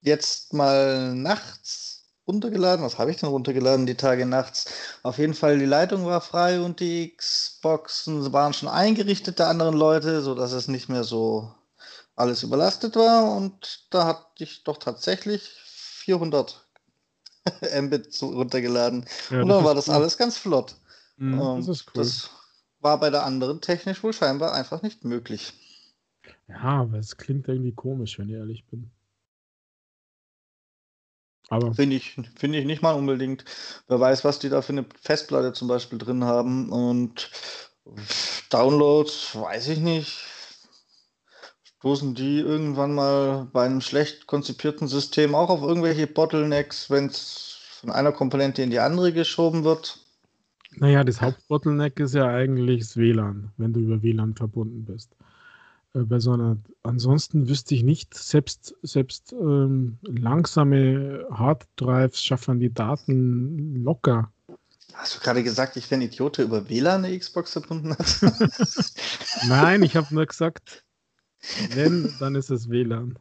jetzt 0.01 0.53
mal 0.53 1.13
nachts 1.15 2.05
runtergeladen. 2.27 2.85
Was 2.85 2.97
habe 2.97 3.11
ich 3.11 3.17
denn 3.17 3.29
runtergeladen 3.29 3.85
die 3.85 3.95
Tage 3.95 4.25
nachts? 4.25 4.65
Auf 5.03 5.17
jeden 5.17 5.33
Fall, 5.33 5.59
die 5.59 5.65
Leitung 5.65 6.05
war 6.05 6.21
frei 6.21 6.61
und 6.61 6.79
die 6.79 7.15
Xboxen 7.15 8.31
waren 8.33 8.53
schon 8.53 8.69
eingerichtet 8.69 9.39
der 9.39 9.47
anderen 9.47 9.75
Leute, 9.75 10.21
sodass 10.21 10.51
es 10.51 10.67
nicht 10.67 10.89
mehr 10.89 11.03
so 11.03 11.53
alles 12.15 12.43
überlastet 12.43 12.95
war 12.95 13.35
und 13.35 13.87
da 13.89 14.05
hatte 14.05 14.43
ich 14.43 14.63
doch 14.63 14.77
tatsächlich 14.77 15.49
400 15.65 16.67
Mbit 17.81 18.21
runtergeladen. 18.21 19.05
Ja, 19.29 19.41
und 19.41 19.49
dann 19.49 19.63
war 19.63 19.75
das 19.75 19.89
alles 19.89 20.17
ganz 20.17 20.37
flott. 20.37 20.75
Mhm, 21.17 21.57
das 21.57 21.67
ist 21.67 21.87
cool. 21.87 22.03
Das 22.03 22.29
war 22.79 22.99
bei 22.99 23.09
der 23.09 23.25
anderen 23.25 23.61
technisch 23.61 24.03
wohl 24.03 24.13
scheinbar 24.13 24.53
einfach 24.53 24.81
nicht 24.81 25.03
möglich. 25.03 25.53
Ja, 26.47 26.81
aber 26.81 26.97
es 26.97 27.17
klingt 27.17 27.47
irgendwie 27.47 27.73
komisch, 27.73 28.19
wenn 28.19 28.29
ich 28.29 28.35
ehrlich 28.35 28.65
bin. 28.67 28.91
Aber 31.49 31.73
finde 31.73 31.97
ich, 31.97 32.17
find 32.35 32.55
ich 32.55 32.65
nicht 32.65 32.81
mal 32.81 32.93
unbedingt. 32.93 33.43
Wer 33.87 33.99
weiß, 33.99 34.23
was 34.23 34.39
die 34.39 34.47
da 34.47 34.61
für 34.61 34.71
eine 34.71 34.85
Festplatte 35.01 35.51
zum 35.51 35.67
Beispiel 35.67 35.97
drin 35.97 36.23
haben. 36.23 36.71
Und 36.71 37.29
Downloads, 38.49 39.35
weiß 39.35 39.67
ich 39.67 39.79
nicht. 39.79 40.23
Stoßen 41.63 42.15
die 42.15 42.39
irgendwann 42.39 42.93
mal 42.93 43.49
bei 43.51 43.65
einem 43.65 43.81
schlecht 43.81 44.27
konzipierten 44.27 44.87
System 44.87 45.35
auch 45.35 45.49
auf 45.49 45.61
irgendwelche 45.61 46.07
Bottlenecks, 46.07 46.89
wenn 46.89 47.07
es 47.07 47.57
von 47.81 47.91
einer 47.91 48.11
Komponente 48.11 48.61
in 48.61 48.69
die 48.69 48.79
andere 48.79 49.11
geschoben 49.11 49.63
wird? 49.63 50.00
Naja, 50.77 51.03
das 51.03 51.21
Hauptbottleneck 51.21 51.99
ist 51.99 52.15
ja 52.15 52.27
eigentlich 52.27 52.79
das 52.79 52.97
WLAN, 52.97 53.51
wenn 53.57 53.73
du 53.73 53.81
über 53.81 54.01
WLAN 54.01 54.35
verbunden 54.35 54.85
bist. 54.85 55.15
Äh, 55.93 55.99
bei 55.99 56.19
so 56.19 56.33
einer, 56.33 56.57
ansonsten 56.83 57.49
wüsste 57.49 57.75
ich 57.75 57.83
nicht, 57.83 58.13
selbst, 58.13 58.75
selbst 58.81 59.33
ähm, 59.33 59.97
langsame 60.03 61.25
Harddrives 61.31 62.23
schaffen 62.23 62.59
die 62.59 62.73
Daten 62.73 63.83
locker. 63.83 64.31
Hast 64.93 65.15
du 65.15 65.19
gerade 65.21 65.43
gesagt, 65.43 65.77
ich 65.77 65.89
wäre 65.89 65.99
ein 65.99 66.07
Idiot, 66.07 66.37
der 66.37 66.45
über 66.45 66.69
WLAN 66.69 67.05
eine 67.05 67.17
Xbox 67.17 67.53
verbunden 67.53 67.91
hat? 67.91 68.21
Nein, 69.47 69.83
ich 69.83 69.95
habe 69.95 70.13
nur 70.13 70.25
gesagt, 70.25 70.85
wenn, 71.73 72.13
dann 72.19 72.35
ist 72.35 72.51
es 72.51 72.69
WLAN. 72.69 73.17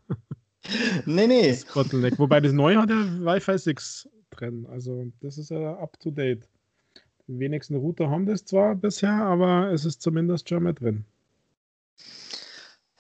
Nee, 1.07 1.27
nee. 1.27 1.51
Das 1.51 1.65
Bottleneck. 1.65 2.19
Wobei 2.19 2.41
das 2.41 2.53
neue 2.53 2.79
hat 2.79 2.91
ja 2.91 2.97
Wi-Fi 2.97 3.59
6 3.59 4.09
drin. 4.31 4.67
Also 4.71 5.11
das 5.21 5.39
ist 5.39 5.51
ja 5.51 5.75
up 5.79 5.99
to 6.01 6.11
date. 6.11 6.49
Wenigsten 7.39 7.77
Router 7.77 8.11
haben 8.11 8.27
das 8.27 8.45
zwar 8.45 8.75
bisher, 8.75 9.13
aber 9.13 9.73
es 9.73 9.85
ist 9.85 10.03
zumindest 10.03 10.49
schon 10.49 10.63
mit 10.63 10.81
drin. 10.81 11.05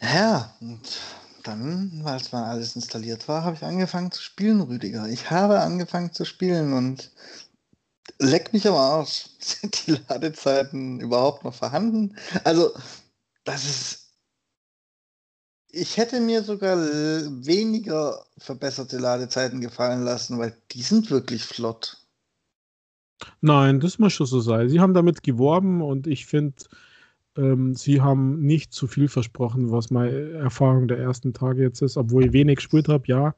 Ja, 0.01 0.55
und 0.61 1.01
dann, 1.43 2.05
es 2.07 2.33
mal 2.33 2.45
alles 2.45 2.76
installiert 2.76 3.28
war, 3.28 3.45
habe 3.45 3.57
ich 3.57 3.62
angefangen 3.62 4.11
zu 4.11 4.22
spielen, 4.22 4.61
Rüdiger. 4.61 5.09
Ich 5.09 5.31
habe 5.31 5.61
angefangen 5.61 6.12
zu 6.12 6.24
spielen 6.24 6.72
und 6.72 7.11
leck 8.18 8.53
mich 8.53 8.66
am 8.66 8.74
Arsch. 8.74 9.26
Sind 9.39 9.87
die 9.87 9.99
Ladezeiten 10.09 11.01
überhaupt 11.01 11.45
noch 11.45 11.55
vorhanden? 11.55 12.16
Also, 12.45 12.72
das 13.45 13.64
ist. 13.64 13.97
Ich 15.72 15.99
hätte 15.99 16.20
mir 16.20 16.43
sogar 16.43 16.76
weniger 16.76 18.26
verbesserte 18.39 18.99
Ladezeiten 18.99 19.61
gefallen 19.61 20.03
lassen, 20.03 20.39
weil 20.39 20.57
die 20.72 20.83
sind 20.83 21.11
wirklich 21.12 21.45
flott. 21.45 21.99
Nein, 23.41 23.81
das 23.81 23.99
muss 23.99 24.12
schon 24.12 24.27
so 24.27 24.41
sein. 24.41 24.68
Sie 24.68 24.81
haben 24.81 24.95
damit 24.95 25.23
geworben 25.23 25.83
und 25.83 26.07
ich 26.07 26.27
finde, 26.27 26.55
ähm, 27.37 27.75
sie 27.75 28.01
haben 28.01 28.41
nicht 28.41 28.73
zu 28.73 28.87
viel 28.87 29.09
versprochen, 29.09 29.71
was 29.71 29.91
meine 29.91 30.31
Erfahrung 30.33 30.89
der 30.89 30.99
ersten 30.99 31.33
Tage 31.33 31.62
jetzt 31.62 31.83
ist, 31.83 31.97
obwohl 31.97 32.27
ich 32.27 32.33
wenig 32.33 32.57
gespielt 32.57 32.89
habe, 32.89 33.05
ja. 33.07 33.35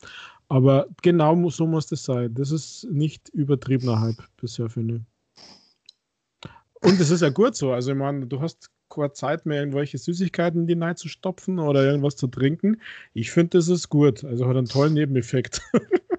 Aber 0.49 0.87
genau 1.03 1.49
so 1.51 1.67
muss 1.67 1.87
das 1.87 2.05
sein. 2.05 2.35
Das 2.35 2.51
ist 2.51 2.87
nicht 2.91 3.29
übertriebener 3.31 4.01
Hype 4.01 4.23
bisher, 4.37 4.69
finde 4.69 4.97
ich. 4.97 6.51
Und 6.83 7.01
es 7.01 7.11
ist 7.11 7.23
ja 7.23 7.31
gut 7.31 7.57
so. 7.57 7.73
Also, 7.73 7.93
ich 7.93 7.97
meine, 7.97 8.27
du 8.27 8.41
hast 8.41 8.71
keine 8.91 9.13
Zeit 9.13 9.47
mehr, 9.47 9.61
irgendwelche 9.61 9.99
Süßigkeiten 9.99 10.63
in 10.63 10.67
die 10.67 10.75
Neid 10.75 10.99
zu 10.99 11.09
stopfen 11.09 11.59
oder 11.59 11.85
irgendwas 11.85 12.17
zu 12.17 12.27
trinken. 12.27 12.81
Ich 13.15 13.31
finde, 13.31 13.59
das 13.59 13.69
ist 13.69 13.89
gut. 13.89 14.25
Also 14.25 14.47
hat 14.47 14.57
einen 14.57 14.67
tollen 14.67 14.95
Nebeneffekt. 14.95 15.63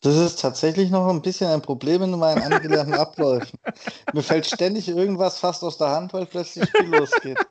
Das 0.00 0.16
ist 0.16 0.40
tatsächlich 0.40 0.90
noch 0.90 1.08
ein 1.08 1.20
bisschen 1.20 1.48
ein 1.48 1.60
Problem 1.60 2.02
in 2.02 2.18
meinen 2.18 2.42
angelernten 2.42 2.94
Abläufen. 2.98 3.58
Mir 4.12 4.22
fällt 4.22 4.46
ständig 4.46 4.88
irgendwas 4.88 5.38
fast 5.38 5.62
aus 5.62 5.76
der 5.76 5.90
Hand, 5.90 6.12
weil 6.14 6.26
plötzlich 6.26 6.68
Spiel 6.68 6.86
losgeht. 6.86 7.38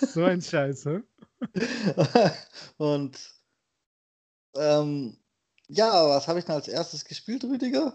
So 0.00 0.24
ein 0.24 0.40
Scheiße. 0.40 1.02
Und 2.78 3.18
ähm, 4.56 5.18
ja, 5.68 6.08
was 6.08 6.26
habe 6.26 6.38
ich 6.38 6.46
denn 6.46 6.54
als 6.54 6.68
erstes 6.68 7.04
gespielt, 7.04 7.44
Rüdiger? 7.44 7.94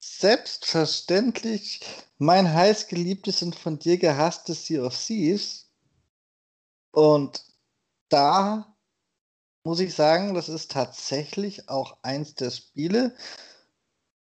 Selbstverständlich 0.00 1.80
mein 2.18 2.52
heißgeliebtes 2.52 3.42
und 3.42 3.54
von 3.54 3.78
dir 3.78 3.98
gehasstes 3.98 4.66
Sea 4.66 4.84
of 4.84 4.96
Thieves. 4.96 5.70
Und 6.90 7.44
da 8.08 8.71
muss 9.64 9.80
ich 9.80 9.94
sagen, 9.94 10.34
das 10.34 10.48
ist 10.48 10.70
tatsächlich 10.72 11.68
auch 11.68 11.98
eins 12.02 12.34
der 12.34 12.50
Spiele, 12.50 13.14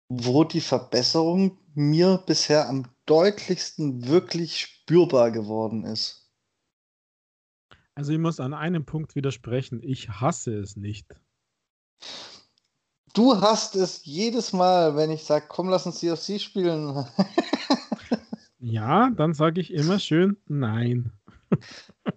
wo 0.09 0.43
die 0.43 0.61
Verbesserung 0.61 1.57
mir 1.75 2.23
bisher 2.25 2.67
am 2.67 2.87
deutlichsten 3.05 4.07
wirklich 4.07 4.59
spürbar 4.59 5.31
geworden 5.31 5.85
ist. 5.85 6.29
Also 7.95 8.13
ich 8.13 8.19
muss 8.19 8.39
an 8.39 8.53
einem 8.53 8.85
Punkt 8.85 9.15
widersprechen. 9.15 9.81
Ich 9.83 10.09
hasse 10.09 10.57
es 10.57 10.75
nicht. 10.75 11.15
Du 13.13 13.41
hast 13.41 13.75
es 13.75 14.05
jedes 14.05 14.53
Mal, 14.53 14.95
wenn 14.95 15.11
ich 15.11 15.23
sage, 15.23 15.45
komm, 15.49 15.69
lass 15.69 15.85
uns 15.85 15.99
CFC 15.99 16.39
spielen. 16.39 17.05
ja, 18.59 19.09
dann 19.09 19.33
sage 19.33 19.59
ich 19.59 19.73
immer 19.73 19.99
schön 19.99 20.37
nein. 20.47 21.11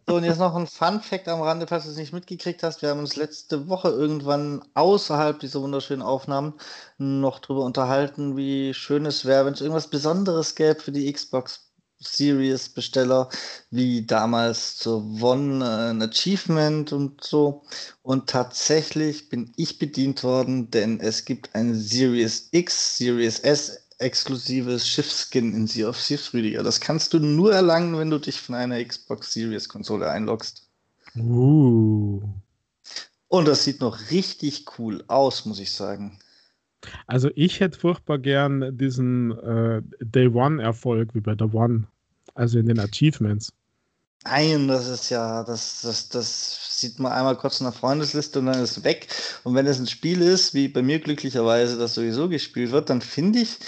So, 0.09 0.16
und 0.16 0.24
jetzt 0.24 0.39
noch 0.39 0.55
ein 0.55 0.66
Fun-Fact 0.66 1.28
am 1.28 1.43
Rande, 1.43 1.66
falls 1.66 1.85
du 1.85 1.91
es 1.91 1.97
nicht 1.97 2.12
mitgekriegt 2.12 2.62
hast. 2.62 2.83
Wir 2.83 2.89
haben 2.89 3.01
uns 3.01 3.16
letzte 3.16 3.68
Woche 3.68 3.89
irgendwann 3.89 4.62
außerhalb 4.74 5.39
dieser 5.39 5.61
wunderschönen 5.61 6.03
Aufnahmen 6.03 6.55
noch 6.99 7.39
darüber 7.39 7.64
unterhalten, 7.64 8.37
wie 8.37 8.72
schön 8.74 9.05
es 9.07 9.24
wäre, 9.24 9.45
wenn 9.45 9.55
es 9.55 9.61
irgendwas 9.61 9.89
Besonderes 9.89 10.55
gäbe 10.55 10.80
für 10.80 10.93
die 10.93 11.12
Xbox 11.12 11.72
Series 12.05 12.68
Besteller, 12.68 13.28
wie 13.70 14.05
damals 14.05 14.76
zur 14.76 15.05
One 15.22 15.64
äh, 15.64 15.91
ein 15.91 16.03
Achievement 16.03 16.93
und 16.93 17.22
so. 17.22 17.62
Und 18.03 18.28
tatsächlich 18.28 19.28
bin 19.28 19.53
ich 19.57 19.78
bedient 19.78 20.24
worden, 20.24 20.70
denn 20.70 21.01
es 21.01 21.24
gibt 21.24 21.55
ein 21.55 21.74
Series 21.74 22.49
X, 22.51 22.97
Series 22.97 23.39
S 23.41 23.82
exklusives 24.03 24.88
Schiffskin 24.88 25.55
in 25.55 25.66
Sea 25.66 25.88
of 25.88 26.00
Thieves, 26.00 26.34
Rüdiger. 26.34 26.62
Das 26.62 26.80
kannst 26.80 27.14
du 27.14 27.18
nur 27.18 27.53
erlangen, 27.53 27.96
wenn 27.98 28.11
du 28.11 28.18
dich 28.18 28.40
von 28.40 28.55
einer 28.55 28.82
Xbox 28.84 29.32
Series 29.32 29.68
Konsole 29.68 30.11
einloggst. 30.11 30.68
Uh. 31.16 32.22
Und 33.28 33.48
das 33.48 33.64
sieht 33.64 33.80
noch 33.80 34.11
richtig 34.11 34.66
cool 34.78 35.05
aus, 35.09 35.46
muss 35.46 35.59
ich 35.59 35.70
sagen. 35.70 36.18
Also 37.07 37.30
ich 37.34 37.61
hätte 37.61 37.78
furchtbar 37.78 38.18
gern 38.18 38.76
diesen 38.76 39.30
äh, 39.38 39.82
Day 40.00 40.28
One 40.28 40.62
Erfolg 40.62 41.14
wie 41.14 41.20
bei 41.20 41.34
der 41.34 41.55
One, 41.55 41.86
also 42.34 42.59
in 42.59 42.66
den 42.66 42.80
Achievements. 42.80 43.53
Nein, 44.24 44.68
das 44.68 44.88
ist 44.88 45.11
ja, 45.11 45.42
das, 45.42 45.82
das, 45.82 46.09
das 46.09 46.80
sieht 46.80 47.00
man 47.00 47.12
einmal 47.12 47.36
kurz 47.36 47.61
in 47.61 47.64
der 47.64 47.72
Freundesliste 47.72 48.38
und 48.38 48.46
dann 48.46 48.62
ist 48.62 48.76
es 48.76 48.84
weg. 48.84 49.09
Und 49.42 49.55
wenn 49.55 49.66
es 49.66 49.80
ein 49.80 49.88
Spiel 49.88 50.22
ist, 50.22 50.55
wie 50.55 50.68
bei 50.68 50.82
mir 50.82 51.00
glücklicherweise, 51.00 51.76
das 51.76 51.94
sowieso 51.94 52.28
gespielt 52.28 52.70
wird, 52.70 52.88
dann 52.88 53.00
finde 53.00 53.40
ich, 53.40 53.59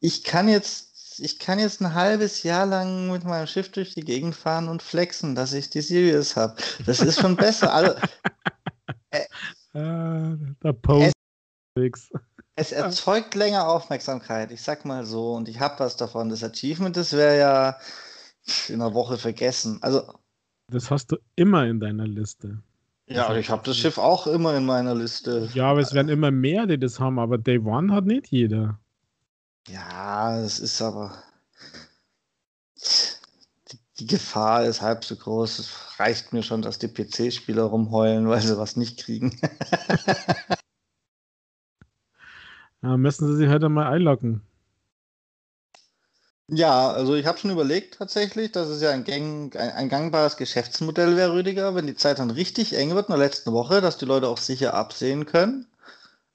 ich 0.00 0.24
kann 0.24 0.48
jetzt, 0.48 1.20
ich 1.20 1.38
kann 1.38 1.58
jetzt 1.58 1.80
ein 1.80 1.94
halbes 1.94 2.42
Jahr 2.42 2.66
lang 2.66 3.10
mit 3.10 3.24
meinem 3.24 3.46
Schiff 3.46 3.70
durch 3.70 3.94
die 3.94 4.02
Gegend 4.02 4.34
fahren 4.34 4.68
und 4.68 4.82
flexen, 4.82 5.34
dass 5.34 5.52
ich 5.52 5.70
die 5.70 5.80
Series 5.80 6.36
habe. 6.36 6.56
Das 6.86 7.00
ist 7.00 7.20
schon 7.20 7.36
besser. 7.36 7.72
Also, 7.72 7.92
äh, 9.10 9.24
ah, 9.74 10.36
der 10.62 10.72
Post 10.72 11.12
es, 11.86 12.10
es 12.56 12.72
erzeugt 12.72 13.34
länger 13.34 13.68
Aufmerksamkeit, 13.68 14.50
ich 14.52 14.62
sag 14.62 14.84
mal 14.84 15.04
so, 15.04 15.34
und 15.34 15.48
ich 15.48 15.60
habe 15.60 15.78
was 15.80 15.96
davon. 15.96 16.28
Das 16.28 16.44
Achievement, 16.44 16.96
das 16.96 17.12
wäre 17.12 17.38
ja 17.38 17.76
in 18.68 18.80
einer 18.80 18.94
Woche 18.94 19.18
vergessen. 19.18 19.78
Also. 19.82 20.02
Das 20.70 20.90
hast 20.90 21.12
du 21.12 21.16
immer 21.36 21.66
in 21.66 21.80
deiner 21.80 22.06
Liste. 22.06 22.62
Ja, 23.06 23.34
ich 23.34 23.48
habe 23.48 23.62
das 23.64 23.78
Schiff 23.78 23.96
auch 23.96 24.26
immer 24.26 24.54
in 24.54 24.66
meiner 24.66 24.94
Liste. 24.94 25.48
Ja, 25.54 25.70
aber 25.70 25.80
es 25.80 25.94
werden 25.94 26.10
immer 26.10 26.30
mehr, 26.30 26.66
die 26.66 26.78
das 26.78 27.00
haben, 27.00 27.18
aber 27.18 27.38
Day 27.38 27.58
One 27.58 27.90
hat 27.90 28.04
nicht 28.04 28.26
jeder. 28.26 28.78
Ja, 29.68 30.38
es 30.40 30.58
ist 30.60 30.80
aber. 30.80 31.22
Die, 32.76 33.78
die, 33.98 34.06
Gefahr 34.06 34.64
ist 34.64 34.80
halb 34.80 35.04
so 35.04 35.14
groß. 35.16 35.58
Es 35.58 35.70
reicht 35.98 36.32
mir 36.32 36.42
schon, 36.42 36.62
dass 36.62 36.78
die 36.78 36.88
PC-Spieler 36.88 37.64
rumheulen, 37.64 38.28
weil 38.28 38.40
sie 38.40 38.56
was 38.56 38.76
nicht 38.76 38.98
kriegen. 38.98 39.38
ja, 42.82 42.96
müssen 42.96 43.28
sie 43.28 43.36
sich 43.36 43.48
heute 43.48 43.68
mal 43.68 43.90
einloggen. 43.90 44.42
Ja, 46.50 46.90
also 46.90 47.14
ich 47.14 47.26
habe 47.26 47.36
schon 47.36 47.50
überlegt 47.50 47.98
tatsächlich, 47.98 48.52
dass 48.52 48.68
es 48.68 48.80
ja 48.80 48.90
ein, 48.90 49.04
gang, 49.04 49.54
ein, 49.54 49.70
ein, 49.70 49.88
gangbares 49.90 50.38
Geschäftsmodell 50.38 51.14
wäre, 51.14 51.34
Rüdiger, 51.34 51.74
wenn 51.74 51.86
die 51.86 51.94
Zeit 51.94 52.20
dann 52.20 52.30
richtig 52.30 52.74
eng 52.74 52.94
wird 52.94 53.08
in 53.08 53.12
der 53.12 53.22
letzten 53.22 53.52
Woche, 53.52 53.82
dass 53.82 53.98
die 53.98 54.06
Leute 54.06 54.28
auch 54.28 54.38
sicher 54.38 54.72
absehen 54.72 55.26
können. 55.26 55.66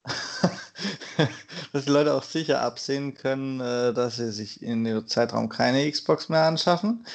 dass 1.73 1.85
die 1.85 1.91
Leute 1.91 2.13
auch 2.13 2.23
sicher 2.23 2.61
absehen 2.61 3.13
können, 3.13 3.59
äh, 3.59 3.93
dass 3.93 4.17
sie 4.17 4.31
sich 4.31 4.61
in 4.61 4.83
dem 4.83 5.07
Zeitraum 5.07 5.49
keine 5.49 5.89
Xbox 5.89 6.29
mehr 6.29 6.43
anschaffen. 6.43 7.05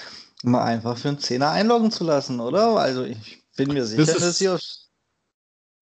mal 0.45 0.63
einfach 0.65 0.97
für 0.97 1.09
einen 1.09 1.19
Zehner 1.19 1.51
einloggen 1.51 1.91
zu 1.91 2.05
lassen, 2.05 2.39
oder? 2.41 2.77
Also 2.77 3.03
ich 3.05 3.43
bin 3.57 3.73
mir 3.73 3.85
sicher, 3.85 4.05
Das 4.07 4.15
ist- 4.15 4.23
dass 4.23 4.39
sie 4.39 4.49
aus 4.49 4.91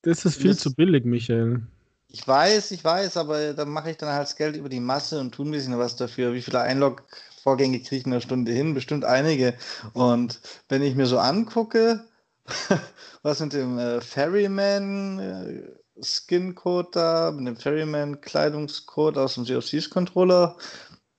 Das 0.02 0.24
ist 0.24 0.38
viel 0.38 0.52
Das- 0.52 0.61
zu 0.61 0.74
billig, 0.74 1.04
Michael. 1.04 1.62
Ich 2.09 2.26
weiß, 2.26 2.70
ich 2.70 2.82
weiß, 2.82 3.16
aber 3.18 3.52
dann 3.52 3.68
mache 3.68 3.90
ich 3.90 3.96
dann 3.98 4.09
halt 4.11 4.22
das 4.22 4.36
Geld 4.36 4.57
über 4.57 4.68
die 4.70 4.80
Masse 4.80 5.20
und 5.20 5.32
tun 5.34 5.48
ein 5.48 5.50
bisschen 5.50 5.76
was 5.78 5.96
dafür. 5.96 6.32
Wie 6.32 6.40
viele 6.40 6.61
Einlog-Vorgänge 6.61 7.80
kriege 7.80 7.96
ich 7.96 8.07
in 8.07 8.12
einer 8.12 8.22
Stunde 8.22 8.52
hin? 8.52 8.72
Bestimmt 8.72 9.04
einige. 9.04 9.54
Und 9.92 10.40
wenn 10.70 10.82
ich 10.82 10.94
mir 10.94 11.07
so 11.07 11.18
angucke, 11.18 12.04
was 13.22 13.40
mit 13.40 13.52
dem 13.52 13.78
äh, 13.78 14.00
Ferryman 14.00 15.18
äh, 15.18 15.62
Skin-Code 16.03 16.88
da, 16.92 17.32
mit 17.32 17.47
dem 17.47 17.57
Ferryman-Kleidungscode 17.57 19.18
aus 19.18 19.34
dem 19.34 19.44
CFCs-Controller, 19.44 20.57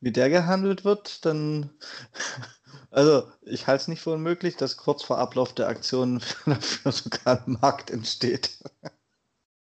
wie 0.02 0.12
der 0.12 0.30
gehandelt 0.30 0.86
wird, 0.86 1.26
dann 1.26 1.72
also 2.92 3.24
ich 3.42 3.68
halte 3.68 3.82
es 3.82 3.88
nicht 3.88 4.02
für 4.02 4.12
unmöglich, 4.12 4.56
dass 4.56 4.78
kurz 4.78 5.04
vor 5.04 5.18
Ablauf 5.18 5.54
der 5.54 5.68
Aktion 5.68 6.22
dafür 6.46 6.92
sogar 6.92 7.46
ein 7.46 7.58
Markt 7.62 7.92
entsteht. 7.92 8.60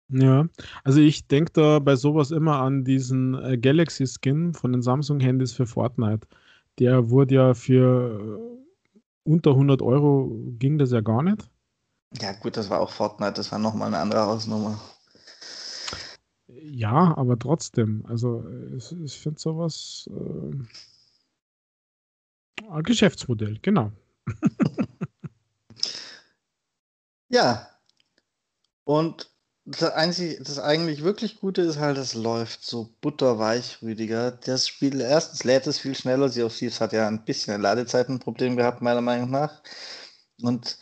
Ja, 0.09 0.47
also 0.85 1.01
ich 1.01 1.27
denke 1.27 1.53
da 1.53 1.79
bei 1.79 1.97
sowas 1.97 2.31
immer 2.31 2.61
an 2.61 2.85
diesen 2.85 3.35
äh, 3.43 3.57
Galaxy 3.57 4.07
Skin 4.07 4.53
von 4.53 4.73
den 4.73 4.83
Samsung-Handys 4.83 5.53
für 5.53 5.67
Fortnite. 5.67 6.27
Der 6.79 7.09
wurde 7.09 7.35
ja 7.35 7.55
für 7.55 8.21
äh, 8.21 9.31
unter 9.31 9.53
100 9.53 9.81
Euro 9.81 10.37
ging 10.59 10.77
das 10.77 10.93
ja 10.93 11.01
gar 11.01 11.23
nicht. 11.23 11.49
Ja, 12.21 12.33
gut, 12.33 12.59
das 12.59 12.69
war 12.69 12.81
auch 12.81 12.91
Fortnite, 12.91 13.35
das 13.35 13.53
war 13.53 13.59
nochmal 13.59 13.89
eine 13.89 13.99
andere 13.99 14.27
Hausnummer. 14.27 14.79
Ja, 16.61 17.17
aber 17.17 17.39
trotzdem, 17.39 18.05
also 18.07 18.45
äh, 18.47 18.77
ich, 18.77 18.93
ich 18.93 19.19
finde 19.19 19.41
sowas 19.41 20.09
äh, 20.11 20.51
Geschäftsmodell, 22.83 23.59
genau. 23.63 23.93
Ja. 27.33 27.67
Und 28.85 29.31
das, 29.65 29.93
einzig, 29.93 30.39
das 30.45 30.59
eigentlich 30.59 31.03
wirklich 31.03 31.41
Gute 31.41 31.63
ist 31.63 31.79
halt, 31.79 31.97
es 31.99 32.15
läuft 32.15 32.65
so 32.65 32.95
butterweich, 33.01 33.81
Rüdiger. 33.83 34.33
Das 34.33 34.69
Spiel, 34.69 35.01
erstens 35.01 35.45
lädt 35.45 35.67
es 35.67 35.79
viel 35.79 35.95
schneller. 35.95 36.29
Sea 36.29 36.45
of 36.47 36.57
Thieves 36.57 36.81
hat 36.81 36.93
ja 36.93 37.09
ein 37.09 37.25
bisschen 37.25 37.55
ein 37.55 37.63
Ladezeitenproblem 37.63 38.57
gehabt, 38.57 38.83
meiner 38.83 39.01
Meinung 39.01 39.31
nach. 39.31 39.63
Und, 40.43 40.79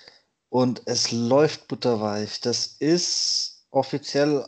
und 0.49 0.83
es 0.87 1.13
läuft 1.13 1.69
butterweich. 1.69 2.41
Das 2.41 2.67
ist 2.81 3.67
offiziell 3.71 4.47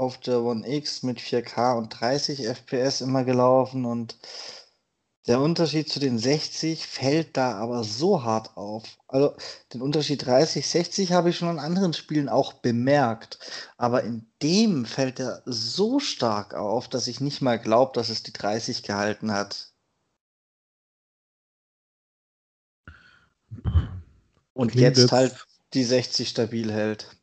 auf 0.00 0.18
der 0.18 0.42
One 0.42 0.66
X 0.66 1.02
mit 1.02 1.20
4K 1.20 1.74
und 1.76 1.90
30 2.00 2.46
FPS 2.46 3.02
immer 3.02 3.24
gelaufen 3.24 3.84
und 3.84 4.16
der 5.26 5.40
Unterschied 5.40 5.88
zu 5.90 6.00
den 6.00 6.18
60 6.18 6.86
fällt 6.86 7.36
da 7.36 7.52
aber 7.58 7.84
so 7.84 8.24
hart 8.24 8.56
auf. 8.56 8.84
Also 9.06 9.36
den 9.74 9.82
Unterschied 9.82 10.24
30, 10.24 10.66
60 10.66 11.12
habe 11.12 11.28
ich 11.30 11.36
schon 11.36 11.50
in 11.50 11.58
anderen 11.58 11.92
Spielen 11.92 12.30
auch 12.30 12.54
bemerkt. 12.54 13.38
Aber 13.76 14.02
in 14.02 14.26
dem 14.42 14.86
fällt 14.86 15.20
er 15.20 15.42
so 15.44 16.00
stark 16.00 16.54
auf, 16.54 16.88
dass 16.88 17.06
ich 17.06 17.20
nicht 17.20 17.42
mal 17.42 17.58
glaube, 17.58 17.92
dass 17.94 18.08
es 18.08 18.22
die 18.22 18.32
30 18.32 18.82
gehalten 18.82 19.30
hat. 19.30 19.72
Und 24.54 24.72
Klingt 24.72 24.96
jetzt- 24.96 25.12
halt 25.12 25.46
die 25.74 25.84
60 25.84 26.30
stabil 26.30 26.72
hält. 26.72 27.19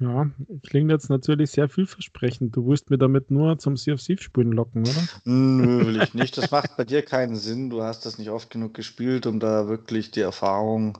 Ja, 0.00 0.30
klingt 0.62 0.90
jetzt 0.90 1.08
natürlich 1.08 1.50
sehr 1.50 1.68
vielversprechend. 1.68 2.54
Du 2.54 2.66
willst 2.66 2.90
mir 2.90 2.98
damit 2.98 3.30
nur 3.30 3.58
zum 3.58 3.76
Sea 3.76 3.94
of 3.94 4.02
Thieves 4.02 4.22
spielen 4.22 4.52
locken, 4.52 4.82
oder? 4.82 5.08
Nö, 5.24 5.86
will 5.86 6.02
ich 6.02 6.12
nicht. 6.14 6.36
Das 6.36 6.50
macht 6.50 6.76
bei 6.76 6.84
dir 6.84 7.02
keinen 7.02 7.36
Sinn. 7.36 7.70
Du 7.70 7.82
hast 7.82 8.04
das 8.04 8.18
nicht 8.18 8.30
oft 8.30 8.50
genug 8.50 8.74
gespielt, 8.74 9.26
um 9.26 9.40
da 9.40 9.68
wirklich 9.68 10.10
die 10.10 10.20
Erfahrung, 10.20 10.98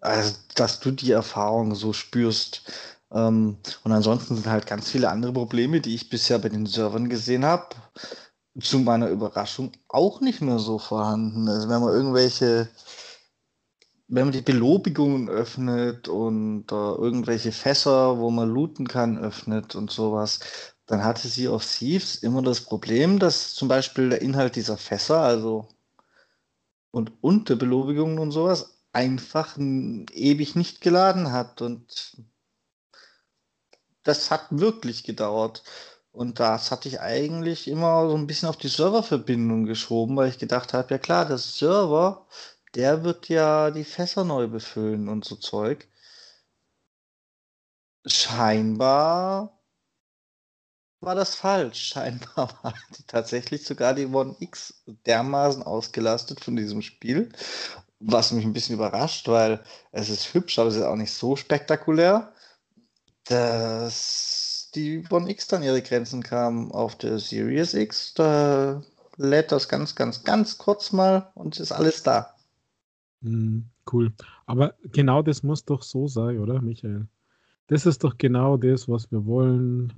also 0.00 0.34
dass 0.54 0.80
du 0.80 0.90
die 0.90 1.12
Erfahrung 1.12 1.74
so 1.74 1.92
spürst. 1.92 2.72
Ähm, 3.12 3.58
und 3.84 3.92
ansonsten 3.92 4.36
sind 4.36 4.46
halt 4.46 4.66
ganz 4.66 4.90
viele 4.90 5.10
andere 5.10 5.32
Probleme, 5.32 5.80
die 5.80 5.94
ich 5.94 6.08
bisher 6.08 6.38
bei 6.38 6.48
den 6.48 6.66
Servern 6.66 7.08
gesehen 7.08 7.44
habe, 7.44 7.76
zu 8.60 8.78
meiner 8.78 9.08
Überraschung 9.08 9.72
auch 9.88 10.20
nicht 10.20 10.40
mehr 10.40 10.58
so 10.58 10.78
vorhanden. 10.78 11.48
Also 11.48 11.68
wenn 11.68 11.80
man 11.80 11.92
irgendwelche, 11.92 12.68
wenn 14.08 14.26
man 14.26 14.32
die 14.32 14.42
Belobigungen 14.42 15.28
öffnet 15.28 16.08
und 16.08 16.70
äh, 16.70 16.74
irgendwelche 16.74 17.52
Fässer, 17.52 18.18
wo 18.18 18.30
man 18.30 18.48
looten 18.48 18.86
kann, 18.86 19.18
öffnet 19.18 19.74
und 19.74 19.90
sowas, 19.90 20.40
dann 20.86 21.04
hatte 21.04 21.26
sie 21.28 21.48
auf 21.48 21.66
Thieves 21.66 22.16
immer 22.16 22.42
das 22.42 22.60
Problem, 22.60 23.18
dass 23.18 23.54
zum 23.54 23.68
Beispiel 23.68 24.10
der 24.10 24.22
Inhalt 24.22 24.56
dieser 24.56 24.76
Fässer, 24.76 25.20
also 25.20 25.68
und 26.92 27.12
Unterbelobigungen 27.22 28.18
und 28.18 28.30
sowas, 28.30 28.78
einfach 28.92 29.58
ewig 29.58 30.56
nicht 30.56 30.80
geladen 30.80 31.32
hat. 31.32 31.60
Und 31.60 32.16
das 34.04 34.30
hat 34.30 34.46
wirklich 34.50 35.04
gedauert. 35.04 35.64
Und 36.12 36.40
das 36.40 36.70
hatte 36.70 36.88
ich 36.88 37.00
eigentlich 37.00 37.68
immer 37.68 38.08
so 38.08 38.16
ein 38.16 38.26
bisschen 38.26 38.48
auf 38.48 38.56
die 38.56 38.68
Serververbindung 38.68 39.66
geschoben, 39.66 40.16
weil 40.16 40.30
ich 40.30 40.38
gedacht 40.38 40.72
habe, 40.72 40.94
ja 40.94 40.98
klar, 40.98 41.26
der 41.26 41.38
Server, 41.38 42.26
der 42.76 43.04
wird 43.04 43.28
ja 43.28 43.70
die 43.70 43.84
Fässer 43.84 44.24
neu 44.24 44.48
befüllen 44.48 45.08
und 45.08 45.24
so 45.24 45.36
Zeug. 45.36 45.88
Scheinbar 48.06 49.58
war 51.00 51.14
das 51.14 51.34
falsch. 51.34 51.80
Scheinbar 51.88 52.50
war 52.62 52.74
die 52.96 53.04
tatsächlich 53.04 53.64
sogar 53.64 53.94
die 53.94 54.06
One 54.06 54.36
X 54.40 54.82
dermaßen 55.06 55.62
ausgelastet 55.62 56.40
von 56.40 56.56
diesem 56.56 56.82
Spiel, 56.82 57.30
was 57.98 58.32
mich 58.32 58.44
ein 58.44 58.52
bisschen 58.52 58.76
überrascht, 58.76 59.26
weil 59.28 59.64
es 59.92 60.10
ist 60.10 60.34
hübsch, 60.34 60.58
aber 60.58 60.68
es 60.68 60.76
ist 60.76 60.82
auch 60.82 60.96
nicht 60.96 61.12
so 61.14 61.34
spektakulär, 61.34 62.32
dass 63.24 64.70
die 64.74 65.04
One 65.10 65.30
X 65.30 65.48
dann 65.48 65.62
ihre 65.62 65.80
Grenzen 65.82 66.22
kam 66.22 66.70
auf 66.72 66.96
der 66.96 67.18
Series 67.18 67.72
X. 67.72 68.12
Da 68.14 68.82
lädt 69.16 69.50
das 69.50 69.68
ganz, 69.68 69.94
ganz, 69.94 70.24
ganz 70.24 70.58
kurz 70.58 70.92
mal 70.92 71.30
und 71.34 71.58
ist 71.58 71.72
alles 71.72 72.02
da. 72.02 72.35
Hm, 73.26 73.64
cool. 73.92 74.12
Aber 74.46 74.74
genau 74.92 75.20
das 75.20 75.42
muss 75.42 75.64
doch 75.64 75.82
so 75.82 76.06
sein, 76.06 76.38
oder, 76.38 76.62
Michael? 76.62 77.08
Das 77.66 77.84
ist 77.84 78.04
doch 78.04 78.16
genau 78.16 78.56
das, 78.56 78.88
was 78.88 79.10
wir 79.10 79.26
wollen, 79.26 79.92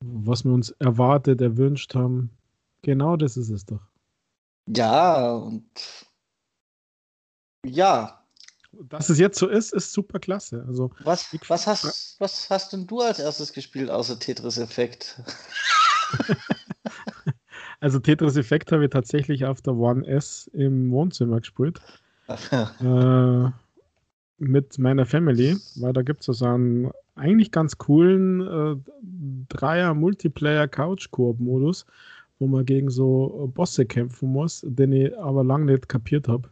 was 0.00 0.44
wir 0.44 0.52
uns 0.52 0.70
erwartet, 0.72 1.40
erwünscht 1.40 1.94
haben. 1.94 2.30
Genau 2.82 3.16
das 3.16 3.38
ist 3.38 3.48
es 3.48 3.64
doch. 3.64 3.80
Ja, 4.68 5.32
und 5.32 5.64
ja, 7.64 8.22
Dass 8.72 9.08
es 9.08 9.18
jetzt 9.18 9.38
so 9.38 9.48
ist, 9.48 9.72
ist 9.72 9.92
super 9.92 10.18
klasse. 10.18 10.62
Also, 10.68 10.90
was, 11.00 11.34
was, 11.48 11.66
hast, 11.66 12.20
was 12.20 12.50
hast 12.50 12.72
denn 12.74 12.86
du 12.86 13.00
als 13.00 13.18
erstes 13.18 13.54
gespielt 13.54 13.88
außer 13.88 14.18
Tetris 14.18 14.58
Effekt? 14.58 15.22
also 17.80 17.98
Tetris 17.98 18.36
Effect 18.36 18.72
habe 18.72 18.84
ich 18.84 18.90
tatsächlich 18.90 19.46
auf 19.46 19.62
der 19.62 19.74
One 19.74 20.06
S 20.06 20.50
im 20.52 20.90
Wohnzimmer 20.90 21.40
gespielt. 21.40 21.80
Äh, 22.28 23.50
mit 24.38 24.78
meiner 24.78 25.06
Family, 25.06 25.56
weil 25.76 25.92
da 25.92 26.02
gibt 26.02 26.28
es 26.28 26.38
so 26.38 26.44
einen 26.44 26.90
eigentlich 27.14 27.50
ganz 27.50 27.78
coolen 27.78 28.42
äh, 28.42 28.76
Dreier-Multiplayer-Couch-Koop-Modus, 29.48 31.86
wo 32.38 32.46
man 32.46 32.66
gegen 32.66 32.90
so 32.90 33.50
Bosse 33.54 33.86
kämpfen 33.86 34.30
muss, 34.30 34.62
den 34.66 34.92
ich 34.92 35.18
aber 35.18 35.42
lange 35.42 35.72
nicht 35.72 35.88
kapiert 35.88 36.28
habe, 36.28 36.50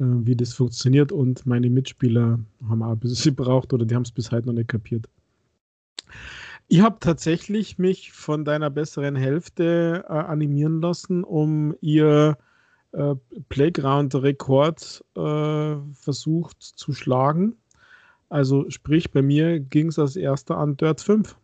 äh, 0.00 0.04
wie 0.04 0.36
das 0.36 0.54
funktioniert 0.54 1.12
und 1.12 1.44
meine 1.46 1.68
Mitspieler 1.68 2.38
haben 2.68 2.82
auch 2.82 2.92
ein 2.92 2.98
bisschen 2.98 3.36
gebraucht 3.36 3.74
oder 3.74 3.84
die 3.84 3.94
haben 3.94 4.02
es 4.02 4.12
bis 4.12 4.32
heute 4.32 4.46
noch 4.46 4.54
nicht 4.54 4.68
kapiert. 4.68 5.06
Ich 6.68 6.80
habe 6.82 6.98
tatsächlich 7.00 7.78
mich 7.78 8.12
von 8.12 8.44
deiner 8.44 8.70
besseren 8.70 9.16
Hälfte 9.16 10.04
äh, 10.06 10.12
animieren 10.12 10.80
lassen, 10.80 11.24
um 11.24 11.74
ihr 11.80 12.38
äh, 12.92 13.14
Playground-Rekord 13.48 15.04
äh, 15.16 15.76
versucht 15.94 16.62
zu 16.62 16.92
schlagen. 16.92 17.56
Also 18.28 18.68
sprich, 18.70 19.10
bei 19.10 19.22
mir 19.22 19.60
ging 19.60 19.88
es 19.88 19.98
als 19.98 20.16
erster 20.16 20.58
an 20.58 20.76
Dirt 20.76 21.00
5. 21.00 21.36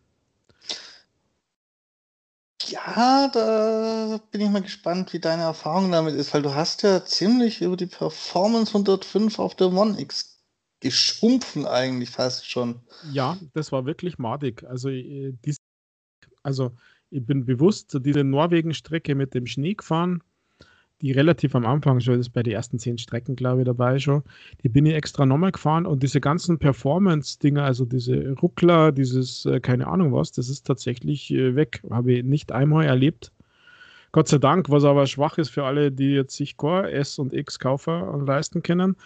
Ja, 2.67 3.29
da 3.33 4.21
bin 4.31 4.41
ich 4.41 4.51
mal 4.51 4.63
gespannt, 4.63 5.13
wie 5.13 5.19
deine 5.19 5.43
Erfahrung 5.43 5.93
damit 5.93 6.15
ist, 6.15 6.33
weil 6.33 6.43
du 6.43 6.55
hast 6.55 6.83
ja 6.83 7.05
ziemlich 7.05 7.61
über 7.61 7.77
die 7.77 7.87
Performance 7.87 8.73
von 8.73 8.85
Dirt 8.85 9.05
5 9.05 9.39
auf 9.39 9.55
der 9.55 9.73
One 9.73 10.01
X 10.01 10.43
geschumpfen 10.81 11.67
eigentlich 11.67 12.11
fast 12.11 12.49
schon. 12.49 12.81
Ja, 13.11 13.39
das 13.55 13.73
war 13.73 13.87
wirklich 13.87 14.19
madig. 14.19 14.65
Also, 14.65 14.89
äh, 14.91 15.35
also 16.43 16.73
ich 17.11 17.25
bin 17.25 17.45
bewusst 17.45 17.97
diese 18.01 18.25
Norwegen-Strecke 18.25 19.15
mit 19.15 19.35
dem 19.35 19.47
Schnee 19.47 19.75
gefahren, 19.75 20.23
die 21.01 21.13
relativ 21.13 21.55
am 21.55 21.67
Anfang 21.67 22.01
schon 22.01 22.21
ist, 22.21 22.31
bei 22.31 22.43
den 22.43 22.55
ersten 22.55 22.79
zehn 22.79 22.99
Strecken, 22.99 23.37
glaube 23.37 23.63
ich, 23.63 23.67
dabei 23.67 23.99
schon. 23.99 24.23
Die 24.63 24.69
bin 24.69 24.87
ich 24.87 24.95
extra 24.95 25.27
nochmal 25.27 25.53
gefahren 25.53 25.87
und 25.87 26.03
diese 26.03 26.21
ganzen 26.21 26.59
Performance-Dinger, 26.59 27.65
also 27.65 27.85
diese 27.85 28.33
Ruckler, 28.41 28.93
dieses, 28.93 29.45
äh, 29.47 29.61
keine 29.61 29.87
Ahnung 29.87 30.13
was, 30.13 30.33
das 30.33 30.49
ist 30.49 30.67
tatsächlich 30.67 31.31
äh, 31.33 31.57
weg. 31.57 31.83
Habe 31.91 32.13
ich 32.13 32.25
nicht 32.25 32.53
einmal 32.53 32.87
erlebt. 32.87 33.33
Gott 34.13 34.29
sei 34.29 34.39
Dank, 34.39 34.71
was 34.71 34.85
aber 34.85 35.07
schwach 35.07 35.39
ist 35.39 35.51
für 35.51 35.65
alle, 35.65 35.91
die 35.91 36.13
jetzt 36.13 36.37
sich 36.37 36.57
Core 36.57 36.91
S 36.93 37.19
und 37.19 37.35
X 37.35 37.59
kaufen 37.59 38.01
und 38.01 38.27
leisten 38.27 38.63
können. 38.63 38.97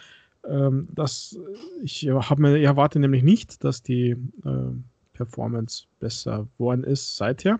Ähm, 0.46 0.88
das, 0.92 1.38
ich, 1.82 2.06
mir, 2.36 2.56
ich 2.56 2.64
erwarte 2.64 2.98
nämlich 2.98 3.22
nicht, 3.22 3.64
dass 3.64 3.82
die 3.82 4.10
äh, 4.10 4.72
Performance 5.14 5.84
besser 5.98 6.46
geworden 6.58 6.84
ist 6.84 7.16
seither. 7.16 7.58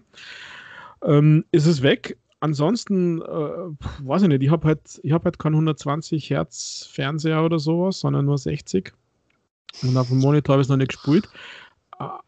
Ähm, 1.02 1.44
ist 1.50 1.66
es 1.66 1.82
weg? 1.82 2.18
Ansonsten, 2.40 3.20
äh, 3.20 4.04
weiß 4.04 4.22
ich 4.22 4.28
nicht, 4.28 4.42
ich 4.42 4.50
habe 4.50 4.68
halt, 4.68 5.00
hab 5.10 5.24
halt 5.24 5.38
keinen 5.38 5.54
120 5.54 6.30
Hertz 6.30 6.88
Fernseher 6.90 7.44
oder 7.44 7.58
sowas, 7.58 8.00
sondern 8.00 8.26
nur 8.26 8.38
60. 8.38 8.92
Und 9.82 9.96
auf 9.96 10.08
dem 10.08 10.18
Monitor 10.18 10.54
habe 10.54 10.62
ich 10.62 10.66
es 10.66 10.70
noch 10.70 10.76
nicht 10.76 10.92
gespielt. 10.92 11.28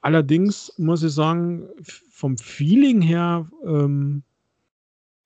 Allerdings 0.01 0.73
muss 0.79 1.03
ich 1.05 1.13
sagen, 1.13 1.69
vom 2.11 2.37
Feeling 2.37 3.01
her 3.01 3.49
ähm, 3.65 4.25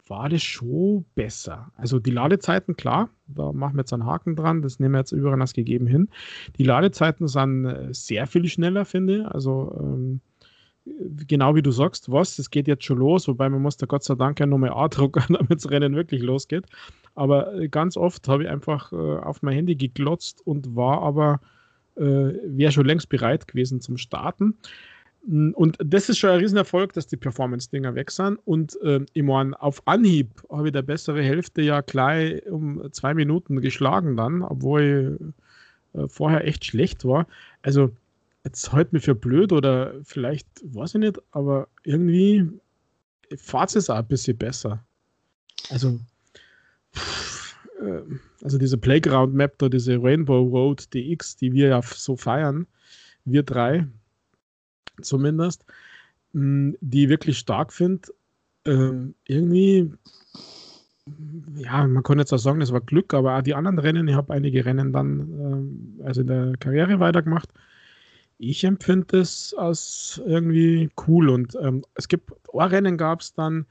war 0.06 0.28
das 0.28 0.42
schon 0.42 1.06
besser. 1.14 1.72
Also 1.76 1.98
die 1.98 2.10
Ladezeiten, 2.10 2.76
klar, 2.76 3.08
da 3.26 3.52
machen 3.52 3.76
wir 3.76 3.80
jetzt 3.80 3.92
einen 3.94 4.04
Haken 4.04 4.36
dran, 4.36 4.60
das 4.60 4.78
nehmen 4.78 4.92
wir 4.92 4.98
jetzt 4.98 5.12
überall 5.12 5.40
als 5.40 5.54
gegeben 5.54 5.86
hin. 5.86 6.10
Die 6.58 6.64
Ladezeiten 6.64 7.26
sind 7.26 7.64
äh, 7.64 7.88
sehr 7.92 8.26
viel 8.26 8.46
schneller, 8.48 8.84
finde 8.84 9.20
ich. 9.20 9.26
Also 9.26 9.74
ähm, 9.80 10.20
genau 11.26 11.54
wie 11.54 11.62
du 11.62 11.70
sagst, 11.70 12.10
was, 12.10 12.38
es 12.38 12.50
geht 12.50 12.68
jetzt 12.68 12.84
schon 12.84 12.98
los, 12.98 13.26
wobei 13.28 13.48
man 13.48 13.62
muss 13.62 13.76
da 13.76 13.86
Gott 13.86 14.04
sei 14.04 14.14
Dank 14.14 14.40
ja 14.40 14.46
nochmal 14.46 14.70
A 14.70 14.88
drucken, 14.88 15.24
damit 15.28 15.50
das 15.50 15.70
Rennen 15.70 15.94
wirklich 15.94 16.22
losgeht. 16.22 16.66
Aber 17.14 17.54
äh, 17.54 17.68
ganz 17.68 17.96
oft 17.96 18.26
habe 18.28 18.44
ich 18.44 18.48
einfach 18.48 18.92
äh, 18.92 18.96
auf 18.96 19.42
mein 19.42 19.54
Handy 19.54 19.76
geglotzt 19.76 20.42
und 20.46 20.76
war 20.76 21.02
aber, 21.02 21.40
äh, 21.96 22.34
wäre 22.44 22.72
schon 22.72 22.86
längst 22.86 23.08
bereit 23.08 23.48
gewesen 23.48 23.80
zum 23.80 23.96
Starten. 23.96 24.56
Und 25.26 25.78
das 25.78 26.10
ist 26.10 26.18
schon 26.18 26.30
ein 26.30 26.40
Riesenerfolg, 26.40 26.92
dass 26.92 27.06
die 27.06 27.16
Performance-Dinger 27.16 27.94
weg 27.94 28.10
sind. 28.10 28.38
Und 28.44 28.78
äh, 28.82 29.00
ich 29.14 29.22
meine, 29.22 29.60
auf 29.62 29.80
Anhieb 29.86 30.28
habe 30.50 30.68
ich 30.68 30.72
der 30.72 30.82
bessere 30.82 31.22
Hälfte 31.22 31.62
ja 31.62 31.80
gleich 31.80 32.44
um 32.46 32.92
zwei 32.92 33.14
Minuten 33.14 33.62
geschlagen 33.62 34.18
dann, 34.18 34.42
obwohl 34.42 35.18
ich 35.94 35.98
äh, 35.98 36.08
vorher 36.08 36.46
echt 36.46 36.66
schlecht 36.66 37.06
war. 37.06 37.26
Also, 37.62 37.90
jetzt 38.44 38.72
halt 38.72 38.92
mir 38.92 39.00
für 39.00 39.14
blöd 39.14 39.52
oder 39.52 39.94
vielleicht, 40.04 40.46
weiß 40.62 40.94
ich 40.94 41.00
nicht, 41.00 41.20
aber 41.32 41.68
irgendwie 41.82 42.48
fahrt 43.36 43.74
es 43.74 43.90
auch 43.90 43.96
ein 43.96 44.06
bisschen 44.06 44.36
besser. 44.36 44.84
Also, 45.70 45.98
pff, 46.94 47.56
äh, 47.80 48.02
also 48.42 48.58
diese 48.58 48.78
Playground-Map 48.78 49.58
da, 49.58 49.68
diese 49.68 50.02
Rainbow 50.02 50.42
Road 50.42 50.92
DX, 50.92 51.36
die 51.36 51.52
wir 51.52 51.68
ja 51.68 51.82
so 51.82 52.16
feiern, 52.16 52.66
wir 53.24 53.42
drei, 53.42 53.86
zumindest, 55.00 55.64
hm, 56.32 56.76
die 56.80 57.08
wirklich 57.08 57.38
stark 57.38 57.72
finde. 57.72 58.08
Ähm, 58.66 59.14
irgendwie, 59.26 59.90
ja, 61.56 61.86
man 61.86 62.02
kann 62.02 62.18
jetzt 62.18 62.32
auch 62.32 62.38
sagen, 62.38 62.60
das 62.60 62.72
war 62.72 62.80
Glück, 62.80 63.14
aber 63.14 63.38
auch 63.38 63.42
die 63.42 63.54
anderen 63.54 63.78
Rennen, 63.78 64.08
ich 64.08 64.14
habe 64.14 64.32
einige 64.32 64.64
Rennen 64.64 64.92
dann, 64.92 65.20
ähm, 65.20 66.00
also 66.04 66.20
in 66.20 66.26
der 66.26 66.52
Karriere 66.58 67.00
weitergemacht. 67.00 67.48
Ich 68.38 68.64
empfinde 68.64 69.20
es 69.20 69.54
als 69.54 70.20
irgendwie 70.26 70.90
cool 71.06 71.28
und 71.28 71.56
ähm, 71.60 71.84
es 71.94 72.08
gibt, 72.08 72.32
ein 72.52 72.68
Rennen 72.68 72.98
gab 72.98 73.20
es 73.20 73.32
dann, 73.34 73.66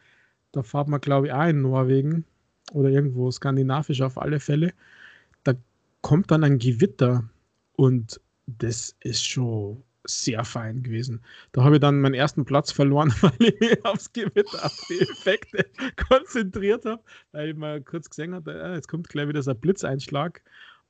da 0.51 0.63
fahrt 0.63 0.87
man 0.87 1.01
glaube 1.01 1.27
ich 1.27 1.33
auch 1.33 1.47
in 1.47 1.61
Norwegen 1.61 2.25
oder 2.71 2.89
irgendwo 2.89 3.29
skandinavisch 3.31 4.01
auf 4.01 4.17
alle 4.17 4.39
Fälle. 4.39 4.73
Da 5.43 5.53
kommt 6.01 6.31
dann 6.31 6.43
ein 6.43 6.59
Gewitter 6.59 7.29
und 7.75 8.19
das 8.47 8.95
ist 9.01 9.25
schon 9.25 9.83
sehr 10.05 10.43
fein 10.43 10.83
gewesen. 10.83 11.21
Da 11.53 11.63
habe 11.63 11.75
ich 11.75 11.81
dann 11.81 12.01
meinen 12.01 12.13
ersten 12.13 12.45
Platz 12.45 12.71
verloren, 12.71 13.13
weil 13.21 13.31
ich 13.39 13.59
mich 13.59 13.85
aufs 13.85 14.11
Gewitter, 14.11 14.65
auf 14.65 14.77
die 14.89 14.99
Effekte 14.99 15.65
konzentriert 16.09 16.85
habe, 16.85 17.01
weil 17.31 17.49
ich 17.49 17.55
mal 17.55 17.81
kurz 17.81 18.09
gesehen 18.09 18.33
habe, 18.33 18.53
äh, 18.53 18.75
jetzt 18.75 18.87
kommt 18.87 19.09
gleich 19.09 19.27
wieder 19.27 19.41
so 19.41 19.51
ein 19.51 19.59
Blitzeinschlag. 19.59 20.41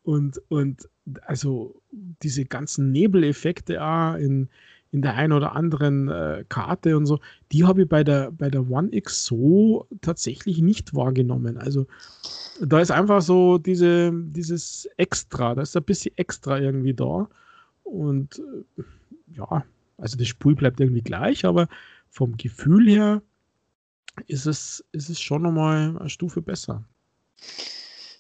Und, 0.03 0.41
und 0.49 0.89
also 1.25 1.81
diese 2.21 2.45
ganzen 2.45 2.91
Nebeleffekte 2.91 3.83
auch 3.83 4.15
in, 4.15 4.49
in 4.91 5.01
der 5.01 5.15
einen 5.15 5.33
oder 5.33 5.55
anderen 5.55 6.07
äh, 6.09 6.45
Karte 6.49 6.97
und 6.97 7.05
so, 7.05 7.19
die 7.51 7.63
habe 7.63 7.83
ich 7.83 7.89
bei 7.89 8.03
der, 8.03 8.31
bei 8.31 8.49
der 8.49 8.69
One 8.69 8.89
X 8.91 9.25
so 9.25 9.87
tatsächlich 10.01 10.61
nicht 10.61 10.93
wahrgenommen. 10.93 11.57
Also 11.57 11.87
da 12.61 12.79
ist 12.79 12.91
einfach 12.91 13.21
so 13.21 13.57
diese, 13.57 14.11
dieses 14.13 14.87
Extra, 14.97 15.55
da 15.55 15.61
ist 15.61 15.75
ein 15.75 15.83
bisschen 15.83 16.15
extra 16.17 16.59
irgendwie 16.59 16.93
da. 16.93 17.27
Und 17.83 18.39
äh, 18.77 18.83
ja, 19.35 19.65
also 19.97 20.17
das 20.17 20.27
Spiel 20.27 20.55
bleibt 20.55 20.79
irgendwie 20.79 21.01
gleich, 21.01 21.45
aber 21.45 21.67
vom 22.09 22.37
Gefühl 22.37 22.87
her 22.87 23.21
ist 24.27 24.45
es, 24.45 24.83
ist 24.91 25.09
es 25.09 25.19
schon 25.19 25.41
nochmal 25.41 25.97
eine 25.97 26.09
Stufe 26.09 26.41
besser. 26.41 26.83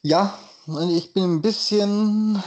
Ja, 0.01 0.37
ich 0.65 1.11
bin 1.13 1.23
ein 1.23 1.41
bisschen 1.41 2.41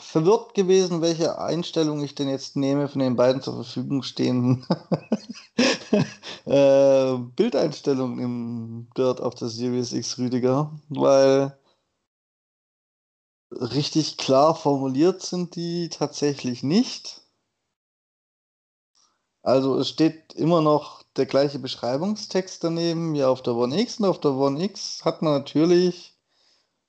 verwirrt 0.00 0.54
gewesen, 0.54 1.02
welche 1.02 1.38
Einstellung 1.38 2.02
ich 2.02 2.14
denn 2.14 2.28
jetzt 2.28 2.56
nehme 2.56 2.88
von 2.88 3.00
den 3.00 3.16
beiden 3.16 3.42
zur 3.42 3.54
Verfügung 3.54 4.02
stehenden 4.02 4.66
äh, 6.46 7.14
Bildeinstellungen 7.36 8.18
im 8.18 8.88
Dirt 8.96 9.20
auf 9.20 9.34
der 9.34 9.48
Series 9.48 9.92
X 9.92 10.16
Rüdiger, 10.18 10.72
weil 10.88 11.58
richtig 13.50 14.16
klar 14.16 14.54
formuliert 14.54 15.20
sind 15.20 15.54
die 15.54 15.90
tatsächlich 15.90 16.62
nicht. 16.62 17.20
Also 19.42 19.76
es 19.78 19.90
steht 19.90 20.32
immer 20.32 20.62
noch 20.62 21.02
der 21.16 21.26
gleiche 21.26 21.58
Beschreibungstext 21.58 22.64
daneben 22.64 23.12
wie 23.12 23.24
auf 23.24 23.42
der 23.42 23.54
One 23.54 23.78
X 23.78 23.98
und 23.98 24.06
auf 24.06 24.18
der 24.18 24.32
One 24.32 24.62
X 24.64 25.04
hat 25.04 25.20
man 25.20 25.34
natürlich 25.34 26.13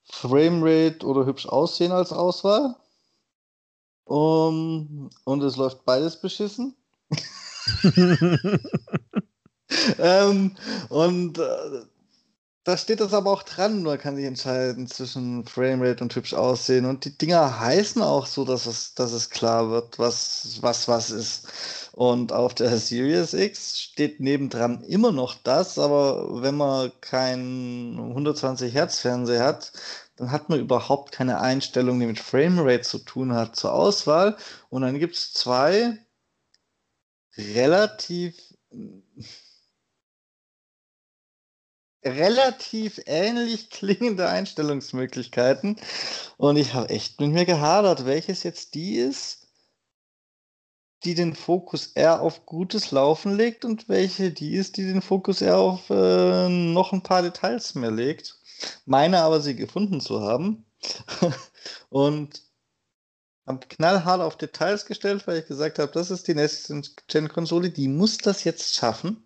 Framerate 0.05 1.05
oder 1.05 1.25
hübsch 1.25 1.47
aussehen 1.47 1.91
als 1.91 2.11
Auswahl. 2.11 2.75
Um, 4.05 5.09
und 5.23 5.43
es 5.43 5.57
läuft 5.57 5.83
beides 5.83 6.21
beschissen. 6.21 6.75
ähm, 9.97 10.55
und 10.89 11.39
äh, 11.39 11.81
da 12.65 12.77
steht 12.77 12.99
das 12.99 13.13
aber 13.13 13.31
auch 13.31 13.43
dran, 13.43 13.83
man 13.83 13.99
kann 13.99 14.15
sich 14.15 14.25
entscheiden 14.25 14.87
zwischen 14.87 15.45
Framerate 15.45 16.03
und 16.03 16.15
hübsch 16.15 16.33
aussehen. 16.33 16.85
Und 16.85 17.05
die 17.05 17.15
Dinger 17.15 17.59
heißen 17.59 18.01
auch 18.01 18.25
so, 18.25 18.43
dass 18.43 18.65
es, 18.65 18.95
dass 18.95 19.11
es 19.11 19.29
klar 19.29 19.69
wird, 19.69 19.99
was, 19.99 20.57
was 20.61 20.87
was 20.87 21.11
ist. 21.11 21.47
Und 21.95 22.33
auf 22.33 22.53
der 22.53 22.77
Series 22.77 23.33
X 23.33 23.79
steht 23.79 24.19
nebendran 24.19 24.83
immer 24.83 25.13
noch 25.13 25.33
das, 25.33 25.79
aber 25.79 26.41
wenn 26.41 26.55
man 26.55 26.91
keinen 26.99 27.97
120 27.97 28.73
Hertz 28.73 28.99
Fernseher 28.99 29.45
hat, 29.45 29.71
dann 30.17 30.29
hat 30.29 30.49
man 30.49 30.59
überhaupt 30.59 31.13
keine 31.13 31.39
Einstellung, 31.39 31.97
die 32.01 32.05
mit 32.05 32.19
Framerate 32.19 32.81
zu 32.81 32.99
tun 32.99 33.33
hat, 33.33 33.55
zur 33.55 33.71
Auswahl. 33.71 34.35
Und 34.69 34.81
dann 34.81 34.99
gibt 34.99 35.15
es 35.15 35.31
zwei 35.31 35.97
relativ 37.37 38.35
relativ 42.03 42.99
ähnlich 43.05 43.69
klingende 43.69 44.27
Einstellungsmöglichkeiten. 44.27 45.77
Und 46.35 46.57
ich 46.57 46.73
habe 46.73 46.89
echt 46.89 47.21
mit 47.21 47.31
mir 47.31 47.45
gehadert, 47.45 48.05
welches 48.05 48.43
jetzt 48.43 48.73
die 48.75 48.97
ist, 48.97 49.44
die 51.03 51.13
den 51.13 51.35
Fokus 51.35 51.87
eher 51.87 52.21
auf 52.21 52.45
gutes 52.45 52.91
Laufen 52.91 53.35
legt 53.35 53.65
und 53.65 53.89
welche 53.89 54.31
die 54.31 54.55
ist, 54.55 54.77
die 54.77 54.83
den 54.85 55.01
Fokus 55.01 55.41
eher 55.41 55.57
auf 55.57 55.89
äh, 55.89 56.49
noch 56.49 56.93
ein 56.93 57.03
paar 57.03 57.21
Details 57.21 57.75
mehr 57.75 57.91
legt. 57.91 58.39
Meine 58.85 59.19
aber 59.19 59.41
sie 59.41 59.55
gefunden 59.55 60.01
zu 60.01 60.21
haben. 60.21 60.65
und 61.89 62.41
habe 63.45 63.67
knallhart 63.67 64.21
auf 64.21 64.37
Details 64.37 64.85
gestellt, 64.85 65.27
weil 65.27 65.39
ich 65.39 65.45
gesagt 65.45 65.77
habe, 65.79 65.91
das 65.91 66.09
ist 66.09 66.27
die 66.27 66.33
Next-Gen-Konsole, 66.33 67.69
die 67.69 67.87
muss 67.87 68.17
das 68.17 68.43
jetzt 68.43 68.75
schaffen. 68.75 69.21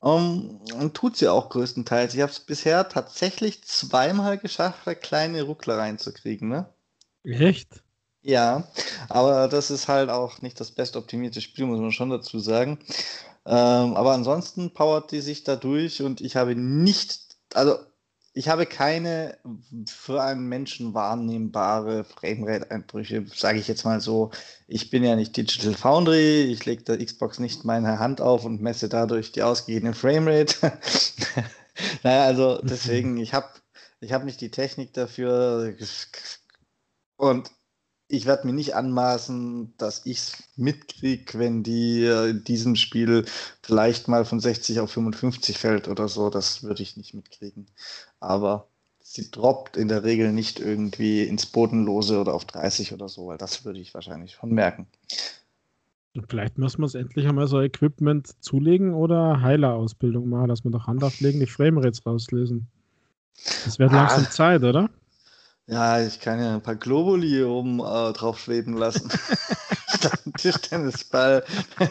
Um, 0.00 0.60
und 0.74 0.94
tut 0.94 1.16
sie 1.16 1.26
auch 1.26 1.48
größtenteils. 1.48 2.14
Ich 2.14 2.20
habe 2.20 2.30
es 2.30 2.38
bisher 2.38 2.88
tatsächlich 2.88 3.64
zweimal 3.64 4.38
geschafft, 4.38 4.82
da 4.84 4.94
kleine 4.94 5.42
Ruckler 5.42 5.76
reinzukriegen, 5.78 6.48
ne? 6.48 6.72
Echt? 7.24 7.82
Ja, 8.22 8.68
aber 9.08 9.48
das 9.48 9.70
ist 9.70 9.88
halt 9.88 10.10
auch 10.10 10.42
nicht 10.42 10.60
das 10.60 10.72
bestoptimierte 10.72 11.40
Spiel, 11.40 11.66
muss 11.66 11.80
man 11.80 11.92
schon 11.92 12.10
dazu 12.10 12.38
sagen. 12.38 12.78
Ähm, 13.46 13.96
aber 13.96 14.12
ansonsten 14.12 14.74
powert 14.74 15.12
die 15.12 15.20
sich 15.20 15.44
da 15.44 15.56
durch 15.56 16.02
und 16.02 16.20
ich 16.20 16.36
habe 16.36 16.54
nicht, 16.54 17.36
also 17.54 17.78
ich 18.34 18.48
habe 18.48 18.66
keine 18.66 19.38
für 19.86 20.22
einen 20.22 20.48
Menschen 20.48 20.94
wahrnehmbare 20.94 22.04
Framerate-Einbrüche, 22.04 23.26
sage 23.34 23.58
ich 23.58 23.68
jetzt 23.68 23.84
mal 23.84 24.00
so. 24.00 24.30
Ich 24.66 24.90
bin 24.90 25.02
ja 25.02 25.16
nicht 25.16 25.36
Digital 25.36 25.74
Foundry, 25.74 26.42
ich 26.42 26.64
lege 26.66 26.84
der 26.84 27.04
Xbox 27.04 27.38
nicht 27.38 27.64
meine 27.64 27.98
Hand 27.98 28.20
auf 28.20 28.44
und 28.44 28.60
messe 28.60 28.88
dadurch 28.88 29.32
die 29.32 29.42
ausgegebene 29.42 29.94
Framerate. 29.94 30.54
naja, 32.02 32.24
also 32.24 32.60
deswegen, 32.62 33.16
ich 33.18 33.32
habe 33.34 33.48
ich 34.00 34.12
hab 34.12 34.24
nicht 34.24 34.40
die 34.40 34.50
Technik 34.50 34.92
dafür 34.92 35.74
und 37.16 37.50
ich 38.08 38.24
werde 38.24 38.46
mir 38.46 38.54
nicht 38.54 38.74
anmaßen, 38.74 39.74
dass 39.76 40.06
ich 40.06 40.18
es 40.18 40.42
mitkriege, 40.56 41.38
wenn 41.38 41.62
die 41.62 42.04
äh, 42.04 42.30
in 42.30 42.42
diesem 42.42 42.74
Spiel 42.74 43.26
vielleicht 43.62 44.08
mal 44.08 44.24
von 44.24 44.40
60 44.40 44.80
auf 44.80 44.90
55 44.90 45.58
fällt 45.58 45.88
oder 45.88 46.08
so. 46.08 46.30
Das 46.30 46.62
würde 46.62 46.82
ich 46.82 46.96
nicht 46.96 47.12
mitkriegen. 47.12 47.66
Aber 48.18 48.66
sie 49.00 49.30
droppt 49.30 49.76
in 49.76 49.88
der 49.88 50.04
Regel 50.04 50.32
nicht 50.32 50.58
irgendwie 50.58 51.22
ins 51.22 51.46
Bodenlose 51.46 52.18
oder 52.18 52.32
auf 52.34 52.46
30 52.46 52.94
oder 52.94 53.08
so, 53.08 53.26
weil 53.26 53.38
das 53.38 53.64
würde 53.64 53.78
ich 53.78 53.92
wahrscheinlich 53.92 54.32
schon 54.32 54.52
merken. 54.52 54.86
Vielleicht 56.28 56.58
müssen 56.58 56.80
wir 56.80 56.86
es 56.86 56.94
endlich 56.94 57.28
einmal 57.28 57.46
so 57.46 57.60
Equipment 57.60 58.42
zulegen 58.42 58.94
oder 58.94 59.40
Heiler-Ausbildung 59.42 60.28
machen, 60.28 60.48
dass 60.48 60.64
wir 60.64 60.70
doch 60.70 60.86
Hand 60.86 61.04
auflegen, 61.04 61.40
die 61.40 61.46
Framerates 61.46 62.04
rauslesen. 62.04 62.66
Das 63.64 63.78
wäre 63.78 63.90
ah. 63.90 63.94
langsam 63.94 64.30
Zeit, 64.30 64.64
oder? 64.64 64.90
Ja, 65.70 66.02
ich 66.02 66.18
kann 66.18 66.40
ja 66.40 66.54
ein 66.54 66.62
paar 66.62 66.76
Globuli 66.76 67.28
hier 67.28 67.48
oben 67.48 67.80
äh, 67.80 68.12
drauf 68.14 68.38
schweben 68.38 68.72
lassen. 68.72 69.10
Statt 69.88 70.18
ein 70.24 70.32
Tischtennisball. 70.32 71.44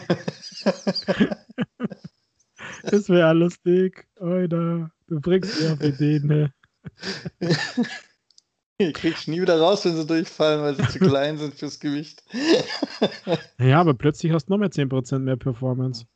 das 2.82 3.08
wäre 3.08 3.32
lustig. 3.34 4.08
Alter, 4.18 4.90
du 5.06 5.20
bringst 5.20 5.60
mir 5.60 5.74
auf 5.74 5.80
Ideen, 5.80 6.26
ne? 6.26 6.52
Ich 8.80 8.94
krieg's 8.94 9.26
nie 9.26 9.42
wieder 9.42 9.58
raus, 9.58 9.84
wenn 9.84 9.96
sie 9.96 10.06
durchfallen, 10.06 10.62
weil 10.62 10.76
sie 10.76 10.86
zu 10.86 11.00
klein 11.00 11.36
sind 11.36 11.52
fürs 11.52 11.80
Gewicht. 11.80 12.22
Ja, 13.58 13.80
aber 13.80 13.92
plötzlich 13.94 14.30
hast 14.32 14.46
du 14.46 14.52
noch 14.52 14.58
mehr 14.58 14.70
10% 14.70 15.18
mehr 15.18 15.36
Performance. 15.36 16.06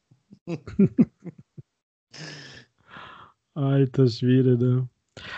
Alter 3.55 4.07
Schwede, 4.07 4.57
da. 4.57 4.89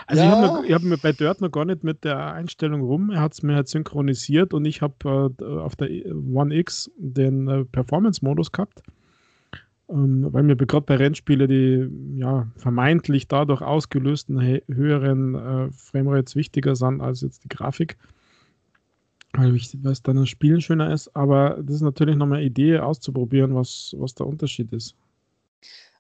Also 0.07 0.22
ja. 0.22 0.29
ich 0.29 0.72
habe 0.72 0.75
hab 0.75 0.83
mir 0.83 0.99
bei 0.99 1.12
Dirt 1.12 1.41
noch 1.41 1.51
gar 1.51 1.64
nicht 1.64 1.83
mit 1.83 2.05
der 2.05 2.33
Einstellung 2.33 2.83
rum. 2.83 3.11
Er 3.11 3.20
hat 3.20 3.33
es 3.33 3.43
mir 3.43 3.57
halt 3.57 3.68
synchronisiert 3.68 4.55
und 4.55 4.64
ich 4.64 4.83
habe 4.83 5.35
äh, 5.41 5.45
auf 5.45 5.75
der 5.77 5.89
One 6.33 6.55
X 6.55 6.91
den 6.97 7.49
äh, 7.49 7.64
Performance-Modus 7.64 8.53
gehabt. 8.53 8.83
Ähm, 9.89 10.33
weil 10.33 10.45
mir 10.45 10.57
gerade 10.57 10.87
bei 10.87 10.97
Rennspielen 10.97 11.49
die 11.49 12.18
ja, 12.18 12.47
vermeintlich 12.57 13.29
dadurch 13.29 13.61
ausgelösten 13.62 14.61
höheren 14.68 15.35
äh, 15.35 15.70
Framerates 15.72 16.37
wichtiger 16.37 16.77
sind 16.77 17.01
als 17.01 17.20
jetzt 17.22 17.45
die 17.45 17.49
Grafik. 17.49 17.97
Weil 19.33 19.57
es 19.57 20.03
dann 20.03 20.16
das 20.16 20.29
Spielen 20.29 20.61
schöner 20.61 20.93
ist. 20.93 21.14
Aber 21.16 21.59
das 21.61 21.77
ist 21.77 21.83
natürlich 21.83 22.14
nochmal 22.16 22.39
eine 22.39 22.47
Idee 22.47 22.79
auszuprobieren, 22.79 23.57
was, 23.57 23.95
was 23.99 24.14
der 24.14 24.27
Unterschied 24.27 24.72
ist. 24.72 24.95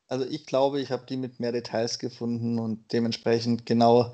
Also 0.08 0.24
ich 0.26 0.46
glaube, 0.46 0.80
ich 0.80 0.90
habe 0.90 1.06
die 1.06 1.16
mit 1.16 1.40
mehr 1.40 1.52
Details 1.52 1.98
gefunden 1.98 2.58
und 2.58 2.92
dementsprechend 2.92 3.66
genau 3.66 4.12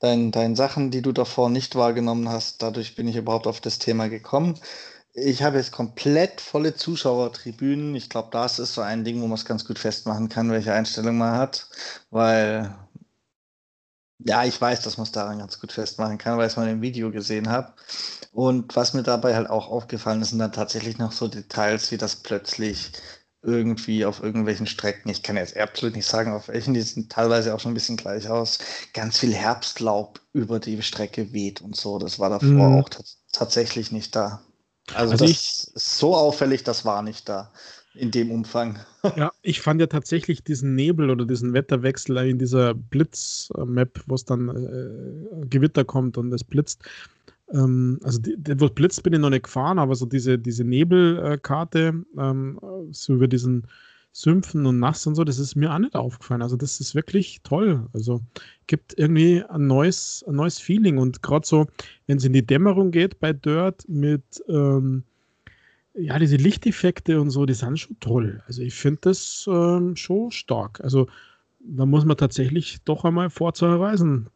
deinen 0.00 0.32
dein 0.32 0.56
Sachen, 0.56 0.90
die 0.90 1.02
du 1.02 1.12
davor 1.12 1.50
nicht 1.50 1.76
wahrgenommen 1.76 2.28
hast, 2.28 2.62
dadurch 2.62 2.96
bin 2.96 3.08
ich 3.08 3.16
überhaupt 3.16 3.46
auf 3.46 3.60
das 3.60 3.78
Thema 3.78 4.08
gekommen. 4.08 4.58
Ich 5.14 5.42
habe 5.44 5.58
jetzt 5.58 5.72
komplett 5.72 6.40
volle 6.40 6.74
Zuschauertribünen. 6.76 7.94
Ich 7.96 8.10
glaube, 8.10 8.30
das 8.32 8.58
ist 8.60 8.74
so 8.74 8.82
ein 8.82 9.04
Ding, 9.04 9.22
wo 9.22 9.26
man 9.28 9.36
es 9.38 9.44
ganz 9.46 9.64
gut 9.66 9.78
festmachen 9.78 10.28
kann, 10.28 10.50
welche 10.52 10.72
Einstellung 10.74 11.18
man 11.18 11.38
hat. 11.38 11.68
Weil, 12.10 12.74
ja, 14.18 14.44
ich 14.44 14.60
weiß, 14.60 14.82
dass 14.82 14.96
man 14.96 15.04
es 15.04 15.12
daran 15.12 15.38
ganz 15.38 15.60
gut 15.60 15.72
festmachen 15.72 16.18
kann, 16.18 16.38
weil 16.38 16.46
ich 16.46 16.52
es 16.52 16.56
mal 16.56 16.68
im 16.68 16.82
Video 16.82 17.10
gesehen 17.10 17.48
habe. 17.50 17.72
Und 18.32 18.74
was 18.76 18.94
mir 18.94 19.02
dabei 19.02 19.34
halt 19.36 19.48
auch 19.50 19.68
aufgefallen 19.68 20.22
ist, 20.22 20.30
sind 20.30 20.38
dann 20.40 20.52
tatsächlich 20.52 20.98
noch 20.98 21.12
so 21.12 21.28
Details, 21.28 21.90
wie 21.90 21.98
das 21.98 22.16
plötzlich 22.16 22.92
irgendwie 23.44 24.04
auf 24.04 24.22
irgendwelchen 24.22 24.66
Strecken, 24.66 25.10
ich 25.10 25.22
kann 25.22 25.36
jetzt 25.36 25.56
absolut 25.56 25.94
nicht 25.94 26.06
sagen, 26.06 26.32
auf 26.32 26.48
welchen, 26.48 26.74
die 26.74 26.82
sind 26.82 27.12
teilweise 27.12 27.54
auch 27.54 27.60
schon 27.60 27.72
ein 27.72 27.74
bisschen 27.74 27.96
gleich 27.96 28.28
aus, 28.28 28.58
ganz 28.92 29.18
viel 29.18 29.34
Herbstlaub 29.34 30.20
über 30.32 30.58
die 30.58 30.80
Strecke 30.82 31.32
weht 31.32 31.60
und 31.60 31.76
so. 31.76 31.98
Das 31.98 32.18
war 32.18 32.30
davor 32.30 32.48
mhm. 32.48 32.76
auch 32.76 32.88
tatsächlich 33.32 33.92
nicht 33.92 34.16
da. 34.16 34.42
Also, 34.94 35.12
also 35.12 35.24
das 35.24 35.30
ich, 35.30 35.36
ist 35.74 35.96
so 35.96 36.16
auffällig, 36.16 36.64
das 36.64 36.84
war 36.84 37.02
nicht 37.02 37.28
da 37.28 37.52
in 37.94 38.10
dem 38.10 38.30
Umfang. 38.30 38.78
Ja, 39.16 39.32
ich 39.42 39.60
fand 39.60 39.82
ja 39.82 39.86
tatsächlich 39.86 40.44
diesen 40.44 40.74
Nebel 40.74 41.10
oder 41.10 41.26
diesen 41.26 41.52
Wetterwechsel 41.52 42.16
in 42.26 42.38
dieser 42.38 42.72
Blitz-Map, 42.72 44.00
wo 44.06 44.14
es 44.14 44.24
dann 44.24 44.48
äh, 44.48 45.46
Gewitter 45.46 45.84
kommt 45.84 46.16
und 46.16 46.32
es 46.32 46.42
blitzt, 46.42 46.82
ähm, 47.54 47.98
also 48.02 48.18
die, 48.20 48.36
die, 48.36 48.60
wo 48.60 48.68
blitzt 48.68 49.02
bin 49.02 49.12
ich 49.12 49.20
noch 49.20 49.30
nicht 49.30 49.44
gefahren, 49.44 49.78
aber 49.78 49.94
so 49.94 50.06
diese, 50.06 50.38
diese 50.38 50.64
Nebelkarte, 50.64 52.04
ähm, 52.18 52.60
so 52.90 53.14
über 53.14 53.28
diesen 53.28 53.66
Sümpfen 54.12 54.66
und 54.66 54.78
Nass 54.78 55.06
und 55.06 55.16
so, 55.16 55.24
das 55.24 55.38
ist 55.38 55.56
mir 55.56 55.72
auch 55.72 55.78
nicht 55.78 55.94
aufgefallen. 55.94 56.42
Also 56.42 56.56
das 56.56 56.78
ist 56.80 56.94
wirklich 56.94 57.40
toll. 57.42 57.86
Also 57.92 58.20
gibt 58.68 58.96
irgendwie 58.96 59.42
ein 59.48 59.66
neues, 59.66 60.24
ein 60.28 60.36
neues 60.36 60.58
Feeling 60.58 60.98
und 60.98 61.22
gerade 61.22 61.46
so, 61.46 61.66
wenn 62.06 62.18
es 62.18 62.24
in 62.24 62.32
die 62.32 62.46
Dämmerung 62.46 62.90
geht 62.90 63.18
bei 63.18 63.32
Dirt 63.32 63.88
mit 63.88 64.22
ähm, 64.48 65.02
ja, 65.94 66.18
diese 66.18 66.36
Lichteffekte 66.36 67.20
und 67.20 67.30
so, 67.30 67.46
die 67.46 67.54
sind 67.54 67.78
schon 67.78 67.98
toll. 68.00 68.42
Also 68.46 68.62
ich 68.62 68.74
finde 68.74 69.00
das 69.02 69.48
ähm, 69.48 69.96
schon 69.96 70.30
stark. 70.30 70.80
Also 70.82 71.06
da 71.60 71.86
muss 71.86 72.04
man 72.04 72.16
tatsächlich 72.16 72.82
doch 72.84 73.04
einmal 73.04 73.30
Forza 73.30 73.66
Horizon 73.66 74.28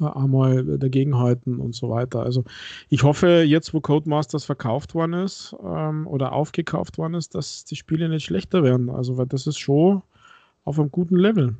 einmal 0.00 0.78
dagegenhalten 0.78 1.58
und 1.60 1.74
so 1.74 1.90
weiter. 1.90 2.22
Also 2.22 2.44
ich 2.88 3.02
hoffe, 3.02 3.42
jetzt 3.46 3.74
wo 3.74 3.80
Codemasters 3.80 4.44
verkauft 4.44 4.94
worden 4.94 5.12
ist 5.12 5.54
ähm, 5.62 6.06
oder 6.06 6.32
aufgekauft 6.32 6.98
worden 6.98 7.14
ist, 7.14 7.34
dass 7.34 7.64
die 7.64 7.76
Spiele 7.76 8.08
nicht 8.08 8.24
schlechter 8.24 8.62
werden. 8.62 8.88
Also 8.88 9.18
weil 9.18 9.26
das 9.26 9.46
ist 9.46 9.58
schon 9.58 10.02
auf 10.64 10.78
einem 10.78 10.90
guten 10.90 11.16
Level. 11.16 11.56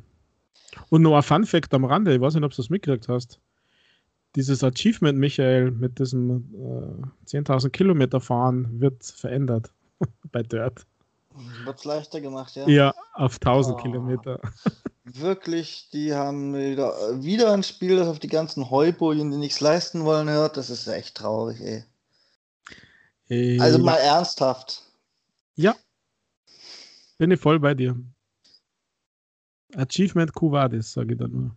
Und 0.89 1.03
nur 1.03 1.17
ein 1.17 1.23
Fun 1.23 1.45
Fact 1.45 1.75
am 1.75 1.85
Rande, 1.85 2.15
ich 2.15 2.21
weiß 2.21 2.35
nicht, 2.35 2.45
ob 2.45 2.51
du 2.51 2.57
das 2.57 2.71
mitgekriegt 2.71 3.09
hast. 3.09 3.41
Dieses 4.37 4.65
Achievement, 4.65 5.19
Michael, 5.19 5.71
mit 5.71 5.99
diesem 6.01 6.45
äh, 6.55 7.27
10.000 7.27 7.71
Kilometer 7.71 8.21
fahren, 8.21 8.81
wird 8.81 9.05
verändert 9.05 9.71
bei 10.33 10.43
Dirt. 10.43 10.87
Wird 11.65 11.79
es 11.79 11.85
leichter 11.85 12.21
gemacht, 12.21 12.55
ja? 12.55 12.69
Ja, 12.69 12.95
auf 13.15 13.35
1000 13.35 13.77
oh. 13.77 13.83
Kilometer. 13.83 14.41
Wirklich, 15.05 15.89
die 15.93 16.15
haben 16.15 16.55
wieder, 16.55 17.23
wieder 17.23 17.53
ein 17.53 17.63
Spiel, 17.63 17.97
das 17.97 18.09
auf 18.09 18.21
die 18.21 18.29
ganzen 18.29 18.71
Heubojen, 18.71 19.31
die 19.31 19.37
nichts 19.37 19.61
leisten 19.61 20.05
wollen, 20.05 20.31
hört. 20.31 20.57
Das 20.57 20.71
ist 20.71 20.87
echt 20.87 21.17
traurig, 21.17 21.61
ey. 21.61 21.85
Äh, 23.29 23.61
also 23.61 23.79
mal 23.79 23.97
ernsthaft. 23.97 24.83
Ja. 25.57 25.75
Bin 27.19 27.33
ich 27.33 27.41
voll 27.41 27.59
bei 27.59 27.75
dir. 27.75 27.97
Achievement 29.75 30.33
Cuvadis, 30.33 30.93
sage 30.93 31.15
ich 31.15 31.19
da 31.19 31.27
nur. 31.27 31.57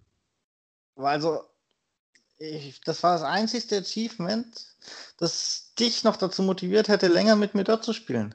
Also, 0.95 1.43
ich, 2.39 2.81
das 2.81 3.03
war 3.03 3.13
das 3.13 3.23
einzigste 3.23 3.77
Achievement, 3.77 4.75
das 5.17 5.73
dich 5.79 6.03
noch 6.03 6.17
dazu 6.17 6.41
motiviert 6.41 6.87
hätte, 6.87 7.07
länger 7.07 7.35
mit 7.35 7.53
mir 7.53 7.63
dort 7.63 7.83
zu 7.83 7.93
spielen. 7.93 8.33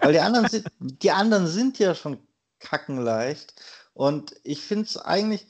Weil 0.00 0.12
die 0.12 0.20
anderen 0.20 0.48
sind, 0.48 0.66
die 0.78 1.10
anderen 1.10 1.46
sind 1.46 1.78
ja 1.78 1.94
schon 1.94 2.18
kackenleicht. 2.60 3.54
Und 3.94 4.34
ich 4.44 4.60
finde 4.60 4.84
es 4.84 4.96
eigentlich, 4.96 5.46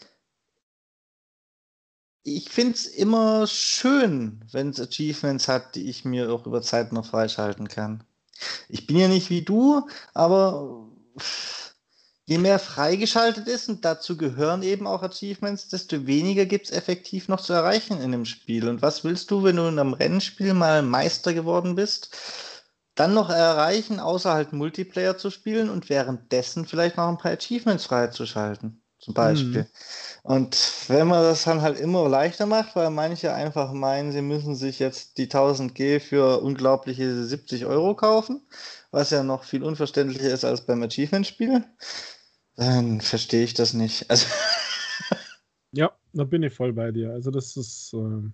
ich 2.23 2.51
finde 2.51 2.75
es 2.75 2.87
immer 2.87 3.47
schön, 3.47 4.45
wenn 4.53 4.71
es 4.71 4.81
Achievements 4.81 5.49
hat, 5.49 5.75
die 5.75 5.89
ich 5.89 6.05
mir 6.05 6.31
auch 6.31 6.47
über 6.47 6.63
Zeit 6.63 6.93
noch 6.93 7.07
freischalten 7.07 7.69
kann. 7.69 8.05
Ich 8.69 8.87
bin 8.87 8.97
ja 8.97 9.09
nicht 9.09 9.31
wie 9.31 9.43
du, 9.43 9.89
aber 10.15 10.89
je 12.27 12.39
mehr 12.39 12.59
freigeschaltet 12.59 13.49
ist, 13.49 13.69
und 13.69 13.85
dazu 13.85 14.17
gehören 14.17 14.63
eben 14.63 14.87
auch 14.87 15.03
Achievements, 15.03 15.69
desto 15.69 16.07
weniger 16.07 16.45
gibt 16.45 16.67
es 16.67 16.73
effektiv 16.73 17.29
noch 17.29 17.41
zu 17.41 17.55
erreichen 17.55 17.97
in 17.97 18.05
einem 18.05 18.27
Spiel. 18.27 18.69
Und 18.69 18.83
was 18.83 19.03
willst 19.03 19.31
du, 19.31 19.43
wenn 19.43 19.57
du 19.57 19.63
in 19.63 19.79
einem 19.79 19.95
Rennspiel 19.95 20.53
mal 20.53 20.83
Meister 20.83 21.33
geworden 21.33 21.75
bist? 21.75 22.15
Dann 22.99 23.15
noch 23.15 23.31
erreichen, 23.31 24.01
außer 24.01 24.33
halt 24.33 24.53
Multiplayer 24.53 25.17
zu 25.17 25.31
spielen 25.31 25.71
und 25.71 25.89
währenddessen 25.89 26.67
vielleicht 26.67 26.97
noch 26.97 27.09
ein 27.09 27.19
paar 27.19 27.33
Achievements 27.33 27.87
freizuschalten, 27.87 28.83
zum 28.99 29.15
Beispiel. 29.15 29.63
Mhm. 29.63 29.67
Und 30.25 30.73
wenn 30.89 31.07
man 31.07 31.23
das 31.23 31.45
dann 31.45 31.63
halt 31.63 31.79
immer 31.79 32.09
leichter 32.09 32.47
macht, 32.47 32.75
weil 32.75 32.91
manche 32.91 33.33
einfach 33.33 33.73
meinen, 33.73 34.11
sie 34.11 34.21
müssen 34.21 34.57
sich 34.57 34.81
jetzt 34.81 35.17
die 35.19 35.29
1000G 35.29 36.01
für 36.01 36.43
unglaubliche 36.43 37.25
70 37.25 37.67
Euro 37.67 37.95
kaufen, 37.95 38.43
was 38.91 39.11
ja 39.11 39.23
noch 39.23 39.45
viel 39.45 39.63
unverständlicher 39.63 40.33
ist 40.33 40.45
als 40.45 40.67
beim 40.67 40.83
Achievement-Spiel, 40.83 41.65
dann 42.57 43.01
verstehe 43.01 43.45
ich 43.45 43.55
das 43.55 43.75
nicht. 43.75 44.11
Also 44.11 44.27
ja, 45.73 45.93
da 46.13 46.25
bin 46.25 46.43
ich 46.43 46.53
voll 46.53 46.73
bei 46.73 46.91
dir. 46.91 47.13
Also 47.13 47.31
das 47.31 47.57
ist 47.57 47.95
äh, 47.95 48.29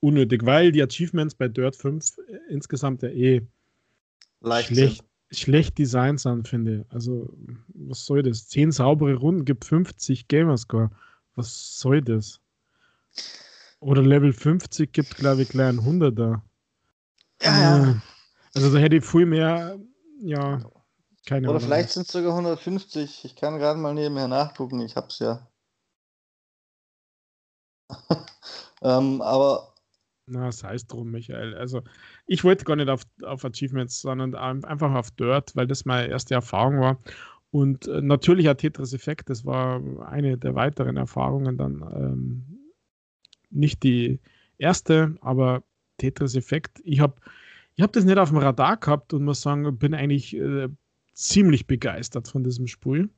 unnötig, 0.00 0.44
weil 0.44 0.72
die 0.72 0.82
Achievements 0.82 1.36
bei 1.36 1.46
Dirt 1.46 1.76
5 1.76 2.18
insgesamt 2.48 3.02
ja 3.02 3.10
eh 3.10 3.46
schlecht, 4.42 5.04
schlecht 5.30 5.78
designt 5.78 6.20
sind, 6.20 6.48
finde 6.48 6.80
ich. 6.80 6.92
Also, 6.92 7.28
was 7.74 8.04
soll 8.04 8.22
das? 8.22 8.48
Zehn 8.48 8.72
saubere 8.72 9.14
Runden 9.14 9.44
gibt 9.44 9.64
50 9.64 10.28
Gamerscore. 10.28 10.90
Was 11.34 11.78
soll 11.78 12.02
das? 12.02 12.40
Oder 13.80 14.02
Level 14.02 14.32
50 14.32 14.92
gibt, 14.92 15.16
glaube 15.16 15.42
ich, 15.42 15.48
gleich 15.48 15.68
ein 15.68 15.80
100er. 15.80 16.40
Ja, 17.42 17.60
ja. 17.60 18.02
Also, 18.54 18.72
da 18.72 18.78
hätte 18.78 18.96
ich 18.96 19.04
viel 19.04 19.26
mehr, 19.26 19.78
ja, 20.20 20.62
keine 21.26 21.48
Oder 21.48 21.56
Ahnung. 21.56 21.68
vielleicht 21.68 21.90
sind 21.90 22.06
es 22.06 22.12
sogar 22.12 22.30
150. 22.32 23.24
Ich 23.24 23.34
kann 23.34 23.58
gerade 23.58 23.78
mal 23.80 23.92
nebenher 23.92 24.28
nachgucken. 24.28 24.80
Ich 24.80 24.94
hab's 24.94 25.18
ja. 25.18 25.46
ähm, 28.82 29.20
aber 29.20 29.74
Na, 30.28 30.50
sei 30.50 30.74
es 30.74 30.86
drum, 30.86 31.12
Michael. 31.12 31.54
Also, 31.54 31.82
ich 32.26 32.42
wollte 32.42 32.64
gar 32.64 32.74
nicht 32.76 32.88
auf, 32.88 33.02
auf 33.22 33.44
Achievements, 33.44 34.00
sondern 34.00 34.34
einfach 34.34 34.92
auf 34.92 35.12
Dirt, 35.12 35.54
weil 35.54 35.68
das 35.68 35.84
meine 35.84 36.08
erste 36.08 36.34
Erfahrung 36.34 36.80
war. 36.80 36.98
Und 37.52 37.86
äh, 37.86 38.02
natürlich 38.02 38.48
hat 38.48 38.58
Tetris 38.58 38.92
Effekt, 38.92 39.30
das 39.30 39.44
war 39.44 39.80
eine 40.08 40.36
der 40.36 40.56
weiteren 40.56 40.96
Erfahrungen 40.96 41.56
dann. 41.56 41.80
Ähm, 41.94 42.44
nicht 43.50 43.84
die 43.84 44.20
erste, 44.58 45.14
aber 45.20 45.62
Tetris 45.98 46.34
Effekt. 46.34 46.80
Ich 46.84 47.00
habe 47.00 47.14
ich 47.76 47.82
hab 47.82 47.92
das 47.92 48.04
nicht 48.04 48.18
auf 48.18 48.30
dem 48.30 48.38
Radar 48.38 48.78
gehabt 48.78 49.12
und 49.12 49.24
muss 49.24 49.42
sagen, 49.42 49.78
bin 49.78 49.94
eigentlich 49.94 50.36
äh, 50.36 50.68
ziemlich 51.12 51.66
begeistert 51.66 52.26
von 52.26 52.42
diesem 52.42 52.66
Spiel. 52.66 53.10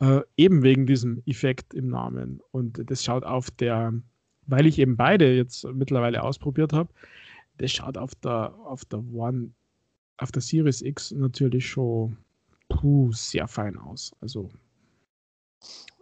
Äh, 0.00 0.20
eben 0.36 0.62
wegen 0.62 0.86
diesem 0.86 1.22
Effekt 1.26 1.74
im 1.74 1.88
Namen. 1.88 2.40
Und 2.50 2.90
das 2.90 3.02
schaut 3.02 3.24
auf 3.24 3.50
der 3.50 3.94
weil 4.48 4.66
ich 4.66 4.78
eben 4.78 4.96
beide 4.96 5.32
jetzt 5.34 5.64
mittlerweile 5.72 6.22
ausprobiert 6.22 6.72
habe, 6.72 6.90
das 7.58 7.70
schaut 7.70 7.96
auf 7.96 8.14
der, 8.16 8.54
auf 8.64 8.84
der 8.84 9.00
One, 9.12 9.50
auf 10.16 10.32
der 10.32 10.42
Series 10.42 10.82
X 10.82 11.12
natürlich 11.12 11.68
schon 11.68 12.16
puh, 12.68 13.12
sehr 13.12 13.46
fein 13.46 13.76
aus. 13.76 14.12
Also 14.20 14.50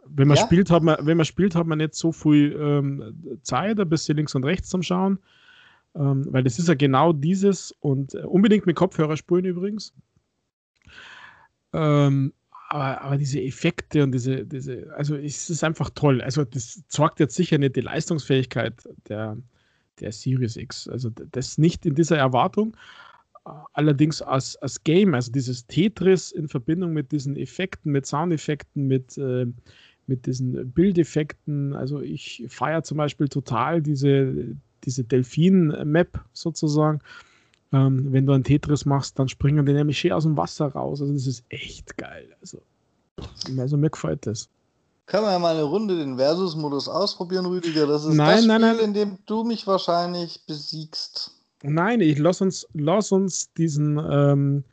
wenn 0.09 0.29
man 0.29 0.37
ja. 0.37 0.45
spielt, 0.45 0.71
hat 0.71 0.83
man, 0.83 1.05
wenn 1.05 1.17
man 1.17 1.27
spielt, 1.27 1.55
hat 1.55 1.67
man 1.67 1.79
nicht 1.79 1.95
so 1.95 2.13
viel 2.13 2.57
ähm, 2.59 3.41
Zeit, 3.43 3.81
ein 3.81 3.89
bisschen 3.89 4.17
links 4.17 4.35
und 4.35 4.45
rechts 4.45 4.69
zum 4.69 4.83
Schauen. 4.83 5.19
Ähm, 5.95 6.27
weil 6.31 6.45
das 6.45 6.59
ist 6.59 6.69
ja 6.69 6.75
genau 6.75 7.13
dieses 7.13 7.73
und 7.81 8.15
äh, 8.15 8.19
unbedingt 8.19 8.67
mit 8.67 8.77
Kopfhörer 8.77 9.17
spulen 9.17 9.45
übrigens. 9.45 9.95
Ähm, 11.73 12.33
aber, 12.69 13.01
aber 13.01 13.17
diese 13.17 13.41
Effekte 13.41 14.03
und 14.03 14.13
diese, 14.13 14.45
diese, 14.45 14.93
also 14.97 15.17
es 15.17 15.51
ist 15.51 15.63
einfach 15.63 15.91
toll. 15.91 16.21
Also 16.21 16.45
das 16.45 16.83
sorgt 16.89 17.21
jetzt 17.21 17.35
sicher 17.35 17.59
nicht 17.59 17.77
die 17.77 17.81
Leistungsfähigkeit 17.81 18.89
der, 19.09 19.37
der 20.01 20.13
Series 20.13 20.57
X. 20.57 20.89
Also 20.89 21.11
das 21.11 21.59
nicht 21.59 21.87
in 21.87 21.95
dieser 21.95 22.19
Erwartung. 22.19 22.77
Allerdings 23.75 24.23
als, 24.23 24.57
als 24.57 24.83
Game, 24.83 25.15
also 25.15 25.31
dieses 25.31 25.67
Tetris 25.67 26.33
in 26.33 26.49
Verbindung 26.49 26.93
mit 26.93 27.13
diesen 27.13 27.37
Effekten, 27.37 27.93
mit 27.93 28.05
Soundeffekten, 28.05 28.89
mit, 28.89 29.17
äh, 29.19 29.47
mit 30.09 30.27
diesen 30.27 30.73
Bildeffekten. 30.73 31.73
Also 31.73 32.01
ich 32.01 32.45
feiere 32.49 32.83
zum 32.83 32.99
Beispiel 32.99 33.29
total 33.29 33.81
diese, 33.81 34.57
diese 34.83 35.05
Delfin-Map 35.05 36.25
sozusagen. 36.33 37.01
Ähm, 37.73 38.13
wenn 38.13 38.27
du 38.27 38.33
ein 38.33 38.45
Tetris 38.45 38.85
machst, 38.85 39.19
dann 39.19 39.29
springen 39.29 39.67
die 39.67 39.73
nämlich 39.73 39.99
schön 39.99 40.13
aus 40.13 40.23
dem 40.23 40.37
Wasser 40.37 40.67
raus. 40.67 41.01
Also 41.01 41.13
das 41.13 41.27
ist 41.27 41.45
echt 41.49 41.97
geil. 41.97 42.29
Also, 42.41 42.63
also 43.59 43.77
mir 43.77 43.91
gefällt 43.91 44.27
das. 44.27 44.49
Können 45.07 45.25
wir 45.25 45.33
ja 45.33 45.39
mal 45.39 45.55
eine 45.55 45.63
Runde 45.63 45.97
den 45.97 46.17
Versus-Modus 46.17 46.89
ausprobieren, 46.89 47.47
Rüdiger? 47.47 47.87
Das 47.87 48.05
ist 48.05 48.15
nein, 48.15 48.37
das 48.37 48.47
nein, 48.47 48.61
Spiel, 48.61 48.77
nein. 48.77 48.85
in 48.85 48.95
dem 48.95 49.19
du 49.27 49.45
mich 49.45 49.67
wahrscheinlich 49.67 50.41
besiegst. 50.47 51.31
Nein, 51.63 52.01
ich 52.01 52.19
lass 52.19 52.41
uns, 52.41 52.67
lass 52.75 53.13
uns 53.13 53.53
diesen, 53.55 54.01
ähm, 54.11 54.65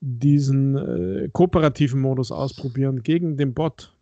diesen 0.00 0.76
äh, 0.76 1.28
kooperativen 1.32 2.00
Modus 2.00 2.30
ausprobieren 2.30 3.02
gegen 3.02 3.36
den 3.36 3.52
Bot. 3.52 3.92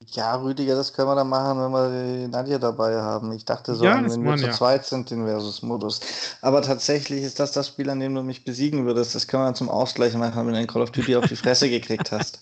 Ja, 0.00 0.34
Rüdiger, 0.36 0.74
das 0.74 0.92
können 0.92 1.08
wir 1.08 1.14
dann 1.14 1.28
machen, 1.28 1.58
wenn 1.58 1.72
wir 1.72 2.28
Nadja 2.28 2.58
dabei 2.58 3.00
haben. 3.00 3.32
Ich 3.32 3.44
dachte 3.44 3.74
so, 3.74 3.84
ja, 3.84 3.96
wenn 3.96 4.24
wir 4.24 4.36
zu 4.36 4.46
ja. 4.46 4.52
zweit 4.52 4.84
sind, 4.84 5.10
den 5.10 5.24
Versus-Modus. 5.24 6.00
Aber 6.42 6.62
tatsächlich 6.62 7.22
ist 7.22 7.40
das 7.40 7.52
das 7.52 7.68
Spiel, 7.68 7.88
an 7.88 8.00
dem 8.00 8.14
du 8.14 8.22
mich 8.22 8.44
besiegen 8.44 8.84
würdest. 8.86 9.14
Das 9.14 9.26
können 9.26 9.42
wir 9.42 9.46
dann 9.46 9.54
zum 9.54 9.70
Ausgleich 9.70 10.14
machen, 10.14 10.46
wenn 10.46 10.54
du 10.54 10.60
in 10.60 10.66
Call 10.66 10.82
of 10.82 10.90
Duty 10.90 11.16
auf 11.16 11.26
die 11.26 11.36
Fresse 11.36 11.70
gekriegt 11.70 12.12
hast. 12.12 12.40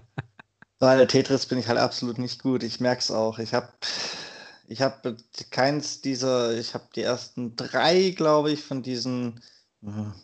Weil 0.78 1.06
Tetris 1.06 1.46
bin 1.46 1.58
ich 1.58 1.68
halt 1.68 1.78
absolut 1.78 2.18
nicht 2.18 2.42
gut. 2.42 2.62
Ich 2.62 2.80
merke 2.80 3.00
es 3.00 3.10
auch. 3.10 3.38
Ich 3.38 3.54
habe 3.54 3.68
ich 4.66 4.82
hab 4.82 5.02
keins 5.50 6.00
dieser, 6.00 6.56
ich 6.56 6.74
habe 6.74 6.84
die 6.94 7.02
ersten 7.02 7.56
drei, 7.56 8.10
glaube 8.10 8.50
ich, 8.52 8.62
von 8.62 8.82
diesen 8.82 9.42
hm, 9.82 10.14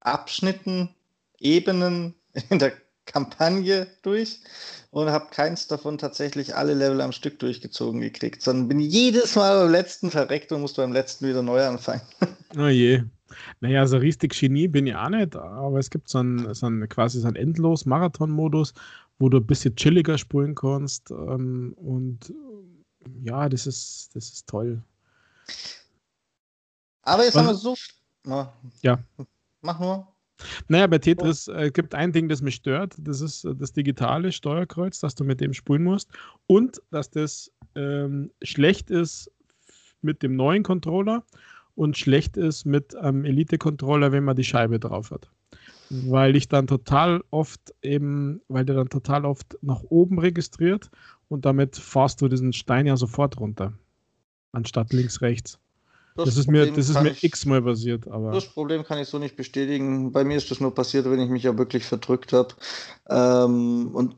Abschnitten, 0.00 0.94
Ebenen 1.38 2.14
in 2.50 2.58
der 2.58 2.72
Kampagne 3.06 3.86
durch 4.02 4.40
und 4.90 5.10
habe 5.10 5.26
keins 5.30 5.66
davon 5.66 5.98
tatsächlich 5.98 6.54
alle 6.54 6.74
Level 6.74 7.00
am 7.00 7.12
Stück 7.12 7.38
durchgezogen 7.38 8.00
gekriegt, 8.00 8.42
sondern 8.42 8.68
bin 8.68 8.80
jedes 8.80 9.34
Mal 9.36 9.62
beim 9.62 9.72
letzten 9.72 10.10
verreckt 10.10 10.52
und 10.52 10.60
musste 10.60 10.82
beim 10.82 10.92
letzten 10.92 11.28
wieder 11.28 11.42
neu 11.42 11.64
anfangen. 11.64 12.02
Oh 12.58 12.66
je. 12.66 13.02
Naja, 13.60 13.86
so 13.86 13.96
richtig 13.96 14.38
Genie 14.38 14.68
bin 14.68 14.86
ich 14.86 14.94
auch 14.94 15.08
nicht, 15.08 15.34
aber 15.36 15.78
es 15.78 15.88
gibt 15.88 16.10
so 16.10 16.18
einen, 16.18 16.52
so 16.52 16.66
einen 16.66 16.86
quasi 16.86 17.18
so 17.18 17.28
einen 17.28 17.36
Endlos-Marathon-Modus, 17.36 18.74
wo 19.18 19.30
du 19.30 19.38
ein 19.38 19.46
bisschen 19.46 19.74
chilliger 19.74 20.18
spulen 20.18 20.54
kannst 20.54 21.10
ähm, 21.10 21.72
und 21.78 22.30
ja, 23.22 23.48
das 23.48 23.66
ist, 23.66 24.10
das 24.14 24.28
ist 24.28 24.46
toll. 24.46 24.82
Aber 27.02 27.24
jetzt 27.24 27.34
Was? 27.34 27.40
haben 27.40 27.48
wir 27.48 27.54
so. 27.54 27.74
Ja. 28.82 29.02
Mach 29.62 29.80
nur. 29.80 30.11
Naja, 30.68 30.86
bei 30.86 30.98
Tetris 30.98 31.48
äh, 31.48 31.70
gibt 31.72 31.94
ein 31.94 32.12
Ding, 32.12 32.28
das 32.28 32.42
mich 32.42 32.56
stört. 32.56 32.94
Das 32.98 33.20
ist 33.20 33.44
äh, 33.44 33.54
das 33.54 33.72
digitale 33.72 34.32
Steuerkreuz, 34.32 35.00
dass 35.00 35.14
du 35.14 35.24
mit 35.24 35.40
dem 35.40 35.52
spulen 35.52 35.84
musst. 35.84 36.10
Und 36.46 36.80
dass 36.90 37.10
das 37.10 37.52
ähm, 37.74 38.30
schlecht 38.42 38.90
ist 38.90 39.30
mit 40.02 40.22
dem 40.22 40.36
neuen 40.36 40.62
Controller 40.62 41.24
und 41.74 41.96
schlecht 41.96 42.36
ist 42.36 42.64
mit 42.64 42.94
einem 42.96 43.24
Elite-Controller, 43.24 44.12
wenn 44.12 44.24
man 44.24 44.36
die 44.36 44.44
Scheibe 44.44 44.78
drauf 44.78 45.10
hat. 45.10 45.30
Weil 45.90 46.36
ich 46.36 46.48
dann 46.48 46.66
total 46.66 47.22
oft 47.30 47.74
eben, 47.82 48.40
weil 48.48 48.64
der 48.64 48.76
dann 48.76 48.88
total 48.88 49.24
oft 49.24 49.58
nach 49.60 49.82
oben 49.82 50.18
registriert 50.18 50.90
und 51.28 51.44
damit 51.44 51.76
fahrst 51.76 52.20
du 52.20 52.28
diesen 52.28 52.52
Stein 52.52 52.86
ja 52.86 52.96
sofort 52.96 53.38
runter. 53.38 53.74
Anstatt 54.52 54.92
links, 54.92 55.20
rechts. 55.20 55.58
Das, 56.14 56.26
das 56.26 56.36
ist 56.36 56.50
mir, 56.50 56.70
das 56.70 56.88
ist 56.88 57.00
mir 57.00 57.14
x-mal 57.20 57.62
passiert. 57.62 58.06
Aber 58.08 58.32
das 58.32 58.46
Problem 58.46 58.84
kann 58.84 58.98
ich 58.98 59.08
so 59.08 59.18
nicht 59.18 59.36
bestätigen. 59.36 60.12
Bei 60.12 60.24
mir 60.24 60.36
ist 60.36 60.50
das 60.50 60.60
nur 60.60 60.74
passiert, 60.74 61.10
wenn 61.10 61.20
ich 61.20 61.30
mich 61.30 61.44
ja 61.44 61.56
wirklich 61.56 61.84
verdrückt 61.84 62.32
habe 62.32 62.54
ähm, 63.08 63.90
und 63.94 64.16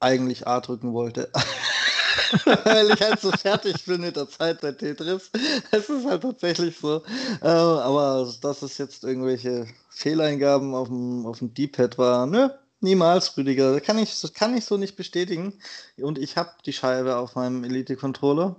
eigentlich 0.00 0.46
A 0.46 0.60
drücken 0.60 0.92
wollte. 0.92 1.30
Weil 2.44 2.90
ich 2.90 3.00
halt 3.00 3.20
so 3.20 3.30
fertig 3.30 3.84
bin 3.84 4.00
mit 4.00 4.16
der 4.16 4.28
Zeit 4.28 4.60
bei 4.60 4.72
Tetris. 4.72 5.30
Es 5.70 5.88
ist 5.88 6.06
halt 6.06 6.22
tatsächlich 6.22 6.78
so. 6.78 7.02
Äh, 7.42 7.46
aber 7.46 8.32
dass 8.40 8.62
es 8.62 8.78
jetzt 8.78 9.04
irgendwelche 9.04 9.66
Fehleingaben 9.90 10.74
auf 10.74 10.88
dem, 10.88 11.26
auf 11.26 11.38
dem 11.38 11.52
D-Pad 11.52 11.98
war, 11.98 12.26
ne? 12.26 12.58
Niemals, 12.80 13.36
Rüdiger. 13.36 13.74
Das 13.74 13.82
kann 13.82 13.98
ich, 13.98 14.20
das 14.20 14.32
kann 14.32 14.56
ich 14.56 14.64
so 14.64 14.76
nicht 14.76 14.96
bestätigen. 14.96 15.54
Und 15.98 16.18
ich 16.18 16.36
habe 16.36 16.50
die 16.66 16.72
Scheibe 16.72 17.16
auf 17.16 17.36
meinem 17.36 17.62
Elite-Controller. 17.62 18.56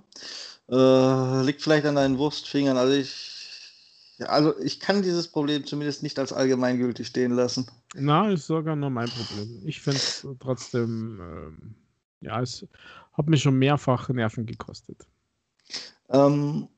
Äh, 0.68 1.42
liegt 1.42 1.62
vielleicht 1.62 1.86
an 1.86 1.96
deinen 1.96 2.18
Wurstfingern. 2.18 2.76
Also 2.76 2.94
ich, 2.94 3.34
also 4.20 4.58
ich 4.60 4.80
kann 4.80 5.02
dieses 5.02 5.28
Problem 5.28 5.66
zumindest 5.66 6.02
nicht 6.02 6.18
als 6.18 6.32
allgemeingültig 6.32 7.06
stehen 7.06 7.32
lassen. 7.32 7.66
Na, 7.94 8.30
ist 8.30 8.46
sogar 8.46 8.74
nur 8.74 8.90
mein 8.90 9.08
Problem. 9.08 9.62
Ich 9.66 9.80
finde 9.80 9.98
es 9.98 10.26
trotzdem, 10.40 11.20
ähm, 11.20 11.74
ja, 12.20 12.40
es 12.40 12.66
hat 13.12 13.28
mich 13.28 13.42
schon 13.42 13.58
mehrfach 13.58 14.08
Nerven 14.08 14.46
gekostet. 14.46 15.06
Ähm, 16.08 16.68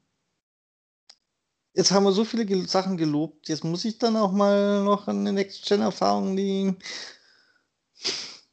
jetzt 1.75 1.93
haben 1.93 2.05
wir 2.05 2.13
so 2.13 2.25
viele 2.25 2.45
Gel 2.45 2.69
Sachen 2.69 2.97
gelobt. 2.97 3.49
Jetzt 3.49 3.65
muss 3.65 3.85
ich 3.85 3.99
dann 3.99 4.17
auch 4.17 4.33
mal 4.33 4.83
noch 4.83 5.07
eine 5.07 5.33
Next-Gen-Erfahrung, 5.33 6.37
die 6.37 6.75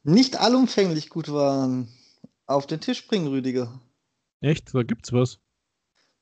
nicht 0.04 0.36
allumfänglich 0.38 1.08
gut 1.08 1.32
waren, 1.32 1.88
auf 2.46 2.66
den 2.66 2.80
Tisch 2.80 3.06
bringen, 3.08 3.26
Rüdiger. 3.26 3.80
Echt? 4.44 4.74
Da 4.74 4.82
gibt's 4.82 5.12
was. 5.12 5.38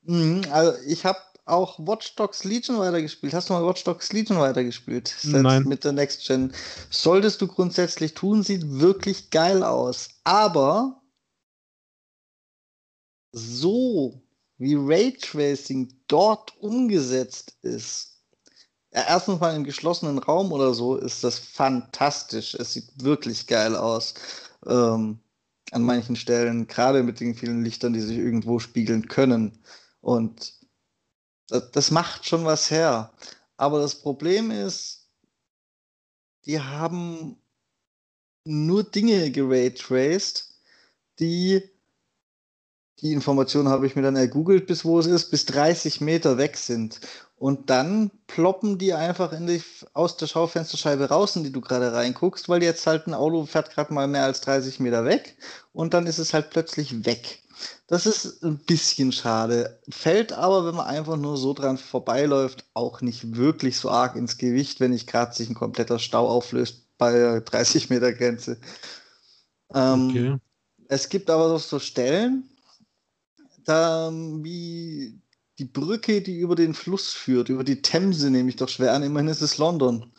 Mhm, 0.02 0.42
also 0.50 0.78
ich 0.86 1.04
habe 1.04 1.18
auch 1.44 1.78
Watch 1.80 2.14
Dogs 2.14 2.44
Legion 2.44 2.78
weitergespielt. 2.78 3.34
Hast 3.34 3.48
du 3.48 3.54
mal 3.54 3.66
Watch 3.66 3.82
Dogs 3.82 4.12
Legion 4.12 4.38
weitergespielt? 4.38 5.16
Nein. 5.24 5.64
Mit 5.64 5.82
der 5.82 5.90
Next 5.90 6.26
Gen. 6.26 6.52
Solltest 6.90 7.40
du 7.40 7.48
grundsätzlich 7.48 8.14
tun, 8.14 8.44
sieht 8.44 8.78
wirklich 8.78 9.30
geil 9.30 9.64
aus. 9.64 10.08
Aber 10.22 11.02
so 13.32 14.22
wie 14.56 14.76
Raytracing 14.76 15.92
dort 16.06 16.56
umgesetzt 16.60 17.56
ist, 17.62 18.20
ja, 18.92 19.04
erstens 19.08 19.40
mal 19.40 19.56
im 19.56 19.64
geschlossenen 19.64 20.18
Raum 20.18 20.52
oder 20.52 20.74
so, 20.74 20.96
ist 20.96 21.24
das 21.24 21.40
fantastisch. 21.40 22.54
Es 22.54 22.74
sieht 22.74 23.02
wirklich 23.02 23.48
geil 23.48 23.74
aus. 23.74 24.14
Ähm, 24.66 25.18
an 25.70 25.82
manchen 25.82 26.16
Stellen, 26.16 26.66
gerade 26.66 27.02
mit 27.02 27.20
den 27.20 27.34
vielen 27.34 27.64
Lichtern, 27.64 27.92
die 27.92 28.00
sich 28.00 28.18
irgendwo 28.18 28.58
spiegeln 28.58 29.08
können. 29.08 29.58
Und 30.00 30.54
das, 31.48 31.70
das 31.70 31.90
macht 31.90 32.26
schon 32.26 32.44
was 32.44 32.70
her. 32.70 33.12
Aber 33.56 33.80
das 33.80 33.94
Problem 34.00 34.50
ist, 34.50 35.08
die 36.44 36.60
haben 36.60 37.36
nur 38.44 38.82
Dinge 38.82 39.30
geraytraced, 39.30 40.52
die 41.20 41.62
die 43.02 43.12
Information 43.12 43.68
habe 43.68 43.86
ich 43.86 43.96
mir 43.96 44.02
dann 44.02 44.16
ergoogelt, 44.16 44.66
bis 44.66 44.84
wo 44.84 44.98
es 44.98 45.06
ist, 45.06 45.30
bis 45.30 45.44
30 45.46 46.00
Meter 46.00 46.38
weg 46.38 46.56
sind. 46.56 47.00
Und 47.42 47.70
dann 47.70 48.12
ploppen 48.28 48.78
die 48.78 48.94
einfach 48.94 49.32
in 49.32 49.48
die, 49.48 49.60
aus 49.94 50.16
der 50.16 50.28
Schaufensterscheibe 50.28 51.08
raus, 51.08 51.34
in 51.34 51.42
die 51.42 51.50
du 51.50 51.60
gerade 51.60 51.92
reinguckst, 51.92 52.48
weil 52.48 52.62
jetzt 52.62 52.86
halt 52.86 53.08
ein 53.08 53.14
Auto 53.14 53.46
fährt 53.46 53.72
gerade 53.74 53.92
mal 53.92 54.06
mehr 54.06 54.22
als 54.22 54.42
30 54.42 54.78
Meter 54.78 55.04
weg 55.04 55.36
und 55.72 55.92
dann 55.92 56.06
ist 56.06 56.18
es 56.18 56.32
halt 56.34 56.50
plötzlich 56.50 57.04
weg. 57.04 57.42
Das 57.88 58.06
ist 58.06 58.44
ein 58.44 58.58
bisschen 58.58 59.10
schade. 59.10 59.80
Fällt 59.88 60.32
aber, 60.32 60.66
wenn 60.66 60.76
man 60.76 60.86
einfach 60.86 61.16
nur 61.16 61.36
so 61.36 61.52
dran 61.52 61.78
vorbeiläuft, 61.78 62.64
auch 62.74 63.00
nicht 63.00 63.34
wirklich 63.34 63.76
so 63.76 63.90
arg 63.90 64.14
ins 64.14 64.38
Gewicht, 64.38 64.78
wenn 64.78 64.92
nicht 64.92 65.08
gerade 65.08 65.34
sich 65.34 65.50
ein 65.50 65.56
kompletter 65.56 65.98
Stau 65.98 66.28
auflöst 66.28 66.96
bei 66.96 67.40
30 67.44 67.90
Meter 67.90 68.12
Grenze. 68.12 68.56
Ähm, 69.74 70.08
okay. 70.08 70.36
Es 70.86 71.08
gibt 71.08 71.28
aber 71.28 71.58
so 71.58 71.80
Stellen, 71.80 72.48
da, 73.64 74.12
wie 74.12 75.20
die 75.58 75.64
Brücke, 75.64 76.22
die 76.22 76.38
über 76.38 76.54
den 76.54 76.74
Fluss 76.74 77.12
führt, 77.12 77.48
über 77.48 77.64
die 77.64 77.82
Themse 77.82 78.30
nehme 78.30 78.48
ich 78.48 78.56
doch 78.56 78.68
schwer 78.68 78.94
an, 78.94 79.02
immerhin 79.02 79.28
ist 79.28 79.42
es 79.42 79.58
London. 79.58 80.12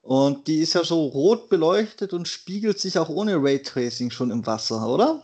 Und 0.00 0.48
die 0.48 0.60
ist 0.60 0.74
ja 0.74 0.84
so 0.84 1.04
rot 1.06 1.48
beleuchtet 1.48 2.12
und 2.12 2.28
spiegelt 2.28 2.80
sich 2.80 2.98
auch 2.98 3.08
ohne 3.08 3.36
Raytracing 3.36 4.10
schon 4.10 4.30
im 4.30 4.46
Wasser, 4.46 4.86
oder? 4.88 5.22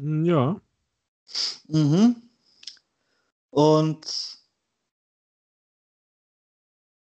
Hm, 0.00 0.24
ja. 0.24 0.60
Mhm. 1.66 2.16
Und 3.50 4.38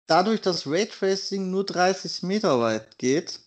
dadurch, 0.07 0.41
dass 0.41 0.67
Raytracing 0.67 1.51
nur 1.51 1.65
30 1.65 2.25
Meter 2.25 2.61
weit 2.61 2.99
geht, 2.99 3.41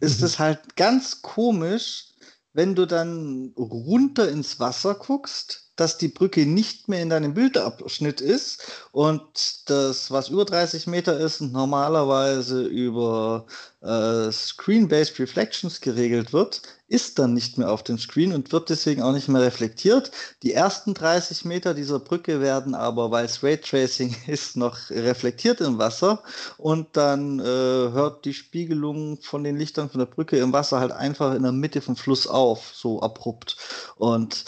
ist 0.00 0.20
mhm. 0.20 0.26
es 0.26 0.38
halt 0.38 0.76
ganz 0.76 1.20
komisch, 1.22 2.08
wenn 2.54 2.74
du 2.74 2.86
dann 2.86 3.52
runter 3.56 4.28
ins 4.28 4.58
Wasser 4.58 4.94
guckst 4.94 5.71
dass 5.82 5.98
die 5.98 6.06
Brücke 6.06 6.46
nicht 6.46 6.86
mehr 6.86 7.02
in 7.02 7.10
deinem 7.10 7.34
Bildabschnitt 7.34 8.20
ist 8.20 8.62
und 8.92 9.68
das, 9.68 10.12
was 10.12 10.28
über 10.28 10.44
30 10.44 10.86
Meter 10.86 11.18
ist, 11.18 11.40
normalerweise 11.40 12.62
über 12.62 13.46
äh, 13.80 14.30
Screen-Based 14.30 15.18
Reflections 15.18 15.80
geregelt 15.80 16.32
wird, 16.32 16.62
ist 16.86 17.18
dann 17.18 17.34
nicht 17.34 17.58
mehr 17.58 17.68
auf 17.68 17.82
dem 17.82 17.98
Screen 17.98 18.32
und 18.32 18.52
wird 18.52 18.70
deswegen 18.70 19.02
auch 19.02 19.10
nicht 19.10 19.26
mehr 19.26 19.42
reflektiert. 19.42 20.12
Die 20.44 20.52
ersten 20.52 20.94
30 20.94 21.44
Meter 21.46 21.74
dieser 21.74 21.98
Brücke 21.98 22.40
werden 22.40 22.76
aber, 22.76 23.10
weil 23.10 23.24
es 23.24 23.42
Raytracing 23.42 24.14
ist, 24.28 24.56
noch 24.56 24.88
reflektiert 24.88 25.60
im 25.62 25.78
Wasser 25.78 26.22
und 26.58 26.96
dann 26.96 27.40
äh, 27.40 27.42
hört 27.42 28.24
die 28.24 28.34
Spiegelung 28.34 29.20
von 29.20 29.42
den 29.42 29.56
Lichtern 29.56 29.90
von 29.90 29.98
der 29.98 30.06
Brücke 30.06 30.36
im 30.36 30.52
Wasser 30.52 30.78
halt 30.78 30.92
einfach 30.92 31.34
in 31.34 31.42
der 31.42 31.50
Mitte 31.50 31.80
vom 31.80 31.96
Fluss 31.96 32.28
auf, 32.28 32.70
so 32.72 33.02
abrupt. 33.02 33.56
Und 33.96 34.44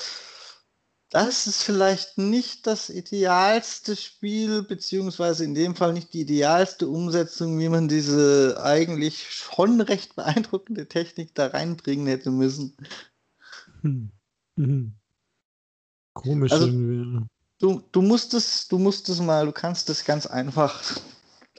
das 1.14 1.46
ist 1.46 1.62
vielleicht 1.62 2.18
nicht 2.18 2.66
das 2.66 2.90
idealste 2.90 3.94
Spiel, 3.94 4.64
beziehungsweise 4.64 5.44
in 5.44 5.54
dem 5.54 5.76
Fall 5.76 5.92
nicht 5.92 6.12
die 6.12 6.22
idealste 6.22 6.88
Umsetzung, 6.88 7.56
wie 7.60 7.68
man 7.68 7.86
diese 7.86 8.60
eigentlich 8.60 9.30
schon 9.30 9.80
recht 9.80 10.16
beeindruckende 10.16 10.88
Technik 10.88 11.32
da 11.36 11.46
reinbringen 11.46 12.08
hätte 12.08 12.32
müssen. 12.32 12.76
Hm. 13.82 14.10
Mhm. 14.56 14.94
Komisch 16.14 16.50
also, 16.50 16.66
irgendwie. 16.66 17.24
Du, 17.60 17.80
du 17.92 18.02
musst 18.02 18.34
es, 18.34 18.66
du 18.66 18.80
musst 18.80 19.08
es 19.08 19.20
mal, 19.20 19.46
du 19.46 19.52
kannst 19.52 19.88
es 19.90 20.04
ganz 20.04 20.26
einfach 20.26 21.00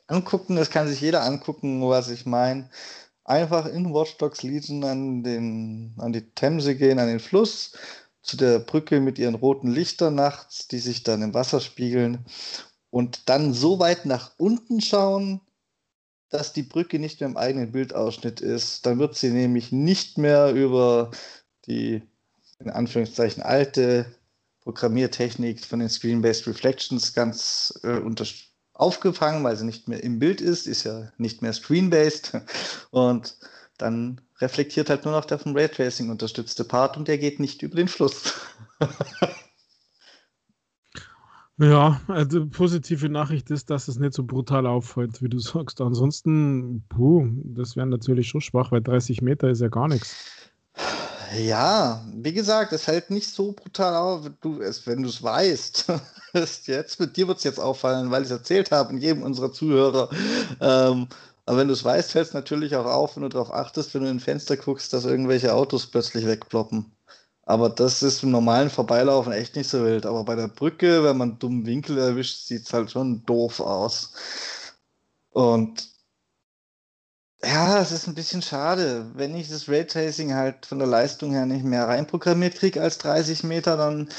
angucken, 0.07 0.57
das 0.57 0.69
kann 0.69 0.89
sich 0.89 0.99
jeder 0.99 1.23
angucken, 1.23 1.81
was 1.87 2.09
ich 2.09 2.25
meine. 2.25 2.69
Einfach 3.23 3.67
in 3.67 3.93
Watch 3.93 4.17
Dogs 4.17 4.43
Legion 4.43 4.83
an, 4.83 5.23
den, 5.23 5.95
an 5.97 6.11
die 6.11 6.29
Themse 6.31 6.75
gehen, 6.75 6.99
an 6.99 7.07
den 7.07 7.21
Fluss, 7.21 7.71
zu 8.25 8.37
der 8.37 8.59
Brücke 8.59 8.99
mit 8.99 9.19
ihren 9.19 9.35
roten 9.35 9.67
Lichtern 9.67 10.15
nachts, 10.15 10.67
die 10.67 10.79
sich 10.79 11.03
dann 11.03 11.21
im 11.21 11.33
Wasser 11.33 11.61
spiegeln 11.61 12.25
und 12.89 13.29
dann 13.29 13.53
so 13.53 13.79
weit 13.79 14.05
nach 14.05 14.31
unten 14.37 14.81
schauen, 14.81 15.41
dass 16.29 16.51
die 16.51 16.63
Brücke 16.63 16.97
nicht 16.97 17.19
mehr 17.19 17.29
im 17.29 17.37
eigenen 17.37 17.71
Bildausschnitt 17.71 18.41
ist. 18.41 18.85
Dann 18.85 18.97
wird 18.99 19.15
sie 19.15 19.29
nämlich 19.29 19.71
nicht 19.71 20.17
mehr 20.17 20.51
über 20.53 21.11
die 21.67 22.01
in 22.59 22.69
Anführungszeichen 22.69 23.43
alte 23.43 24.05
Programmiertechnik 24.61 25.63
von 25.63 25.79
den 25.79 25.89
Screen-Based 25.89 26.47
Reflections 26.47 27.13
ganz 27.13 27.79
äh, 27.83 28.01
aufgefangen, 28.73 29.43
weil 29.43 29.55
sie 29.55 29.65
nicht 29.65 29.87
mehr 29.87 30.03
im 30.03 30.17
Bild 30.17 30.41
ist, 30.41 30.65
ist 30.65 30.83
ja 30.83 31.11
nicht 31.17 31.43
mehr 31.43 31.53
Screen-Based. 31.53 32.31
Und 32.91 33.37
dann 33.77 34.21
reflektiert 34.39 34.89
halt 34.89 35.05
nur 35.05 35.13
noch 35.13 35.25
der 35.25 35.39
vom 35.39 35.55
Raytracing 35.55 36.09
unterstützte 36.09 36.63
Part 36.63 36.97
und 36.97 37.07
der 37.07 37.17
geht 37.17 37.39
nicht 37.39 37.61
über 37.61 37.75
den 37.75 37.87
Fluss. 37.87 38.33
ja, 41.57 42.01
also 42.07 42.45
positive 42.47 43.09
Nachricht 43.09 43.49
ist, 43.51 43.69
dass 43.69 43.87
es 43.87 43.97
nicht 43.97 44.13
so 44.13 44.23
brutal 44.23 44.65
auffällt, 44.67 45.21
wie 45.21 45.29
du 45.29 45.39
sagst. 45.39 45.81
Ansonsten, 45.81 46.83
puh, 46.89 47.27
das 47.43 47.75
wäre 47.75 47.87
natürlich 47.87 48.27
schon 48.27 48.41
schwach, 48.41 48.71
weil 48.71 48.81
30 48.81 49.21
Meter 49.21 49.49
ist 49.49 49.61
ja 49.61 49.69
gar 49.69 49.87
nichts. 49.87 50.15
Ja, 51.37 52.05
wie 52.13 52.33
gesagt, 52.33 52.71
es 52.71 52.83
fällt 52.83 53.09
nicht 53.09 53.29
so 53.29 53.51
brutal 53.51 53.95
auf, 53.95 54.29
du, 54.41 54.61
es, 54.61 54.85
wenn 54.85 55.01
du 55.01 55.09
es 55.09 55.23
weißt. 55.23 55.91
jetzt, 56.65 56.99
mit 56.99 57.17
dir 57.17 57.27
wird 57.27 57.39
es 57.39 57.43
jetzt 57.43 57.59
auffallen, 57.59 58.11
weil 58.11 58.21
ich 58.21 58.29
es 58.29 58.37
erzählt 58.37 58.71
habe 58.71 58.93
in 58.93 58.99
jedem 58.99 59.23
unserer 59.23 59.51
Zuhörer. 59.51 60.09
Ähm, 60.61 61.07
aber 61.45 61.57
wenn 61.57 61.67
du 61.67 61.73
es 61.73 61.83
weißt, 61.83 62.11
fällt 62.11 62.27
es 62.27 62.33
natürlich 62.33 62.75
auch 62.75 62.85
auf, 62.85 63.15
wenn 63.15 63.23
du 63.23 63.29
darauf 63.29 63.53
achtest, 63.53 63.93
wenn 63.93 64.01
du 64.01 64.09
in 64.09 64.17
ein 64.17 64.19
Fenster 64.19 64.57
guckst, 64.57 64.93
dass 64.93 65.05
irgendwelche 65.05 65.53
Autos 65.53 65.87
plötzlich 65.87 66.25
wegploppen. 66.25 66.91
Aber 67.43 67.69
das 67.69 68.01
ist 68.01 68.23
im 68.23 68.31
normalen 68.31 68.71
Vorbeilaufen 68.71 69.31
echt 69.31 69.55
nicht 69.55 69.69
so 69.69 69.83
wild. 69.83 70.05
Aber 70.07 70.23
bei 70.25 70.35
der 70.35 70.47
Brücke, 70.47 71.03
wenn 71.03 71.17
man 71.17 71.31
einen 71.31 71.39
dummen 71.39 71.65
Winkel 71.67 71.97
erwischt, 71.99 72.47
sieht 72.47 72.63
es 72.65 72.73
halt 72.73 72.91
schon 72.91 73.23
doof 73.25 73.59
aus. 73.59 74.13
Und 75.29 75.87
ja, 77.43 77.79
es 77.79 77.91
ist 77.91 78.07
ein 78.07 78.15
bisschen 78.15 78.41
schade. 78.41 79.11
Wenn 79.13 79.35
ich 79.35 79.49
das 79.49 79.69
Raytracing 79.69 80.33
halt 80.33 80.65
von 80.65 80.79
der 80.79 80.87
Leistung 80.87 81.31
her 81.33 81.45
nicht 81.45 81.63
mehr 81.63 81.87
reinprogrammiert 81.87 82.55
kriege 82.55 82.81
als 82.81 82.97
30 82.97 83.43
Meter, 83.43 83.77
dann 83.77 84.09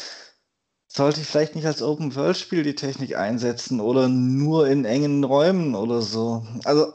sollte 0.89 1.21
ich 1.21 1.27
vielleicht 1.27 1.55
nicht 1.55 1.67
als 1.67 1.83
Open-World-Spiel 1.83 2.63
die 2.63 2.75
Technik 2.75 3.17
einsetzen 3.17 3.81
oder 3.81 4.09
nur 4.09 4.69
in 4.69 4.85
engen 4.85 5.25
Räumen 5.25 5.75
oder 5.75 6.03
so. 6.03 6.47
Also, 6.65 6.93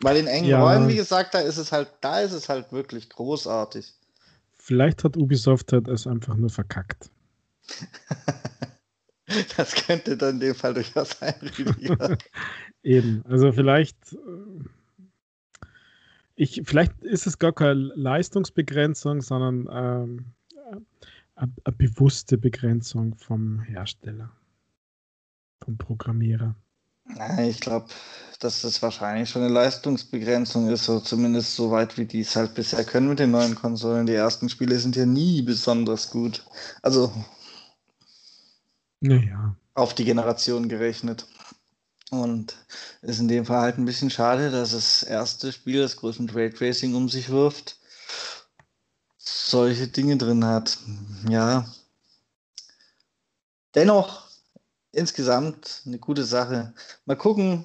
weil 0.00 0.16
in 0.16 0.26
engen 0.26 0.48
ja. 0.48 0.62
Räumen, 0.62 0.88
wie 0.88 0.96
gesagt, 0.96 1.34
da 1.34 1.40
ist 1.40 1.58
es 1.58 1.72
halt, 1.72 1.90
da 2.00 2.20
ist 2.20 2.32
es 2.32 2.48
halt 2.48 2.72
wirklich 2.72 3.08
großartig. 3.10 3.94
Vielleicht 4.56 5.04
hat 5.04 5.16
Ubisoft 5.16 5.72
halt 5.72 5.88
es 5.88 6.06
einfach 6.06 6.34
nur 6.34 6.50
verkackt. 6.50 7.10
das 9.56 9.74
könnte 9.74 10.16
dann 10.16 10.36
in 10.36 10.40
dem 10.40 10.54
Fall 10.54 10.74
durchaus 10.74 11.10
sein, 11.18 11.34
Eben, 12.82 13.24
also 13.28 13.52
vielleicht. 13.52 13.96
Äh, 14.12 14.64
ich, 16.36 16.62
vielleicht 16.64 17.02
ist 17.02 17.26
es 17.26 17.38
gar 17.38 17.52
keine 17.52 17.90
Leistungsbegrenzung, 17.96 19.22
sondern 19.22 19.68
ähm, 19.72 20.24
eine 21.38 21.76
bewusste 21.76 22.36
Begrenzung 22.36 23.14
vom 23.14 23.60
Hersteller, 23.60 24.30
vom 25.64 25.78
Programmierer. 25.78 26.56
Ich 27.38 27.60
glaube, 27.60 27.86
dass 28.40 28.62
das 28.62 28.82
wahrscheinlich 28.82 29.30
schon 29.30 29.42
eine 29.42 29.52
Leistungsbegrenzung 29.52 30.68
ist, 30.68 30.88
oder 30.88 31.02
zumindest 31.02 31.54
so 31.56 31.70
weit, 31.70 31.96
wie 31.96 32.04
die 32.04 32.20
es 32.20 32.36
halt 32.36 32.54
bisher 32.54 32.84
können 32.84 33.08
mit 33.08 33.18
den 33.18 33.30
neuen 33.30 33.54
Konsolen. 33.54 34.06
Die 34.06 34.14
ersten 34.14 34.48
Spiele 34.48 34.78
sind 34.78 34.94
ja 34.94 35.06
nie 35.06 35.40
besonders 35.42 36.10
gut. 36.10 36.44
Also 36.82 37.12
naja. 39.00 39.56
auf 39.74 39.94
die 39.94 40.04
Generation 40.04 40.68
gerechnet. 40.68 41.26
Und 42.10 42.56
ist 43.02 43.20
in 43.20 43.28
dem 43.28 43.44
Fall 43.44 43.60
halt 43.60 43.78
ein 43.78 43.84
bisschen 43.84 44.10
schade, 44.10 44.50
dass 44.50 44.72
das 44.72 45.02
erste 45.02 45.52
Spiel, 45.52 45.80
das 45.80 45.96
groß 45.96 46.18
mit 46.20 46.34
Raytracing 46.34 46.94
um 46.94 47.08
sich 47.08 47.28
wirft, 47.28 47.78
solche 49.28 49.88
Dinge 49.88 50.16
drin 50.16 50.44
hat. 50.44 50.78
Ja. 51.28 51.66
Dennoch 53.74 54.28
insgesamt 54.92 55.82
eine 55.86 55.98
gute 55.98 56.24
Sache. 56.24 56.72
Mal 57.04 57.16
gucken, 57.16 57.64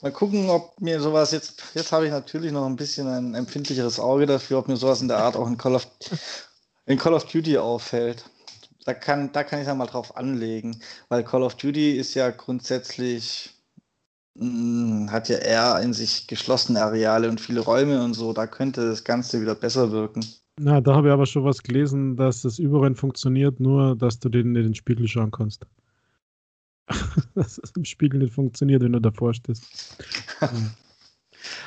mal 0.00 0.12
gucken, 0.12 0.50
ob 0.50 0.80
mir 0.80 1.00
sowas 1.00 1.32
jetzt, 1.32 1.62
jetzt 1.74 1.92
habe 1.92 2.06
ich 2.06 2.12
natürlich 2.12 2.52
noch 2.52 2.66
ein 2.66 2.76
bisschen 2.76 3.08
ein 3.08 3.34
empfindlicheres 3.34 3.98
Auge 3.98 4.26
dafür, 4.26 4.58
ob 4.58 4.68
mir 4.68 4.76
sowas 4.76 5.00
in 5.00 5.08
der 5.08 5.18
Art 5.18 5.36
auch 5.36 5.46
in 5.46 5.56
Call 5.56 5.74
of, 5.74 5.86
in 6.86 6.98
Call 6.98 7.14
of 7.14 7.24
Duty 7.24 7.58
auffällt. 7.58 8.24
Da 8.84 8.94
kann, 8.94 9.32
da 9.32 9.44
kann 9.44 9.60
ich 9.60 9.66
dann 9.66 9.78
mal 9.78 9.86
drauf 9.86 10.16
anlegen, 10.16 10.80
weil 11.08 11.24
Call 11.24 11.42
of 11.42 11.56
Duty 11.56 11.96
ist 11.96 12.14
ja 12.14 12.30
grundsätzlich, 12.30 13.54
hm, 14.36 15.10
hat 15.10 15.28
ja 15.28 15.38
eher 15.38 15.80
in 15.80 15.92
sich 15.92 16.26
geschlossene 16.26 16.82
Areale 16.82 17.28
und 17.28 17.40
viele 17.40 17.60
Räume 17.60 18.02
und 18.02 18.14
so, 18.14 18.32
da 18.32 18.46
könnte 18.46 18.88
das 18.88 19.04
Ganze 19.04 19.40
wieder 19.40 19.54
besser 19.54 19.90
wirken. 19.90 20.24
Na, 20.58 20.80
da 20.80 20.94
habe 20.94 21.08
ich 21.08 21.12
aber 21.12 21.26
schon 21.26 21.44
was 21.44 21.62
gelesen, 21.62 22.16
dass 22.16 22.42
das 22.42 22.58
überall 22.58 22.94
funktioniert, 22.94 23.60
nur 23.60 23.96
dass 23.96 24.18
du 24.18 24.28
den 24.28 24.56
in 24.56 24.64
den 24.64 24.74
Spiegel 24.74 25.06
schauen 25.06 25.30
kannst. 25.30 25.66
dass 27.34 27.58
es 27.58 27.70
im 27.76 27.84
Spiegel 27.84 28.20
nicht 28.20 28.32
funktioniert, 28.32 28.82
wenn 28.82 28.92
du 28.92 29.00
davor 29.00 29.34
stehst. 29.34 29.96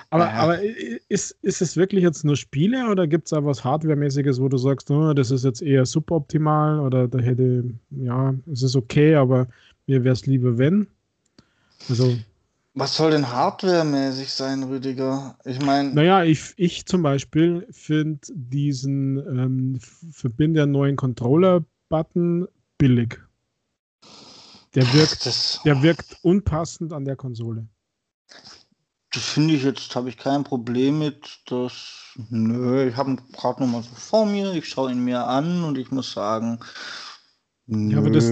Aber, 0.10 0.26
ja. 0.26 0.34
aber 0.34 0.60
ist, 1.08 1.38
ist 1.42 1.62
es 1.62 1.78
wirklich 1.78 2.04
jetzt 2.04 2.26
nur 2.26 2.36
Spiele 2.36 2.90
oder 2.90 3.08
gibt 3.08 3.28
es 3.28 3.34
auch 3.34 3.46
was 3.46 3.64
Hardware-mäßiges, 3.64 4.42
wo 4.42 4.50
du 4.50 4.58
sagst, 4.58 4.92
oh, 4.92 5.14
das 5.14 5.32
ist 5.32 5.46
jetzt 5.46 5.62
eher 5.62 5.86
suboptimal 5.86 6.82
oder 6.82 7.08
da 7.08 7.20
hätte, 7.20 7.64
ja, 7.92 8.36
es 8.52 8.64
ist 8.64 8.76
okay, 8.76 9.16
aber 9.16 9.48
mir 9.88 10.04
wäre 10.04 10.14
es 10.14 10.26
lieber, 10.26 10.58
wenn? 10.58 10.88
Also. 11.88 12.18
Was 12.74 12.96
soll 12.96 13.12
denn 13.12 13.30
hardware-mäßig 13.30 14.32
sein, 14.32 14.64
Rüdiger? 14.64 15.38
Ich 15.44 15.60
meine. 15.60 15.94
Naja, 15.94 16.24
ich, 16.24 16.54
ich 16.56 16.86
zum 16.86 17.02
Beispiel 17.02 17.68
finde 17.70 18.22
diesen 18.34 19.18
ähm, 19.18 19.80
Verbinder 20.12 20.66
neuen 20.66 20.96
Controller-Button 20.96 22.48
billig. 22.78 23.20
Der 24.74 24.94
wirkt, 24.94 25.28
Ach, 25.28 25.64
der 25.64 25.84
wirkt 25.84 26.18
unpassend 26.22 26.94
an 26.94 27.04
der 27.04 27.18
Konsole. 27.18 27.68
Das 29.14 29.24
finde 29.24 29.56
ich 29.56 29.64
jetzt, 29.64 29.94
habe 29.94 30.08
ich 30.08 30.16
kein 30.16 30.46
Problem 30.46 31.00
mit. 31.00 31.42
Das, 31.48 32.16
nö, 32.30 32.88
ich 32.88 32.96
habe 32.96 33.12
ihn 33.12 33.22
gerade 33.34 33.62
nochmal 33.62 33.84
so 33.84 33.94
vor 33.96 34.26
mir, 34.26 34.54
ich 34.54 34.70
schaue 34.70 34.94
ihn 34.94 35.04
mir 35.04 35.28
an 35.28 35.66
und 35.66 35.78
ich 35.78 35.92
muss 35.92 36.14
sagen, 36.14 36.60
nö. 37.66 37.92
Ja, 37.92 37.98
aber 37.98 38.12
das, 38.12 38.32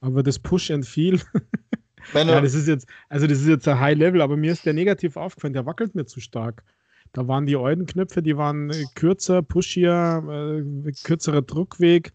aber 0.00 0.22
das 0.22 0.38
Push 0.38 0.70
and 0.70 0.86
Feel. 0.86 1.20
ja, 2.14 2.40
das 2.40 2.54
ist 2.54 2.68
jetzt, 2.68 2.86
also 3.08 3.26
das 3.26 3.40
ist 3.40 3.48
jetzt 3.48 3.68
ein 3.68 3.80
High 3.80 3.96
Level, 3.96 4.20
aber 4.22 4.36
mir 4.36 4.52
ist 4.52 4.66
der 4.66 4.72
negativ 4.72 5.16
aufgefallen, 5.16 5.54
der 5.54 5.66
wackelt 5.66 5.94
mir 5.94 6.06
zu 6.06 6.20
stark. 6.20 6.62
Da 7.12 7.28
waren 7.28 7.46
die 7.46 7.56
alten 7.56 7.86
Knöpfe, 7.86 8.22
die 8.22 8.36
waren 8.36 8.70
äh, 8.70 8.84
kürzer, 8.94 9.42
pushier, 9.42 10.22
äh, 10.86 10.92
kürzerer 11.04 11.42
Druckweg, 11.42 12.12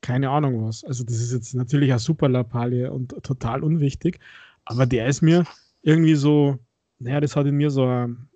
keine 0.00 0.30
Ahnung 0.30 0.66
was. 0.66 0.84
Also 0.84 1.04
das 1.04 1.16
ist 1.16 1.32
jetzt 1.32 1.54
natürlich 1.54 1.90
eine 1.90 1.98
super 1.98 2.28
Lappalie 2.28 2.90
und 2.90 3.10
total 3.22 3.62
unwichtig, 3.62 4.18
aber 4.64 4.86
der 4.86 5.06
ist 5.06 5.22
mir 5.22 5.44
irgendwie 5.82 6.14
so, 6.14 6.58
naja, 6.98 7.20
das 7.20 7.36
hat 7.36 7.46
in 7.46 7.56
mir 7.56 7.70
so 7.70 7.86
ein, 7.86 8.28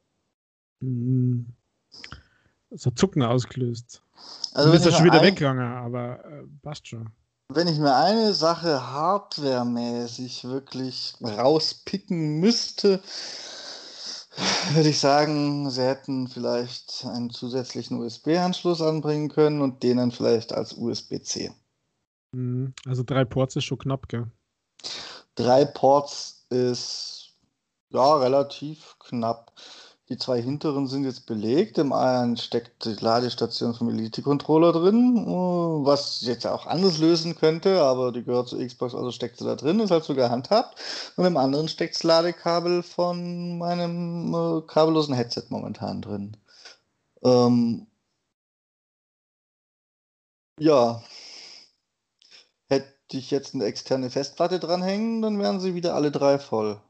mm, 0.81 1.47
so 2.71 2.91
Zucken 2.91 3.23
ausgelöst. 3.23 4.03
Also 4.53 4.69
du 4.69 4.73
bist 4.73 4.85
ja 4.85 4.93
schon 4.93 5.07
wieder 5.07 5.21
ein... 5.21 5.27
weggegangen, 5.27 5.65
aber 5.65 6.25
äh, 6.25 6.45
passt 6.63 6.89
schon. 6.89 7.11
Wenn 7.51 7.67
ich 7.67 7.79
mir 7.79 7.97
eine 7.97 8.35
Sache 8.35 8.93
hardwaremäßig 8.93 10.45
wirklich 10.45 11.15
rauspicken 11.23 12.41
müsste, 12.41 13.01
würde 14.73 14.91
ich 14.91 15.01
sagen, 15.01 15.71
sie 15.71 15.83
hätten 15.83 16.29
vielleicht 16.29 17.07
einen 17.07 17.31
zusätzlichen 17.31 17.99
USB-Anschluss 17.99 18.83
anbringen 18.83 19.31
können 19.31 19.63
und 19.63 19.83
den 19.83 19.97
dann 19.97 20.13
vielleicht 20.13 20.53
als 20.53 20.75
USB-C. 20.75 21.51
Mhm. 22.33 22.75
Also 22.87 23.03
drei 23.03 23.25
Ports 23.25 23.57
ist 23.57 23.65
schon 23.65 23.79
knapp, 23.79 24.09
gell? 24.09 24.27
Drei 25.35 25.65
Ports 25.65 26.45
ist 26.51 27.31
ja 27.89 28.17
relativ 28.17 28.97
knapp. 28.99 29.53
Die 30.09 30.17
zwei 30.17 30.41
hinteren 30.41 30.87
sind 30.87 31.05
jetzt 31.05 31.27
belegt. 31.27 31.77
Im 31.77 31.93
einen 31.93 32.39
steckt 32.39 32.87
die 32.87 32.95
Ladestation 32.95 33.75
vom 33.75 33.91
Elite-Controller 33.91 34.73
drin, 34.73 35.27
äh, 35.27 35.31
was 35.31 36.23
jetzt 36.23 36.47
auch 36.47 36.67
anders 36.67 36.99
lösen 36.99 37.35
könnte, 37.37 37.83
aber 37.83 38.11
die 38.13 38.25
gehört 38.25 38.49
zur 38.49 38.65
Xbox, 38.65 38.95
also 38.95 39.11
steckt 39.13 39.39
sie 39.39 39.45
da 39.45 39.55
drin, 39.55 39.81
ist 39.81 39.91
halt 39.91 40.05
so 40.05 40.15
gehandhabt. 40.15 40.81
Und 41.17 41.27
im 41.27 41.37
anderen 41.37 41.69
steckt 41.69 41.95
das 41.97 42.05
Ladekabel 42.05 42.83
von 42.83 43.59
meinem 43.59 44.35
äh, 44.35 44.63
kabellosen 44.67 45.15
Headset 45.15 45.45
momentan 45.51 46.01
drin. 46.01 46.37
Ähm, 47.23 47.87
ja. 50.59 51.03
Hätte 52.69 52.87
ich 53.13 53.31
jetzt 53.31 53.55
eine 53.55 53.65
externe 53.65 54.11
Festplatte 54.11 54.59
dranhängen, 54.59 55.21
dann 55.23 55.39
wären 55.39 55.61
sie 55.61 55.75
wieder 55.75 55.95
alle 55.95 56.11
drei 56.11 56.39
voll. 56.39 56.81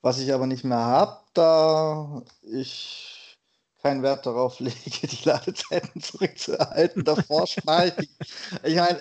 Was 0.00 0.20
ich 0.20 0.32
aber 0.32 0.46
nicht 0.46 0.64
mehr 0.64 0.78
habe, 0.78 1.18
da 1.34 2.22
ich 2.42 3.18
keinen 3.82 4.02
Wert 4.02 4.26
darauf 4.26 4.60
lege, 4.60 5.06
die 5.06 5.24
Ladezeiten 5.24 6.00
zurückzuerhalten. 6.00 7.04
Davor 7.04 7.46
spare 7.46 7.92
ich, 7.98 8.08
ich 8.64 8.76
meine, 8.76 8.98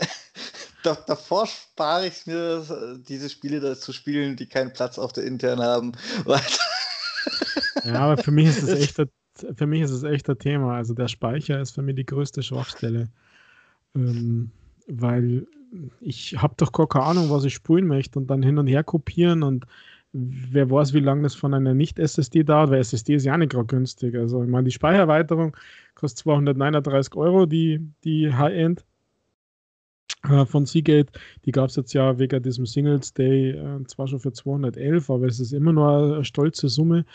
da, 0.84 0.96
davor 1.08 1.48
spare 1.48 2.08
ich 2.08 2.26
mir, 2.26 3.00
diese 3.08 3.30
Spiele 3.30 3.78
zu 3.78 3.92
spielen, 3.94 4.36
die 4.36 4.48
keinen 4.48 4.74
Platz 4.74 4.98
auf 4.98 5.14
der 5.14 5.26
internen 5.26 5.62
haben. 5.62 5.92
ja, 7.84 8.00
aber 8.00 8.22
für 8.22 8.32
mich 8.32 8.48
ist 8.48 8.64
es 8.64 8.70
echt, 8.80 8.96
für 9.56 9.68
mich 9.68 9.82
ist 9.82 9.92
es 9.92 10.04
echt 10.04 10.30
ein 10.30 10.40
Thema. 10.40 10.76
Also 10.76 10.94
der 10.94 11.08
Speicher 11.08 11.60
ist 11.60 11.72
für 11.72 11.82
mich 11.82 11.96
die 11.96 12.06
größte 12.06 12.44
Schwachstelle. 12.44 13.10
Ähm, 13.96 14.52
weil 14.88 15.48
ich 16.00 16.38
habe 16.38 16.54
doch 16.58 16.72
gar 16.72 16.88
keine 16.88 17.06
Ahnung, 17.06 17.30
was 17.30 17.44
ich 17.44 17.54
spulen 17.54 17.88
möchte 17.88 18.20
und 18.20 18.28
dann 18.28 18.42
hin 18.42 18.58
und 18.58 18.68
her 18.68 18.84
kopieren 18.84 19.44
und 19.44 19.66
wer 20.14 20.70
weiß, 20.70 20.94
wie 20.94 21.00
lange 21.00 21.24
das 21.24 21.36
von 21.36 21.54
einer 21.54 21.74
Nicht-SSD 21.74 22.44
dauert, 22.44 22.72
weil 22.72 22.80
SSD 22.80 23.16
ist 23.16 23.26
ja 23.26 23.38
nicht 23.38 23.52
gerade 23.52 23.66
günstig. 23.66 24.16
Also, 24.16 24.44
ich 24.44 24.50
meine, 24.50 24.66
die 24.66 24.72
Speichererweiterung 24.72 25.56
kostet 25.96 26.20
239 26.20 27.16
Euro, 27.16 27.46
die, 27.46 27.82
die 28.04 28.34
High-End 28.34 28.86
äh, 30.24 30.46
von 30.46 30.66
Seagate. 30.66 31.12
Die 31.46 31.52
gab 31.52 31.70
es 31.70 31.76
jetzt 31.76 31.94
ja 31.94 32.18
wegen 32.18 32.42
diesem 32.42 32.66
Singles 32.66 33.14
Day 33.14 33.52
äh, 33.52 33.84
zwar 33.86 34.08
schon 34.08 34.20
für 34.20 34.32
211, 34.32 35.10
aber 35.10 35.26
es 35.26 35.40
ist 35.40 35.54
immer 35.54 35.74
nur 35.74 36.16
eine 36.16 36.26
stolze 36.26 36.70
Summe. 36.70 37.06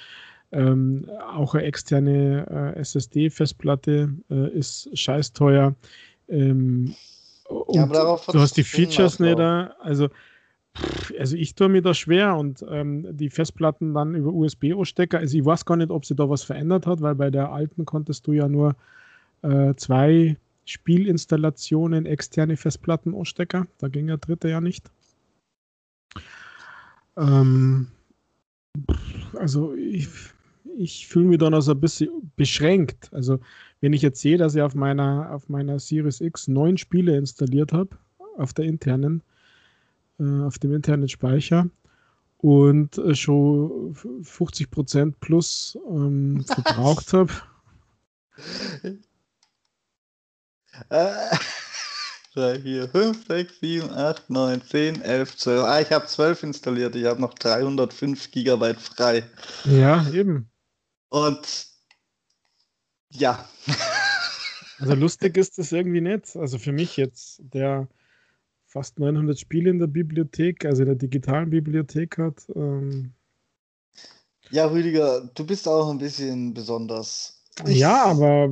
Ähm, 0.52 1.08
auch 1.34 1.54
eine 1.54 1.64
externe 1.64 2.74
äh, 2.76 2.80
SSD-Festplatte 2.80 4.12
äh, 4.30 4.50
ist 4.50 4.90
scheiß 4.96 5.32
teuer. 5.32 5.74
Ähm, 6.28 6.94
ja, 7.70 7.86
du 7.86 8.40
hast 8.40 8.56
die 8.56 8.62
Features 8.62 9.18
nicht 9.18 9.38
da. 9.38 9.74
Also 9.80 10.08
also 11.18 11.36
ich 11.36 11.54
tue 11.54 11.68
mir 11.68 11.82
da 11.82 11.94
schwer 11.94 12.36
und 12.36 12.64
ähm, 12.68 13.06
die 13.16 13.30
Festplatten 13.30 13.94
dann 13.94 14.14
über 14.14 14.32
USB-O-Stecker, 14.32 15.18
also 15.18 15.36
ich 15.36 15.44
weiß 15.44 15.64
gar 15.64 15.76
nicht, 15.76 15.90
ob 15.90 16.04
sie 16.04 16.14
da 16.14 16.28
was 16.28 16.42
verändert 16.42 16.86
hat, 16.86 17.00
weil 17.00 17.14
bei 17.14 17.30
der 17.30 17.52
alten 17.52 17.84
konntest 17.84 18.26
du 18.26 18.32
ja 18.32 18.48
nur 18.48 18.76
äh, 19.42 19.74
zwei 19.76 20.36
Spielinstallationen 20.64 22.06
externe 22.06 22.56
Festplatten-O-Stecker, 22.56 23.66
da 23.78 23.88
ging 23.88 24.06
der 24.06 24.18
dritte 24.18 24.48
ja 24.48 24.60
nicht. 24.60 24.90
Ähm, 27.16 27.88
also 29.36 29.74
ich, 29.74 30.08
ich 30.76 31.06
fühle 31.06 31.26
mich 31.26 31.38
dann 31.38 31.54
also 31.54 31.72
ein 31.72 31.80
bisschen 31.80 32.32
beschränkt. 32.36 33.12
Also 33.12 33.40
wenn 33.80 33.92
ich 33.92 34.02
jetzt 34.02 34.20
sehe, 34.20 34.38
dass 34.38 34.54
ich 34.54 34.62
auf 34.62 34.74
meiner, 34.74 35.30
auf 35.32 35.48
meiner 35.48 35.78
Series 35.78 36.20
X 36.20 36.48
neun 36.48 36.78
Spiele 36.78 37.16
installiert 37.16 37.72
habe, 37.72 37.98
auf 38.36 38.54
der 38.54 38.64
internen, 38.64 39.22
äh, 40.22 40.44
auf 40.44 40.58
dem 40.58 40.74
internen 40.74 41.08
Speicher 41.08 41.68
und 42.38 42.98
äh, 42.98 43.14
schon 43.14 43.94
50% 43.94 45.14
plus 45.20 45.78
ähm, 45.88 46.44
verbraucht 46.46 47.12
habe. 47.12 47.32
Äh, 50.90 51.36
3, 52.34 52.60
4, 52.60 52.88
5, 52.88 53.26
6, 53.26 53.60
7, 53.60 53.90
8, 53.90 54.30
9, 54.30 54.62
10, 54.62 55.02
11, 55.02 55.36
12. 55.36 55.64
Ah, 55.64 55.80
ich 55.80 55.92
habe 55.92 56.06
12 56.06 56.42
installiert. 56.44 56.96
Ich 56.96 57.04
habe 57.04 57.20
noch 57.20 57.34
305 57.34 58.30
Gigabyte 58.30 58.80
frei. 58.80 59.28
Ja, 59.64 60.08
eben. 60.10 60.50
Und 61.10 61.66
ja. 63.10 63.48
Also 64.78 64.94
lustig 64.96 65.36
ist 65.36 65.58
das 65.58 65.70
irgendwie 65.70 66.00
nicht. 66.00 66.34
Also 66.34 66.58
für 66.58 66.72
mich 66.72 66.96
jetzt, 66.96 67.40
der 67.54 67.86
fast 68.72 68.98
900 68.98 69.38
Spiele 69.38 69.70
in 69.70 69.78
der 69.78 69.86
Bibliothek, 69.86 70.64
also 70.64 70.82
in 70.82 70.88
der 70.88 70.96
digitalen 70.96 71.50
Bibliothek 71.50 72.16
hat. 72.16 72.46
Ähm 72.56 73.12
ja, 74.50 74.66
Rüdiger, 74.66 75.30
du 75.34 75.46
bist 75.46 75.68
auch 75.68 75.90
ein 75.90 75.98
bisschen 75.98 76.54
besonders. 76.54 77.44
Ich 77.66 77.78
ja, 77.78 78.04
aber 78.04 78.48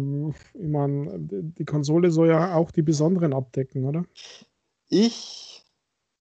ich 0.54 0.68
meine, 0.68 1.18
die 1.18 1.64
Konsole 1.64 2.10
soll 2.10 2.28
ja 2.28 2.54
auch 2.54 2.70
die 2.70 2.82
besonderen 2.82 3.32
abdecken, 3.32 3.86
oder? 3.86 4.04
Ich 4.90 5.64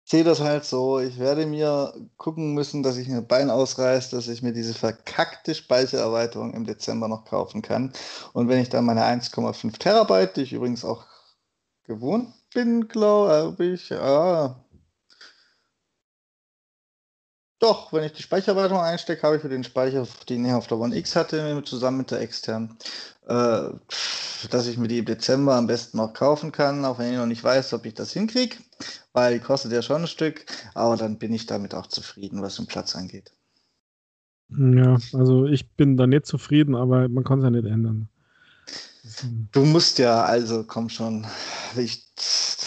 sehe 0.06 0.24
das 0.24 0.40
halt 0.40 0.64
so. 0.64 1.00
Ich 1.00 1.20
werde 1.20 1.46
mir 1.46 1.94
gucken 2.16 2.54
müssen, 2.54 2.84
dass 2.84 2.96
ich 2.96 3.10
mir 3.10 3.22
Bein 3.22 3.50
ausreiße, 3.50 4.16
dass 4.16 4.30
ich 4.30 4.42
mir 4.42 4.54
diese 4.54 4.74
verkackte 4.74 5.54
Speichererweiterung 5.54 6.54
im 6.54 6.66
Dezember 6.66 7.10
noch 7.10 7.26
kaufen 7.26 7.62
kann. 7.62 7.92
Und 8.32 8.48
wenn 8.48 8.62
ich 8.62 8.70
dann 8.70 8.86
meine 8.86 9.04
1,5 9.04 9.78
Terabyte, 9.78 10.38
die 10.38 10.42
ich 10.44 10.54
übrigens 10.54 10.86
auch 10.86 11.06
gewohnt 11.84 12.34
bin, 12.54 12.88
glaube 12.88 13.66
ich. 13.66 13.90
Ja. 13.90 14.64
Doch, 17.60 17.92
wenn 17.92 18.06
ich 18.06 18.14
die 18.14 18.24
Speichererweiterung 18.24 18.82
einstecke, 18.82 19.24
habe 19.24 19.36
ich 19.36 19.42
für 19.42 19.50
den 19.50 19.66
Speicher, 19.66 20.08
den 20.30 20.46
ich 20.46 20.54
auf 20.54 20.68
der 20.68 20.80
One 20.80 20.96
X 20.96 21.16
hatte, 21.18 21.62
zusammen 21.66 21.98
mit 21.98 22.12
der 22.12 22.22
externen, 22.22 22.78
äh, 23.28 23.70
dass 24.50 24.68
ich 24.68 24.78
mir 24.78 24.88
die 24.88 25.00
im 25.00 25.06
Dezember 25.06 25.56
am 25.56 25.68
besten 25.68 25.98
noch 25.98 26.14
kaufen 26.14 26.54
kann, 26.54 26.86
auch 26.86 27.00
wenn 27.00 27.12
ich 27.12 27.18
noch 27.18 27.26
nicht 27.26 27.44
weiß, 27.44 27.74
ob 27.74 27.86
ich 27.86 27.96
das 27.96 28.14
hinkriege, 28.14 28.56
weil 29.12 29.34
die 29.34 29.44
kostet 29.44 29.74
ja 29.74 29.82
schon 29.82 30.04
ein 30.04 30.08
Stück, 30.08 30.46
aber 30.74 30.96
dann 30.96 31.18
bin 31.18 31.34
ich 31.34 31.48
damit 31.48 31.76
auch 31.76 31.88
zufrieden, 31.88 32.42
was 32.42 32.56
den 32.56 32.66
Platz 32.66 32.96
angeht. 32.96 33.34
Ja, 34.58 34.98
also 35.14 35.46
ich 35.46 35.70
bin 35.72 35.98
da 35.98 36.08
nicht 36.08 36.26
zufrieden, 36.26 36.76
aber 36.76 37.10
man 37.10 37.26
kann 37.26 37.40
es 37.40 37.44
ja 37.44 37.50
nicht 37.50 37.66
ändern. 37.66 38.10
Du 39.52 39.64
musst 39.64 39.98
ja, 39.98 40.24
also 40.24 40.64
komm 40.66 40.90
schon. 40.90 41.26
Ich, 41.78 42.06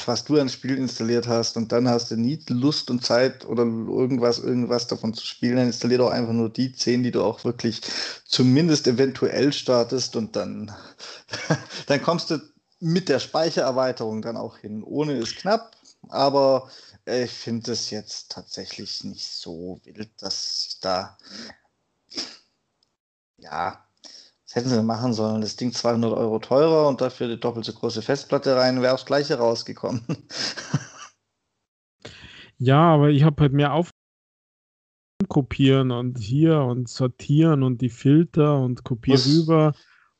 was 0.06 0.24
du 0.24 0.40
an 0.40 0.48
Spiel 0.48 0.78
installiert 0.78 1.28
hast 1.28 1.56
und 1.56 1.72
dann 1.72 1.88
hast 1.88 2.10
du 2.10 2.16
nie 2.16 2.42
Lust 2.48 2.90
und 2.90 3.04
Zeit 3.04 3.44
oder 3.44 3.64
irgendwas, 3.64 4.38
irgendwas 4.38 4.86
davon 4.86 5.12
zu 5.12 5.26
spielen, 5.26 5.56
dann 5.56 5.66
installier 5.66 5.98
doch 5.98 6.10
einfach 6.10 6.32
nur 6.32 6.48
die 6.48 6.72
10, 6.72 7.02
die 7.02 7.10
du 7.10 7.22
auch 7.22 7.44
wirklich 7.44 7.82
zumindest 8.24 8.86
eventuell 8.86 9.52
startest 9.52 10.16
und 10.16 10.34
dann, 10.34 10.74
dann 11.86 12.02
kommst 12.02 12.30
du 12.30 12.38
mit 12.80 13.08
der 13.08 13.18
Speichererweiterung 13.18 14.22
dann 14.22 14.36
auch 14.36 14.56
hin. 14.58 14.82
Ohne 14.82 15.12
ist 15.18 15.36
knapp, 15.36 15.76
aber 16.08 16.70
ich 17.04 17.30
finde 17.30 17.72
es 17.72 17.90
jetzt 17.90 18.32
tatsächlich 18.32 19.04
nicht 19.04 19.28
so 19.28 19.80
wild, 19.84 20.10
dass 20.18 20.66
ich 20.68 20.80
da 20.80 21.18
ja, 23.36 23.84
das 24.52 24.56
hätten 24.56 24.68
sie 24.68 24.82
machen 24.82 25.14
sollen. 25.14 25.40
Das 25.40 25.56
Ding 25.56 25.72
200 25.72 26.12
Euro 26.12 26.38
teurer 26.38 26.86
und 26.86 27.00
dafür 27.00 27.26
die 27.26 27.40
doppelt 27.40 27.64
so 27.64 27.72
große 27.72 28.02
Festplatte 28.02 28.54
rein, 28.54 28.82
wäre 28.82 28.92
aufs 28.92 29.06
Gleiche 29.06 29.38
rausgekommen. 29.38 30.04
ja, 32.58 32.78
aber 32.78 33.08
ich 33.08 33.22
habe 33.22 33.40
halt 33.40 33.54
mehr 33.54 33.72
auf 33.72 33.90
kopieren 35.28 35.90
und 35.90 36.18
hier 36.18 36.58
und 36.58 36.88
sortieren 36.88 37.62
und 37.62 37.80
die 37.80 37.88
Filter 37.88 38.60
und 38.60 38.84
kopieren 38.84 39.22
rüber. 39.22 39.72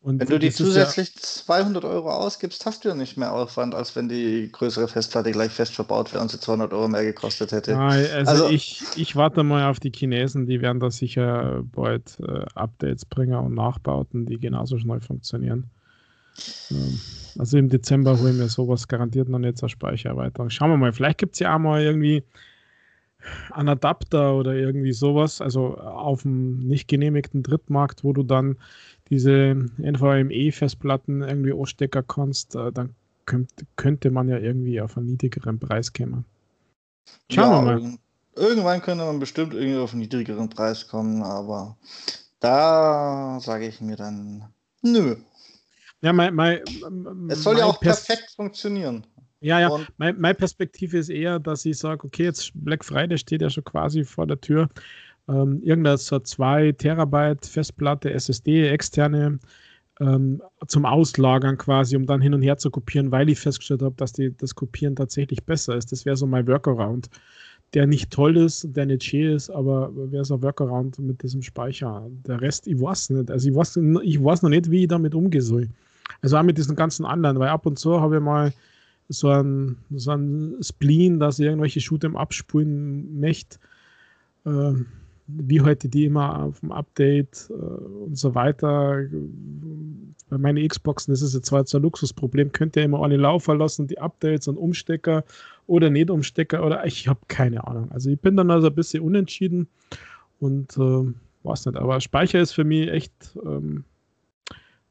Und 0.02 0.18
wenn 0.18 0.26
du 0.26 0.38
die 0.40 0.50
zusätzlich 0.50 1.14
ja 1.14 1.20
200 1.22 1.84
Euro 1.84 2.10
ausgibst, 2.10 2.66
hast 2.66 2.84
du 2.84 2.88
ja 2.88 2.94
nicht 2.96 3.16
mehr 3.16 3.32
Aufwand, 3.32 3.72
als 3.72 3.94
wenn 3.94 4.08
die 4.08 4.50
größere 4.50 4.88
Festplatte 4.88 5.30
gleich 5.30 5.52
fest 5.52 5.74
verbaut 5.74 6.12
wäre 6.12 6.20
und 6.22 6.30
sie 6.30 6.40
200 6.40 6.72
Euro 6.72 6.88
mehr 6.88 7.04
gekostet 7.04 7.52
hätte. 7.52 7.74
Nein, 7.74 8.06
also, 8.12 8.32
also 8.32 8.48
ich, 8.48 8.82
ich 8.96 9.14
warte 9.14 9.44
mal 9.44 9.70
auf 9.70 9.78
die 9.78 9.92
Chinesen, 9.94 10.46
die 10.46 10.60
werden 10.60 10.80
da 10.80 10.90
sicher 10.90 11.62
bald 11.72 12.18
äh, 12.20 12.44
Updates 12.56 13.04
bringen 13.04 13.36
und 13.36 13.54
Nachbauten, 13.54 14.26
die 14.26 14.40
genauso 14.40 14.76
schnell 14.76 15.00
funktionieren. 15.00 15.70
Ähm, 16.72 17.00
also 17.38 17.58
im 17.58 17.68
Dezember 17.68 18.18
holen 18.18 18.40
wir 18.40 18.48
sowas 18.48 18.88
garantiert 18.88 19.28
noch 19.28 19.38
nicht 19.38 19.58
zur 19.58 19.68
Speichererweiterung. 19.68 20.50
Schauen 20.50 20.70
wir 20.70 20.78
mal, 20.78 20.92
vielleicht 20.92 21.18
gibt 21.18 21.34
es 21.34 21.38
ja 21.38 21.54
auch 21.54 21.60
mal 21.60 21.80
irgendwie 21.80 22.24
einen 23.50 23.68
Adapter 23.68 24.34
oder 24.34 24.54
irgendwie 24.54 24.92
sowas, 24.92 25.40
also 25.40 25.76
auf 25.76 26.22
dem 26.22 26.58
nicht 26.58 26.88
genehmigten 26.88 27.42
Drittmarkt, 27.42 28.04
wo 28.04 28.12
du 28.12 28.22
dann 28.22 28.56
diese 29.10 29.54
NVMe-Festplatten 29.78 31.22
irgendwie 31.22 31.52
anstecken 31.52 32.04
kannst, 32.06 32.54
äh, 32.54 32.72
dann 32.72 32.94
könnt, 33.26 33.50
könnte 33.76 34.10
man 34.10 34.28
ja 34.28 34.38
irgendwie 34.38 34.80
auf 34.80 34.96
einen 34.96 35.06
niedrigeren 35.06 35.58
Preis 35.58 35.92
kommen. 35.92 36.24
Schauen 37.30 37.50
ja, 37.50 37.64
wir 37.64 37.80
mal. 37.80 37.98
Irgendwann 38.34 38.80
könnte 38.80 39.04
man 39.04 39.18
bestimmt 39.18 39.52
irgendwie 39.52 39.78
auf 39.78 39.92
einen 39.92 40.00
niedrigeren 40.00 40.48
Preis 40.48 40.88
kommen, 40.88 41.22
aber 41.22 41.76
da 42.40 43.38
sage 43.40 43.66
ich 43.66 43.80
mir 43.80 43.96
dann, 43.96 44.46
nö. 44.80 45.16
Ja, 46.00 46.12
mein, 46.12 46.34
mein, 46.34 46.60
es 47.28 47.42
soll 47.42 47.58
ja 47.58 47.66
auch 47.66 47.78
perfekt 47.78 48.32
funktionieren. 48.34 49.06
Ja, 49.40 49.60
ja, 49.60 49.86
meine 49.96 50.18
mein 50.18 50.36
Perspektive 50.36 50.98
ist 50.98 51.08
eher, 51.08 51.40
dass 51.40 51.64
ich 51.64 51.76
sage, 51.76 52.06
okay, 52.06 52.24
jetzt 52.24 52.52
Black 52.54 52.84
Friday 52.84 53.18
steht 53.18 53.42
ja 53.42 53.50
schon 53.50 53.64
quasi 53.64 54.04
vor 54.04 54.26
der 54.26 54.40
Tür 54.40 54.68
ähm, 55.28 55.62
irgendeine 55.62 55.98
so 55.98 56.18
2 56.18 56.72
Terabyte 56.72 57.46
Festplatte, 57.46 58.12
SSD, 58.12 58.68
externe 58.68 59.38
ähm, 60.00 60.42
zum 60.66 60.84
Auslagern 60.84 61.58
quasi, 61.58 61.96
um 61.96 62.06
dann 62.06 62.20
hin 62.20 62.34
und 62.34 62.42
her 62.42 62.56
zu 62.56 62.70
kopieren, 62.70 63.10
weil 63.12 63.28
ich 63.28 63.38
festgestellt 63.38 63.82
habe, 63.82 63.94
dass 63.96 64.12
die, 64.12 64.36
das 64.36 64.54
Kopieren 64.54 64.96
tatsächlich 64.96 65.44
besser 65.44 65.76
ist. 65.76 65.92
Das 65.92 66.04
wäre 66.04 66.16
so 66.16 66.26
mein 66.26 66.46
Workaround, 66.46 67.08
der 67.74 67.86
nicht 67.86 68.10
toll 68.10 68.36
ist, 68.36 68.66
der 68.76 68.86
nicht 68.86 69.04
schön 69.04 69.34
ist, 69.34 69.50
aber 69.50 69.90
wäre 69.94 70.24
so 70.24 70.34
ein 70.34 70.42
Workaround 70.42 70.98
mit 70.98 71.22
diesem 71.22 71.42
Speicher. 71.42 72.08
Der 72.26 72.40
Rest, 72.40 72.66
ich 72.66 72.80
weiß 72.80 73.10
nicht. 73.10 73.30
Also 73.30 73.48
ich 73.48 73.54
weiß, 73.54 73.78
ich 74.02 74.22
weiß 74.22 74.42
noch 74.42 74.50
nicht, 74.50 74.70
wie 74.70 74.82
ich 74.82 74.88
damit 74.88 75.14
umgehe 75.14 75.42
soll. 75.42 75.68
Also 76.20 76.36
auch 76.36 76.42
mit 76.42 76.58
diesen 76.58 76.76
ganzen 76.76 77.06
anderen, 77.06 77.38
weil 77.38 77.48
ab 77.48 77.66
und 77.66 77.78
zu 77.78 78.00
habe 78.00 78.16
ich 78.16 78.22
mal 78.22 78.52
so 79.08 79.28
ein, 79.28 79.76
so 79.90 80.12
ein 80.12 80.56
Spleen, 80.60 81.20
dass 81.20 81.38
ich 81.38 81.46
irgendwelche 81.46 81.80
Shoot'em 81.80 82.14
abspulen 82.14 83.20
möchte. 83.20 83.58
Ähm, 84.46 84.86
wie 85.26 85.60
heute 85.60 85.88
die 85.88 86.04
immer 86.06 86.42
auf 86.44 86.60
dem 86.60 86.72
Update 86.72 87.48
äh, 87.50 87.54
und 87.54 88.16
so 88.16 88.34
weiter. 88.34 89.04
Bei 90.28 90.38
meinen 90.38 90.66
Xboxen 90.66 91.12
ist 91.12 91.22
es 91.22 91.34
jetzt 91.34 91.46
zwar 91.46 91.66
so 91.66 91.78
ein 91.78 91.82
Luxusproblem, 91.82 92.52
könnt 92.52 92.76
ihr 92.76 92.84
immer 92.84 93.02
alle 93.02 93.16
laufen 93.16 93.58
lassen, 93.58 93.86
die 93.86 93.98
Updates 93.98 94.48
und 94.48 94.56
Umstecker 94.56 95.24
oder 95.66 95.90
nicht 95.90 96.10
Umstecker 96.10 96.64
oder 96.64 96.84
ich 96.86 97.08
habe 97.08 97.20
keine 97.28 97.66
Ahnung. 97.66 97.90
Also 97.92 98.10
ich 98.10 98.20
bin 98.20 98.36
dann 98.36 98.50
also 98.50 98.68
ein 98.68 98.74
bisschen 98.74 99.02
unentschieden 99.02 99.68
und 100.40 100.76
äh, 100.76 101.12
weiß 101.44 101.66
nicht, 101.66 101.76
aber 101.76 102.00
Speicher 102.00 102.40
ist 102.40 102.52
für 102.52 102.64
mich 102.64 102.88
echt, 102.88 103.12
ähm, 103.44 103.84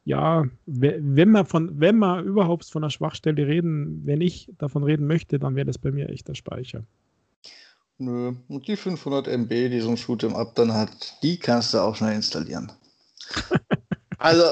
ja, 0.06 0.46
wenn 0.66 1.30
man 1.30 1.46
von, 1.46 1.80
wenn 1.80 1.98
man 1.98 2.26
überhaupt 2.26 2.66
von 2.66 2.84
einer 2.84 2.90
Schwachstelle 2.90 3.46
reden, 3.48 4.02
wenn 4.06 4.22
ich 4.22 4.50
davon 4.58 4.84
reden 4.84 5.06
möchte, 5.08 5.40
dann 5.40 5.56
wäre 5.56 5.66
das 5.66 5.78
bei 5.78 5.92
mir 5.92 6.10
echt 6.10 6.28
der 6.28 6.36
Speicher. 6.36 6.84
Nö, 8.02 8.34
und 8.48 8.68
die 8.68 8.78
500 8.78 9.28
MB, 9.28 9.70
die 9.70 9.80
so 9.80 9.90
ein 9.90 9.96
Shoot'em 9.96 10.34
Up 10.34 10.56
dann 10.56 10.74
hat, 10.74 11.22
die 11.22 11.38
kannst 11.38 11.76
du 11.76 11.78
auch 11.78 11.96
schnell 11.96 12.16
installieren. 12.16 12.72
also, 14.18 14.52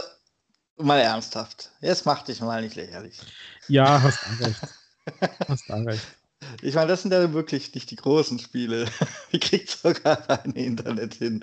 mal 0.77 0.99
ernsthaft. 0.99 1.71
Jetzt 1.81 2.05
mach 2.05 2.21
dich 2.21 2.41
mal 2.41 2.61
nicht 2.61 2.75
lächerlich. 2.75 3.19
Ja, 3.67 4.03
hast 4.03 4.19
du 4.23 4.45
recht. 4.45 4.61
hast 5.47 5.67
du 5.67 5.73
recht. 5.73 6.03
Ich 6.61 6.73
meine, 6.73 6.87
das 6.87 7.01
sind 7.01 7.11
ja 7.11 7.33
wirklich 7.33 7.75
nicht 7.75 7.91
die 7.91 7.97
großen 7.97 8.39
Spiele. 8.39 8.87
Wie 9.29 9.39
kriegt 9.39 9.69
sogar 9.69 10.29
ein 10.29 10.53
Internet 10.53 11.15
hin? 11.15 11.41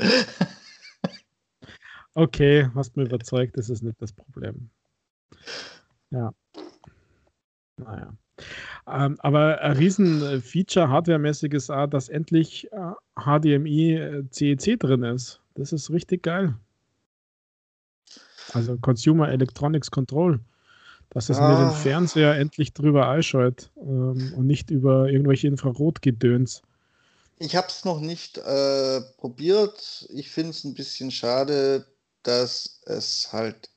okay, 2.14 2.70
hast 2.74 2.96
mir 2.96 3.04
überzeugt, 3.04 3.58
das 3.58 3.68
ist 3.68 3.82
nicht 3.82 4.00
das 4.00 4.12
Problem. 4.12 4.70
Ja. 6.10 6.32
Naja. 7.76 8.16
Ähm, 8.86 9.16
aber 9.20 9.60
ein 9.60 9.76
riesen 9.76 10.42
Feature 10.42 10.88
hardwaremäßig 10.88 11.54
ist 11.54 11.70
auch, 11.70 11.86
dass 11.86 12.08
endlich 12.08 12.70
äh, 12.72 12.92
HDMI 13.20 13.94
äh, 13.94 14.24
CEC 14.30 14.78
drin 14.78 15.02
ist. 15.02 15.40
Das 15.54 15.72
ist 15.72 15.90
richtig 15.90 16.22
geil. 16.22 16.54
Also 18.52 18.76
Consumer 18.78 19.28
Electronics 19.30 19.90
Control. 19.90 20.40
Dass 21.10 21.28
es 21.30 21.38
ah. 21.38 21.48
mir 21.48 21.66
den 21.66 21.76
Fernseher 21.76 22.34
endlich 22.34 22.72
drüber 22.72 23.08
einschaltet 23.08 23.70
ähm, 23.76 24.34
und 24.36 24.46
nicht 24.46 24.70
über 24.70 25.08
irgendwelche 25.08 25.46
Infrarotgedöns. 25.48 26.62
Ich 27.38 27.54
habe 27.54 27.68
es 27.68 27.84
noch 27.84 28.00
nicht 28.00 28.38
äh, 28.38 29.00
probiert. 29.18 30.08
Ich 30.10 30.30
finde 30.30 30.50
es 30.50 30.64
ein 30.64 30.74
bisschen 30.74 31.10
schade, 31.10 31.86
dass 32.22 32.80
es 32.86 33.32
halt 33.32 33.70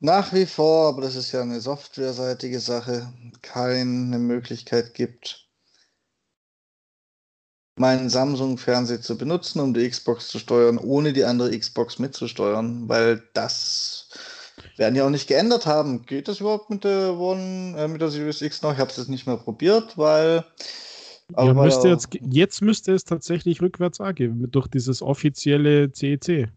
nach 0.00 0.32
wie 0.32 0.46
vor, 0.46 0.88
aber 0.88 1.02
das 1.02 1.16
ist 1.16 1.32
ja 1.32 1.42
eine 1.42 1.60
softwareseitige 1.60 2.60
Sache, 2.60 3.12
keine 3.42 4.18
Möglichkeit 4.18 4.94
gibt, 4.94 5.48
meinen 7.78 8.08
Samsung-Fernseher 8.08 9.00
zu 9.00 9.16
benutzen, 9.18 9.60
um 9.60 9.74
die 9.74 9.88
Xbox 9.88 10.28
zu 10.28 10.38
steuern, 10.38 10.78
ohne 10.78 11.12
die 11.12 11.24
andere 11.24 11.56
Xbox 11.58 11.98
mitzusteuern, 11.98 12.88
weil 12.88 13.22
das 13.34 14.08
werden 14.76 14.96
ja 14.96 15.04
auch 15.06 15.10
nicht 15.10 15.28
geändert 15.28 15.66
haben. 15.66 16.04
Geht 16.06 16.28
das 16.28 16.40
überhaupt 16.40 16.70
mit 16.70 16.84
der 16.84 17.14
One, 17.14 17.74
äh, 17.76 17.88
mit 17.88 18.00
der 18.00 18.10
Series 18.10 18.42
X 18.42 18.62
noch? 18.62 18.72
Ich 18.72 18.78
habe 18.78 18.90
es 18.90 18.96
jetzt 18.96 19.08
nicht 19.08 19.26
mehr 19.26 19.36
probiert, 19.36 19.96
weil. 19.96 20.44
Ja, 21.36 21.52
müsste 21.52 21.88
jetzt, 21.88 22.08
jetzt 22.20 22.62
müsste 22.62 22.92
es 22.92 23.04
tatsächlich 23.04 23.60
rückwärts 23.60 24.00
angehen, 24.00 24.48
durch 24.50 24.68
dieses 24.68 25.02
offizielle 25.02 25.90
CEC. 25.92 26.48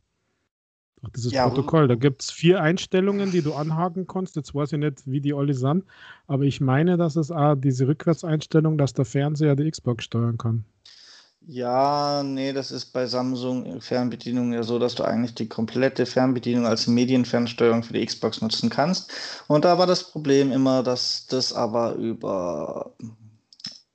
Ach, 1.04 1.10
dieses 1.16 1.32
ja, 1.32 1.48
Protokoll. 1.48 1.88
Da 1.88 1.96
gibt 1.96 2.24
es 2.24 2.32
vier 2.32 2.62
Einstellungen, 2.62 3.32
die 3.32 3.42
du 3.42 3.54
anhaken 3.54 4.08
kannst. 4.08 4.36
Jetzt 4.36 4.54
weiß 4.54 4.74
ich 4.74 4.80
nicht, 4.80 5.02
wie 5.06 5.22
die 5.22 5.34
alle 5.34 5.54
sind. 5.54 5.86
Aber 6.28 6.44
ich 6.44 6.62
meine, 6.62 6.98
dass 6.98 7.16
es 7.16 7.32
auch 7.32 7.56
diese 7.56 7.88
Rückwärtseinstellung, 7.88 8.78
dass 8.78 8.94
der 8.94 9.06
Fernseher 9.06 9.56
die 9.56 9.70
Xbox 9.70 10.04
steuern 10.04 10.38
kann. 10.38 10.66
Ja, 11.42 12.22
nee, 12.24 12.54
das 12.54 12.70
ist 12.70 12.88
bei 12.88 13.08
Samsung 13.08 13.82
Fernbedienung 13.82 14.54
ja 14.54 14.62
so, 14.62 14.78
dass 14.78 14.94
du 14.94 15.04
eigentlich 15.04 15.34
die 15.34 15.48
komplette 15.48 16.06
Fernbedienung 16.06 16.68
als 16.68 16.86
Medienfernsteuerung 16.86 17.82
für 17.82 17.94
die 17.94 18.06
Xbox 18.06 18.42
nutzen 18.42 18.70
kannst. 18.70 19.12
Und 19.48 19.66
da 19.66 19.78
war 19.80 19.88
das 19.88 20.12
Problem 20.12 20.52
immer, 20.52 20.84
dass 20.84 21.26
das 21.28 21.54
aber 21.54 21.96
über 21.96 22.94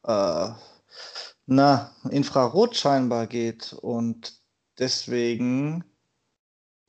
äh, 0.04 0.48
na, 1.46 1.92
Infrarot 2.10 2.76
scheinbar 2.76 3.26
geht. 3.26 3.72
Und 3.74 4.32
deswegen 4.78 5.84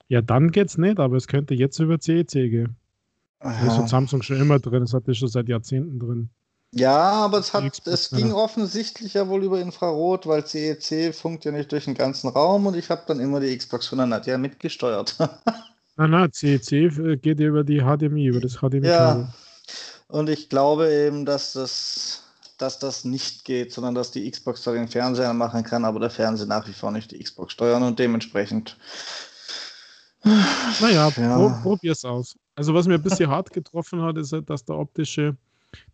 ja, 0.07 0.21
dann 0.21 0.51
geht's 0.51 0.77
nicht, 0.77 0.99
aber 0.99 1.15
es 1.17 1.27
könnte 1.27 1.53
jetzt 1.53 1.79
über 1.79 1.99
CEC 1.99 2.31
gehen. 2.31 2.75
Das 3.39 3.77
ist 3.77 3.89
Samsung 3.89 4.23
schon 4.23 4.37
immer 4.37 4.59
drin, 4.59 4.81
das 4.81 4.93
hat 4.93 5.07
das 5.07 5.17
schon 5.17 5.27
seit 5.27 5.47
Jahrzehnten 5.47 5.99
drin. 5.99 6.29
Ja, 6.71 7.11
aber 7.11 7.37
es, 7.37 7.53
hat, 7.53 7.87
es 7.87 8.09
ging 8.09 8.33
offensichtlich 8.33 9.13
ja 9.13 9.27
wohl 9.27 9.43
über 9.43 9.61
Infrarot, 9.61 10.27
weil 10.27 10.45
CEC 10.45 11.13
funkt 11.13 11.45
ja 11.45 11.51
nicht 11.51 11.71
durch 11.71 11.85
den 11.85 11.93
ganzen 11.93 12.27
Raum 12.27 12.65
und 12.65 12.75
ich 12.75 12.89
habe 12.89 13.03
dann 13.07 13.19
immer 13.19 13.39
die 13.39 13.55
Xbox 13.55 13.93
100 13.93 14.25
ja 14.27 14.37
mitgesteuert. 14.37 15.15
nein, 15.95 16.09
nein, 16.09 16.33
CEC 16.33 17.21
geht 17.21 17.39
ja 17.39 17.47
über 17.47 17.63
die 17.63 17.79
HDMI, 17.79 18.27
über 18.27 18.41
das 18.41 18.57
HDMI. 18.57 18.87
Ja, 18.87 19.33
und 20.07 20.29
ich 20.29 20.49
glaube 20.49 20.91
eben, 20.91 21.25
dass 21.25 21.53
das, 21.53 22.23
dass 22.57 22.77
das 22.79 23.05
nicht 23.05 23.45
geht, 23.45 23.71
sondern 23.71 23.95
dass 23.95 24.11
die 24.11 24.29
Xbox 24.29 24.63
da 24.63 24.73
den 24.73 24.87
Fernseher 24.89 25.33
machen 25.33 25.63
kann, 25.63 25.85
aber 25.85 25.99
der 25.99 26.09
Fernseher 26.09 26.47
nach 26.47 26.67
wie 26.67 26.73
vor 26.73 26.91
nicht 26.91 27.11
die 27.11 27.23
Xbox 27.23 27.53
steuern 27.53 27.83
und 27.83 27.99
dementsprechend 27.99 28.77
naja, 30.81 31.09
ja. 31.15 31.37
Pro, 31.37 31.51
probier's 31.61 32.03
aus. 32.03 32.35
Also 32.55 32.73
was 32.73 32.87
mir 32.87 32.95
ein 32.95 33.03
bisschen 33.03 33.29
hart 33.29 33.51
getroffen 33.51 34.01
hat, 34.01 34.17
ist 34.17 34.33
halt, 34.33 34.49
dass 34.49 34.65
der 34.65 34.77
optische 34.77 35.35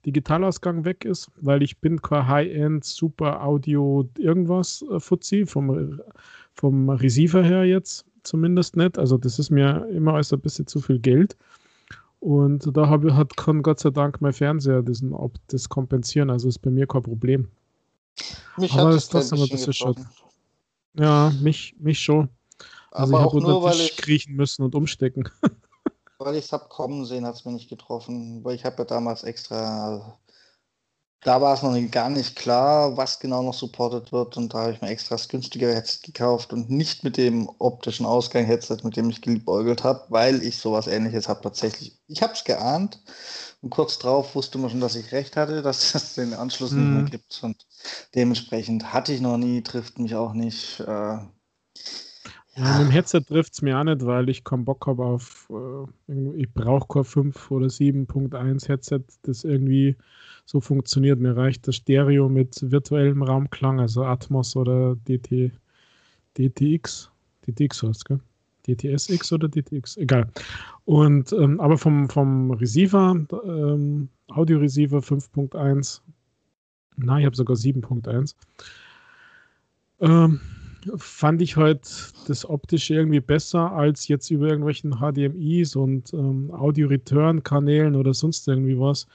Digitalausgang 0.06 0.86
weg 0.86 1.06
ist, 1.06 1.30
weil 1.38 1.64
ich 1.64 1.80
bin 1.80 2.02
kein 2.02 2.28
High-End, 2.28 2.86
super 2.86 3.44
Audio 3.44 4.08
irgendwas 4.18 4.84
äh, 4.92 5.00
Fuzzi 5.00 5.46
vom, 5.46 6.00
vom 6.54 6.90
Receiver 6.90 7.44
her 7.44 7.66
jetzt 7.66 8.06
zumindest 8.24 8.78
nicht. 8.78 8.98
Also 8.98 9.18
das 9.18 9.40
ist 9.40 9.50
mir 9.50 9.88
immer 9.90 10.14
alles 10.14 10.32
ein 10.34 10.40
bisschen 10.40 10.68
zu 10.68 10.80
viel 10.80 11.00
Geld. 11.00 11.36
Und 12.20 12.78
da 12.78 12.88
habe, 12.88 13.16
hat, 13.16 13.36
kann 13.36 13.64
Gott 13.64 13.80
sei 13.80 13.90
Dank 13.90 14.22
mein 14.22 14.34
Fernseher 14.34 14.84
diesen, 14.84 15.12
ob 15.14 15.34
das 15.48 15.68
kompensieren. 15.70 16.30
Also 16.30 16.48
ist 16.48 16.60
bei 16.60 16.70
mir 16.70 16.86
kein 16.86 17.02
Problem. 17.02 17.48
Mich 18.58 18.74
Aber 18.74 18.90
hat 18.90 18.96
es 18.96 19.10
trotzdem 19.10 19.42
ein 19.42 19.50
bisschen 19.50 19.74
schade. 19.74 20.06
Ja, 20.94 21.34
mich, 21.42 21.76
mich 21.80 22.00
schon. 22.00 22.30
Also 22.92 23.16
Aber 23.16 23.26
ich 23.26 23.34
habe 23.34 23.54
unter 23.54 23.70
den 23.70 23.78
Tisch 23.78 23.92
ich, 23.92 23.98
kriechen 23.98 24.36
müssen 24.36 24.64
und 24.64 24.76
umstecken. 24.76 25.30
weil 26.20 26.36
ich 26.36 26.46
es 26.46 26.52
habe 26.52 26.70
kommen 26.70 27.06
sehen, 27.06 27.26
hat 27.26 27.36
es 27.36 27.46
mir 27.46 27.54
nicht 27.54 27.70
getroffen. 27.70 28.44
Weil 28.44 28.56
ich 28.56 28.66
habe 28.66 28.78
ja 28.80 28.86
damals 28.86 29.24
extra 29.24 30.20
da 31.24 31.40
war 31.40 31.54
es 31.54 31.62
noch 31.62 31.78
gar 31.92 32.10
nicht 32.10 32.36
klar, 32.36 32.98
was 32.98 33.20
genau 33.20 33.44
noch 33.44 33.54
supportet 33.54 34.12
wird. 34.12 34.38
Und 34.38 34.54
da 34.54 34.62
habe 34.62 34.74
ich 34.74 34.82
mir 34.82 34.90
extra 34.90 35.16
das 35.16 35.30
günstigere 35.30 35.76
Headset 35.76 36.00
gekauft 36.04 36.52
und 36.52 36.72
nicht 36.72 37.04
mit 37.04 37.16
dem 37.18 37.48
optischen 37.60 38.08
Ausgang-Headset, 38.08 38.78
mit 38.84 38.98
dem 38.98 39.10
ich 39.10 39.22
geliebäugelt 39.22 39.84
habe, 39.84 40.04
weil 40.10 40.42
ich 40.44 40.58
sowas 40.58 40.88
ähnliches 40.88 41.30
habe 41.30 41.42
tatsächlich. 41.42 42.00
Ich 42.08 42.24
habe 42.24 42.34
es 42.34 42.44
geahnt 42.44 43.02
und 43.62 43.70
kurz 43.70 44.00
drauf 44.00 44.34
wusste 44.34 44.58
man 44.58 44.72
schon, 44.72 44.80
dass 44.80 44.96
ich 44.96 45.12
recht 45.12 45.38
hatte, 45.38 45.62
dass 45.62 45.94
es 45.96 46.16
den 46.16 46.34
Anschluss 46.34 46.72
mhm. 46.72 46.80
nicht 46.80 46.90
mehr 46.90 47.02
mhm. 47.04 47.10
gibt. 47.12 47.40
Und 47.44 47.68
dementsprechend 48.16 48.92
hatte 48.92 49.14
ich 49.14 49.22
noch 49.22 49.38
nie, 49.38 49.62
trifft 49.62 50.00
mich 50.00 50.16
auch 50.16 50.34
nicht. 50.34 50.80
Äh, 50.80 51.20
ja, 52.56 52.78
mit 52.78 52.88
dem 52.88 52.92
Headset 52.92 53.22
trifft 53.22 53.54
es 53.54 53.62
mir 53.62 53.80
auch 53.80 53.84
nicht, 53.84 54.06
weil 54.06 54.30
ich 54.30 54.44
keinen 54.44 54.66
Bock 54.66 54.86
habe 54.88 55.06
auf, 55.06 55.50
äh, 55.50 56.14
ich 56.36 56.52
brauche 56.54 56.88
kein 56.88 57.04
5 57.04 57.52
oder 57.52 57.68
7.1 57.68 58.68
Headset, 58.68 59.04
das 59.24 59.44
irgendwie 59.44 59.96
so 60.46 60.60
funktioniert. 60.60 61.20
Mir 61.20 61.38
reicht 61.38 61.68
das 61.68 61.78
Stereo 61.78 62.28
mit 62.28 62.60
virtuellem 62.70 63.24
Raumklang, 63.24 63.80
also 63.80 64.04
Atmos 64.04 64.56
oder 64.56 64.96
DT, 65.08 65.52
DTX. 66.38 67.10
DTX 67.48 67.84
heißt 67.84 68.06
gell? 68.06 68.20
DTSX 68.68 69.32
oder 69.32 69.48
DTX, 69.48 69.98
egal. 69.98 70.28
Und 70.86 71.32
ähm, 71.34 71.60
aber 71.60 71.78
vom, 71.78 72.10
vom 72.10 72.52
Receiver, 72.52 73.16
ähm, 73.46 74.10
Audio-Receiver 74.28 75.00
5.1, 75.00 76.02
na, 76.98 77.20
ich 77.20 77.26
habe 77.26 77.36
sogar 77.36 77.56
7.1. 77.56 78.36
Ähm, 80.02 80.40
fand 80.98 81.42
ich 81.42 81.58
heute 81.58 81.90
das 82.28 82.48
optische 82.48 82.96
irgendwie 82.96 83.20
besser 83.20 83.72
als 83.72 84.08
jetzt 84.08 84.30
über 84.32 84.48
irgendwelchen 84.48 84.98
HDMIs 85.00 85.76
und 85.76 86.14
ähm, 86.14 86.52
Audio-Return-Kanälen 86.54 87.96
oder 87.96 88.14
sonst 88.14 88.48
irgendwie 88.48 88.80
was 88.80 89.08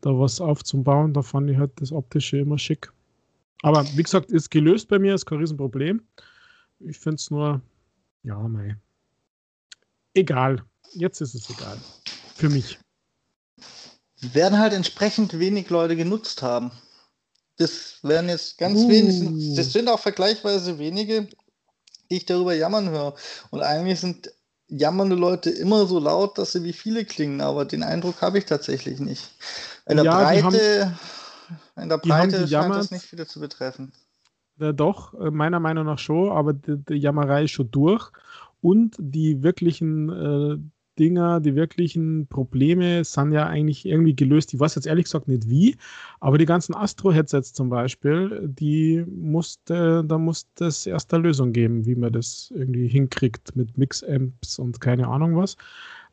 da 0.00 0.10
was 0.10 0.40
aufzubauen. 0.40 1.12
Da 1.12 1.22
fand 1.22 1.50
ich 1.50 1.56
halt 1.56 1.72
das 1.76 1.92
Optische 1.92 2.38
immer 2.38 2.58
schick. 2.58 2.92
Aber 3.62 3.84
wie 3.96 4.02
gesagt, 4.02 4.30
ist 4.30 4.50
gelöst 4.50 4.88
bei 4.88 4.98
mir, 4.98 5.14
ist 5.14 5.26
kein 5.26 5.38
Riesenproblem. 5.38 6.02
Ich 6.80 6.98
finde 6.98 7.16
es 7.16 7.30
nur, 7.30 7.62
ja, 8.22 8.36
mei. 8.36 8.76
Egal. 10.14 10.62
Jetzt 10.92 11.20
ist 11.20 11.34
es 11.34 11.48
egal. 11.50 11.78
Für 12.34 12.48
mich. 12.48 12.78
Werden 14.20 14.58
halt 14.58 14.72
entsprechend 14.72 15.38
wenig 15.38 15.70
Leute 15.70 15.96
genutzt 15.96 16.42
haben. 16.42 16.70
Das 17.56 17.98
werden 18.02 18.28
jetzt 18.28 18.58
ganz 18.58 18.80
uh. 18.80 18.88
wenig. 18.88 19.56
Das 19.56 19.72
sind 19.72 19.88
auch 19.88 20.00
vergleichsweise 20.00 20.78
wenige, 20.78 21.28
die 22.10 22.16
ich 22.16 22.26
darüber 22.26 22.54
jammern 22.54 22.90
höre. 22.90 23.14
Und 23.50 23.62
eigentlich 23.62 24.00
sind 24.00 24.30
jammernde 24.68 25.16
Leute 25.16 25.50
immer 25.50 25.86
so 25.86 25.98
laut, 25.98 26.38
dass 26.38 26.52
sie 26.52 26.64
wie 26.64 26.72
viele 26.72 27.04
klingen, 27.04 27.40
aber 27.40 27.64
den 27.64 27.82
Eindruck 27.82 28.22
habe 28.22 28.38
ich 28.38 28.46
tatsächlich 28.46 28.98
nicht. 28.98 29.30
In 29.86 29.96
der 29.96 30.06
ja, 30.06 30.16
Breite, 30.16 30.44
haben, 30.44 30.98
in 31.82 31.88
der 31.88 31.98
Breite 31.98 32.48
scheint 32.48 32.74
das 32.74 32.90
nicht 32.90 33.04
viele 33.04 33.26
zu 33.26 33.40
betreffen. 33.40 33.92
Ja, 34.58 34.72
doch, 34.72 35.14
äh, 35.14 35.30
meiner 35.30 35.60
Meinung 35.60 35.86
nach 35.86 35.98
schon, 35.98 36.30
aber 36.30 36.52
die, 36.52 36.76
die 36.76 36.94
Jammerei 36.94 37.44
ist 37.44 37.52
schon 37.52 37.70
durch. 37.70 38.10
Und 38.60 38.96
die 38.98 39.42
wirklichen 39.42 40.08
äh, 40.08 40.58
Dinger, 40.98 41.40
die 41.40 41.54
wirklichen 41.54 42.26
Probleme 42.28 43.04
sind 43.04 43.32
ja 43.32 43.46
eigentlich 43.46 43.86
irgendwie 43.86 44.14
gelöst. 44.14 44.54
Ich 44.54 44.60
weiß 44.60 44.74
jetzt 44.76 44.86
ehrlich 44.86 45.04
gesagt 45.04 45.28
nicht 45.28 45.48
wie, 45.48 45.76
aber 46.20 46.38
die 46.38 46.46
ganzen 46.46 46.74
Astro-Headsets 46.74 47.52
zum 47.52 47.68
Beispiel, 47.68 48.40
die 48.44 49.04
musste, 49.08 50.04
da 50.06 50.18
muss 50.18 50.46
es 50.60 50.86
erst 50.86 51.12
eine 51.12 51.24
Lösung 51.24 51.52
geben, 51.52 51.86
wie 51.86 51.96
man 51.96 52.12
das 52.12 52.52
irgendwie 52.54 52.88
hinkriegt 52.88 53.56
mit 53.56 53.76
Mix-Amps 53.76 54.58
und 54.58 54.80
keine 54.80 55.08
Ahnung 55.08 55.36
was. 55.36 55.56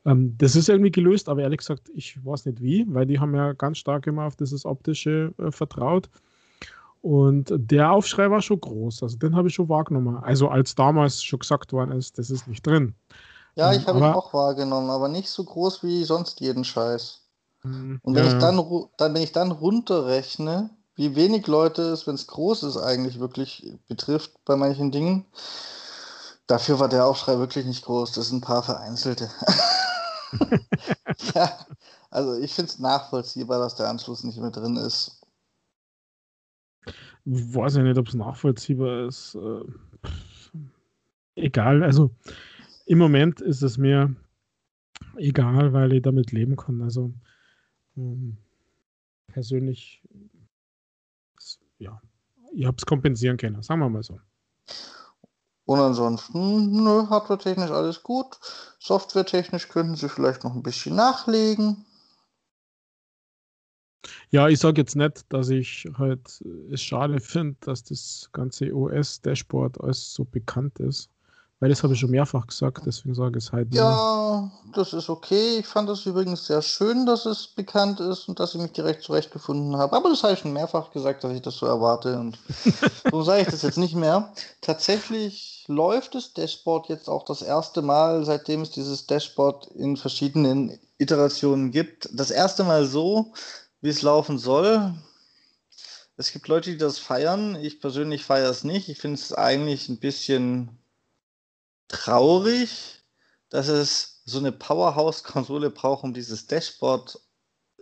Ähm, 0.05 0.35
das 0.37 0.55
ist 0.55 0.69
irgendwie 0.69 0.91
gelöst, 0.91 1.29
aber 1.29 1.41
ehrlich 1.43 1.59
gesagt, 1.59 1.89
ich 1.93 2.23
weiß 2.25 2.45
nicht 2.45 2.61
wie, 2.61 2.85
weil 2.89 3.05
die 3.05 3.19
haben 3.19 3.35
ja 3.35 3.53
ganz 3.53 3.77
stark 3.77 4.07
immer 4.07 4.25
auf 4.25 4.35
dieses 4.35 4.65
Optische 4.65 5.33
äh, 5.37 5.51
vertraut. 5.51 6.09
Und 7.01 7.51
der 7.55 7.91
Aufschrei 7.91 8.29
war 8.29 8.41
schon 8.41 8.61
groß, 8.61 9.01
also 9.01 9.17
den 9.17 9.35
habe 9.35 9.47
ich 9.47 9.55
schon 9.55 9.69
wahrgenommen. 9.69 10.17
Also 10.17 10.49
als 10.49 10.75
damals 10.75 11.23
schon 11.23 11.39
gesagt 11.39 11.73
worden 11.73 11.91
ist, 11.93 12.19
das 12.19 12.29
ist 12.29 12.47
nicht 12.47 12.65
drin. 12.65 12.93
Ja, 13.55 13.73
ich 13.73 13.87
habe 13.87 13.99
ihn 13.99 14.05
auch 14.05 14.33
wahrgenommen, 14.33 14.89
aber 14.89 15.07
nicht 15.07 15.29
so 15.29 15.43
groß 15.43 15.83
wie 15.83 16.03
sonst 16.03 16.39
jeden 16.39 16.63
Scheiß. 16.63 17.21
Mhm. 17.63 17.99
Und 18.01 18.15
wenn 18.15 18.25
ja. 18.25 18.31
ich 18.31 18.37
dann, 18.39 18.57
dann, 18.97 19.13
wenn 19.13 19.21
ich 19.21 19.31
dann 19.33 19.51
runterrechne, 19.51 20.69
wie 20.95 21.15
wenig 21.15 21.47
Leute 21.47 21.81
es, 21.83 22.07
wenn 22.07 22.15
es 22.15 22.27
groß 22.27 22.63
ist, 22.63 22.77
eigentlich 22.77 23.19
wirklich 23.19 23.73
betrifft 23.87 24.31
bei 24.45 24.55
manchen 24.55 24.91
Dingen, 24.91 25.25
dafür 26.47 26.79
war 26.79 26.89
der 26.89 27.05
Aufschrei 27.05 27.37
wirklich 27.39 27.65
nicht 27.65 27.83
groß. 27.85 28.13
Das 28.13 28.29
sind 28.29 28.37
ein 28.37 28.41
paar 28.41 28.63
vereinzelte. 28.63 29.29
ja, 31.35 31.51
also 32.09 32.35
ich 32.35 32.53
finde 32.53 32.71
es 32.71 32.79
nachvollziehbar, 32.79 33.59
dass 33.59 33.75
der 33.75 33.89
Anschluss 33.89 34.23
nicht 34.23 34.39
mehr 34.39 34.51
drin 34.51 34.77
ist. 34.77 35.21
Weiß 37.25 37.75
ich 37.75 37.83
nicht, 37.83 37.97
ob 37.97 38.07
es 38.07 38.13
nachvollziehbar 38.13 39.07
ist. 39.07 39.35
Äh, 39.35 39.63
egal, 41.35 41.83
also 41.83 42.11
im 42.85 42.97
Moment 42.97 43.41
ist 43.41 43.61
es 43.61 43.77
mir 43.77 44.15
egal, 45.17 45.73
weil 45.73 45.93
ich 45.93 46.01
damit 46.01 46.31
leben 46.31 46.55
kann. 46.55 46.81
Also 46.81 47.13
ähm, 47.97 48.37
persönlich, 49.27 50.01
ja, 51.79 52.01
ich 52.53 52.65
habe 52.65 52.77
es 52.77 52.85
kompensieren 52.85 53.37
können, 53.37 53.61
sagen 53.61 53.81
wir 53.81 53.89
mal 53.89 54.03
so. 54.03 54.19
Und 55.65 55.79
ansonsten, 55.79 56.83
nö, 56.83 57.07
hardware-technisch 57.07 57.71
alles 57.71 58.03
gut. 58.03 58.37
Software-technisch 58.79 59.69
könnten 59.69 59.95
sie 59.95 60.09
vielleicht 60.09 60.43
noch 60.43 60.53
ein 60.53 60.63
bisschen 60.63 60.95
nachlegen. 60.95 61.85
Ja, 64.31 64.47
ich 64.49 64.59
sage 64.59 64.81
jetzt 64.81 64.95
nicht, 64.95 65.31
dass 65.31 65.49
ich 65.49 65.87
halt 65.97 66.43
es 66.71 66.81
schade 66.81 67.19
finde, 67.19 67.57
dass 67.61 67.83
das 67.83 68.29
ganze 68.33 68.73
OS-Dashboard 68.73 69.79
alles 69.81 70.13
so 70.13 70.25
bekannt 70.25 70.79
ist. 70.79 71.09
Weil 71.61 71.69
das 71.69 71.83
habe 71.83 71.93
ich 71.93 71.99
schon 71.99 72.09
mehrfach 72.09 72.47
gesagt, 72.47 72.81
deswegen 72.87 73.13
sage 73.13 73.37
ich 73.37 73.45
es 73.45 73.51
halt 73.51 73.71
Ja, 73.71 74.51
das 74.73 74.93
ist 74.93 75.11
okay. 75.11 75.59
Ich 75.59 75.67
fand 75.67 75.87
es 75.91 76.07
übrigens 76.07 76.47
sehr 76.47 76.63
schön, 76.63 77.05
dass 77.05 77.27
es 77.27 77.45
bekannt 77.45 77.99
ist 77.99 78.27
und 78.27 78.39
dass 78.39 78.55
ich 78.55 78.61
mich 78.61 78.71
direkt 78.71 79.03
zurechtgefunden 79.03 79.77
habe. 79.77 79.95
Aber 79.95 80.09
das 80.09 80.23
habe 80.23 80.33
ich 80.33 80.39
schon 80.39 80.53
mehrfach 80.53 80.89
gesagt, 80.89 81.23
dass 81.23 81.31
ich 81.33 81.43
das 81.43 81.57
so 81.57 81.67
erwarte. 81.67 82.19
Und 82.19 82.39
so 83.11 83.21
sage 83.21 83.43
ich 83.43 83.47
das 83.47 83.61
jetzt 83.61 83.77
nicht 83.77 83.93
mehr. 83.93 84.33
Tatsächlich 84.61 85.63
läuft 85.67 86.15
das 86.15 86.33
Dashboard 86.33 86.89
jetzt 86.89 87.07
auch 87.07 87.25
das 87.25 87.43
erste 87.43 87.83
Mal, 87.83 88.25
seitdem 88.25 88.63
es 88.63 88.71
dieses 88.71 89.05
Dashboard 89.05 89.67
in 89.67 89.97
verschiedenen 89.97 90.79
Iterationen 90.97 91.69
gibt. 91.69 92.09
Das 92.11 92.31
erste 92.31 92.63
Mal 92.63 92.87
so, 92.87 93.33
wie 93.81 93.89
es 93.89 94.01
laufen 94.01 94.39
soll. 94.39 94.95
Es 96.17 96.31
gibt 96.31 96.47
Leute, 96.47 96.71
die 96.71 96.77
das 96.77 96.97
feiern. 96.97 97.55
Ich 97.61 97.79
persönlich 97.79 98.25
feiere 98.25 98.49
es 98.49 98.63
nicht. 98.63 98.89
Ich 98.89 98.97
finde 98.97 99.19
es 99.19 99.31
eigentlich 99.31 99.89
ein 99.89 99.99
bisschen 99.99 100.80
traurig, 101.91 103.03
dass 103.49 103.67
es 103.67 104.21
so 104.25 104.39
eine 104.39 104.51
Powerhouse-Konsole 104.51 105.69
braucht, 105.69 106.03
um 106.03 106.13
dieses 106.13 106.47
Dashboard 106.47 107.19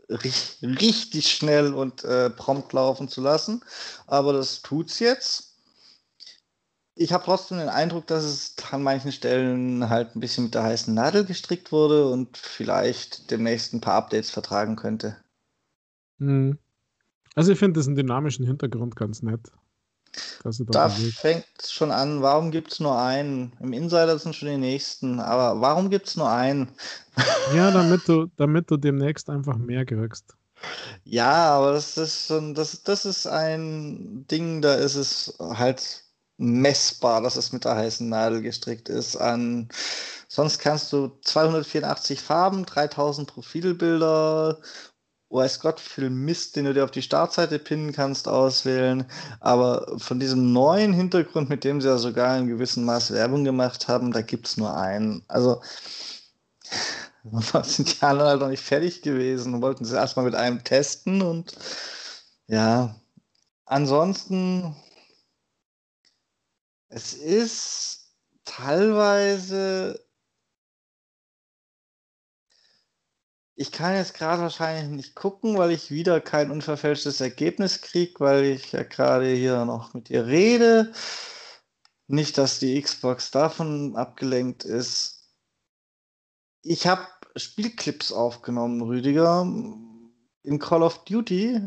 richtig 0.09 1.31
schnell 1.31 1.73
und 1.73 2.03
äh, 2.03 2.29
prompt 2.29 2.73
laufen 2.73 3.07
zu 3.07 3.21
lassen. 3.21 3.61
Aber 4.07 4.33
das 4.33 4.61
tut 4.61 4.89
es 4.89 4.99
jetzt. 4.99 5.45
Ich 6.95 7.13
habe 7.13 7.23
trotzdem 7.23 7.59
den 7.59 7.69
Eindruck, 7.69 8.07
dass 8.07 8.23
es 8.23 8.55
an 8.71 8.83
manchen 8.83 9.11
Stellen 9.11 9.89
halt 9.89 10.15
ein 10.15 10.19
bisschen 10.19 10.45
mit 10.45 10.55
der 10.55 10.63
heißen 10.63 10.93
Nadel 10.93 11.23
gestrickt 11.23 11.71
wurde 11.71 12.09
und 12.09 12.35
vielleicht 12.35 13.31
demnächst 13.31 13.73
ein 13.73 13.81
paar 13.81 13.95
Updates 13.95 14.31
vertragen 14.31 14.75
könnte. 14.75 15.15
Hm. 16.17 16.57
Also 17.35 17.53
ich 17.53 17.59
finde 17.59 17.79
das 17.79 17.87
einen 17.87 17.95
dynamischen 17.95 18.45
Hintergrund 18.45 18.95
ganz 18.95 19.21
nett. 19.21 19.51
Da 20.43 20.89
fängt 20.89 21.45
es 21.57 21.71
schon 21.71 21.91
an, 21.91 22.21
warum 22.21 22.51
gibt 22.51 22.71
es 22.71 22.79
nur 22.79 22.99
einen? 22.99 23.53
Im 23.59 23.73
Insider 23.73 24.17
sind 24.17 24.35
schon 24.35 24.49
die 24.49 24.57
nächsten, 24.57 25.19
aber 25.19 25.61
warum 25.61 25.89
gibt 25.89 26.07
es 26.07 26.15
nur 26.15 26.29
einen? 26.29 26.71
ja, 27.55 27.71
damit 27.71 28.07
du, 28.07 28.27
damit 28.37 28.69
du 28.71 28.77
demnächst 28.77 29.29
einfach 29.29 29.57
mehr 29.57 29.85
kriegst. 29.85 30.35
Ja, 31.03 31.55
aber 31.55 31.73
das 31.73 31.97
ist 31.97 32.27
schon, 32.27 32.53
das, 32.53 32.83
das 32.83 33.05
ist 33.05 33.27
ein 33.27 34.25
Ding, 34.29 34.61
da 34.61 34.75
ist 34.75 34.95
es 34.95 35.35
halt 35.39 36.03
messbar, 36.37 37.21
dass 37.21 37.35
es 37.35 37.51
mit 37.51 37.65
der 37.65 37.75
heißen 37.75 38.07
Nadel 38.07 38.41
gestrickt 38.41 38.89
ist. 38.89 39.15
An, 39.17 39.69
sonst 40.27 40.59
kannst 40.59 40.91
du 40.93 41.11
284 41.23 42.21
Farben, 42.21 42.65
3000 42.65 43.27
Profilbilder 43.27 44.59
weiß 45.29 45.59
Gott, 45.59 45.79
viel 45.79 46.09
Mist, 46.09 46.55
den 46.55 46.65
du 46.65 46.73
dir 46.73 46.83
auf 46.83 46.91
die 46.91 47.01
Startseite 47.01 47.59
pinnen 47.59 47.91
kannst, 47.91 48.27
auswählen. 48.27 49.05
Aber 49.39 49.99
von 49.99 50.19
diesem 50.19 50.53
neuen 50.53 50.93
Hintergrund, 50.93 51.49
mit 51.49 51.63
dem 51.63 51.81
sie 51.81 51.87
ja 51.87 51.97
sogar 51.97 52.37
in 52.37 52.47
gewissem 52.47 52.85
Maß 52.85 53.11
Werbung 53.11 53.43
gemacht 53.43 53.87
haben, 53.87 54.11
da 54.11 54.21
gibt 54.21 54.47
es 54.47 54.57
nur 54.57 54.75
einen. 54.75 55.23
Also 55.27 55.61
sind 57.63 57.99
die 57.99 58.05
anderen 58.05 58.29
halt 58.29 58.41
noch 58.41 58.49
nicht 58.49 58.63
fertig 58.63 59.01
gewesen 59.01 59.53
und 59.53 59.61
wollten 59.61 59.85
sie 59.85 59.95
erstmal 59.95 60.25
mit 60.25 60.35
einem 60.35 60.63
testen 60.63 61.21
und 61.21 61.55
ja, 62.47 62.95
ansonsten, 63.65 64.75
es 66.89 67.13
ist 67.13 68.07
teilweise 68.45 70.03
Ich 73.61 73.73
kann 73.73 73.93
jetzt 73.93 74.13
gerade 74.13 74.41
wahrscheinlich 74.41 74.89
nicht 74.89 75.15
gucken, 75.15 75.57
weil 75.57 75.71
ich 75.71 75.91
wieder 75.91 76.21
kein 76.21 76.49
unverfälschtes 76.49 77.19
Ergebnis 77.19 77.81
kriege, 77.81 78.17
weil 78.21 78.45
ich 78.45 78.71
ja 78.71 78.83
gerade 78.83 79.27
hier 79.27 79.65
noch 79.65 79.93
mit 79.93 80.09
ihr 80.09 80.27
rede. 80.27 80.93
Nicht, 82.07 82.37
dass 82.37 82.59
die 82.59 82.81
Xbox 82.81 83.31
davon 83.31 83.97
abgelenkt 83.97 84.63
ist. 84.63 85.25
Ich 86.61 86.87
habe 86.87 87.05
Spielclips 87.35 88.13
aufgenommen, 88.13 88.81
Rüdiger, 88.81 89.41
in 89.41 90.59
Call 90.59 90.81
of 90.81 91.03
Duty 91.03 91.59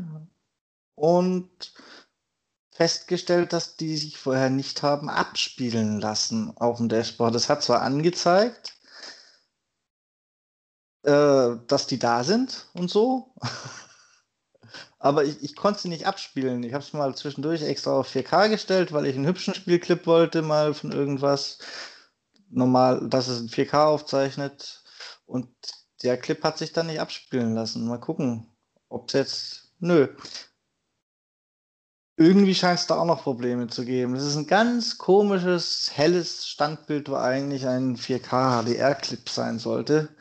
und 0.94 1.74
festgestellt, 2.70 3.52
dass 3.52 3.76
die 3.76 3.98
sich 3.98 4.16
vorher 4.16 4.48
nicht 4.48 4.82
haben 4.82 5.10
abspielen 5.10 6.00
lassen 6.00 6.56
auf 6.56 6.78
dem 6.78 6.88
Dashboard. 6.88 7.34
Das 7.34 7.50
hat 7.50 7.62
zwar 7.62 7.82
angezeigt, 7.82 8.78
äh, 11.02 11.56
dass 11.66 11.86
die 11.86 11.98
da 11.98 12.24
sind 12.24 12.66
und 12.74 12.90
so. 12.90 13.34
Aber 14.98 15.24
ich, 15.24 15.42
ich 15.42 15.56
konnte 15.56 15.80
sie 15.80 15.88
nicht 15.88 16.06
abspielen. 16.06 16.62
Ich 16.62 16.74
habe 16.74 16.84
es 16.84 16.92
mal 16.92 17.14
zwischendurch 17.16 17.62
extra 17.62 17.98
auf 17.98 18.14
4K 18.14 18.48
gestellt, 18.48 18.92
weil 18.92 19.06
ich 19.06 19.16
einen 19.16 19.26
hübschen 19.26 19.52
Spielclip 19.54 20.06
wollte, 20.06 20.42
mal 20.42 20.74
von 20.74 20.92
irgendwas. 20.92 21.58
Normal, 22.50 23.08
dass 23.08 23.26
es 23.26 23.40
in 23.40 23.48
4K 23.48 23.84
aufzeichnet. 23.86 24.84
Und 25.26 25.48
der 26.04 26.18
Clip 26.18 26.42
hat 26.44 26.58
sich 26.58 26.72
dann 26.72 26.86
nicht 26.86 27.00
abspielen 27.00 27.54
lassen. 27.54 27.86
Mal 27.86 27.98
gucken, 27.98 28.46
ob 28.88 29.08
es 29.08 29.14
jetzt. 29.14 29.72
Nö. 29.80 30.08
Irgendwie 32.16 32.54
scheint 32.54 32.78
es 32.78 32.86
da 32.86 32.96
auch 32.98 33.04
noch 33.04 33.24
Probleme 33.24 33.66
zu 33.66 33.84
geben. 33.84 34.14
Das 34.14 34.22
ist 34.22 34.36
ein 34.36 34.46
ganz 34.46 34.98
komisches, 34.98 35.90
helles 35.94 36.46
Standbild, 36.46 37.08
wo 37.08 37.16
eigentlich 37.16 37.66
ein 37.66 37.96
4K 37.96 38.62
HDR-Clip 38.62 39.28
sein 39.28 39.58
sollte. 39.58 40.14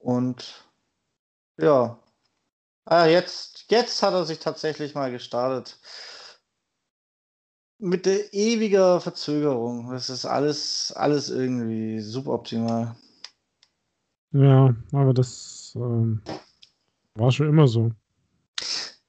Und 0.00 0.66
ja, 1.58 1.98
ah, 2.86 3.06
jetzt, 3.06 3.66
jetzt 3.70 4.02
hat 4.02 4.14
er 4.14 4.24
sich 4.24 4.38
tatsächlich 4.38 4.94
mal 4.94 5.10
gestartet. 5.10 5.78
Mit 7.78 8.06
der 8.06 8.32
ewiger 8.34 9.00
Verzögerung. 9.00 9.90
Das 9.90 10.10
ist 10.10 10.24
alles, 10.24 10.92
alles 10.92 11.30
irgendwie 11.30 12.00
suboptimal. 12.00 12.96
Ja, 14.32 14.74
aber 14.92 15.14
das 15.14 15.72
ähm, 15.76 16.22
war 17.14 17.30
schon 17.30 17.48
immer 17.48 17.68
so. 17.68 17.90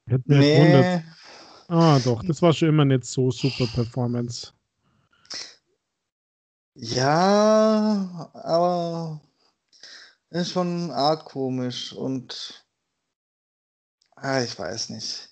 Hätte 0.06 0.24
mir 0.26 0.38
nee. 0.38 1.02
Ah, 1.68 1.98
doch, 2.04 2.22
das 2.24 2.42
war 2.42 2.52
schon 2.52 2.68
immer 2.68 2.84
nicht 2.84 3.04
so 3.04 3.30
super 3.30 3.66
Performance. 3.74 4.52
Ja, 6.74 8.30
aber 8.34 9.20
ist 10.40 10.52
schon 10.52 10.90
arg 10.90 11.24
komisch 11.26 11.92
und 11.92 12.64
ah, 14.16 14.42
ich 14.42 14.58
weiß 14.58 14.90
nicht. 14.90 15.30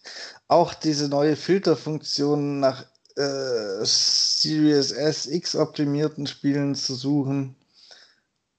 Auch 0.49 0.75
diese 0.75 1.09
neue 1.09 1.37
Filterfunktion 1.37 2.61
nach 2.61 2.85
äh, 3.17 3.85
Series 3.85 4.93
S 4.93 5.27
X 5.27 5.57
optimierten 5.57 6.27
Spielen 6.27 6.75
zu 6.75 6.95
suchen. 6.95 7.57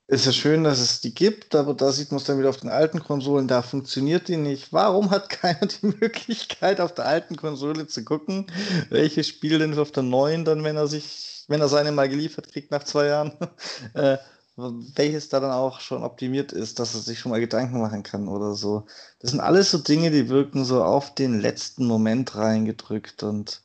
Ist 0.08 0.26
ja 0.26 0.34
schön, 0.34 0.66
dass 0.66 0.80
es 0.80 1.00
die 1.00 1.14
gibt, 1.14 1.56
aber 1.56 1.74
da 1.74 1.92
sieht 1.94 2.12
man 2.12 2.20
es 2.20 2.26
dann 2.26 2.38
wieder 2.38 2.50
auf 2.50 2.58
den 2.58 2.70
alten 2.70 3.02
Konsolen, 3.02 3.48
da 3.48 3.62
funktioniert 3.62 4.28
die 4.28 4.36
nicht. 4.36 4.74
Warum 4.74 5.10
hat 5.10 5.30
keiner 5.30 5.68
die 5.68 5.86
Möglichkeit, 6.02 6.82
auf 6.82 6.94
der 6.94 7.06
alten 7.06 7.38
Konsole 7.38 7.88
zu 7.88 8.04
gucken, 8.04 8.48
welches 8.90 9.30
Spiel 9.30 9.60
denn 9.60 9.78
auf 9.80 9.92
der 9.92 10.04
neuen 10.04 10.44
dann, 10.44 10.66
wenn 10.66 10.76
er 10.76 10.88
sich, 10.88 11.46
wenn 11.48 11.62
er 11.62 11.70
seine 11.70 11.94
mal 11.94 12.10
geliefert 12.10 12.52
kriegt 12.52 12.72
nach 12.72 12.84
zwei 12.84 13.06
Jahren, 13.08 13.34
äh, 13.94 14.18
welches 14.56 15.30
da 15.30 15.40
dann 15.40 15.52
auch 15.52 15.80
schon 15.80 16.04
optimiert 16.04 16.52
ist, 16.52 16.80
dass 16.80 16.94
er 16.94 17.02
sich 17.02 17.20
schon 17.20 17.32
mal 17.32 17.40
Gedanken 17.40 17.80
machen 17.80 18.04
kann 18.04 18.28
oder 18.28 18.54
so. 18.56 18.86
Das 19.20 19.32
sind 19.32 19.40
alles 19.40 19.72
so 19.72 19.78
Dinge, 19.78 20.12
die 20.12 20.30
wirken 20.30 20.66
so 20.66 20.84
auf 20.84 21.14
den 21.16 21.40
letzten 21.40 21.86
Moment 21.86 22.36
reingedrückt 22.36 23.24
und 23.24 23.62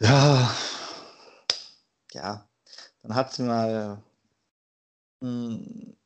ja, 0.00 0.50
ja, 2.12 2.48
dann 3.02 3.14
hat 3.14 3.32
sie 3.34 3.42
mal 3.42 4.02
hm, 5.20 5.96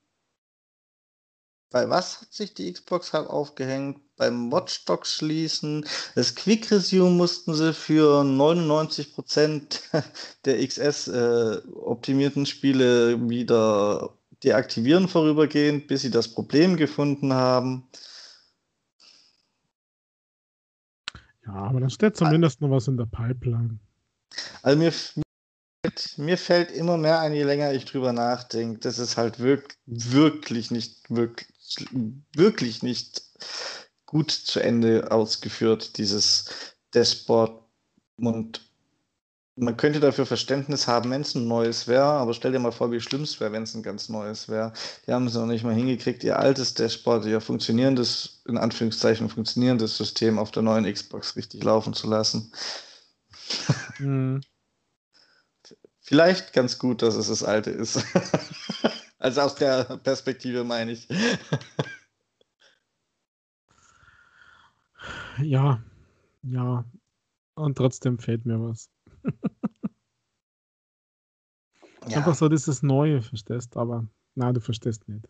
bei 1.70 1.88
was 1.88 2.20
hat 2.20 2.32
sich 2.32 2.54
die 2.54 2.72
Xbox 2.72 3.12
halt 3.12 3.28
aufgehängt? 3.28 4.00
Beim 4.16 4.50
Watchdog 4.50 5.06
schließen. 5.06 5.84
Das 6.14 6.34
Quick 6.34 6.70
Resume 6.70 7.10
mussten 7.10 7.54
sie 7.54 7.74
für 7.74 8.22
99% 8.22 9.80
der 10.44 10.66
XS 10.66 11.08
äh, 11.08 11.60
optimierten 11.74 12.46
Spiele 12.46 13.28
wieder 13.28 14.16
deaktivieren 14.42 15.08
vorübergehend, 15.08 15.86
bis 15.86 16.02
sie 16.02 16.10
das 16.10 16.28
Problem 16.28 16.76
gefunden 16.76 17.32
haben. 17.32 17.88
Ja, 21.46 21.52
aber 21.52 21.80
da 21.80 21.88
steht 21.88 22.16
zumindest 22.16 22.60
noch 22.60 22.70
was 22.70 22.88
in 22.88 22.96
der 22.96 23.06
Pipeline. 23.06 23.78
Also 24.62 24.78
mir, 24.78 24.92
mir 26.16 26.38
fällt 26.38 26.70
immer 26.72 26.96
mehr 26.96 27.20
ein, 27.20 27.34
je 27.34 27.44
länger 27.44 27.72
ich 27.72 27.84
drüber 27.84 28.12
nachdenke. 28.12 28.80
Das 28.80 28.98
ist 28.98 29.16
halt 29.16 29.38
wirk 29.38 29.76
wirklich 29.86 30.70
nicht 30.70 31.08
wirklich 31.08 31.48
wirklich 32.34 32.82
nicht 32.82 33.22
gut 34.06 34.30
zu 34.30 34.60
Ende 34.60 35.10
ausgeführt, 35.10 35.98
dieses 35.98 36.74
Dashboard. 36.92 37.62
Und 38.16 38.60
man 39.56 39.76
könnte 39.76 40.00
dafür 40.00 40.26
Verständnis 40.26 40.86
haben, 40.86 41.10
wenn 41.10 41.22
es 41.22 41.34
ein 41.34 41.48
neues 41.48 41.88
wäre, 41.88 42.04
aber 42.04 42.34
stell 42.34 42.52
dir 42.52 42.58
mal 42.58 42.72
vor, 42.72 42.92
wie 42.92 43.00
schlimm 43.00 43.22
es 43.22 43.40
wäre, 43.40 43.52
wenn 43.52 43.62
es 43.62 43.74
ein 43.74 43.82
ganz 43.82 44.08
neues 44.08 44.48
wäre. 44.48 44.72
Die 45.06 45.12
haben 45.12 45.26
es 45.26 45.34
noch 45.34 45.46
nicht 45.46 45.64
mal 45.64 45.74
hingekriegt, 45.74 46.22
ihr 46.24 46.38
altes 46.38 46.74
Dashboard, 46.74 47.24
ihr 47.24 47.40
funktionierendes, 47.40 48.42
in 48.46 48.58
Anführungszeichen 48.58 49.28
funktionierendes 49.28 49.96
System 49.96 50.38
auf 50.38 50.50
der 50.50 50.62
neuen 50.62 50.92
Xbox 50.92 51.36
richtig 51.36 51.64
laufen 51.64 51.94
zu 51.94 52.06
lassen. 52.06 52.52
Mhm. 53.98 54.42
Vielleicht 56.00 56.52
ganz 56.52 56.78
gut, 56.78 57.02
dass 57.02 57.16
es 57.16 57.28
das 57.28 57.42
alte 57.42 57.70
ist. 57.70 57.98
Also 59.18 59.40
aus 59.40 59.54
der 59.54 59.84
Perspektive 60.02 60.64
meine 60.64 60.92
ich. 60.92 61.08
ja, 65.42 65.82
ja. 66.42 66.84
Und 67.54 67.78
trotzdem 67.78 68.18
fehlt 68.18 68.44
mir 68.44 68.60
was. 68.60 68.90
ja. 72.08 72.18
Einfach 72.18 72.34
so 72.34 72.48
dieses 72.48 72.82
Neue, 72.82 73.22
verstehst 73.22 73.76
aber 73.76 74.06
na, 74.36 74.52
du 74.52 74.60
verstehst 74.60 75.08
nicht. 75.08 75.26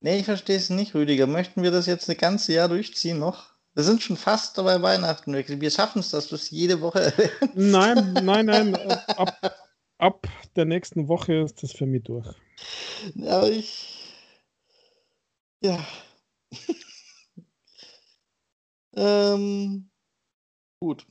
Nee, 0.00 0.18
ich 0.18 0.24
verstehe 0.24 0.56
es 0.56 0.70
nicht, 0.70 0.94
Rüdiger. 0.94 1.26
Möchten 1.26 1.62
wir 1.62 1.70
das 1.70 1.86
jetzt 1.86 2.10
ein 2.10 2.16
ganzes 2.16 2.48
Jahr 2.48 2.68
durchziehen 2.68 3.18
noch? 3.18 3.54
Wir 3.74 3.84
sind 3.84 4.02
schon 4.02 4.16
fast 4.16 4.58
dabei 4.58 4.82
Weihnachten. 4.82 5.32
Wir 5.32 5.70
schaffen 5.70 6.00
es, 6.00 6.10
dass 6.10 6.28
du 6.28 6.34
es 6.34 6.50
jede 6.50 6.80
Woche 6.80 7.00
erwähnst. 7.00 7.34
Nein, 7.54 8.12
nein, 8.24 8.46
nein. 8.46 8.74
Ab, 8.74 9.59
ab 10.00 10.26
der 10.56 10.64
nächsten 10.64 11.08
Woche 11.08 11.34
ist 11.34 11.62
das 11.62 11.72
für 11.72 11.86
mich 11.86 12.02
durch. 12.04 12.26
Aber 13.26 13.50
ich. 13.50 14.14
Ja. 15.60 15.84
ähm, 18.96 19.90
gut. 20.80 21.06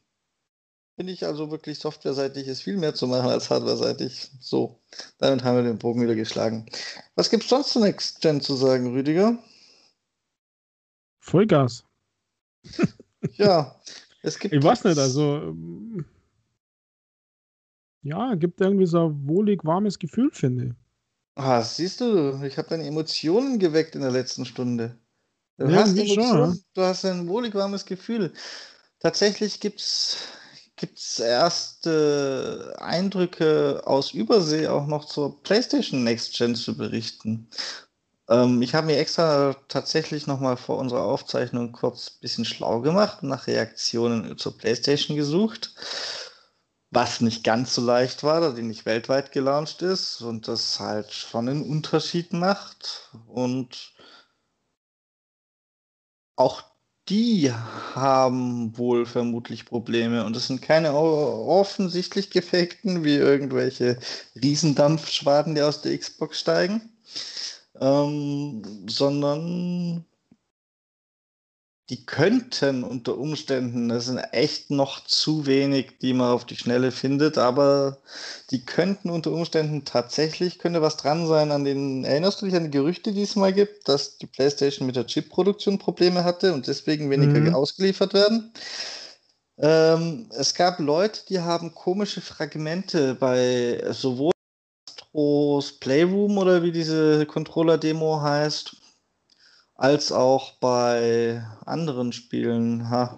Finde 0.98 1.14
ich 1.14 1.26
also 1.26 1.50
wirklich 1.50 1.80
softwareseitig 1.80 2.48
ist 2.48 2.64
viel 2.64 2.76
mehr 2.76 2.94
zu 2.94 3.08
machen 3.08 3.30
als 3.30 3.50
hardwareseitig. 3.50 4.32
So, 4.42 4.82
damit 5.18 5.44
haben 5.44 5.56
wir 5.56 5.64
den 5.64 5.78
Bogen 5.78 6.02
wieder 6.02 6.16
geschlagen. 6.16 6.66
Was 7.16 7.30
gibt 7.30 7.44
es 7.44 7.50
sonst 7.50 7.70
zu 7.70 7.80
Next 7.80 8.20
Gen 8.20 8.42
zu 8.42 8.56
sagen, 8.56 8.92
Rüdiger? 8.92 9.38
Vollgas. 11.22 11.86
ja, 13.38 13.80
es 14.24 14.40
gibt. 14.40 14.54
Ich 14.54 14.62
weiß 14.62 14.84
nicht, 14.84 14.98
also. 14.98 15.38
Ähm, 15.38 16.06
ja, 18.04 18.36
gibt 18.36 18.62
irgendwie 18.62 18.86
so 18.86 19.08
ein 19.08 19.28
wohlig 19.28 19.64
warmes 19.66 20.00
Gefühl, 20.00 20.30
finde 20.32 20.66
ich. 20.66 20.74
Ah, 21.36 21.62
siehst 21.62 22.02
du, 22.02 22.44
ich 22.44 22.58
habe 22.58 22.68
deine 22.70 22.86
Emotionen 22.86 23.60
geweckt 23.60 23.96
in 23.96 24.02
der 24.02 24.12
letzten 24.12 24.46
Stunde. 24.46 24.98
Du, 25.58 25.68
ja, 25.68 25.78
hast, 25.78 25.98
Emotionen, 25.98 26.54
schon, 26.54 26.64
du 26.74 26.82
hast 26.82 27.06
ein 27.06 27.28
wohlig 27.28 27.56
warmes 27.56 27.86
Gefühl. 27.86 28.34
Tatsächlich 29.00 29.60
gibt 29.60 29.80
es 29.80 31.20
erste 31.20 32.76
Eindrücke 32.80 33.82
aus 33.86 34.14
Übersee 34.14 34.68
auch 34.68 34.88
noch 34.88 35.06
zur 35.06 35.42
PlayStation 35.44 36.04
Next 36.04 36.38
Gen 36.38 36.56
zu 36.56 36.78
berichten. 36.78 37.48
Ähm, 38.30 38.62
ich 38.62 38.76
habe 38.76 38.88
mir 38.88 38.98
extra 38.98 39.56
tatsächlich 39.68 40.28
nochmal 40.28 40.58
vor 40.58 40.78
unserer 40.78 41.04
Aufzeichnung 41.04 41.72
kurz 41.72 42.12
ein 42.12 42.20
bisschen 42.22 42.46
schlau 42.46 42.82
gemacht 42.82 43.24
und 43.24 43.30
nach 43.30 43.48
Reaktionen 43.48 44.38
zur 44.38 44.58
PlayStation 44.58 45.18
gesucht. 45.18 45.74
Was 46.92 47.22
nicht 47.22 47.44
ganz 47.44 47.76
so 47.76 47.82
leicht 47.82 48.24
war, 48.24 48.42
da 48.42 48.52
die 48.52 48.64
nicht 48.64 48.86
weltweit 48.86 49.32
gelauncht 49.32 49.82
ist 49.84 50.22
und 50.22 50.48
das 50.48 50.80
halt 50.80 51.12
schon 51.14 51.48
einen 51.48 51.70
Unterschied 51.70 52.34
macht. 52.34 53.12
Und 53.28 53.94
auch 56.36 56.64
die 57.10 57.52
haben 57.52 58.78
wohl 58.78 59.06
vermutlich 59.06 59.66
Probleme. 59.66 60.26
Und 60.26 60.36
es 60.36 60.48
sind 60.48 60.62
keine 60.62 60.94
offensichtlich 60.94 62.30
gefakten, 62.32 63.04
wie 63.04 63.16
irgendwelche 63.16 64.00
Riesendampfschwaden, 64.42 65.56
die 65.56 65.62
aus 65.62 65.82
der 65.82 65.98
Xbox 65.98 66.40
steigen, 66.40 66.90
ähm, 67.80 68.64
sondern 68.88 70.06
die 71.90 72.06
könnten 72.06 72.84
unter 72.84 73.18
Umständen, 73.18 73.90
das 73.90 74.06
sind 74.06 74.20
echt 74.32 74.70
noch 74.70 75.04
zu 75.06 75.48
wenig, 75.48 75.98
die 76.02 76.14
man 76.14 76.32
auf 76.32 76.46
die 76.46 76.56
Schnelle 76.56 76.92
findet, 76.92 77.38
aber 77.38 77.98
die 78.52 78.64
könnten 78.64 79.10
unter 79.10 79.32
Umständen 79.32 79.86
tatsächlich, 79.86 80.60
könnte 80.60 80.82
was 80.82 80.98
dran 80.98 81.26
sein 81.28 81.52
an 81.52 81.66
den, 81.66 82.06
erinnerst 82.06 82.42
du 82.42 82.46
dich 82.46 82.56
an 82.56 82.66
die 82.66 82.72
Gerüchte, 82.72 83.12
die 83.12 83.24
es 83.24 83.36
mal 83.36 83.54
gibt, 83.54 83.90
dass 83.90 84.18
die 84.18 84.28
PlayStation 84.28 84.86
mit 84.86 84.96
der 84.96 85.08
Chip-Produktion 85.08 85.80
Probleme 85.80 86.24
hatte 86.24 86.54
und 86.54 86.68
deswegen 86.68 87.10
weniger 87.10 87.40
mhm. 87.40 87.56
ausgeliefert 87.56 88.14
werden? 88.14 88.54
Ähm, 89.58 90.30
es 90.38 90.54
gab 90.54 90.80
Leute, 90.80 91.22
die 91.28 91.40
haben 91.40 91.74
komische 91.74 92.22
Fragmente 92.22 93.16
bei 93.16 93.84
sowohl 93.90 94.32
Astros 95.10 95.80
Playroom 95.80 96.38
oder 96.38 96.62
wie 96.62 96.72
diese 96.72 97.26
Controller-Demo 97.26 98.22
heißt, 98.22 98.76
als 99.80 100.12
auch 100.12 100.52
bei 100.60 101.42
anderen 101.66 102.12
Spielen. 102.12 102.90
Ha. 102.90 103.18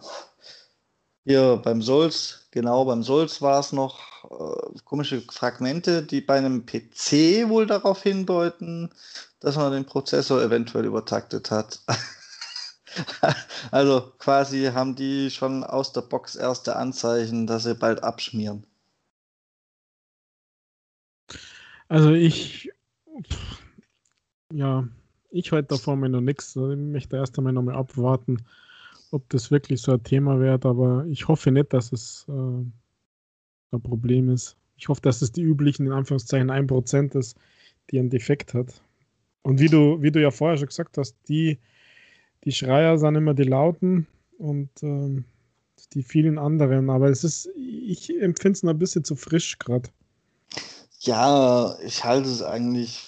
Hier 1.26 1.60
beim 1.64 1.82
Souls, 1.82 2.48
genau, 2.52 2.86
beim 2.86 3.04
Souls 3.04 3.42
war 3.42 3.60
es 3.60 3.72
noch 3.72 4.00
äh, 4.26 4.80
komische 4.86 5.22
Fragmente, 5.22 6.04
die 6.04 6.22
bei 6.22 6.38
einem 6.38 6.66
PC 6.66 7.50
wohl 7.50 7.66
darauf 7.66 8.04
hindeuten, 8.04 8.92
dass 9.40 9.56
man 9.56 9.72
den 9.72 9.86
Prozessor 9.86 10.42
eventuell 10.42 10.86
übertaktet 10.86 11.50
hat. 11.50 11.80
also 13.72 14.14
quasi 14.20 14.66
haben 14.66 14.96
die 14.96 15.32
schon 15.32 15.64
aus 15.64 15.94
der 15.94 16.02
Box 16.02 16.36
erste 16.36 16.76
Anzeichen, 16.76 17.48
dass 17.48 17.64
sie 17.64 17.76
bald 17.76 18.04
abschmieren. 18.04 18.68
Also 21.88 22.12
ich, 22.12 22.72
ja, 24.52 24.88
ich 25.32 25.52
halte 25.52 25.70
davon 25.70 26.00
mir 26.00 26.10
noch 26.10 26.22
nichts. 26.22 26.56
Ich 26.56 26.78
möchte 26.78 27.16
erst 27.16 27.38
einmal 27.38 27.54
noch 27.54 27.64
mal 27.64 27.76
abwarten, 27.76 28.38
ob 29.12 29.28
das 29.30 29.50
wirklich 29.50 29.82
so 29.82 29.94
ein 29.94 30.04
Thema 30.04 30.40
wird, 30.40 30.66
aber 30.66 31.06
ich 31.08 31.28
hoffe 31.28 31.52
nicht, 31.52 31.74
dass 31.74 31.92
es 31.92 32.26
äh, 32.30 32.32
ein 32.32 33.82
Problem 33.82 34.30
ist. 34.30 34.58
Ich 34.78 34.90
hoffe, 34.90 35.02
dass 35.02 35.22
es 35.22 35.32
die 35.32 35.42
üblichen, 35.42 35.86
in 35.86 35.94
Anführungszeichen, 35.94 36.52
1% 36.52 37.18
ist, 37.18 37.38
die 37.90 38.00
einen 38.00 38.10
Defekt 38.10 38.54
hat. 38.54 38.82
Und 39.44 39.60
wie 39.60 39.70
du, 39.70 40.02
wie 40.02 40.12
du 40.12 40.22
ja 40.22 40.32
vorher 40.32 40.58
schon 40.58 40.68
gesagt 40.68 40.98
hast, 40.98 41.16
die, 41.28 41.60
die 42.44 42.52
Schreier 42.52 42.98
sind 42.98 43.16
immer 43.16 43.34
die 43.34 43.44
Lauten 43.44 44.08
und 44.38 44.70
äh, 44.84 45.24
die 45.94 46.04
vielen 46.04 46.38
anderen, 46.38 46.90
aber 46.90 47.10
es 47.10 47.24
ist, 47.24 47.50
ich 47.56 48.10
empfinde 48.22 48.56
es 48.56 48.64
noch 48.64 48.72
ein 48.72 48.80
bisschen 48.80 49.04
zu 49.04 49.16
frisch 49.16 49.58
gerade. 49.58 49.90
Ja, 51.00 51.76
ich 51.84 52.04
halte 52.04 52.30
es 52.30 52.44
eigentlich 52.44 53.08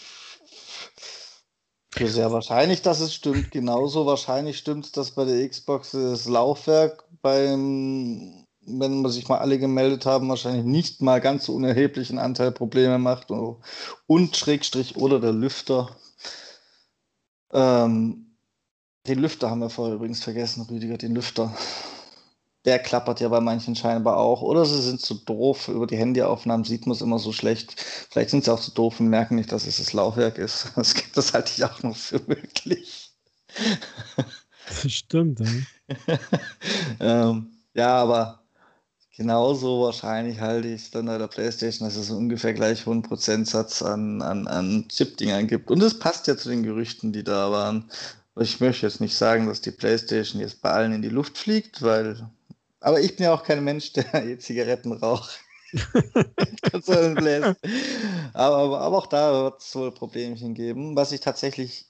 für 1.94 2.08
sehr 2.08 2.32
wahrscheinlich, 2.32 2.82
dass 2.82 3.00
es 3.00 3.14
stimmt. 3.14 3.52
Genauso 3.52 4.06
wahrscheinlich 4.06 4.58
stimmt 4.58 4.86
es, 4.86 4.92
dass 4.92 5.12
bei 5.12 5.26
der 5.26 5.48
Xbox 5.48 5.92
das 5.92 6.26
Laufwerk 6.26 7.04
beim, 7.22 8.46
wenn 8.62 9.02
man 9.02 9.12
sich 9.12 9.28
mal 9.28 9.38
alle 9.38 9.60
gemeldet 9.60 10.06
haben, 10.06 10.30
wahrscheinlich 10.30 10.66
nicht 10.66 11.02
mal 11.02 11.22
ganz 11.22 11.46
so 11.46 11.54
unerheblichen 11.54 12.18
Anteil 12.18 12.52
Probleme 12.52 12.98
macht. 12.98 13.30
Und, 13.30 13.58
und 14.08 14.36
Schrägstrich 14.36 14.96
oder 14.98 15.20
der 15.20 15.34
Lüfter. 15.34 15.96
Ähm, 17.52 18.38
den 19.06 19.20
Lüfter 19.20 19.50
haben 19.52 19.60
wir 19.60 19.70
vorher 19.70 19.96
übrigens 19.96 20.24
vergessen, 20.24 20.66
Rüdiger, 20.70 20.98
den 20.98 21.14
Lüfter. 21.14 21.56
Der 22.66 22.80
klappert 22.80 23.20
ja 23.20 23.28
bei 23.28 23.42
manchen 23.42 23.76
scheinbar 23.76 24.18
auch. 24.18 24.42
Oder 24.42 24.66
sie 24.66 24.82
sind 24.82 25.02
zu 25.02 25.16
doof. 25.16 25.68
Über 25.68 25.88
die 25.88 25.98
Handyaufnahmen 25.98 26.64
sieht 26.64 26.86
man 26.86 26.96
es 26.96 27.02
immer 27.02 27.20
so 27.20 27.32
schlecht. 27.34 27.80
Vielleicht 28.10 28.30
sind 28.30 28.46
sie 28.46 28.54
auch 28.54 28.60
zu 28.60 28.72
doof 28.72 29.00
und 29.00 29.08
merken 29.08 29.36
nicht, 29.36 29.52
dass 29.52 29.68
es 29.68 29.78
das 29.78 29.94
Laufwerk 29.94 30.38
ist. 30.38 30.72
Das, 30.76 30.96
das 31.14 31.34
halte 31.34 31.52
ich 31.56 31.64
auch 31.66 31.84
noch 31.84 31.96
für 31.96 32.22
möglich. 32.28 33.12
Das 34.82 34.92
stimmt, 34.92 35.40
ja. 35.40 36.18
ähm, 37.30 37.52
ja, 37.74 37.96
aber 37.96 38.44
genauso 39.16 39.82
wahrscheinlich 39.82 40.40
halte 40.40 40.70
ich 40.70 40.92
dann 40.92 41.06
bei 41.06 41.18
der 41.18 41.28
PlayStation, 41.28 41.88
dass 41.88 41.98
es 41.98 42.10
ungefähr 42.10 42.54
gleich 42.54 42.86
hohen 42.86 43.02
Prozentsatz 43.02 43.82
an, 43.82 44.22
an, 44.22 44.48
an 44.48 44.88
Chip-Dingern 44.90 45.48
gibt. 45.48 45.70
Und 45.70 45.82
es 45.84 46.00
passt 46.00 46.28
ja 46.28 46.38
zu 46.38 46.50
den 46.50 46.64
Gerüchten, 46.64 47.12
die 47.14 47.24
da 47.24 47.52
waren. 47.52 47.90
Ich 48.40 48.60
möchte 48.60 48.88
jetzt 48.88 49.02
nicht 49.02 49.16
sagen, 49.16 49.48
dass 49.48 49.62
die 49.62 49.72
PlayStation 49.72 50.42
jetzt 50.42 50.62
bei 50.62 50.72
allen 50.72 50.94
in 50.94 51.02
die 51.04 51.10
Luft 51.10 51.38
fliegt, 51.38 51.82
weil 51.84 52.28
aber 52.84 53.00
ich 53.00 53.16
bin 53.16 53.24
ja 53.24 53.34
auch 53.34 53.44
kein 53.44 53.64
Mensch, 53.64 53.94
der 53.94 54.14
E-Zigaretten 54.26 54.92
raucht. 54.92 55.40
aber, 58.34 58.80
aber, 58.82 58.98
auch 58.98 59.08
da 59.08 59.44
wird 59.44 59.62
es 59.62 59.74
wohl 59.74 59.92
Problemchen 59.92 60.54
geben. 60.54 60.96
Was 60.96 61.14
ich 61.14 61.22
tatsächlich 61.22 61.88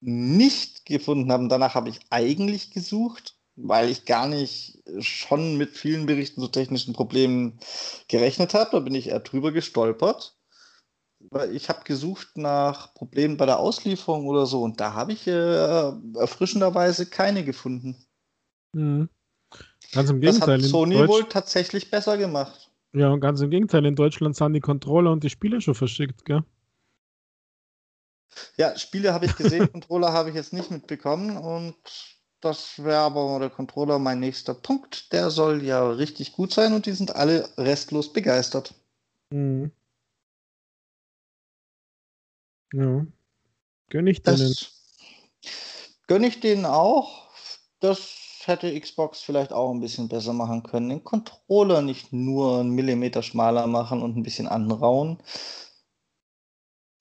nicht 0.00 0.86
gefunden 0.86 1.30
habe, 1.30 1.46
danach 1.46 1.74
habe 1.74 1.90
ich 1.90 2.00
eigentlich 2.08 2.72
gesucht, 2.72 3.36
weil 3.54 3.90
ich 3.90 4.06
gar 4.06 4.26
nicht 4.26 4.82
schon 4.98 5.58
mit 5.58 5.76
vielen 5.76 6.06
Berichten 6.06 6.40
zu 6.40 6.48
technischen 6.48 6.94
Problemen 6.94 7.60
gerechnet 8.08 8.54
habe. 8.54 8.70
Da 8.72 8.80
bin 8.80 8.94
ich 8.94 9.08
eher 9.08 9.20
drüber 9.20 9.52
gestolpert. 9.52 10.38
Ich 11.52 11.68
habe 11.68 11.84
gesucht 11.84 12.38
nach 12.38 12.94
Problemen 12.94 13.36
bei 13.36 13.44
der 13.44 13.58
Auslieferung 13.58 14.26
oder 14.26 14.46
so 14.46 14.62
und 14.62 14.80
da 14.80 14.94
habe 14.94 15.12
ich 15.12 15.26
äh, 15.26 15.92
erfrischenderweise 16.18 17.04
keine 17.10 17.44
gefunden. 17.44 18.06
Mhm. 18.72 19.10
Ganz 19.92 20.10
im 20.10 20.20
Gegenteil. 20.20 20.58
Das 20.58 20.64
hat 20.66 20.70
Sony 20.70 20.94
Deutsch 20.96 21.08
wohl 21.08 21.24
tatsächlich 21.24 21.90
besser 21.90 22.16
gemacht. 22.16 22.70
Ja, 22.92 23.10
und 23.10 23.20
ganz 23.20 23.40
im 23.40 23.50
Gegenteil. 23.50 23.84
In 23.86 23.96
Deutschland 23.96 24.36
sind 24.36 24.52
die 24.52 24.60
Controller 24.60 25.12
und 25.12 25.22
die 25.22 25.30
Spiele 25.30 25.60
schon 25.60 25.74
verschickt, 25.74 26.24
gell? 26.24 26.42
Ja, 28.56 28.76
Spiele 28.78 29.12
habe 29.12 29.26
ich 29.26 29.36
gesehen, 29.36 29.70
Controller 29.72 30.12
habe 30.12 30.30
ich 30.30 30.34
jetzt 30.36 30.52
nicht 30.52 30.70
mitbekommen 30.70 31.36
und 31.36 31.76
das 32.40 32.82
wäre 32.82 33.00
aber 33.00 33.38
der 33.38 33.50
Controller 33.50 33.98
mein 33.98 34.20
nächster 34.20 34.54
Punkt. 34.54 35.12
Der 35.12 35.30
soll 35.30 35.62
ja 35.62 35.90
richtig 35.90 36.32
gut 36.32 36.52
sein 36.52 36.72
und 36.72 36.86
die 36.86 36.92
sind 36.92 37.14
alle 37.14 37.48
restlos 37.58 38.12
begeistert. 38.12 38.74
Mhm. 39.30 39.72
Ja. 42.72 43.06
Gönn 43.90 44.06
ich 44.06 44.22
denen. 44.22 44.54
Gönn 46.06 46.24
ich 46.24 46.40
denen 46.40 46.64
auch. 46.64 47.30
Das 47.80 48.19
hätte 48.46 48.78
Xbox 48.78 49.20
vielleicht 49.20 49.52
auch 49.52 49.72
ein 49.72 49.80
bisschen 49.80 50.08
besser 50.08 50.32
machen 50.32 50.62
können. 50.62 50.88
Den 50.88 51.04
Controller 51.04 51.82
nicht 51.82 52.12
nur 52.12 52.60
einen 52.60 52.70
Millimeter 52.70 53.22
schmaler 53.22 53.66
machen 53.66 54.02
und 54.02 54.16
ein 54.16 54.22
bisschen 54.22 54.46
anrauen, 54.46 55.18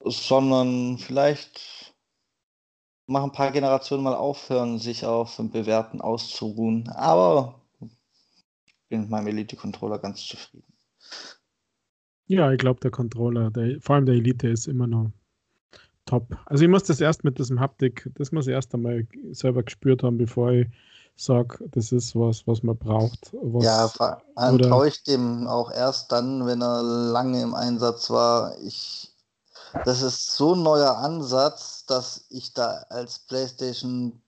sondern 0.03 0.98
vielleicht 0.98 1.94
machen 3.07 3.30
ein 3.30 3.36
paar 3.36 3.52
Generationen 3.52 4.03
mal 4.03 4.16
aufhören, 4.16 4.80
sich 4.80 5.06
auf 5.06 5.36
dem 5.36 5.49
Bewerten 5.49 6.02
auszuruhen. 6.02 6.88
Aber 6.90 7.61
ich 7.82 8.88
bin 8.90 9.02
mit 9.02 9.10
meinem 9.10 9.28
Elite-Controller 9.28 9.99
ganz 9.99 10.26
zufrieden. 10.26 10.74
Ja, 12.28 12.52
ich 12.52 12.60
glaube, 12.60 12.80
der 12.80 12.91
Controller, 12.91 13.49
der, 13.49 13.82
vor 13.82 13.95
allem 13.95 14.06
der 14.06 14.16
Elite, 14.16 14.48
ist 14.48 14.68
immer 14.68 14.86
noch 14.86 15.11
top. 16.06 16.38
Also 16.45 16.64
ich 16.64 16.70
muss 16.70 16.84
das 16.84 17.02
erst 17.02 17.24
mit 17.24 17.40
diesem 17.40 17.60
Haptik, 17.60 18.10
das 18.16 18.32
muss 18.32 18.48
ich 18.48 18.53
erst 18.53 18.74
einmal 18.74 19.07
selber 19.32 19.64
gespürt 19.64 20.03
haben, 20.03 20.18
bevor 20.18 20.52
ich 20.52 20.68
sage, 21.23 21.69
das 21.71 21.91
ist 21.91 22.15
was, 22.15 22.47
was 22.47 22.63
man 22.63 22.77
braucht. 22.77 23.31
Was, 23.33 23.63
ja, 23.63 23.87
traue 24.57 24.87
ich 24.87 25.03
dem 25.03 25.47
auch 25.47 25.71
erst 25.71 26.11
dann, 26.11 26.45
wenn 26.45 26.61
er 26.61 26.81
lange 26.81 27.41
im 27.41 27.53
Einsatz 27.53 28.09
war. 28.09 28.57
Ich, 28.59 29.13
das 29.85 30.01
ist 30.01 30.31
so 30.31 30.55
ein 30.55 30.63
neuer 30.63 30.97
Ansatz, 30.97 31.85
dass 31.85 32.25
ich 32.29 32.53
da 32.53 32.85
als 32.89 33.19
PlayStation 33.19 34.21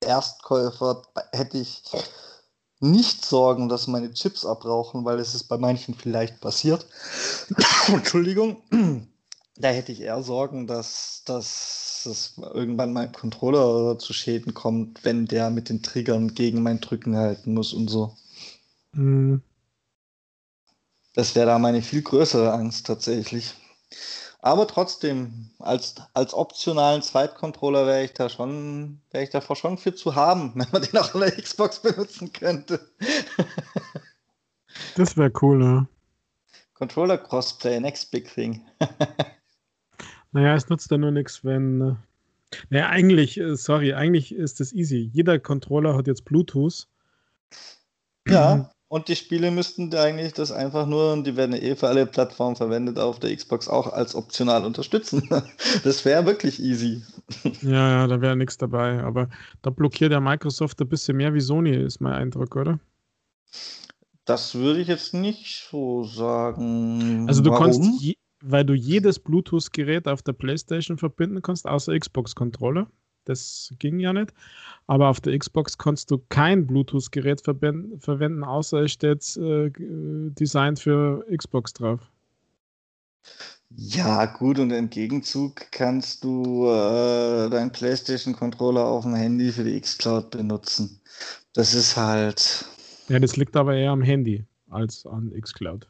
Erstkäufer 0.00 1.02
hätte 1.32 1.58
ich 1.58 1.82
nicht 2.80 3.24
Sorgen, 3.24 3.68
dass 3.68 3.88
meine 3.88 4.12
Chips 4.12 4.46
abrauchen, 4.46 5.04
weil 5.04 5.18
es 5.18 5.34
ist 5.34 5.44
bei 5.44 5.58
manchen 5.58 5.94
vielleicht 5.94 6.40
passiert. 6.40 6.86
Entschuldigung. 7.88 8.62
Da 9.56 9.68
hätte 9.68 9.90
ich 9.90 10.00
eher 10.00 10.22
Sorgen, 10.22 10.68
dass, 10.68 11.22
dass 12.04 12.06
es 12.06 12.38
irgendwann 12.54 12.92
mal 12.92 13.10
Controller 13.10 13.98
zu 13.98 14.12
Schäden 14.12 14.54
kommt, 14.54 15.04
wenn 15.04 15.26
der 15.26 15.50
mit 15.50 15.68
den 15.68 15.82
Triggern 15.82 16.34
gegen 16.34 16.62
mein 16.62 16.80
Drücken 16.80 17.16
halten 17.16 17.54
muss 17.54 17.72
und 17.72 17.88
so. 17.88 18.16
Mhm. 18.92 19.42
Das 21.14 21.34
wäre 21.34 21.46
da 21.46 21.58
meine 21.58 21.82
viel 21.82 22.02
größere 22.02 22.52
Angst 22.52 22.86
tatsächlich. 22.86 23.54
Aber 24.40 24.68
trotzdem, 24.68 25.50
als, 25.58 25.96
als 26.14 26.32
optionalen 26.32 27.02
Zweitcontroller 27.02 27.86
wäre 27.86 28.04
ich 28.04 28.12
da 28.12 28.28
schon, 28.28 29.00
wäre 29.10 29.24
ich 29.24 29.30
davor 29.30 29.56
schon 29.56 29.78
für 29.78 29.94
zu 29.94 30.14
haben, 30.14 30.52
wenn 30.54 30.68
man 30.70 30.82
den 30.82 30.96
auch 30.96 31.14
an 31.14 31.22
der 31.22 31.32
Xbox 31.32 31.80
benutzen 31.80 32.32
könnte. 32.32 32.80
das 34.94 35.16
wäre 35.16 35.32
cool, 35.42 35.58
ne? 35.58 35.88
Controller 36.74 37.18
Crossplay, 37.18 37.80
next 37.80 38.12
big 38.12 38.32
thing. 38.32 38.64
naja, 40.32 40.54
es 40.54 40.68
nutzt 40.68 40.90
ja 40.90 40.98
nur 40.98 41.10
nichts, 41.10 41.44
wenn. 41.44 41.80
Äh, 41.80 41.94
naja, 42.70 42.88
eigentlich, 42.88 43.38
äh, 43.38 43.56
sorry, 43.56 43.92
eigentlich 43.92 44.34
ist 44.34 44.60
das 44.60 44.72
easy. 44.72 45.10
Jeder 45.12 45.38
Controller 45.38 45.94
hat 45.96 46.06
jetzt 46.06 46.24
Bluetooth. 46.24 46.88
Ja, 48.26 48.70
und 48.90 49.08
die 49.08 49.16
Spiele 49.16 49.50
müssten 49.50 49.94
eigentlich 49.94 50.32
das 50.32 50.50
einfach 50.50 50.86
nur, 50.86 51.12
und 51.12 51.26
die 51.26 51.36
werden 51.36 51.54
eh 51.54 51.76
für 51.76 51.88
alle 51.88 52.06
Plattformen 52.06 52.56
verwendet, 52.56 52.98
auf 52.98 53.18
der 53.18 53.36
Xbox 53.36 53.68
auch 53.68 53.92
als 53.92 54.14
optional 54.14 54.64
unterstützen. 54.64 55.28
Das 55.84 56.04
wäre 56.04 56.24
wirklich 56.24 56.58
easy. 56.60 57.02
Ja, 57.62 57.90
ja, 57.90 58.06
da 58.06 58.20
wäre 58.20 58.36
nichts 58.36 58.56
dabei. 58.56 59.02
Aber 59.02 59.28
da 59.60 59.70
blockiert 59.70 60.12
ja 60.12 60.20
Microsoft 60.20 60.80
ein 60.80 60.88
bisschen 60.88 61.18
mehr 61.18 61.34
wie 61.34 61.40
Sony, 61.40 61.76
ist 61.76 62.00
mein 62.00 62.14
Eindruck, 62.14 62.56
oder? 62.56 62.78
Das 64.24 64.54
würde 64.54 64.80
ich 64.80 64.88
jetzt 64.88 65.12
nicht 65.12 65.68
so 65.70 66.04
sagen. 66.04 67.26
Also 67.28 67.42
du 67.42 67.50
Warum? 67.50 67.64
kannst, 67.64 68.14
weil 68.40 68.64
du 68.64 68.74
jedes 68.74 69.18
Bluetooth-Gerät 69.18 70.06
auf 70.08 70.22
der 70.22 70.32
PlayStation 70.32 70.98
verbinden 70.98 71.42
kannst, 71.42 71.66
außer 71.66 71.98
Xbox-Controller. 71.98 72.88
Das 73.24 73.74
ging 73.78 74.00
ja 74.00 74.12
nicht. 74.12 74.32
Aber 74.86 75.08
auf 75.08 75.20
der 75.20 75.38
Xbox 75.38 75.76
kannst 75.76 76.10
du 76.10 76.18
kein 76.30 76.66
Bluetooth-Gerät 76.66 77.42
verwenden, 77.42 78.44
außer 78.44 78.82
es 78.82 78.92
steht 78.92 79.36
äh, 79.36 79.70
Design 79.70 80.76
für 80.76 81.26
Xbox 81.36 81.74
drauf. 81.74 82.00
Ja, 83.70 84.24
gut, 84.24 84.58
und 84.58 84.70
im 84.70 84.88
Gegenzug 84.88 85.70
kannst 85.72 86.24
du 86.24 86.66
äh, 86.68 87.50
deinen 87.50 87.70
PlayStation-Controller 87.70 88.82
auf 88.82 89.04
dem 89.04 89.14
Handy 89.14 89.52
für 89.52 89.64
die 89.64 89.78
Xcloud 89.78 90.30
benutzen. 90.30 91.00
Das 91.52 91.74
ist 91.74 91.96
halt. 91.96 92.64
Ja, 93.08 93.18
das 93.18 93.36
liegt 93.36 93.56
aber 93.56 93.74
eher 93.74 93.90
am 93.90 94.02
Handy 94.02 94.46
als 94.70 95.04
an 95.04 95.32
Xcloud. 95.38 95.86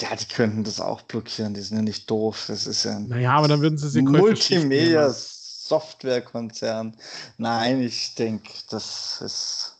Ja, 0.00 0.14
die 0.14 0.26
könnten 0.26 0.64
das 0.64 0.80
auch 0.80 1.02
blockieren, 1.02 1.54
die 1.54 1.60
sind 1.60 1.78
ja 1.78 1.82
nicht 1.82 2.08
doof. 2.10 2.44
Das 2.48 2.66
ist 2.66 2.84
ja 2.84 2.96
ein 2.96 3.08
naja, 3.08 3.32
aber 3.32 3.48
dann 3.48 3.60
würden 3.60 3.78
sie 3.78 3.88
sich 3.88 4.02
Multimedia 4.02 5.10
Softwarekonzern. 5.10 6.96
Nein, 7.36 7.82
ich 7.82 8.14
denke, 8.14 8.50
das 8.70 9.20
ist. 9.20 9.74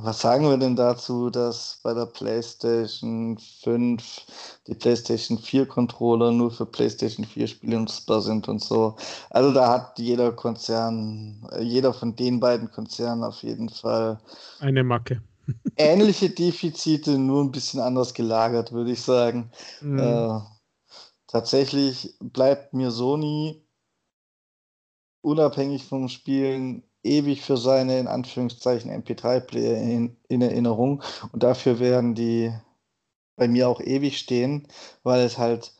Was 0.00 0.20
sagen 0.20 0.48
wir 0.48 0.56
denn 0.56 0.76
dazu, 0.76 1.28
dass 1.28 1.80
bei 1.82 1.92
der 1.92 2.06
PlayStation 2.06 3.36
5 3.36 4.02
die 4.68 4.74
PlayStation 4.74 5.38
4 5.38 5.66
Controller 5.66 6.30
nur 6.30 6.52
für 6.52 6.66
PlayStation 6.66 7.26
4 7.26 7.48
Spiele 7.48 7.80
nutzbar 7.80 8.20
sind 8.20 8.46
und 8.48 8.62
so? 8.62 8.96
Also 9.30 9.52
da 9.52 9.68
hat 9.68 9.98
jeder 9.98 10.30
Konzern, 10.30 11.48
jeder 11.60 11.92
von 11.92 12.14
den 12.14 12.38
beiden 12.38 12.70
Konzernen 12.70 13.24
auf 13.24 13.42
jeden 13.42 13.68
Fall 13.68 14.20
eine 14.60 14.84
Macke 14.84 15.20
ähnliche 15.76 16.30
Defizite, 16.30 17.18
nur 17.18 17.42
ein 17.42 17.52
bisschen 17.52 17.80
anders 17.80 18.14
gelagert, 18.14 18.72
würde 18.72 18.92
ich 18.92 19.02
sagen. 19.02 19.50
Mhm. 19.80 19.98
Äh, 19.98 20.40
tatsächlich 21.26 22.16
bleibt 22.20 22.74
mir 22.74 22.90
Sony 22.90 23.64
unabhängig 25.22 25.84
vom 25.84 26.08
Spielen 26.08 26.82
ewig 27.02 27.42
für 27.42 27.56
seine 27.56 27.98
in 27.98 28.08
Anführungszeichen 28.08 28.90
MP3-Player 28.90 29.76
in, 29.76 30.16
in, 30.28 30.42
Erinnerung. 30.42 31.02
Und 31.32 31.42
dafür 31.42 31.78
werden 31.78 32.14
die 32.14 32.52
bei 33.36 33.48
mir 33.48 33.68
auch 33.68 33.80
ewig 33.80 34.18
stehen, 34.18 34.66
weil 35.02 35.20
es 35.20 35.38
halt, 35.38 35.74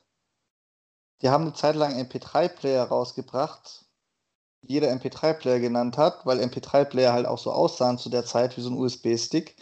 die 1.23 1.28
haben 1.28 1.43
eine 1.43 1.55
Zeit 1.55 1.74
lang 1.74 1.99
MP3-Player 2.01 2.85
rausgebracht, 2.85 3.88
jeder 4.63 4.89
MP3-Player 4.93 5.61
genannt 5.61 5.97
hat, 5.97 6.27
weil 6.27 6.41
MP3-Player 6.41 7.13
halt 7.13 7.27
auch 7.27 7.39
so 7.39 7.53
aussahen 7.53 7.99
zu 7.99 8.11
der 8.11 8.25
Zeit 8.25 8.57
wie 8.57 8.61
so 8.61 8.71
ein 8.71 8.77
USB-Stick. 8.77 9.57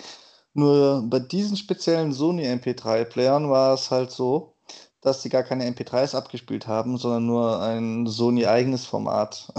Nur 0.54 1.02
bei 1.06 1.18
diesen 1.18 1.56
speziellen 1.56 2.12
Sony 2.12 2.46
MP3-Playern 2.46 3.50
war 3.50 3.74
es 3.74 3.90
halt 3.90 4.10
so, 4.10 4.54
dass 5.02 5.22
sie 5.22 5.28
gar 5.28 5.42
keine 5.42 5.64
MP3s 5.70 6.16
abgespielt 6.16 6.66
haben, 6.66 6.96
sondern 6.98 7.26
nur 7.26 7.62
ein 7.62 8.06
Sony-eigenes 8.06 8.86
Format. 8.86 9.52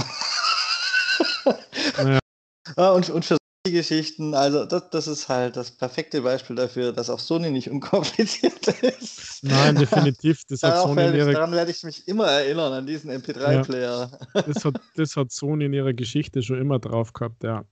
ja. 1.98 2.20
Ah, 2.76 2.92
und, 2.92 3.10
und 3.10 3.24
für 3.24 3.37
Geschichten, 3.72 4.34
also 4.34 4.66
das, 4.66 4.90
das 4.90 5.08
ist 5.08 5.30
halt 5.30 5.56
das 5.56 5.72
perfekte 5.72 6.22
Beispiel 6.22 6.56
dafür, 6.56 6.92
dass 6.92 7.10
auch 7.10 7.20
Sony 7.20 7.50
nicht 7.50 7.70
unkompliziert 7.70 8.68
ist. 8.82 9.44
Nein, 9.44 9.76
definitiv. 9.76 10.44
Das 10.50 10.64
hat 10.64 10.82
Sony 10.82 10.98
werde 10.98 11.18
ich, 11.18 11.34
daran 11.34 11.52
werde 11.52 11.72
ich 11.72 11.84
mich 11.84 12.08
immer 12.08 12.26
erinnern, 12.28 12.74
an 12.74 12.86
diesen 12.86 13.12
MP3-Player. 13.12 14.12
Ja, 14.34 14.42
das, 14.42 14.66
hat, 14.66 14.80
das 14.96 15.16
hat 15.16 15.32
Sony 15.32 15.66
in 15.66 15.74
ihrer 15.74 15.94
Geschichte 15.94 16.42
schon 16.42 16.60
immer 16.60 16.80
drauf 16.80 17.14
gehabt, 17.14 17.44
ja. 17.44 17.66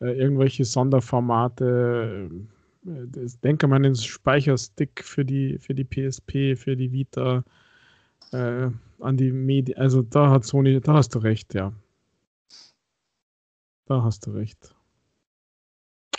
Äh, 0.00 0.12
irgendwelche 0.12 0.64
Sonderformate, 0.64 2.30
äh, 2.86 2.90
das, 3.06 3.40
denke 3.40 3.66
mal 3.66 3.76
an 3.76 3.82
den 3.82 3.96
Speicherstick 3.96 5.02
für 5.04 5.24
die, 5.24 5.58
für 5.58 5.74
die 5.74 5.84
PSP, 5.84 6.56
für 6.56 6.76
die 6.76 6.92
Vita, 6.92 7.44
äh, 8.32 8.70
an 9.00 9.16
die 9.16 9.32
Medien, 9.32 9.78
also 9.78 10.02
da 10.02 10.30
hat 10.30 10.44
Sony, 10.44 10.80
da 10.80 10.94
hast 10.94 11.14
du 11.14 11.18
recht, 11.18 11.54
ja. 11.54 11.72
Da 13.86 14.02
hast 14.02 14.26
du 14.26 14.32
recht. 14.32 14.74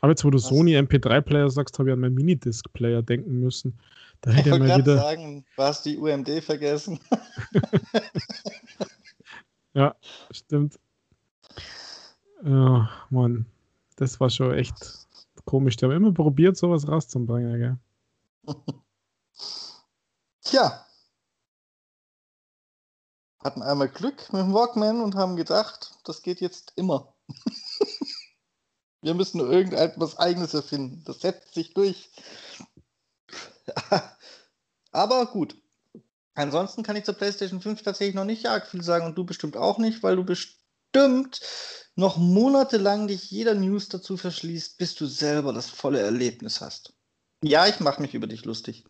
Aber 0.01 0.11
jetzt, 0.11 0.23
wo 0.23 0.29
du 0.29 0.37
Was? 0.37 0.45
Sony 0.45 0.77
MP3-Player 0.77 1.49
sagst, 1.49 1.79
habe 1.79 1.89
ich 1.89 1.93
an 1.93 1.99
meinen 1.99 2.15
Minidisc-Player 2.15 3.01
denken 3.01 3.39
müssen. 3.39 3.79
Da 4.21 4.31
hätte 4.31 4.49
ich 4.49 4.59
mal 4.59 4.77
wieder. 4.77 4.97
sagen, 4.97 5.45
du 5.55 5.63
hast 5.63 5.85
die 5.85 5.97
UMD 5.97 6.43
vergessen. 6.43 6.99
ja, 9.73 9.95
stimmt. 10.31 10.79
Ja, 12.43 12.89
Mann. 13.09 13.45
Das 13.95 14.19
war 14.19 14.29
schon 14.29 14.53
echt 14.53 15.07
komisch. 15.45 15.75
Die 15.75 15.85
haben 15.85 15.91
immer 15.91 16.13
probiert, 16.13 16.57
sowas 16.57 16.87
rauszubringen, 16.87 17.59
gell? 17.59 18.55
Tja. 20.41 20.85
Hatten 23.43 23.61
einmal 23.61 23.89
Glück 23.89 24.31
mit 24.33 24.41
dem 24.41 24.53
Walkman 24.53 25.01
und 25.01 25.15
haben 25.15 25.35
gedacht, 25.35 25.97
das 26.03 26.21
geht 26.21 26.41
jetzt 26.41 26.73
immer. 26.75 27.13
Wir 29.01 29.13
müssen 29.13 29.37
nur 29.37 29.49
irgendetwas 29.51 30.17
Eigenes 30.17 30.53
erfinden. 30.53 31.03
Das 31.05 31.21
setzt 31.21 31.53
sich 31.53 31.73
durch. 31.73 32.09
Aber 34.91 35.25
gut. 35.27 35.55
Ansonsten 36.35 36.83
kann 36.83 36.95
ich 36.95 37.03
zur 37.05 37.15
PlayStation 37.15 37.61
5 37.61 37.81
tatsächlich 37.81 38.15
noch 38.15 38.25
nicht 38.25 38.45
arg 38.45 38.67
viel 38.67 38.81
sagen 38.83 39.05
und 39.05 39.17
du 39.17 39.25
bestimmt 39.25 39.57
auch 39.57 39.77
nicht, 39.77 40.03
weil 40.03 40.15
du 40.15 40.23
bestimmt 40.23 41.41
noch 41.95 42.17
monatelang 42.17 43.07
dich 43.07 43.29
jeder 43.29 43.55
News 43.55 43.89
dazu 43.89 44.15
verschließt, 44.17 44.77
bis 44.77 44.95
du 44.95 45.05
selber 45.05 45.53
das 45.53 45.69
volle 45.69 45.99
Erlebnis 45.99 46.61
hast. 46.61 46.93
Ja, 47.43 47.67
ich 47.67 47.79
mache 47.79 48.01
mich 48.01 48.13
über 48.13 48.27
dich 48.27 48.45
lustig. 48.45 48.85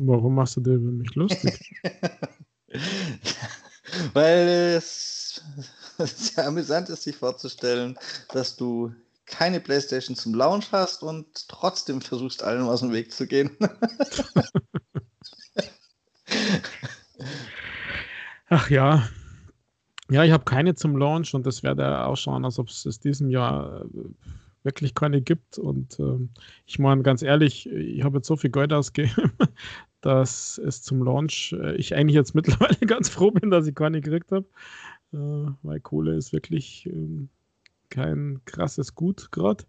Warum 0.00 0.34
machst 0.34 0.56
du 0.56 0.60
dir 0.60 0.74
über 0.74 0.90
mich 0.90 1.14
lustig? 1.14 1.58
weil 4.12 4.76
es 4.76 5.42
sehr 5.98 6.46
amüsant 6.46 6.88
ist, 6.88 7.02
sich 7.02 7.16
vorzustellen, 7.16 7.98
dass 8.32 8.56
du 8.56 8.94
keine 9.26 9.60
Playstation 9.60 10.16
zum 10.16 10.34
Launch 10.34 10.72
hast 10.72 11.02
und 11.02 11.48
trotzdem 11.48 12.00
versuchst, 12.00 12.42
allen 12.42 12.62
aus 12.62 12.80
dem 12.80 12.92
Weg 12.92 13.12
zu 13.12 13.26
gehen. 13.26 13.56
Ach 18.48 18.70
ja. 18.70 19.08
Ja, 20.10 20.24
ich 20.24 20.32
habe 20.32 20.44
keine 20.44 20.74
zum 20.74 20.96
Launch 20.96 21.34
und 21.34 21.46
das 21.46 21.62
werde 21.62 22.04
ausschauen, 22.04 22.44
als 22.44 22.58
ob 22.58 22.68
es 22.68 22.84
es 22.84 23.00
diesem 23.00 23.30
Jahr 23.30 23.82
äh, 23.82 23.86
wirklich 24.62 24.94
keine 24.94 25.22
gibt. 25.22 25.58
Und 25.58 25.98
äh, 25.98 26.18
ich 26.66 26.78
meine, 26.78 27.02
ganz 27.02 27.22
ehrlich, 27.22 27.66
ich 27.70 28.02
habe 28.02 28.18
jetzt 28.18 28.26
so 28.26 28.36
viel 28.36 28.50
Geld 28.50 28.72
ausgegeben, 28.72 29.32
dass 30.02 30.58
es 30.58 30.82
zum 30.82 31.02
Launch, 31.02 31.54
äh, 31.58 31.76
ich 31.76 31.94
eigentlich 31.94 32.16
jetzt 32.16 32.34
mittlerweile 32.34 32.76
ganz 32.86 33.08
froh 33.08 33.30
bin, 33.30 33.50
dass 33.50 33.66
ich 33.66 33.74
keine 33.74 34.00
gekriegt 34.00 34.32
habe. 34.32 34.46
Äh, 35.14 35.52
weil 35.62 35.80
Kohle 35.80 36.14
ist 36.14 36.32
wirklich 36.32 36.86
ähm, 36.86 37.30
kein 37.92 38.40
krasses 38.46 38.94
Gut 38.94 39.30
gerade. 39.30 39.64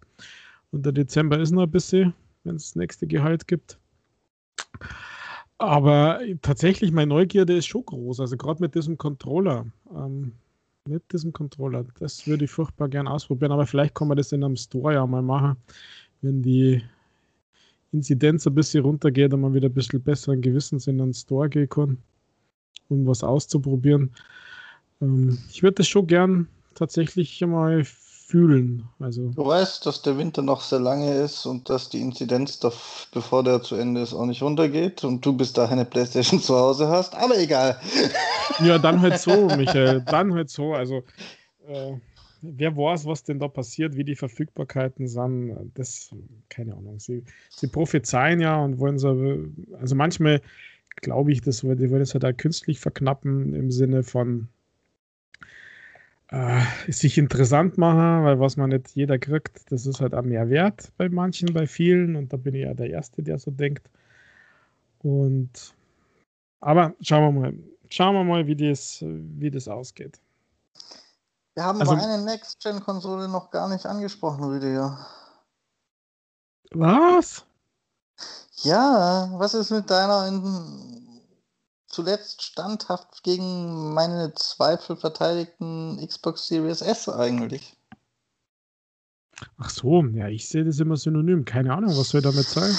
Und 0.71 0.85
der 0.85 0.93
Dezember 0.93 1.37
ist 1.39 1.51
noch 1.51 1.63
ein 1.63 1.71
bisschen, 1.71 2.13
wenn 2.43 2.55
es 2.55 2.69
das 2.69 2.75
nächste 2.75 3.05
Gehalt 3.05 3.47
gibt. 3.47 3.77
Aber 5.57 6.19
tatsächlich, 6.41 6.91
meine 6.91 7.09
Neugierde 7.09 7.55
ist 7.55 7.67
schon 7.67 7.85
groß. 7.85 8.21
Also 8.21 8.37
gerade 8.37 8.61
mit 8.61 8.75
diesem 8.75 8.97
Controller. 8.97 9.65
Ähm, 9.95 10.31
mit 10.85 11.03
diesem 11.13 11.31
Controller. 11.31 11.85
Das 11.99 12.25
würde 12.25 12.45
ich 12.45 12.51
furchtbar 12.51 12.89
gern 12.89 13.07
ausprobieren. 13.07 13.51
Aber 13.51 13.67
vielleicht 13.67 13.93
kann 13.93 14.07
man 14.07 14.17
das 14.17 14.31
in 14.31 14.43
einem 14.43 14.55
Store 14.55 14.93
ja 14.93 15.05
mal 15.05 15.21
machen, 15.21 15.57
wenn 16.21 16.41
die 16.41 16.81
Inzidenz 17.91 18.47
ein 18.47 18.55
bisschen 18.55 18.83
runtergeht 18.83 19.33
und 19.33 19.41
man 19.41 19.53
wieder 19.53 19.69
ein 19.69 19.73
bisschen 19.73 20.01
besseren 20.01 20.41
Gewissens 20.41 20.87
in 20.87 20.97
den 20.97 21.13
Store 21.13 21.49
gehen 21.49 21.69
kann, 21.69 21.97
um 22.89 23.05
was 23.05 23.23
auszuprobieren. 23.23 24.11
Ähm, 25.01 25.37
ich 25.49 25.61
würde 25.61 25.75
das 25.75 25.87
schon 25.87 26.07
gern 26.07 26.47
tatsächlich 26.73 27.39
mal 27.41 27.85
fühlen. 28.33 28.89
Also. 28.99 29.29
Du 29.29 29.45
weißt, 29.45 29.85
dass 29.85 30.01
der 30.01 30.17
Winter 30.17 30.41
noch 30.41 30.61
sehr 30.61 30.79
lange 30.79 31.13
ist 31.13 31.45
und 31.45 31.69
dass 31.69 31.89
die 31.89 32.01
Inzidenz, 32.01 32.59
bevor 33.13 33.43
der 33.43 33.61
zu 33.61 33.75
Ende 33.75 34.01
ist, 34.01 34.15
auch 34.15 34.25
nicht 34.25 34.41
runtergeht 34.41 35.03
und 35.03 35.23
du 35.23 35.37
bis 35.37 35.53
dahin 35.53 35.77
eine 35.77 35.85
Playstation 35.85 36.39
zu 36.41 36.55
Hause 36.55 36.87
hast, 36.87 37.13
aber 37.13 37.37
egal. 37.37 37.79
Ja, 38.59 38.79
dann 38.79 39.01
halt 39.01 39.19
so, 39.19 39.45
Michael, 39.57 40.01
dann 40.01 40.33
halt 40.33 40.49
so. 40.49 40.73
Also, 40.73 41.03
äh, 41.67 41.93
wer 42.41 42.75
weiß, 42.75 43.05
was 43.05 43.23
denn 43.23 43.37
da 43.37 43.47
passiert, 43.47 43.95
wie 43.95 44.03
die 44.03 44.15
Verfügbarkeiten 44.15 45.07
sind, 45.07 45.71
das, 45.75 46.09
keine 46.49 46.73
Ahnung. 46.73 46.99
Sie, 46.99 47.23
sie 47.51 47.67
prophezeien 47.67 48.41
ja 48.41 48.59
und 48.59 48.79
wollen 48.79 48.97
so, 48.97 49.15
also 49.79 49.93
manchmal 49.93 50.41
glaube 51.01 51.31
ich, 51.31 51.41
das, 51.41 51.61
die 51.61 51.91
wollen 51.91 52.01
es 52.01 52.15
halt 52.15 52.25
auch 52.25 52.35
künstlich 52.35 52.79
verknappen 52.79 53.53
im 53.53 53.69
Sinne 53.69 54.01
von, 54.01 54.47
äh, 56.33 56.91
sich 56.91 57.19
interessant 57.19 57.77
machen, 57.77 58.25
weil 58.25 58.39
was 58.39 58.57
man 58.57 58.71
nicht 58.71 58.95
jeder 58.95 59.19
kriegt, 59.19 59.71
das 59.71 59.85
ist 59.85 60.01
halt 60.01 60.15
auch 60.15 60.23
mehr 60.23 60.49
wert 60.49 60.91
bei 60.97 61.07
manchen, 61.07 61.53
bei 61.53 61.67
vielen 61.67 62.15
und 62.15 62.33
da 62.33 62.37
bin 62.37 62.55
ich 62.55 62.63
ja 62.63 62.73
der 62.73 62.89
Erste, 62.89 63.21
der 63.21 63.37
so 63.37 63.51
denkt. 63.51 63.87
Und 65.03 65.75
aber 66.59 66.95
schauen 67.01 67.35
wir 67.35 67.41
mal, 67.41 67.53
schauen 67.89 68.15
wir 68.15 68.23
mal, 68.23 68.47
wie 68.47 68.55
das, 68.55 68.97
wie 69.01 69.51
das 69.51 69.67
ausgeht. 69.67 70.19
Wir 71.53 71.65
haben 71.65 71.79
also, 71.79 71.91
aber 71.91 72.01
eine 72.01 72.23
Next-Gen-Konsole 72.23 73.27
noch 73.27 73.51
gar 73.51 73.69
nicht 73.69 73.85
angesprochen, 73.85 74.43
Rüdiger. 74.43 75.05
Was? 76.71 77.45
Ja, 78.63 79.29
was 79.33 79.53
ist 79.53 79.69
mit 79.69 79.87
deiner 79.87 80.27
in, 80.27 81.02
zuletzt 81.93 82.41
standhaft 82.41 83.23
gegen 83.23 83.93
meine 83.93 84.33
Zweifel 84.33 84.95
verteidigten 84.95 86.05
Xbox 86.05 86.47
Series 86.47 86.81
S 86.81 87.07
eigentlich? 87.07 87.77
Ach 89.57 89.69
so, 89.69 90.03
ja, 90.13 90.27
ich 90.27 90.47
sehe 90.49 90.65
das 90.65 90.79
immer 90.79 90.97
synonym. 90.97 91.45
Keine 91.45 91.73
Ahnung, 91.73 91.95
was 91.97 92.09
soll 92.09 92.21
damit 92.21 92.47
sein? 92.47 92.75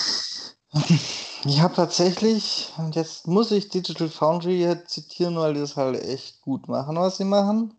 Ich 1.45 1.61
habe 1.61 1.75
tatsächlich, 1.75 2.73
und 2.79 2.97
jetzt 2.97 3.27
muss 3.27 3.51
ich 3.51 3.69
Digital 3.69 4.09
Foundry 4.09 4.77
zitieren, 4.87 5.37
weil 5.37 5.55
die 5.55 5.61
das 5.61 5.77
halt 5.77 6.03
echt 6.03 6.41
gut 6.41 6.69
machen, 6.69 6.97
was 6.97 7.19
sie 7.19 7.25
machen. 7.25 7.79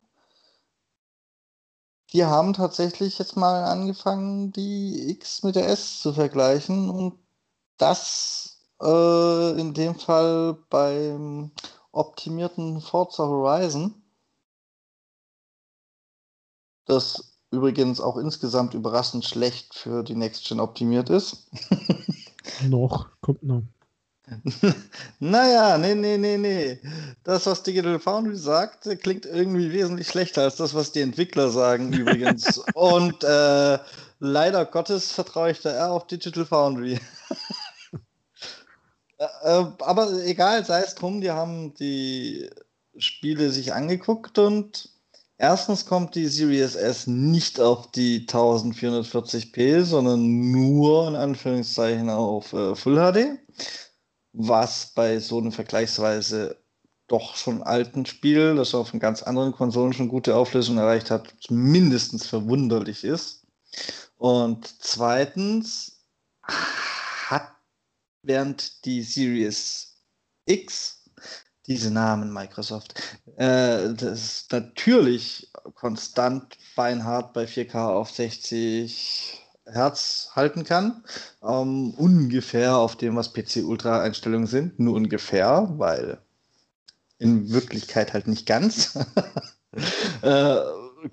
Die 2.13 2.23
haben 2.23 2.53
tatsächlich 2.53 3.17
jetzt 3.19 3.35
mal 3.35 3.65
angefangen, 3.65 4.51
die 4.53 5.09
X 5.09 5.43
mit 5.43 5.55
der 5.55 5.67
S 5.67 5.99
zu 5.99 6.13
vergleichen 6.13 6.89
und 6.89 7.19
das 7.77 8.55
äh, 8.85 9.59
in 9.59 9.73
dem 9.73 9.95
Fall 9.95 10.57
beim 10.69 11.51
optimierten 11.91 12.81
Forza 12.81 13.23
Horizon, 13.23 13.95
das 16.85 17.37
übrigens 17.51 17.99
auch 17.99 18.17
insgesamt 18.17 18.73
überraschend 18.73 19.25
schlecht 19.25 19.73
für 19.73 20.03
die 20.03 20.15
Next 20.15 20.47
Gen 20.47 20.59
optimiert 20.59 21.09
ist. 21.09 21.47
noch, 22.69 23.09
kommt 23.21 23.43
noch. 23.43 23.63
naja, 25.19 25.77
nee, 25.77 25.93
nee, 25.93 26.17
nee, 26.17 26.37
nee. 26.37 26.79
Das, 27.23 27.45
was 27.45 27.63
Digital 27.63 27.99
Foundry 27.99 28.35
sagt, 28.35 28.87
klingt 29.01 29.25
irgendwie 29.25 29.71
wesentlich 29.71 30.07
schlechter 30.07 30.43
als 30.43 30.55
das, 30.55 30.73
was 30.73 30.91
die 30.91 31.01
Entwickler 31.01 31.49
sagen, 31.49 31.93
übrigens. 31.93 32.57
Und 32.73 33.23
äh, 33.23 33.77
leider 34.19 34.65
Gottes 34.65 35.11
vertraue 35.11 35.51
ich 35.51 35.61
da 35.61 35.71
eher 35.71 35.91
auf 35.91 36.07
Digital 36.07 36.45
Foundry. 36.45 36.99
Äh, 39.17 39.23
äh, 39.23 39.65
aber 39.79 40.11
egal, 40.25 40.65
sei 40.65 40.81
es 40.81 40.95
drum, 40.95 41.21
die 41.21 41.31
haben 41.31 41.73
die 41.75 42.49
Spiele 42.97 43.51
sich 43.51 43.73
angeguckt 43.73 44.37
und 44.39 44.89
erstens 45.37 45.85
kommt 45.85 46.15
die 46.15 46.27
Series 46.27 46.75
S 46.75 47.07
nicht 47.07 47.59
auf 47.59 47.91
die 47.91 48.25
1440p, 48.27 49.83
sondern 49.83 50.51
nur 50.51 51.07
in 51.07 51.15
Anführungszeichen 51.15 52.09
auf 52.09 52.53
äh, 52.53 52.75
Full 52.75 52.95
HD, 52.95 53.39
was 54.33 54.91
bei 54.95 55.19
so 55.19 55.37
einem 55.37 55.51
vergleichsweise 55.51 56.57
doch 57.07 57.35
schon 57.35 57.61
alten 57.61 58.05
Spiel, 58.05 58.55
das 58.55 58.73
auf 58.73 58.91
ganz 58.99 59.21
anderen 59.21 59.51
Konsolen 59.51 59.93
schon 59.93 60.07
gute 60.07 60.35
Auflösung 60.35 60.77
erreicht 60.77 61.11
hat, 61.11 61.35
mindestens 61.49 62.25
verwunderlich 62.25 63.03
ist. 63.03 63.45
Und 64.17 64.67
zweitens 64.79 65.99
während 68.26 68.85
die 68.85 69.02
Series 69.02 69.95
X, 70.45 71.03
diese 71.68 71.91
Namen 71.91 72.31
Microsoft, 72.31 73.02
äh, 73.38 73.93
das 73.93 74.45
natürlich 74.52 75.52
konstant 75.73 76.57
beinhart 76.76 77.34
bei 77.34 77.45
4K 77.45 77.93
auf 77.93 78.11
60 78.11 79.41
Hertz 79.65 80.30
halten 80.35 80.64
kann. 80.64 81.03
Ähm, 81.43 81.93
ungefähr 81.97 82.77
auf 82.77 82.95
dem, 82.95 83.15
was 83.15 83.34
PC 83.34 83.64
Ultra 83.64 84.02
Einstellungen 84.02 84.47
sind, 84.47 84.80
nur 84.80 84.95
ungefähr, 84.95 85.68
weil 85.77 86.19
in 87.18 87.49
Wirklichkeit 87.49 88.14
halt 88.14 88.27
nicht 88.27 88.45
ganz. 88.45 88.95
äh, 90.22 90.56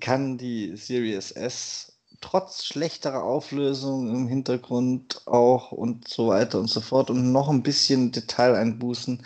kann 0.00 0.38
die 0.38 0.76
Series 0.76 1.30
S 1.32 1.91
trotz 2.22 2.64
schlechterer 2.64 3.22
Auflösung 3.22 4.08
im 4.14 4.28
Hintergrund 4.28 5.26
auch 5.26 5.72
und 5.72 6.08
so 6.08 6.28
weiter 6.28 6.58
und 6.58 6.68
so 6.68 6.80
fort 6.80 7.10
und 7.10 7.32
noch 7.32 7.50
ein 7.50 7.62
bisschen 7.62 8.12
Detaileinbußen 8.12 9.22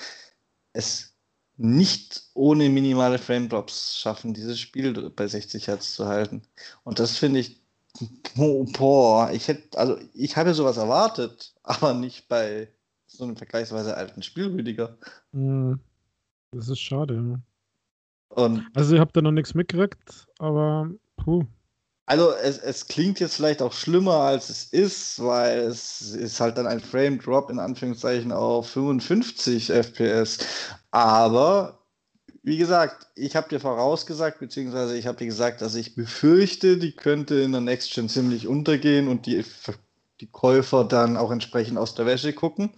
es 0.72 1.14
nicht 1.56 2.22
ohne 2.34 2.68
minimale 2.68 3.18
Frame 3.18 3.48
Drops 3.48 3.98
schaffen, 3.98 4.34
dieses 4.34 4.60
Spiel 4.60 5.10
bei 5.10 5.26
60 5.26 5.68
Hertz 5.68 5.94
zu 5.94 6.06
halten. 6.06 6.42
Und 6.84 6.98
das 6.98 7.16
finde 7.16 7.40
ich, 7.40 7.62
boah, 8.34 9.30
ich 9.32 9.48
hätte, 9.48 9.78
also 9.78 9.98
ich 10.12 10.36
habe 10.36 10.52
sowas 10.52 10.76
erwartet, 10.76 11.54
aber 11.62 11.94
nicht 11.94 12.28
bei 12.28 12.68
so 13.06 13.24
einem 13.24 13.36
vergleichsweise 13.36 13.96
alten 13.96 14.22
Spiel, 14.22 14.48
Rüdiger. 14.48 14.98
Hm, 15.32 15.80
das 16.50 16.68
ist 16.68 16.80
schade. 16.80 17.40
Und 18.28 18.66
also 18.74 18.94
ich 18.94 19.00
habe 19.00 19.12
da 19.14 19.22
noch 19.22 19.32
nichts 19.32 19.54
mitgekriegt, 19.54 20.26
aber 20.38 20.90
puh. 21.16 21.44
Also 22.06 22.32
es, 22.32 22.58
es 22.58 22.86
klingt 22.86 23.18
jetzt 23.18 23.34
vielleicht 23.34 23.60
auch 23.60 23.72
schlimmer, 23.72 24.20
als 24.20 24.48
es 24.48 24.64
ist, 24.64 25.22
weil 25.22 25.58
es 25.58 26.12
ist 26.12 26.40
halt 26.40 26.56
dann 26.56 26.68
ein 26.68 26.78
Frame 26.78 27.18
Drop 27.18 27.50
in 27.50 27.58
Anführungszeichen 27.58 28.30
auf 28.30 28.70
55 28.70 29.70
FPS. 29.70 30.38
Aber 30.92 31.80
wie 32.44 32.58
gesagt, 32.58 33.08
ich 33.16 33.34
habe 33.34 33.48
dir 33.48 33.58
vorausgesagt, 33.58 34.38
beziehungsweise 34.38 34.96
ich 34.96 35.08
habe 35.08 35.18
dir 35.18 35.26
gesagt, 35.26 35.60
dass 35.60 35.74
ich 35.74 35.96
befürchte, 35.96 36.78
die 36.78 36.92
könnte 36.92 37.40
in 37.40 37.50
der 37.50 37.60
Next 37.60 37.92
Gen 37.92 38.08
ziemlich 38.08 38.46
untergehen 38.46 39.08
und 39.08 39.26
die, 39.26 39.44
die 40.20 40.30
Käufer 40.30 40.84
dann 40.84 41.16
auch 41.16 41.32
entsprechend 41.32 41.76
aus 41.76 41.96
der 41.96 42.06
Wäsche 42.06 42.32
gucken 42.32 42.70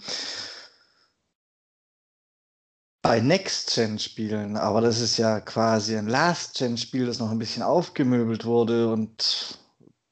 bei 3.08 3.20
Next-Gen-Spielen, 3.20 4.58
aber 4.58 4.82
das 4.82 5.00
ist 5.00 5.16
ja 5.16 5.40
quasi 5.40 5.96
ein 5.96 6.08
Last-Gen-Spiel, 6.08 7.06
das 7.06 7.18
noch 7.18 7.30
ein 7.30 7.38
bisschen 7.38 7.62
aufgemöbelt 7.62 8.44
wurde 8.44 8.92
und 8.92 9.58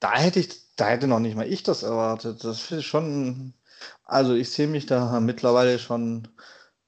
da 0.01 0.17
hätte 0.17 0.41
ich, 0.41 0.75
da 0.77 0.89
hätte 0.89 1.07
noch 1.07 1.19
nicht 1.19 1.37
mal 1.37 1.47
ich 1.47 1.63
das 1.63 1.83
erwartet. 1.83 2.43
Das 2.43 2.73
ist 2.73 2.85
schon, 2.87 3.53
also 4.05 4.35
ich 4.35 4.49
sehe 4.49 4.67
mich 4.67 4.87
da 4.87 5.21
mittlerweile 5.21 5.79
schon 5.79 6.27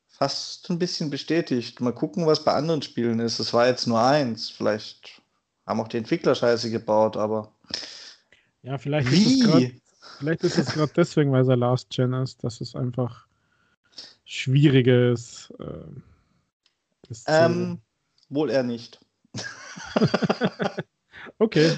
fast 0.06 0.70
ein 0.70 0.78
bisschen 0.78 1.10
bestätigt. 1.10 1.80
Mal 1.82 1.92
gucken, 1.92 2.26
was 2.26 2.42
bei 2.42 2.54
anderen 2.54 2.80
Spielen 2.80 3.20
ist. 3.20 3.38
Es 3.38 3.52
war 3.52 3.66
jetzt 3.66 3.86
nur 3.86 4.00
eins. 4.00 4.48
Vielleicht 4.48 5.20
haben 5.66 5.78
auch 5.78 5.88
die 5.88 5.98
Entwickler 5.98 6.34
Scheiße 6.34 6.70
gebaut, 6.70 7.18
aber. 7.18 7.52
Ja, 8.62 8.78
vielleicht 8.78 9.10
Wie? 9.10 9.24
ist 9.24 9.40
es 9.42 9.46
grad, 9.46 9.62
vielleicht 10.18 10.44
ist 10.44 10.58
es 10.58 10.72
gerade 10.72 10.92
deswegen, 10.96 11.32
weil 11.32 11.42
es 11.42 11.50
ein 11.50 11.58
Last 11.58 11.90
Gen 11.90 12.14
ist, 12.14 12.42
dass 12.42 12.62
es 12.62 12.74
einfach 12.74 13.27
schwieriges. 14.28 15.52
Äh, 15.58 17.14
ähm, 17.26 17.80
wohl 18.28 18.50
eher 18.50 18.62
nicht. 18.62 19.00
okay. 21.38 21.76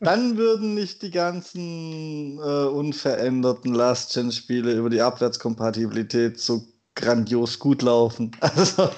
Dann 0.00 0.36
würden 0.36 0.74
nicht 0.74 1.02
die 1.02 1.10
ganzen 1.10 2.38
äh, 2.38 2.66
unveränderten 2.66 3.74
Last-Gen-Spiele 3.74 4.74
über 4.74 4.90
die 4.90 5.00
Abwärtskompatibilität 5.00 6.38
so 6.38 6.62
grandios 6.94 7.58
gut 7.58 7.82
laufen. 7.82 8.30
Also, 8.40 8.90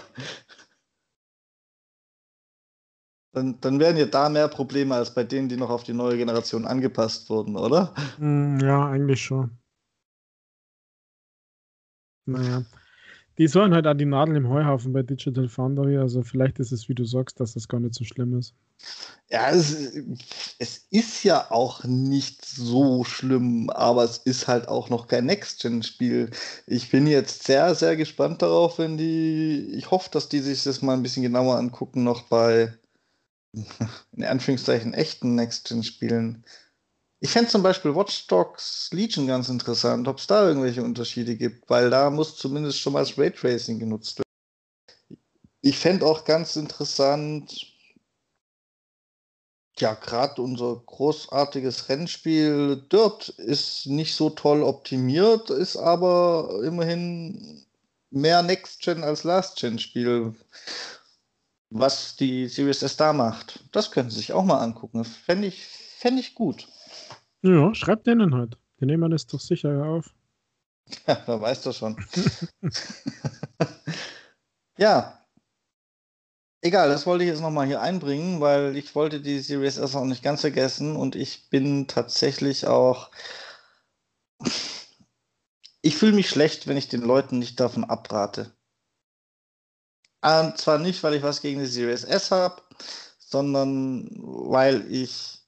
dann, 3.32 3.60
dann 3.60 3.78
wären 3.78 3.97
ja 3.97 4.06
da 4.06 4.28
mehr 4.28 4.48
Probleme 4.48 4.97
als 4.97 5.14
bei 5.14 5.22
denen, 5.22 5.48
die 5.48 5.56
noch 5.56 5.70
auf 5.70 5.85
die 5.85 5.93
neue 5.93 6.16
Generation 6.16 6.66
angepasst 6.66 7.31
wurden, 7.31 7.56
oder? 7.56 7.94
Hm, 8.16 8.59
ja, 8.59 8.89
eigentlich 8.89 9.22
schon. 9.22 9.56
Naja 12.27 12.64
die 13.40 13.48
sollen 13.48 13.72
halt 13.72 13.86
auch 13.86 13.94
die 13.94 14.04
Nadel 14.04 14.36
im 14.36 14.50
Heuhaufen 14.50 14.92
bei 14.92 15.02
Digital 15.02 15.48
Foundry. 15.48 15.96
Also 15.96 16.22
vielleicht 16.22 16.58
ist 16.58 16.72
es, 16.72 16.90
wie 16.90 16.94
du 16.94 17.06
sagst, 17.06 17.40
dass 17.40 17.54
das 17.54 17.68
gar 17.68 17.80
nicht 17.80 17.94
so 17.94 18.04
schlimm 18.04 18.38
ist. 18.38 18.52
Ja, 19.30 19.48
es, 19.48 19.94
es 20.58 20.86
ist 20.90 21.24
ja 21.24 21.50
auch 21.50 21.84
nicht 21.84 22.44
so 22.44 23.02
schlimm, 23.02 23.70
aber 23.70 24.04
es 24.04 24.18
ist 24.18 24.46
halt 24.46 24.68
auch 24.68 24.90
noch 24.90 25.08
kein 25.08 25.24
Next-Gen-Spiel. 25.24 26.30
Ich 26.66 26.90
bin 26.90 27.06
jetzt 27.06 27.44
sehr, 27.44 27.74
sehr 27.74 27.96
gespannt 27.96 28.42
darauf, 28.42 28.78
wenn 28.78 28.98
die, 28.98 29.72
ich 29.72 29.90
hoffe, 29.90 30.10
dass 30.12 30.28
die 30.28 30.40
sich 30.40 30.62
das 30.62 30.82
mal 30.82 30.92
ein 30.92 31.02
bisschen 31.02 31.22
genauer 31.22 31.56
angucken, 31.56 32.04
noch 32.04 32.24
bei 32.24 32.74
in 34.12 34.24
Anführungszeichen 34.24 34.92
echten 34.92 35.34
Next-Gen-Spielen. 35.34 36.44
Ich 37.22 37.30
fände 37.30 37.51
zum 37.51 37.62
Beispiel 37.62 37.94
Watch 37.94 38.26
Dogs 38.28 38.88
Legion 38.92 39.26
ganz 39.26 39.51
interessant, 39.51 40.09
ob 40.09 40.18
es 40.18 40.26
da 40.26 40.48
irgendwelche 40.48 40.82
Unterschiede 40.82 41.36
gibt, 41.36 41.68
weil 41.68 41.90
da 41.90 42.09
muss 42.09 42.36
zumindest 42.36 42.80
schon 42.80 42.94
mal 42.94 43.01
das 43.01 43.18
Raytracing 43.18 43.78
genutzt 43.78 44.18
werden. 44.18 45.20
Ich 45.60 45.76
fände 45.76 46.06
auch 46.06 46.24
ganz 46.24 46.56
interessant, 46.56 47.66
ja, 49.78 49.92
gerade 49.92 50.40
unser 50.40 50.76
großartiges 50.76 51.90
Rennspiel 51.90 52.86
Dirt 52.90 53.28
ist 53.28 53.86
nicht 53.86 54.14
so 54.14 54.30
toll 54.30 54.62
optimiert, 54.62 55.51
ist 55.51 55.76
aber 55.76 56.62
immerhin 56.64 57.66
mehr 58.10 58.42
Next-Gen 58.42 59.05
als 59.05 59.24
Last-Gen-Spiel, 59.24 60.34
was 61.68 62.16
die 62.16 62.48
Series 62.48 62.82
S 62.82 62.97
da 62.97 63.12
macht. 63.12 63.62
Das 63.72 63.90
können 63.90 64.10
Sie 64.10 64.16
sich 64.16 64.32
auch 64.32 64.44
mal 64.44 64.59
angucken. 64.59 65.05
Fände 65.05 65.48
ich, 65.48 65.66
fänd 65.66 66.18
ich 66.18 66.34
gut. 66.34 66.66
Ja, 67.42 67.74
schreibt 67.74 68.06
denen 68.06 68.34
halt. 68.34 68.58
Die 68.80 68.86
nehmen 68.86 69.10
das 69.10 69.26
doch 69.26 69.40
sicher 69.40 69.84
auf. 69.84 70.14
Ja, 71.06 71.22
da 71.24 71.40
weißt 71.40 71.66
du 71.66 71.72
schon. 71.72 71.96
ja, 74.76 75.20
Egal, 76.62 76.90
das 76.90 77.06
wollte 77.06 77.24
ich 77.24 77.30
jetzt 77.30 77.40
nochmal 77.40 77.66
hier 77.66 77.80
einbringen, 77.80 78.40
weil 78.40 78.76
ich 78.76 78.94
wollte 78.94 79.22
die 79.22 79.40
Series 79.40 79.78
S 79.78 79.96
auch 79.96 80.04
nicht 80.04 80.22
ganz 80.22 80.42
vergessen 80.42 80.94
und 80.94 81.16
ich 81.16 81.48
bin 81.48 81.86
tatsächlich 81.86 82.66
auch. 82.66 83.10
Ich 85.80 85.96
fühle 85.96 86.12
mich 86.12 86.28
schlecht, 86.28 86.66
wenn 86.66 86.76
ich 86.76 86.88
den 86.88 87.00
Leuten 87.00 87.38
nicht 87.38 87.58
davon 87.58 87.84
abrate. 87.84 88.52
Und 90.22 90.58
zwar 90.58 90.78
nicht, 90.78 91.02
weil 91.02 91.14
ich 91.14 91.22
was 91.22 91.40
gegen 91.40 91.60
die 91.60 91.66
Series 91.66 92.04
S 92.04 92.30
habe, 92.30 92.60
sondern 93.18 94.10
weil 94.20 94.84
ich 94.92 95.39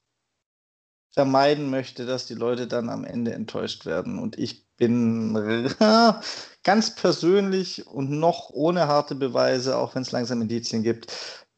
vermeiden 1.12 1.70
möchte, 1.70 2.06
dass 2.06 2.26
die 2.26 2.34
Leute 2.34 2.66
dann 2.66 2.88
am 2.88 3.04
Ende 3.04 3.32
enttäuscht 3.32 3.86
werden. 3.86 4.18
Und 4.18 4.38
ich 4.38 4.66
bin 4.76 5.34
ganz 6.64 6.94
persönlich 6.94 7.86
und 7.86 8.10
noch 8.10 8.50
ohne 8.50 8.88
harte 8.88 9.14
Beweise, 9.14 9.76
auch 9.76 9.94
wenn 9.94 10.02
es 10.02 10.12
langsam 10.12 10.40
Indizien 10.42 10.82
gibt, 10.82 11.12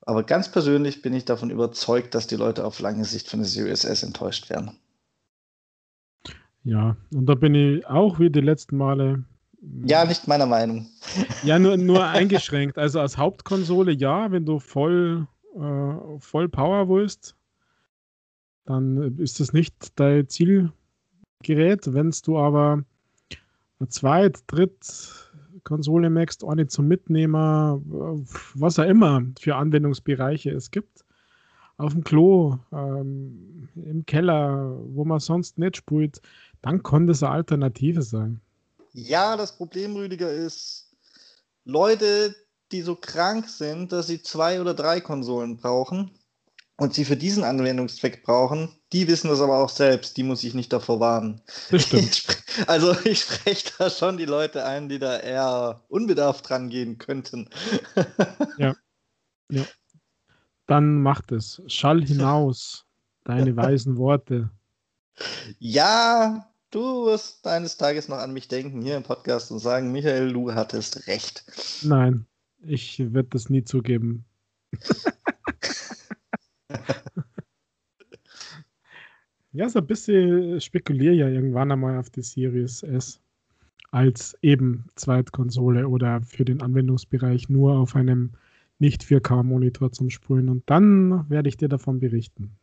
aber 0.07 0.23
ganz 0.23 0.51
persönlich 0.51 1.03
bin 1.03 1.15
ich 1.15 1.25
davon 1.25 1.51
überzeugt, 1.51 2.15
dass 2.15 2.27
die 2.27 2.37
Leute 2.37 2.65
auf 2.65 2.81
lange 2.81 3.05
Sicht 3.05 3.29
von 3.29 3.41
der 3.41 3.49
Series 3.49 3.85
S 3.85 4.03
enttäuscht 4.03 4.51
werden. 4.51 4.73
Ja, 6.63 6.97
und 7.13 7.27
da 7.27 7.35
bin 7.35 7.55
ich 7.55 7.87
auch 7.87 8.19
wie 8.19 8.31
die 8.31 8.41
letzten 8.41 8.77
Male. 8.77 9.25
Ja, 9.87 10.05
nicht 10.05 10.29
meiner 10.29 10.47
Meinung. 10.47 10.87
Ja, 11.43 11.59
nur, 11.59 11.77
nur 11.77 12.05
eingeschränkt. 12.07 12.79
Also 12.79 13.01
als 13.01 13.17
Hauptkonsole 13.17 13.93
ja, 13.93 14.31
wenn 14.31 14.45
du 14.45 14.59
voll, 14.59 15.27
äh, 15.57 16.19
voll 16.19 16.49
Power 16.49 16.89
willst, 16.89 17.35
dann 18.65 19.19
ist 19.19 19.41
das 19.41 19.53
nicht 19.53 19.99
dein 19.99 20.29
Zielgerät. 20.29 21.93
Wenn 21.93 22.15
du 22.25 22.39
aber 22.39 22.85
Zweit-, 23.89 24.43
Dritt- 24.47 25.31
Konsole 25.65 26.11
merkst, 26.11 26.45
nicht 26.55 26.71
zum 26.71 26.87
Mitnehmer, 26.87 27.81
was 28.55 28.79
auch 28.79 28.85
immer 28.85 29.23
für 29.41 29.57
Anwendungsbereiche 29.57 30.51
es 30.51 30.71
gibt. 30.71 31.05
Auf 31.77 31.93
dem 31.93 32.05
Klo, 32.05 32.59
ähm, 32.71 33.69
im 33.75 34.07
Keller, 34.07 34.79
wo 34.91 35.05
man 35.05 35.19
sonst 35.19 35.59
nicht 35.59 35.79
spielt, 35.79 36.21
dann 36.63 36.83
kann 36.83 37.07
das 37.07 37.23
eine 37.23 37.33
Alternative 37.33 38.03
sein. 38.03 38.41
Ja, 38.93 39.37
das 39.37 39.57
Problem, 39.57 39.97
Rüdiger, 39.97 40.31
ist, 40.31 40.95
Leute, 41.65 42.37
die 42.71 42.83
so 42.83 42.95
krank 42.95 43.49
sind, 43.49 43.91
dass 43.91 44.07
sie 44.07 44.23
zwei 44.23 44.61
oder 44.61 44.75
drei 44.75 45.01
Konsolen 45.01 45.57
brauchen, 45.57 46.13
und 46.77 46.95
sie 46.95 47.05
für 47.05 47.17
diesen 47.17 47.45
Anwendungszweck 47.45 48.23
brauchen, 48.25 48.69
die 48.93 49.07
wissen 49.07 49.29
das 49.29 49.41
aber 49.41 49.59
auch 49.59 49.69
selbst, 49.69 50.17
die 50.17 50.23
muss 50.25 50.43
ich 50.43 50.55
nicht 50.55 50.73
davor 50.73 51.01
warnen. 51.01 51.41
Das 51.71 51.85
stimmt. 51.85 52.27
also 52.67 52.97
ich 53.05 53.21
spreche 53.21 53.73
da 53.79 53.91
schon 53.91 54.17
die 54.17 54.25
Leute 54.25 54.65
ein, 54.65 54.89
die 54.89 54.99
da 54.99 55.19
eher 55.19 55.85
unbedarft 55.89 56.51
rangehen 56.51 56.99
könnten. 56.99 57.49
ja. 58.59 58.75
ja. 59.51 59.65
Dann 60.67 61.03
macht 61.03 61.31
es. 61.31 61.63
Schall 61.67 62.05
hinaus, 62.05 62.87
deine 63.25 63.57
weisen 63.57 63.97
Worte. 63.97 64.51
Ja, 65.59 66.51
du 66.71 67.07
wirst 67.07 67.47
eines 67.47 67.77
Tages 67.77 68.09
noch 68.09 68.19
an 68.19 68.33
mich 68.33 68.49
denken 68.49 68.83
hier 68.83 68.97
im 68.97 69.05
Podcast 69.05 69.53
und 69.53 69.61
sagen, 69.61 69.93
Michael, 69.93 70.33
du 70.33 70.53
hattest 70.55 71.07
recht. 71.07 71.45
Nein, 71.83 72.27
ich 72.63 72.99
werde 72.99 73.29
das 73.31 73.49
nie 73.49 73.63
zugeben. 73.63 74.25
ja, 79.53 79.69
so 79.69 79.79
ein 79.79 79.87
bisschen 79.87 80.61
spekuliere 80.61 81.15
ja 81.15 81.29
irgendwann 81.29 81.73
einmal 81.73 81.99
auf 81.99 82.11
die 82.11 82.23
Series 82.23 82.83
S 82.83 83.21
als 83.91 84.37
eben 84.43 84.87
Zweitkonsole 84.97 85.89
oder 85.89 86.21
für 86.23 86.45
den 86.45 86.61
Anwendungsbereich 86.61 87.49
nur 87.49 87.77
auf 87.77 87.95
einem 87.95 88.33
nicht 88.81 89.05
4K-Monitor 89.05 89.93
zum 89.93 90.11
Spulen 90.11 90.49
und 90.49 90.65
dann 90.67 91.31
werde 91.31 91.49
ich 91.49 91.57
dir 91.57 91.69
davon 91.69 92.01
berichten. 92.01 92.57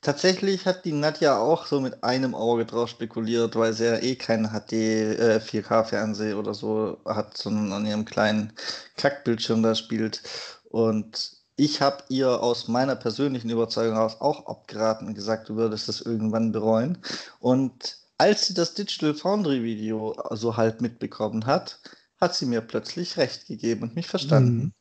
Tatsächlich 0.00 0.66
hat 0.66 0.84
die 0.84 0.92
Nadja 0.92 1.38
auch 1.38 1.66
so 1.66 1.80
mit 1.80 2.02
einem 2.02 2.34
Auge 2.34 2.66
drauf 2.66 2.88
spekuliert, 2.88 3.56
weil 3.56 3.72
sie 3.72 3.84
ja 3.84 3.98
eh 3.98 4.16
keinen 4.16 4.48
HD 4.48 4.72
äh, 4.72 5.40
4K-Fernseher 5.42 6.38
oder 6.38 6.54
so 6.54 6.98
hat, 7.04 7.36
sondern 7.36 7.72
an 7.72 7.86
ihrem 7.86 8.04
kleinen 8.04 8.52
Kackbildschirm 8.96 9.62
da 9.62 9.74
spielt. 9.74 10.22
Und 10.70 11.41
ich 11.56 11.80
habe 11.80 12.02
ihr 12.08 12.42
aus 12.42 12.68
meiner 12.68 12.96
persönlichen 12.96 13.50
Überzeugung 13.50 13.94
heraus 13.94 14.20
auch 14.20 14.46
abgeraten 14.46 15.06
und 15.06 15.14
gesagt, 15.14 15.48
du 15.48 15.56
würdest 15.56 15.88
das 15.88 16.00
irgendwann 16.00 16.52
bereuen. 16.52 16.98
Und 17.40 17.98
als 18.18 18.46
sie 18.46 18.54
das 18.54 18.74
Digital 18.74 19.14
Foundry 19.14 19.62
Video 19.62 20.16
so 20.30 20.56
halt 20.56 20.80
mitbekommen 20.80 21.46
hat, 21.46 21.80
hat 22.20 22.34
sie 22.34 22.46
mir 22.46 22.60
plötzlich 22.60 23.16
recht 23.16 23.46
gegeben 23.46 23.82
und 23.82 23.96
mich 23.96 24.06
verstanden. 24.06 24.56
Mhm. 24.56 24.72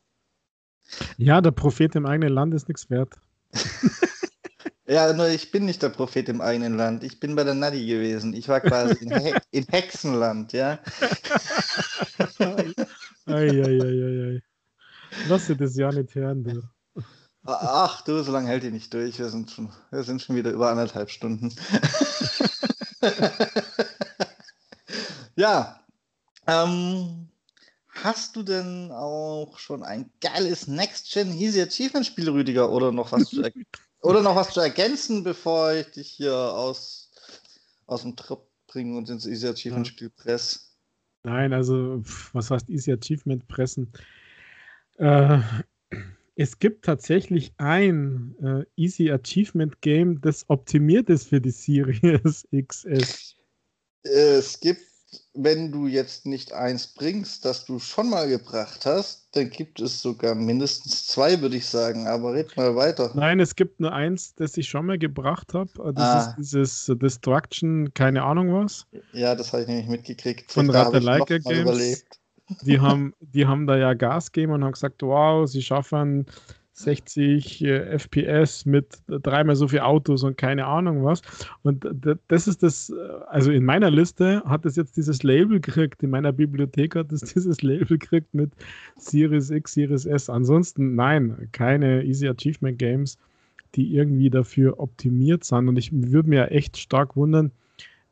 Ja, 1.17 1.41
der 1.41 1.51
Prophet 1.51 1.95
im 1.95 2.05
eigenen 2.05 2.33
Land 2.33 2.53
ist 2.53 2.67
nichts 2.67 2.89
wert. 2.89 3.15
ja, 4.87 5.11
nur 5.13 5.27
ich 5.27 5.51
bin 5.51 5.65
nicht 5.65 5.81
der 5.81 5.89
Prophet 5.89 6.29
im 6.29 6.41
eigenen 6.41 6.75
Land. 6.75 7.03
Ich 7.03 7.19
bin 7.19 7.35
bei 7.35 7.43
der 7.43 7.53
Nadi 7.53 7.85
gewesen. 7.85 8.33
Ich 8.33 8.47
war 8.47 8.59
quasi 8.59 9.03
in, 9.03 9.17
He 9.17 9.33
in 9.51 9.65
Hexenland, 9.69 10.53
ja. 10.53 10.79
ei, 12.29 12.73
ei, 13.27 13.79
ei, 13.81 14.35
ei. 14.35 14.41
Lass 15.27 15.47
dir 15.47 15.55
das 15.55 15.75
ja 15.75 15.91
nicht 15.91 16.15
hören, 16.15 16.43
du. 16.43 16.61
Ach 17.43 18.01
du, 18.01 18.21
so 18.23 18.31
lange 18.31 18.47
hält 18.47 18.63
ihr 18.63 18.71
nicht 18.71 18.93
durch. 18.93 19.17
Wir 19.17 19.29
sind 19.29 19.49
schon, 19.49 19.71
wir 19.89 20.03
sind 20.03 20.21
schon 20.21 20.35
wieder 20.35 20.51
über 20.51 20.69
anderthalb 20.69 21.09
Stunden. 21.09 21.53
ja. 25.35 25.83
Ähm, 26.45 27.29
hast 27.89 28.35
du 28.35 28.43
denn 28.43 28.91
auch 28.91 29.57
schon 29.57 29.83
ein 29.83 30.11
geiles 30.21 30.67
Next-Gen 30.67 31.33
Easy 31.33 31.61
Achievement 31.61 32.05
Spiel, 32.05 32.29
Rüdiger, 32.29 32.71
oder 32.71 32.91
noch 32.91 33.11
was 33.11 33.29
zu, 33.29 33.41
oder 34.01 34.21
noch 34.21 34.35
was 34.35 34.51
zu 34.51 34.59
ergänzen, 34.59 35.23
bevor 35.23 35.73
ich 35.73 35.87
dich 35.91 36.09
hier 36.09 36.35
aus, 36.35 37.11
aus 37.87 38.03
dem 38.03 38.15
Trip 38.15 38.39
bringe 38.67 38.97
und 38.97 39.09
ins 39.09 39.25
Easy 39.25 39.47
Achievement 39.47 39.87
Spiel 39.87 40.11
presse? 40.11 40.59
Nein, 41.23 41.53
also 41.53 42.03
was 42.33 42.51
heißt 42.51 42.69
Easy 42.69 42.91
Achievement 42.91 43.47
pressen? 43.47 43.91
Äh, 45.01 45.39
es 46.35 46.59
gibt 46.59 46.85
tatsächlich 46.85 47.53
ein 47.57 48.35
äh, 48.41 48.81
Easy 48.81 49.11
Achievement 49.11 49.81
Game, 49.81 50.21
das 50.21 50.45
optimiert 50.47 51.09
ist 51.09 51.29
für 51.29 51.41
die 51.41 51.49
Series 51.49 52.47
XS. 52.67 53.35
Es 54.03 54.59
gibt, 54.59 54.81
wenn 55.33 55.71
du 55.71 55.87
jetzt 55.87 56.27
nicht 56.27 56.53
eins 56.53 56.87
bringst, 56.87 57.45
das 57.45 57.65
du 57.65 57.79
schon 57.79 58.11
mal 58.11 58.27
gebracht 58.29 58.85
hast, 58.85 59.27
dann 59.35 59.49
gibt 59.49 59.79
es 59.79 60.01
sogar 60.01 60.35
mindestens 60.35 61.07
zwei, 61.07 61.41
würde 61.41 61.57
ich 61.57 61.65
sagen. 61.65 62.07
Aber 62.07 62.33
red 62.33 62.55
mal 62.55 62.75
weiter. 62.75 63.11
Nein, 63.15 63.39
es 63.39 63.55
gibt 63.55 63.79
nur 63.79 63.93
eins, 63.93 64.35
das 64.35 64.55
ich 64.55 64.69
schon 64.69 64.85
mal 64.85 64.99
gebracht 64.99 65.53
habe. 65.55 65.93
Das 65.93 66.03
ah. 66.03 66.19
ist 66.19 66.35
dieses 66.37 66.91
Destruction, 67.01 67.93
keine 67.93 68.23
Ahnung 68.23 68.53
was. 68.53 68.85
Ja, 69.13 69.33
das 69.33 69.51
habe 69.51 69.63
ich 69.63 69.67
nämlich 69.67 69.87
mitgekriegt. 69.87 70.51
Von 70.51 70.69
Ratalaika 70.69 71.39
Games. 71.39 71.61
Überlebt 71.61 72.20
die 72.63 72.79
haben, 72.79 73.13
die 73.19 73.45
haben 73.47 73.67
da 73.67 73.77
ja 73.77 73.93
Gas 73.93 74.31
gegeben 74.31 74.53
und 74.53 74.63
haben 74.63 74.71
gesagt, 74.71 75.01
wow, 75.01 75.47
sie 75.47 75.61
schaffen 75.61 76.25
60 76.73 77.63
äh, 77.63 77.99
FPS 77.99 78.65
mit 78.65 79.01
dreimal 79.07 79.55
so 79.55 79.67
viel 79.67 79.79
Autos 79.79 80.23
und 80.23 80.37
keine 80.37 80.65
Ahnung 80.65 81.03
was. 81.03 81.21
Und 81.63 81.85
das 82.27 82.47
ist 82.47 82.63
das, 82.63 82.89
äh, 82.89 82.93
also 83.27 83.51
in 83.51 83.65
meiner 83.65 83.91
Liste 83.91 84.41
hat 84.45 84.65
es 84.65 84.75
jetzt 84.75 84.97
dieses 84.97 85.23
Label 85.23 85.59
gekriegt, 85.59 86.01
in 86.03 86.09
meiner 86.09 86.31
Bibliothek 86.31 86.95
hat 86.95 87.11
es 87.11 87.21
dieses 87.33 87.61
Label 87.61 87.97
gekriegt 87.97 88.33
mit 88.33 88.51
Series 88.97 89.49
X, 89.49 89.73
Series 89.73 90.05
S. 90.05 90.29
Ansonsten 90.29 90.95
nein, 90.95 91.49
keine 91.51 92.03
Easy 92.03 92.27
Achievement 92.27 92.79
Games, 92.79 93.17
die 93.75 93.95
irgendwie 93.95 94.29
dafür 94.29 94.79
optimiert 94.79 95.43
sind. 95.43 95.67
Und 95.67 95.77
ich 95.77 95.91
würde 95.91 96.29
mir 96.29 96.51
echt 96.51 96.77
stark 96.77 97.15
wundern, 97.15 97.51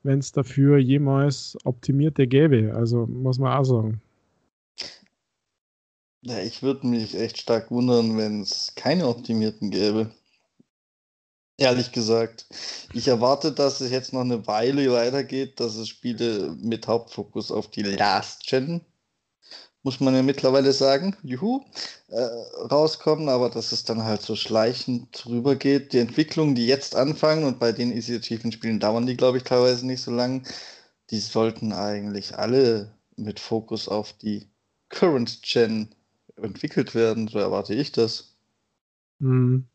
wenn 0.03 0.19
es 0.19 0.31
dafür 0.31 0.77
jemals 0.77 1.57
optimierte 1.63 2.27
gäbe. 2.27 2.73
Also 2.75 3.05
muss 3.07 3.39
man 3.39 3.57
auch 3.57 3.65
sagen. 3.65 4.01
Ja, 6.21 6.39
ich 6.39 6.61
würde 6.63 6.85
mich 6.87 7.15
echt 7.15 7.37
stark 7.39 7.71
wundern, 7.71 8.17
wenn 8.17 8.41
es 8.41 8.73
keine 8.75 9.07
optimierten 9.07 9.71
gäbe. 9.71 10.11
Ehrlich 11.57 11.91
gesagt. 11.91 12.45
Ich 12.93 13.07
erwarte, 13.07 13.51
dass 13.51 13.81
es 13.81 13.91
jetzt 13.91 14.13
noch 14.13 14.21
eine 14.21 14.47
Weile 14.47 14.91
weitergeht, 14.93 15.59
dass 15.59 15.75
es 15.75 15.89
Spiele 15.89 16.55
mit 16.59 16.87
Hauptfokus 16.87 17.51
auf 17.51 17.69
die 17.69 17.83
Last 17.83 18.47
Gen, 18.47 18.81
muss 19.83 19.99
man 19.99 20.15
ja 20.15 20.23
mittlerweile 20.23 20.73
sagen, 20.73 21.15
juhu, 21.23 21.63
äh, 22.09 22.21
rauskommen, 22.21 23.29
aber 23.29 23.49
dass 23.49 23.71
es 23.71 23.83
dann 23.83 24.03
halt 24.03 24.21
so 24.21 24.35
schleichend 24.35 25.07
drüber 25.11 25.55
geht. 25.55 25.93
Die 25.93 25.99
Entwicklungen, 25.99 26.55
die 26.55 26.67
jetzt 26.67 26.95
anfangen 26.95 27.45
und 27.45 27.59
bei 27.59 27.71
den 27.71 27.95
Easy 27.95 28.15
Achievement 28.15 28.53
Spielen 28.53 28.79
dauern 28.79 29.05
die, 29.05 29.17
glaube 29.17 29.37
ich, 29.37 29.43
teilweise 29.43 29.85
nicht 29.85 30.01
so 30.01 30.11
lang, 30.11 30.45
die 31.11 31.19
sollten 31.19 31.73
eigentlich 31.73 32.37
alle 32.37 32.93
mit 33.15 33.39
Fokus 33.39 33.87
auf 33.87 34.13
die 34.13 34.49
Current 34.89 35.41
Gen 35.43 35.95
entwickelt 36.41 36.95
werden. 36.95 37.27
So 37.27 37.39
erwarte 37.39 37.73
ich 37.73 37.91
das. 37.91 38.35
Hm. 39.19 39.67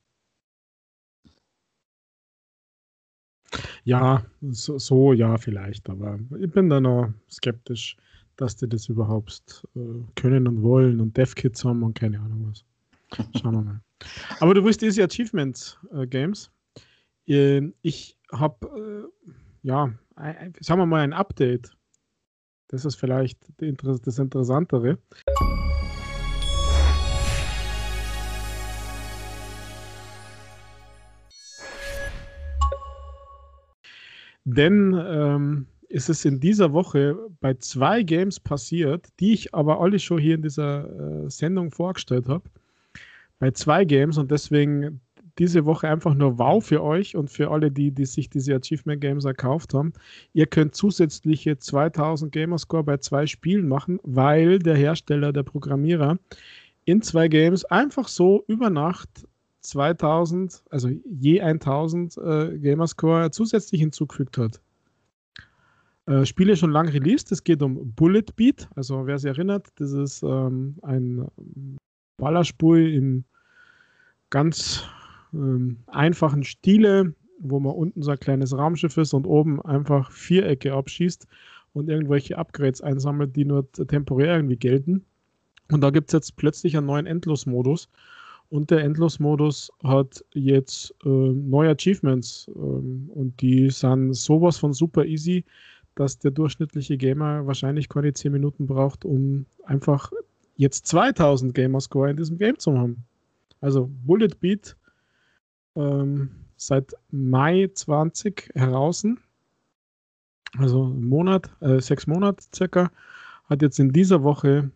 Ja, 3.84 4.24
so, 4.40 4.78
so, 4.78 5.12
ja, 5.12 5.36
vielleicht, 5.36 5.88
aber 5.90 6.18
ich 6.40 6.50
bin 6.50 6.70
da 6.70 6.80
noch 6.80 7.12
skeptisch, 7.30 7.96
dass 8.36 8.56
die 8.56 8.68
das 8.68 8.88
überhaupt 8.88 9.66
äh, 9.76 9.80
können 10.16 10.48
und 10.48 10.62
wollen 10.62 11.00
und 11.00 11.16
DevKits 11.16 11.64
haben 11.64 11.82
und 11.82 11.94
keine 11.94 12.18
Ahnung 12.18 12.48
was. 12.50 12.64
Schauen 13.40 13.54
wir 13.54 13.62
mal. 13.62 13.80
Aber 14.40 14.54
du 14.54 14.64
wusstest 14.64 14.96
die 14.96 15.02
Achievement 15.02 15.78
äh, 15.92 16.06
Games. 16.06 16.50
Äh, 17.26 17.62
ich 17.82 18.16
habe, 18.32 19.04
äh, 19.26 19.32
ja, 19.62 19.92
sagen 20.60 20.80
wir 20.80 20.86
mal 20.86 21.02
ein 21.02 21.12
Update. 21.12 21.70
Das 22.68 22.84
ist 22.84 22.96
vielleicht 22.96 23.38
das 23.58 24.18
Interessantere. 24.18 24.98
Denn 34.44 34.94
ähm, 35.06 35.66
ist 35.88 36.08
es 36.08 36.24
in 36.24 36.40
dieser 36.40 36.72
Woche 36.72 37.16
bei 37.40 37.54
zwei 37.54 38.02
Games 38.02 38.40
passiert, 38.40 39.06
die 39.20 39.32
ich 39.32 39.54
aber 39.54 39.80
alle 39.80 39.98
schon 39.98 40.18
hier 40.18 40.34
in 40.34 40.42
dieser 40.42 41.24
äh, 41.24 41.30
Sendung 41.30 41.70
vorgestellt 41.70 42.28
habe. 42.28 42.44
Bei 43.38 43.50
zwei 43.50 43.84
Games 43.84 44.18
und 44.18 44.30
deswegen 44.30 45.00
diese 45.38 45.64
Woche 45.64 45.88
einfach 45.88 46.14
nur 46.14 46.38
wow 46.38 46.64
für 46.64 46.82
euch 46.82 47.16
und 47.16 47.30
für 47.30 47.50
alle, 47.50 47.70
die, 47.70 47.90
die 47.90 48.06
sich 48.06 48.30
diese 48.30 48.54
Achievement 48.54 49.00
Games 49.00 49.24
erkauft 49.24 49.74
haben. 49.74 49.92
Ihr 50.32 50.46
könnt 50.46 50.74
zusätzliche 50.74 51.58
2000 51.58 52.30
Gamerscore 52.30 52.84
bei 52.84 52.98
zwei 52.98 53.26
Spielen 53.26 53.66
machen, 53.66 53.98
weil 54.04 54.58
der 54.58 54.76
Hersteller, 54.76 55.32
der 55.32 55.42
Programmierer 55.42 56.18
in 56.84 57.02
zwei 57.02 57.28
Games 57.28 57.64
einfach 57.64 58.08
so 58.08 58.44
über 58.46 58.70
Nacht 58.70 59.26
2000, 59.64 60.62
also 60.70 60.88
je 60.88 61.40
1000 61.40 62.18
äh, 62.18 62.58
Gamerscore 62.58 63.30
zusätzlich 63.30 63.80
hinzugefügt 63.80 64.38
hat. 64.38 64.60
Äh, 66.06 66.26
Spiele 66.26 66.56
schon 66.56 66.70
lang 66.70 66.88
released. 66.88 67.32
Es 67.32 67.44
geht 67.44 67.62
um 67.62 67.92
Bullet 67.94 68.26
Beat. 68.36 68.68
Also 68.76 69.06
wer 69.06 69.18
sich 69.18 69.28
erinnert, 69.28 69.68
das 69.76 69.92
ist 69.92 70.22
ähm, 70.22 70.76
ein 70.82 71.26
Ballerspul 72.18 72.88
in 72.90 73.24
ganz 74.30 74.84
ähm, 75.32 75.78
einfachen 75.86 76.44
Stile, 76.44 77.14
wo 77.38 77.58
man 77.58 77.74
unten 77.74 78.02
so 78.02 78.10
ein 78.10 78.20
kleines 78.20 78.56
Raumschiff 78.56 78.96
ist 78.98 79.14
und 79.14 79.26
oben 79.26 79.62
einfach 79.62 80.10
Vierecke 80.12 80.74
abschießt 80.74 81.26
und 81.72 81.88
irgendwelche 81.88 82.36
Upgrades 82.36 82.82
einsammelt, 82.82 83.34
die 83.34 83.44
nur 83.44 83.70
temporär 83.72 84.36
irgendwie 84.36 84.56
gelten. 84.56 85.04
Und 85.72 85.80
da 85.80 85.90
gibt 85.90 86.08
es 86.08 86.12
jetzt 86.12 86.36
plötzlich 86.36 86.76
einen 86.76 86.86
neuen 86.86 87.06
Endlosmodus. 87.06 87.88
Und 88.54 88.70
der 88.70 88.84
Endlosmodus 88.84 89.72
hat 89.82 90.24
jetzt 90.32 90.94
äh, 91.04 91.08
neue 91.08 91.70
Achievements 91.70 92.48
ähm, 92.54 93.10
und 93.12 93.40
die 93.40 93.68
sind 93.68 94.12
sowas 94.14 94.58
von 94.58 94.72
super 94.72 95.04
easy, 95.04 95.44
dass 95.96 96.20
der 96.20 96.30
durchschnittliche 96.30 96.96
Gamer 96.96 97.44
wahrscheinlich 97.48 97.88
keine 97.88 98.12
10 98.12 98.30
Minuten 98.30 98.68
braucht, 98.68 99.04
um 99.04 99.44
einfach 99.64 100.12
jetzt 100.54 100.86
2000 100.86 101.52
Gamerscore 101.52 102.10
in 102.10 102.16
diesem 102.16 102.38
Game 102.38 102.56
zu 102.56 102.78
haben. 102.78 103.04
Also 103.60 103.90
Bullet 104.06 104.38
Beat 104.38 104.76
ähm, 105.74 106.30
seit 106.56 106.94
Mai 107.10 107.68
20 107.74 108.52
heraus, 108.54 109.04
also 110.58 110.84
Monat, 110.84 111.50
äh, 111.58 111.80
sechs 111.80 112.06
Monate 112.06 112.44
circa, 112.54 112.92
hat 113.46 113.62
jetzt 113.62 113.80
in 113.80 113.90
dieser 113.90 114.22
Woche 114.22 114.70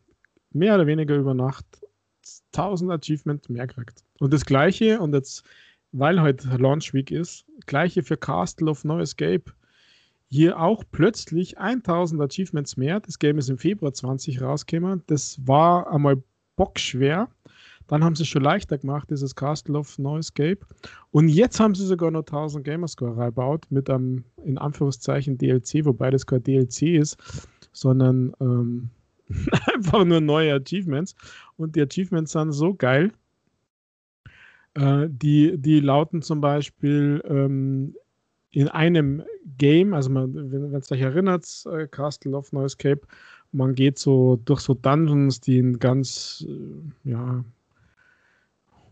mehr 0.50 0.74
oder 0.74 0.88
weniger 0.88 1.14
über 1.14 1.32
Nacht 1.32 1.64
1000 2.55 2.90
Achievements 2.90 3.48
mehr 3.48 3.66
gekriegt. 3.66 4.05
Und 4.18 4.32
das 4.32 4.44
gleiche, 4.44 5.00
und 5.00 5.14
jetzt, 5.14 5.44
weil 5.92 6.20
heute 6.20 6.48
Launch 6.56 6.92
Week 6.94 7.10
ist, 7.10 7.44
gleiche 7.66 8.02
für 8.02 8.16
Castle 8.16 8.70
of 8.70 8.84
No 8.84 8.98
Escape. 9.00 9.44
Hier 10.30 10.60
auch 10.60 10.84
plötzlich 10.92 11.59
1000 11.59 12.20
Achievements 12.20 12.76
mehr. 12.76 13.00
Das 13.00 13.18
Game 13.18 13.38
ist 13.38 13.48
im 13.48 13.56
Februar 13.56 13.94
20 13.94 14.42
rausgekommen. 14.42 15.02
Das 15.06 15.38
war 15.46 15.90
einmal 15.90 16.22
bockschwer. 16.56 17.28
Dann 17.86 18.05
haben 18.05 18.14
sie 18.14 18.24
es 18.24 18.28
schon 18.28 18.42
leichter 18.42 18.76
gemacht, 18.76 19.09
dieses 19.10 19.34
Castle 19.34 19.78
of 19.78 19.98
No 19.98 20.18
Escape. 20.18 20.59
Und 21.10 21.28
jetzt 21.28 21.59
haben 21.59 21.74
sie 21.74 21.86
sogar 21.86 22.10
noch 22.10 22.20
1000 22.20 22.62
Gamerscore 22.62 23.16
reingebaut 23.16 23.66
mit 23.70 23.88
einem, 23.88 24.24
in 24.44 24.59
Anführungszeichen, 24.59 25.38
DLC, 25.38 25.86
wobei 25.86 26.10
das 26.10 26.26
kein 26.26 26.42
DLC 26.42 26.82
ist, 26.82 27.16
sondern 27.72 28.34
ähm, 28.40 28.90
einfach 29.74 30.05
nur 30.05 30.20
neue 30.20 30.55
Achievements. 30.55 31.14
Und 31.56 31.76
die 31.76 31.82
Achievements 31.82 32.32
sind 32.32 32.52
so 32.52 32.74
geil. 32.74 33.12
Äh, 34.74 35.09
die, 35.09 35.56
die 35.59 35.80
lauten 35.80 36.22
zum 36.22 36.40
Beispiel 36.40 37.22
ähm, 37.26 37.94
in 38.50 38.68
einem 38.68 39.22
Game, 39.59 39.94
also 39.94 40.14
wenn 40.14 40.74
es 40.74 40.90
euch 40.92 41.00
erinnert, 41.00 41.46
äh, 41.70 41.86
Castle 41.86 42.36
of 42.36 42.52
No 42.52 42.64
Escape, 42.64 43.00
man 43.52 43.74
geht 43.74 43.98
so 43.98 44.36
durch 44.44 44.60
so 44.60 44.74
Dungeons, 44.74 45.40
die 45.40 45.59
in 45.59 45.78
ganz 45.78 46.46
äh, 46.48 47.10
ja, 47.10 47.44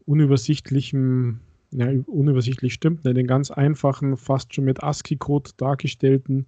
unübersichtlichem, 0.07 1.41
ja, 1.73 1.89
unübersichtlich 2.07 2.73
stimmt, 2.75 3.05
in 3.07 3.15
den 3.15 3.27
ganz 3.27 3.51
einfachen, 3.51 4.17
fast 4.17 4.55
schon 4.55 4.65
mit 4.65 4.83
ASCII-Code 4.83 5.51
dargestellten 5.57 6.47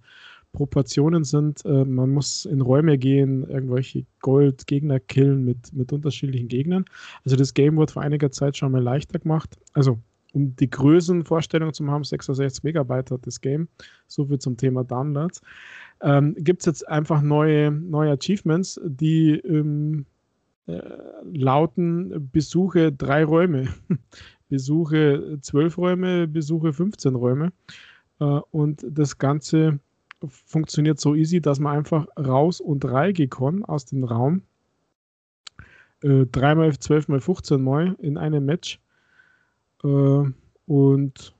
Proportionen 0.53 1.23
sind. 1.23 1.63
Äh, 1.65 1.85
man 1.85 2.09
muss 2.09 2.45
in 2.45 2.61
Räume 2.61 2.97
gehen, 2.97 3.47
irgendwelche 3.47 4.05
Gold-Gegner 4.21 4.99
killen 4.99 5.45
mit, 5.45 5.73
mit 5.73 5.93
unterschiedlichen 5.93 6.47
Gegnern. 6.47 6.85
Also 7.23 7.35
das 7.35 7.53
Game 7.53 7.77
wurde 7.77 7.93
vor 7.93 8.01
einiger 8.01 8.31
Zeit 8.31 8.57
schon 8.57 8.71
mal 8.71 8.81
leichter 8.81 9.19
gemacht. 9.19 9.57
Also 9.73 9.99
um 10.33 10.55
die 10.55 10.69
Größenvorstellung 10.69 11.73
zu 11.73 11.87
haben, 11.87 12.03
66 12.03 12.63
Megabyte 12.63 13.11
hat 13.11 13.25
das 13.25 13.41
Game. 13.41 13.67
So 14.07 14.25
viel 14.25 14.39
zum 14.39 14.57
Thema 14.57 14.83
Downloads. 14.83 15.41
Ähm, 16.01 16.35
Gibt 16.37 16.61
es 16.61 16.65
jetzt 16.65 16.87
einfach 16.87 17.21
neue, 17.21 17.71
neue 17.71 18.11
Achievements, 18.11 18.79
die 18.83 19.31
ähm, 19.39 20.05
äh, 20.67 20.81
lauten 21.33 22.29
Besuche 22.31 22.91
drei 22.91 23.23
Räume, 23.23 23.67
Besuche 24.49 25.39
zwölf 25.41 25.77
Räume, 25.77 26.27
Besuche 26.27 26.73
15 26.73 27.15
Räume. 27.15 27.51
Äh, 28.19 28.25
und 28.51 28.85
das 28.87 29.17
Ganze 29.17 29.79
funktioniert 30.27 30.99
so 30.99 31.15
easy, 31.15 31.41
dass 31.41 31.59
man 31.59 31.77
einfach 31.77 32.07
raus 32.17 32.59
und 32.59 32.83
rein 32.85 33.13
kann 33.29 33.63
aus 33.65 33.85
dem 33.85 34.03
Raum. 34.03 34.41
Äh, 36.01 36.25
dreimal, 36.27 36.77
zwölfmal, 36.77 37.19
15 37.19 37.61
Mal 37.61 37.95
in 37.99 38.17
einem 38.17 38.45
Match. 38.45 38.79
Äh, 39.83 40.23
und 40.65 41.35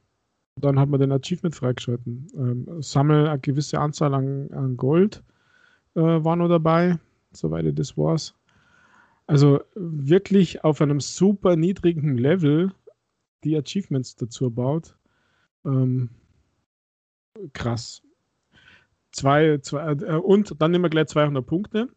dann 0.56 0.80
hat 0.80 0.90
man 0.90 1.00
den 1.00 1.12
Achievement 1.12 1.56
freigeschalten. 1.56 2.28
Ähm, 2.36 2.82
sammel 2.82 3.28
eine 3.28 3.40
gewisse 3.40 3.80
Anzahl 3.80 4.14
an, 4.14 4.52
an 4.52 4.76
Gold 4.76 5.24
äh, 5.96 6.02
war 6.02 6.36
noch 6.36 6.50
dabei, 6.50 6.98
soweit 7.32 7.66
ich 7.66 7.76
das 7.76 7.98
weiß. 7.98 8.34
Also 9.28 9.62
wirklich 9.76 10.64
auf 10.64 10.82
einem 10.82 11.00
super 11.00 11.56
niedrigen 11.56 12.18
Level 12.18 12.72
die 13.44 13.56
Achievements 13.56 14.16
dazu 14.16 14.50
baut. 14.50 14.98
Ähm, 15.64 16.10
krass 17.54 18.02
zwei, 19.12 19.58
zwei 19.60 19.92
äh, 19.92 20.16
und 20.16 20.62
dann 20.62 20.72
nehmen 20.72 20.86
wir 20.86 20.90
gleich 20.90 21.08
200 21.08 21.46
Punkte. 21.46 21.90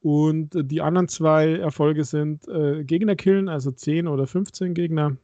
Und 0.00 0.50
die 0.54 0.82
anderen 0.82 1.08
zwei 1.08 1.54
Erfolge 1.54 2.04
sind 2.04 2.46
äh, 2.48 2.84
Gegner 2.84 3.16
killen, 3.16 3.48
also 3.48 3.70
10 3.70 4.06
oder 4.06 4.26
15 4.26 4.74
Gegner. 4.74 5.16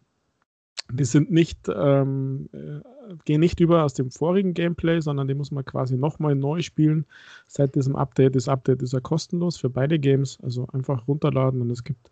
Die 0.91 1.05
sind 1.05 1.31
nicht, 1.31 1.69
ähm, 1.69 2.49
äh, 2.53 2.81
gehen 3.27 3.41
nicht 3.41 3.61
über 3.61 3.85
aus 3.85 3.93
dem 3.93 4.11
vorigen 4.11 4.55
Gameplay, 4.55 5.01
sondern 5.01 5.29
die 5.29 5.35
muss 5.35 5.51
man 5.51 5.67
quasi 5.67 5.97
nochmal 5.97 6.35
neu 6.35 6.63
spielen 6.63 7.05
seit 7.47 7.75
diesem 7.75 7.95
Update. 7.95 8.35
Das 8.35 8.49
Update 8.49 8.83
ist 8.83 8.95
ja 8.95 9.01
kostenlos 9.01 9.59
für 9.59 9.69
beide 9.69 9.99
Games, 9.99 10.39
also 10.43 10.67
einfach 10.73 11.07
runterladen 11.07 11.61
und 11.61 11.71
es 11.71 11.85
gibt 11.85 12.11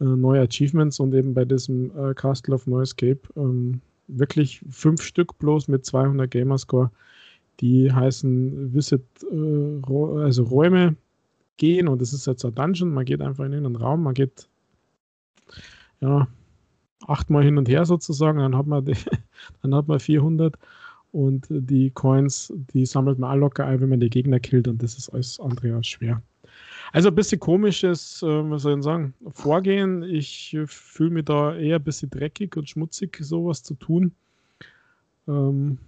äh, 0.00 0.04
neue 0.04 0.42
Achievements 0.42 1.00
und 1.00 1.14
eben 1.14 1.32
bei 1.32 1.46
diesem 1.46 1.90
äh, 1.96 2.12
Castle 2.14 2.54
of 2.54 2.66
No 2.66 2.82
Escape 2.82 3.20
ähm, 3.36 3.80
wirklich 4.06 4.60
fünf 4.70 5.02
Stück 5.02 5.38
bloß 5.38 5.68
mit 5.68 5.86
200 5.86 6.30
Gamerscore 6.30 6.90
die 7.60 7.92
heißen 7.92 8.74
Visit, 8.74 9.04
äh, 9.30 10.20
also 10.20 10.44
Räume 10.44 10.96
gehen 11.56 11.88
und 11.88 12.02
das 12.02 12.12
ist 12.12 12.26
jetzt 12.26 12.44
ein 12.44 12.54
Dungeon. 12.54 12.92
Man 12.92 13.04
geht 13.04 13.22
einfach 13.22 13.44
in 13.44 13.54
einen 13.54 13.76
Raum, 13.76 14.02
man 14.02 14.14
geht 14.14 14.48
ja 16.00 16.28
achtmal 17.06 17.44
hin 17.44 17.58
und 17.58 17.68
her 17.68 17.84
sozusagen, 17.84 18.38
dann 18.38 18.56
hat 18.56 18.66
man, 18.66 18.84
die, 18.84 18.94
dann 19.62 19.74
hat 19.74 19.88
man 19.88 20.00
400 20.00 20.54
und 21.12 21.46
die 21.48 21.90
Coins, 21.90 22.52
die 22.74 22.84
sammelt 22.84 23.18
man 23.18 23.30
auch 23.30 23.40
locker 23.40 23.66
ein, 23.66 23.80
wenn 23.80 23.88
man 23.88 24.00
die 24.00 24.10
Gegner 24.10 24.40
killt 24.40 24.68
und 24.68 24.82
das 24.82 24.98
ist 24.98 25.08
alles 25.10 25.40
andere 25.40 25.74
als 25.74 25.86
schwer. 25.86 26.22
Also 26.92 27.08
ein 27.08 27.14
bisschen 27.14 27.40
komisches, 27.40 28.22
äh, 28.22 28.50
was 28.50 28.62
soll 28.62 28.78
ich 28.78 28.84
sagen, 28.84 29.14
Vorgehen. 29.32 30.02
Ich 30.02 30.56
fühle 30.66 31.10
mich 31.10 31.24
da 31.24 31.56
eher 31.56 31.76
ein 31.76 31.84
bisschen 31.84 32.10
dreckig 32.10 32.56
und 32.56 32.68
schmutzig, 32.68 33.18
sowas 33.20 33.62
zu 33.62 33.74
tun. 33.74 34.12
Ähm, 35.28 35.78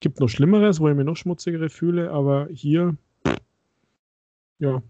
gibt 0.00 0.20
noch 0.20 0.28
Schlimmeres, 0.28 0.80
wo 0.80 0.88
ich 0.88 0.96
mich 0.96 1.06
noch 1.06 1.16
schmutzigere 1.16 1.68
fühle, 1.68 2.10
aber 2.10 2.48
hier, 2.50 2.96
ja, 4.58 4.82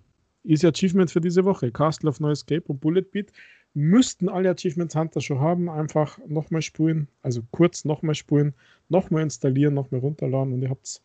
Easy 0.44 0.66
Achievement 0.66 1.10
für 1.10 1.20
diese 1.20 1.44
Woche. 1.44 1.70
Castle 1.70 2.08
of 2.08 2.20
No 2.20 2.30
Escape 2.30 2.62
und 2.66 2.80
Bullet 2.80 3.02
Beat 3.02 3.30
müssten 3.74 4.28
alle 4.28 4.50
Achievements 4.50 4.94
Hunter 4.94 5.20
schon 5.20 5.40
haben. 5.40 5.68
Einfach 5.68 6.18
nochmal 6.26 6.62
spulen, 6.62 7.08
also 7.22 7.42
kurz 7.50 7.84
nochmal 7.84 8.14
spulen, 8.14 8.54
nochmal 8.88 9.22
installieren, 9.22 9.74
nochmal 9.74 10.00
runterladen 10.00 10.54
und 10.54 10.62
ihr 10.62 10.70
habt 10.70 11.02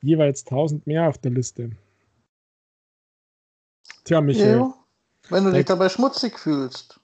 jeweils 0.00 0.46
1000 0.46 0.86
mehr 0.86 1.08
auf 1.08 1.18
der 1.18 1.32
Liste. 1.32 1.70
Tja, 4.04 4.20
Michael. 4.20 4.58
Ja, 4.58 4.74
wenn 5.28 5.44
du 5.44 5.52
dich 5.52 5.66
dabei 5.66 5.88
schmutzig 5.88 6.38
fühlst, 6.38 6.97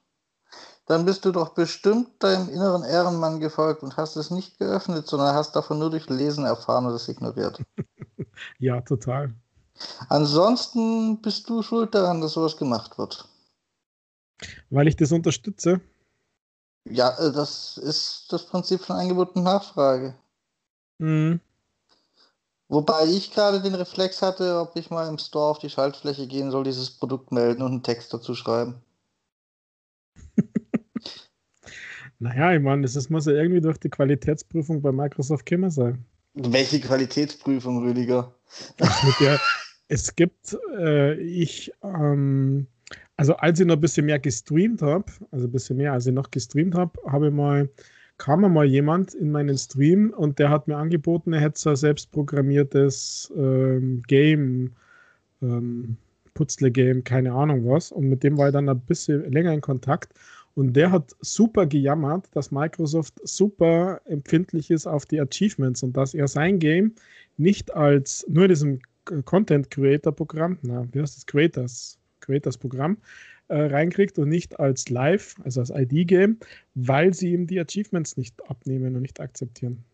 dann 0.86 1.04
bist 1.06 1.24
du 1.24 1.32
doch 1.32 1.50
bestimmt 1.50 2.22
deinem 2.22 2.48
inneren 2.48 2.84
Ehrenmann 2.84 3.40
gefolgt 3.40 3.82
und 3.82 3.96
hast 3.96 4.16
es 4.16 4.30
nicht 4.30 4.58
geöffnet, 4.58 5.06
sondern 5.06 5.34
hast 5.34 5.56
davon 5.56 5.78
nur 5.78 5.90
durch 5.90 6.08
Lesen 6.08 6.44
erfahren 6.44 6.86
und 6.86 6.92
es 6.92 7.08
ignoriert. 7.08 7.62
ja, 8.58 8.80
total. 8.82 9.34
Ansonsten 10.08 11.20
bist 11.22 11.48
du 11.48 11.62
schuld 11.62 11.94
daran, 11.94 12.20
dass 12.20 12.32
sowas 12.32 12.56
gemacht 12.56 12.98
wird. 12.98 13.28
Weil 14.70 14.88
ich 14.88 14.96
das 14.96 15.12
unterstütze? 15.12 15.80
Ja, 16.84 17.10
äh, 17.18 17.32
das 17.32 17.78
ist 17.78 18.26
das 18.30 18.46
Prinzip 18.46 18.82
von 18.82 18.96
Angebot 18.96 19.34
und 19.36 19.44
Nachfrage. 19.44 20.14
Mhm. 20.98 21.40
Wobei 22.68 23.06
ich 23.06 23.30
gerade 23.30 23.60
den 23.60 23.74
Reflex 23.74 24.22
hatte, 24.22 24.60
ob 24.60 24.76
ich 24.76 24.90
mal 24.90 25.08
im 25.08 25.18
Store 25.18 25.50
auf 25.50 25.58
die 25.58 25.70
Schaltfläche 25.70 26.26
gehen 26.26 26.50
soll, 26.50 26.64
dieses 26.64 26.90
Produkt 26.90 27.30
melden 27.30 27.62
und 27.62 27.72
einen 27.72 27.82
Text 27.82 28.12
dazu 28.12 28.34
schreiben. 28.34 28.82
Naja, 32.18 32.54
ich 32.54 32.62
meine, 32.62 32.82
das 32.82 33.10
muss 33.10 33.26
ja 33.26 33.32
irgendwie 33.32 33.60
durch 33.60 33.78
die 33.78 33.90
Qualitätsprüfung 33.90 34.80
bei 34.80 34.92
Microsoft 34.92 35.46
Kimmer 35.46 35.70
sein. 35.70 36.04
Welche 36.34 36.80
Qualitätsprüfung, 36.80 37.84
Rüdiger? 37.84 38.34
der, 39.20 39.40
es 39.88 40.14
gibt, 40.14 40.56
äh, 40.76 41.14
ich, 41.14 41.72
ähm, 41.82 42.66
also 43.16 43.36
als 43.36 43.60
ich 43.60 43.66
noch 43.66 43.76
ein 43.76 43.80
bisschen 43.80 44.06
mehr 44.06 44.18
gestreamt 44.18 44.82
habe, 44.82 45.04
also 45.30 45.46
ein 45.46 45.52
bisschen 45.52 45.76
mehr 45.76 45.92
als 45.92 46.06
ich 46.06 46.12
noch 46.12 46.30
gestreamt 46.30 46.74
habe, 46.74 46.98
habe 47.06 47.30
mal, 47.30 47.68
kam 48.18 48.40
mal 48.52 48.64
jemand 48.64 49.14
in 49.14 49.30
meinen 49.30 49.56
Stream 49.56 50.12
und 50.16 50.38
der 50.38 50.50
hat 50.50 50.66
mir 50.66 50.76
angeboten, 50.76 51.32
er 51.32 51.40
hätte 51.40 51.60
so 51.60 51.70
ein 51.70 51.76
selbstprogrammiertes 51.76 53.32
ähm, 53.36 54.02
Game, 54.06 54.72
ähm, 55.42 55.96
Putzle-Game, 56.34 57.04
keine 57.04 57.32
Ahnung 57.32 57.68
was. 57.68 57.92
Und 57.92 58.08
mit 58.08 58.22
dem 58.22 58.36
war 58.36 58.48
ich 58.48 58.52
dann 58.52 58.68
ein 58.68 58.80
bisschen 58.80 59.30
länger 59.32 59.52
in 59.52 59.60
Kontakt. 59.60 60.12
Und 60.54 60.74
der 60.74 60.92
hat 60.92 61.16
super 61.20 61.66
gejammert, 61.66 62.28
dass 62.32 62.52
Microsoft 62.52 63.14
super 63.24 64.00
empfindlich 64.04 64.70
ist 64.70 64.86
auf 64.86 65.04
die 65.04 65.20
Achievements 65.20 65.82
und 65.82 65.96
dass 65.96 66.14
er 66.14 66.28
sein 66.28 66.58
Game 66.60 66.94
nicht 67.36 67.74
als 67.74 68.24
nur 68.28 68.44
in 68.44 68.48
diesem 68.50 68.80
Content 69.24 69.70
Creator 69.70 70.12
Programm, 70.12 70.58
na, 70.62 70.86
wie 70.92 71.00
heißt 71.00 71.16
das? 71.16 71.26
Creators, 71.26 71.98
Creators 72.20 72.56
Programm, 72.56 72.98
äh, 73.48 73.62
reinkriegt 73.62 74.18
und 74.18 74.28
nicht 74.28 74.58
als 74.58 74.88
Live, 74.88 75.36
also 75.44 75.60
als 75.60 75.70
ID-Game, 75.70 76.38
weil 76.74 77.12
sie 77.12 77.32
ihm 77.32 77.46
die 77.46 77.60
Achievements 77.60 78.16
nicht 78.16 78.34
abnehmen 78.48 78.94
und 78.96 79.02
nicht 79.02 79.20
akzeptieren. 79.20 79.84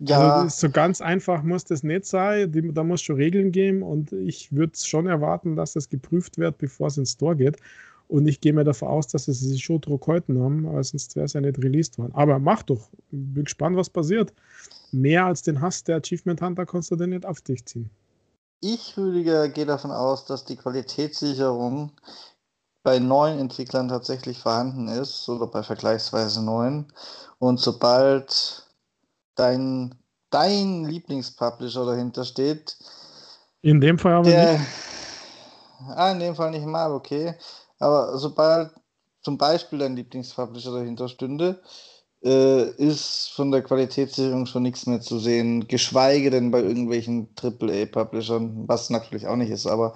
Ja. 0.00 0.40
Also 0.40 0.66
so 0.66 0.70
ganz 0.70 1.00
einfach 1.00 1.42
muss 1.42 1.64
das 1.64 1.82
nicht 1.82 2.04
sein. 2.04 2.52
Die, 2.52 2.72
da 2.72 2.84
muss 2.84 3.02
schon 3.02 3.16
Regeln 3.16 3.52
geben 3.52 3.82
und 3.82 4.12
ich 4.12 4.52
würde 4.52 4.72
schon 4.76 5.06
erwarten, 5.06 5.56
dass 5.56 5.72
das 5.72 5.88
geprüft 5.88 6.38
wird, 6.38 6.58
bevor 6.58 6.88
es 6.88 6.98
ins 6.98 7.12
Store 7.12 7.36
geht. 7.36 7.56
Und 8.10 8.26
ich 8.26 8.40
gehe 8.40 8.52
mir 8.52 8.64
davon 8.64 8.88
aus, 8.88 9.06
dass 9.06 9.26
sie 9.26 9.32
sich 9.32 9.62
schon 9.62 9.80
Druck 9.80 10.08
heute 10.08 10.34
haben, 10.34 10.66
weil 10.66 10.82
sonst 10.82 11.14
wäre 11.14 11.26
es 11.26 11.32
ja 11.32 11.40
nicht 11.40 11.58
released 11.58 11.96
worden. 11.96 12.12
Aber 12.12 12.40
mach 12.40 12.64
doch. 12.64 12.88
Bin 13.12 13.44
gespannt, 13.44 13.76
was 13.76 13.88
passiert. 13.88 14.32
Mehr 14.90 15.26
als 15.26 15.42
den 15.42 15.60
Hass 15.60 15.84
der 15.84 15.98
Achievement 15.98 16.42
Hunter 16.42 16.66
kannst 16.66 16.90
du 16.90 16.96
denn 16.96 17.10
nicht 17.10 17.24
auf 17.24 17.40
dich 17.40 17.64
ziehen. 17.66 17.88
Ich, 18.60 18.96
Rüdiger, 18.96 19.48
gehe 19.48 19.64
davon 19.64 19.92
aus, 19.92 20.24
dass 20.24 20.44
die 20.44 20.56
Qualitätssicherung 20.56 21.92
bei 22.82 22.98
neuen 22.98 23.38
Entwicklern 23.38 23.88
tatsächlich 23.88 24.38
vorhanden 24.40 24.88
ist 24.88 25.28
oder 25.28 25.46
bei 25.46 25.62
vergleichsweise 25.62 26.44
neuen. 26.44 26.92
Und 27.38 27.60
sobald 27.60 28.66
dein, 29.36 29.94
dein 30.30 30.84
Lieblingspublisher 30.84 31.86
dahinter 31.86 32.24
steht, 32.24 32.76
in 33.62 33.80
dem 33.80 33.98
Fall 33.98 34.14
aber 34.14 34.30
der, 34.30 34.58
nicht. 34.58 34.66
Ah, 35.94 36.12
in 36.12 36.18
dem 36.18 36.34
Fall 36.34 36.50
nicht 36.50 36.66
mal, 36.66 36.92
okay. 36.92 37.34
Aber 37.80 38.16
sobald 38.18 38.70
zum 39.22 39.36
Beispiel 39.36 39.80
dein 39.80 39.96
Lieblingspublisher 39.96 40.72
dahinter 40.72 41.08
stünde, 41.08 41.60
äh, 42.22 42.70
ist 42.76 43.32
von 43.34 43.50
der 43.50 43.62
Qualitätssicherung 43.62 44.46
schon 44.46 44.62
nichts 44.62 44.86
mehr 44.86 45.00
zu 45.00 45.18
sehen, 45.18 45.66
geschweige 45.68 46.30
denn 46.30 46.50
bei 46.50 46.60
irgendwelchen 46.62 47.28
AAA-Publishern, 47.34 48.68
was 48.68 48.90
natürlich 48.90 49.26
auch 49.26 49.36
nicht 49.36 49.50
ist, 49.50 49.66
aber 49.66 49.94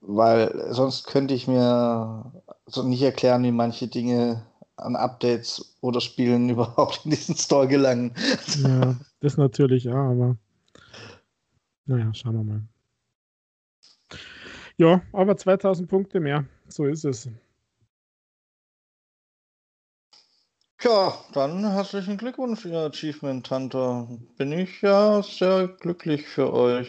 weil 0.00 0.68
sonst 0.70 1.06
könnte 1.06 1.34
ich 1.34 1.46
mir 1.46 2.32
so 2.66 2.82
nicht 2.82 3.02
erklären, 3.02 3.44
wie 3.44 3.52
manche 3.52 3.86
Dinge 3.86 4.46
an 4.76 4.96
Updates 4.96 5.76
oder 5.80 6.00
Spielen 6.00 6.48
überhaupt 6.50 7.02
in 7.04 7.10
diesen 7.10 7.36
Store 7.36 7.68
gelangen. 7.68 8.14
Ja, 8.62 8.96
das 9.20 9.36
natürlich, 9.36 9.84
ja, 9.84 9.94
aber 9.94 10.36
naja, 11.86 12.12
schauen 12.14 12.34
wir 12.34 12.44
mal. 12.44 12.62
Ja, 14.76 15.02
aber 15.12 15.36
2000 15.36 15.88
Punkte 15.88 16.20
mehr, 16.20 16.46
so 16.72 16.84
ist 16.86 17.04
es. 17.04 17.28
Tja, 20.78 21.12
dann 21.34 21.72
herzlichen 21.72 22.16
Glückwunsch, 22.16 22.64
ihr 22.64 22.78
Achievement 22.78 23.50
Hunter. 23.50 24.08
Bin 24.38 24.52
ich 24.52 24.80
ja 24.80 25.22
sehr 25.22 25.68
glücklich 25.68 26.26
für 26.26 26.54
euch. 26.54 26.88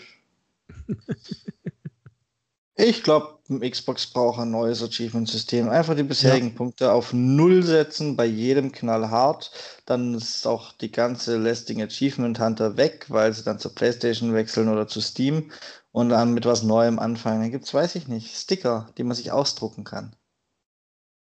ich 2.75 3.03
glaube, 3.03 3.37
Xbox 3.59 4.07
braucht 4.07 4.39
ein 4.39 4.51
neues 4.51 4.81
Achievement-System. 4.81 5.67
Einfach 5.67 5.95
die 5.95 6.03
bisherigen 6.03 6.51
ja. 6.51 6.55
Punkte 6.55 6.91
auf 6.93 7.11
Null 7.11 7.63
setzen, 7.63 8.15
bei 8.15 8.25
jedem 8.25 8.71
Knall 8.71 9.09
hart. 9.09 9.51
Dann 9.85 10.13
ist 10.13 10.47
auch 10.47 10.71
die 10.71 10.91
ganze 10.91 11.37
lästigen 11.37 11.81
Achievement 11.81 12.39
Hunter 12.39 12.77
weg, 12.77 13.07
weil 13.09 13.33
sie 13.33 13.43
dann 13.43 13.59
zur 13.59 13.75
PlayStation 13.75 14.33
wechseln 14.33 14.69
oder 14.69 14.87
zu 14.87 15.01
Steam 15.01 15.51
und 15.91 16.09
dann 16.09 16.33
mit 16.33 16.45
was 16.45 16.63
Neuem 16.63 16.99
anfangen. 16.99 17.41
Dann 17.41 17.51
gibt 17.51 17.65
es, 17.65 17.73
weiß 17.73 17.95
ich 17.95 18.07
nicht, 18.07 18.35
Sticker, 18.35 18.89
die 18.97 19.03
man 19.03 19.15
sich 19.15 19.31
ausdrucken 19.31 19.83
kann. 19.83 20.15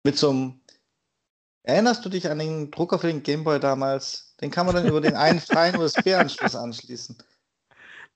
Mit 0.03 0.17
so 0.17 0.29
einem 0.29 0.63
Erinnerst 1.65 2.03
du 2.03 2.09
dich 2.09 2.29
an 2.29 2.39
den 2.39 2.71
Drucker 2.71 2.99
für 2.99 3.07
den 3.07 3.23
Gameboy 3.23 3.57
damals? 3.59 4.35
Den 4.41 4.51
kann 4.51 4.65
man 4.65 4.75
dann 4.75 4.87
über 4.87 4.99
den 4.99 5.15
einen 5.15 5.39
freien 5.39 5.77
USB-Anschluss 5.77 6.55
anschließen. 6.55 7.17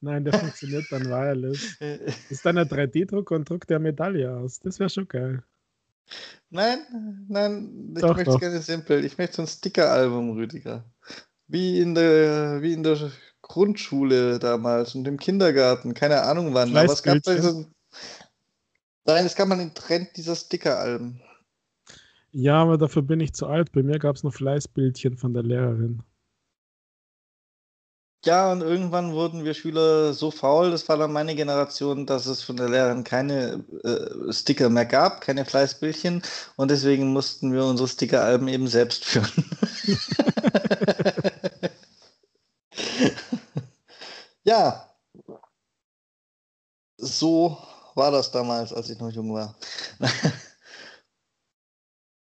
Nein, 0.01 0.25
der 0.25 0.33
funktioniert 0.33 0.85
dann 0.91 1.05
wireless. 1.05 1.77
ist 2.29 2.45
dann 2.45 2.57
ein 2.57 2.67
3D-Drucker 2.67 3.35
und 3.35 3.49
druckt 3.49 3.69
der 3.69 3.79
Medaille 3.79 4.29
aus. 4.29 4.59
Das 4.59 4.79
wäre 4.79 4.89
schon 4.89 5.07
geil. 5.07 5.43
Nein, 6.49 6.79
nein, 7.29 7.93
ich 7.95 8.03
möchte 8.03 8.31
es 8.31 8.39
gerne 8.39 8.61
simpel. 8.61 9.05
Ich 9.05 9.17
möchte 9.17 9.37
so 9.37 9.41
ein 9.43 9.47
Sticker-Album, 9.47 10.31
Rüdiger. 10.31 10.83
Wie 11.47 11.79
in 11.79 11.95
der, 11.95 12.61
wie 12.61 12.73
in 12.73 12.83
der 12.83 13.11
Grundschule 13.47 14.39
damals 14.39 14.95
und 14.95 15.07
im 15.07 15.17
Kindergarten, 15.17 15.93
keine 15.93 16.23
Ahnung 16.23 16.53
wann. 16.53 16.75
Aber 16.75 16.91
es 16.91 17.03
gab 17.03 17.23
so, 17.23 17.65
Nein, 19.05 19.25
es 19.25 19.35
gab 19.35 19.47
mal 19.47 19.57
den 19.57 19.73
Trend 19.73 20.09
dieser 20.17 20.35
Sticker-Alben. 20.35 21.21
Ja, 22.33 22.61
aber 22.61 22.77
dafür 22.77 23.01
bin 23.01 23.21
ich 23.21 23.33
zu 23.33 23.47
alt. 23.47 23.71
Bei 23.71 23.81
mir 23.81 23.99
gab 23.99 24.17
es 24.17 24.23
noch 24.23 24.33
Fleißbildchen 24.33 25.17
von 25.17 25.33
der 25.33 25.43
Lehrerin. 25.43 26.03
Ja, 28.25 28.51
und 28.51 28.61
irgendwann 28.61 29.13
wurden 29.13 29.45
wir 29.45 29.53
Schüler 29.53 30.11
so 30.11 30.31
faul, 30.31 30.71
das 30.71 30.89
war 30.89 30.97
dann 30.97 31.13
meine 31.13 31.35
Generation, 31.35 32.05
dass 32.05 32.25
es 32.25 32.43
von 32.43 32.57
der 32.57 32.67
Lehrerin 32.67 33.05
keine 33.05 33.63
äh, 33.83 34.33
Sticker 34.33 34.69
mehr 34.69 34.85
gab, 34.85 35.21
keine 35.21 35.45
Fleißbildchen. 35.45 36.21
Und 36.57 36.69
deswegen 36.69 37.13
mussten 37.13 37.53
wir 37.53 37.63
unsere 37.63 37.87
Stickeralben 37.87 38.49
eben 38.49 38.67
selbst 38.67 39.05
führen. 39.05 39.45
ja, 44.47 44.89
so 46.97 47.57
war 47.95 48.11
das 48.11 48.31
damals, 48.31 48.73
als 48.73 48.89
ich 48.89 48.99
noch 48.99 49.11
jung 49.11 49.33
war. 49.33 49.55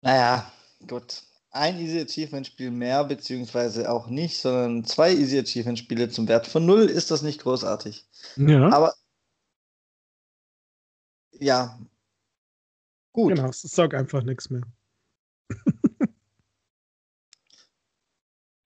Naja, 0.03 0.49
gut. 0.87 1.23
Ein 1.49 1.79
Easy 1.79 1.99
Achievement-Spiel 1.99 2.71
mehr, 2.71 3.03
beziehungsweise 3.03 3.91
auch 3.91 4.07
nicht, 4.07 4.39
sondern 4.39 4.85
zwei 4.85 5.11
Easy 5.11 5.39
Achievement-Spiele 5.39 6.09
zum 6.09 6.27
Wert 6.27 6.47
von 6.47 6.65
null 6.65 6.85
ist 6.85 7.09
das 7.11 7.23
nicht 7.23 7.41
großartig. 7.41 8.05
Ja. 8.37 8.69
Aber 8.69 8.93
ja. 11.33 11.79
Gut. 13.11 13.35
Genau, 13.35 13.49
sag 13.51 13.95
einfach 13.95 14.23
nichts 14.23 14.49
mehr. 14.49 14.61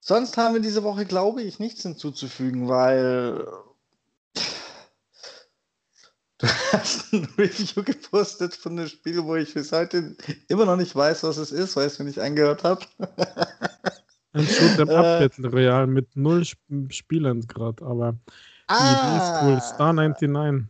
Sonst 0.04 0.36
haben 0.36 0.54
wir 0.54 0.60
diese 0.60 0.82
Woche, 0.82 1.06
glaube 1.06 1.42
ich, 1.42 1.60
nichts 1.60 1.82
hinzuzufügen, 1.82 2.68
weil 2.68 3.46
du 6.38 6.48
hast 6.72 7.12
ein 7.12 7.28
Review 7.38 7.84
gepostet 7.84 8.52
von 8.56 8.76
einem 8.76 8.88
Spiel, 8.88 9.22
wo 9.22 9.36
ich 9.36 9.54
bis 9.54 9.70
heute 9.70 10.16
immer 10.48 10.66
noch 10.66 10.74
nicht 10.74 10.96
weiß, 10.96 11.22
was 11.22 11.36
es 11.36 11.52
ist, 11.52 11.76
weil 11.76 11.86
ich 11.86 11.92
es 11.92 11.98
mir 12.00 12.06
nicht 12.06 12.18
angehört 12.18 12.64
habe. 12.64 12.84
Ein 14.32 14.44
Shoot'em 14.44 14.90
Up 14.90 15.04
äh. 15.04 15.28
Battle 15.28 15.50
Royale 15.50 15.86
mit 15.86 16.16
null 16.16 16.44
Spielern 16.88 17.42
gerade, 17.42 17.84
aber 17.84 18.16
ah, 18.66 18.78
die 18.78 18.98
Idee 18.98 19.16
ist 19.22 19.42
cool. 19.44 19.74
Star 19.74 19.92
99. 19.92 20.66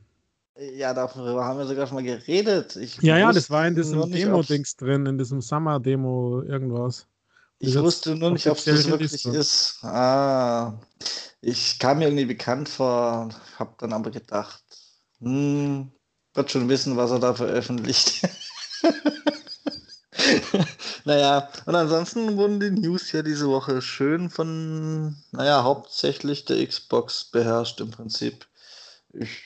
Ja, 0.77 0.93
darüber 0.93 1.43
haben 1.43 1.59
wir 1.59 1.65
sogar 1.65 1.87
schon 1.87 1.95
mal 1.95 2.05
geredet. 2.05 2.77
Ich 2.77 3.01
ja, 3.01 3.17
ja, 3.17 3.33
das 3.33 3.49
war 3.49 3.67
in 3.67 3.77
diesem 3.77 4.11
Demo-Dings 4.11 4.77
drin, 4.77 5.07
in 5.07 5.17
diesem 5.17 5.41
Summer-Demo 5.41 6.43
irgendwas. 6.43 7.07
Ich 7.65 7.79
wusste 7.79 8.17
nur 8.17 8.33
nicht, 8.33 8.49
ob 8.49 8.59
es 8.59 8.65
das 8.65 8.89
wirklich 8.89 9.13
Liste. 9.13 9.31
ist. 9.31 9.85
Ah, 9.85 10.81
ich 11.41 11.79
kam 11.79 11.99
mir 11.99 12.07
irgendwie 12.07 12.25
bekannt 12.25 12.69
vor, 12.69 13.29
habe 13.57 13.75
dann 13.79 13.93
aber 13.93 14.11
gedacht, 14.11 14.65
hm, 15.21 15.93
wird 16.35 16.51
schon 16.51 16.69
wissen, 16.69 16.97
was 16.97 17.13
er 17.13 17.21
da 17.21 17.35
veröffentlicht. 17.35 18.29
naja, 21.05 21.49
und 21.65 21.77
ansonsten 21.77 22.37
wurden 22.37 22.59
die 22.59 22.73
News 22.73 23.13
ja 23.13 23.23
diese 23.23 23.47
Woche 23.47 23.81
schön 23.81 24.29
von, 24.29 25.15
naja, 25.31 25.63
hauptsächlich 25.63 26.45
der 26.45 26.67
Xbox 26.67 27.27
beherrscht 27.27 27.81
im 27.81 27.93
Prinzip. 27.93 28.49
Ich 29.13 29.45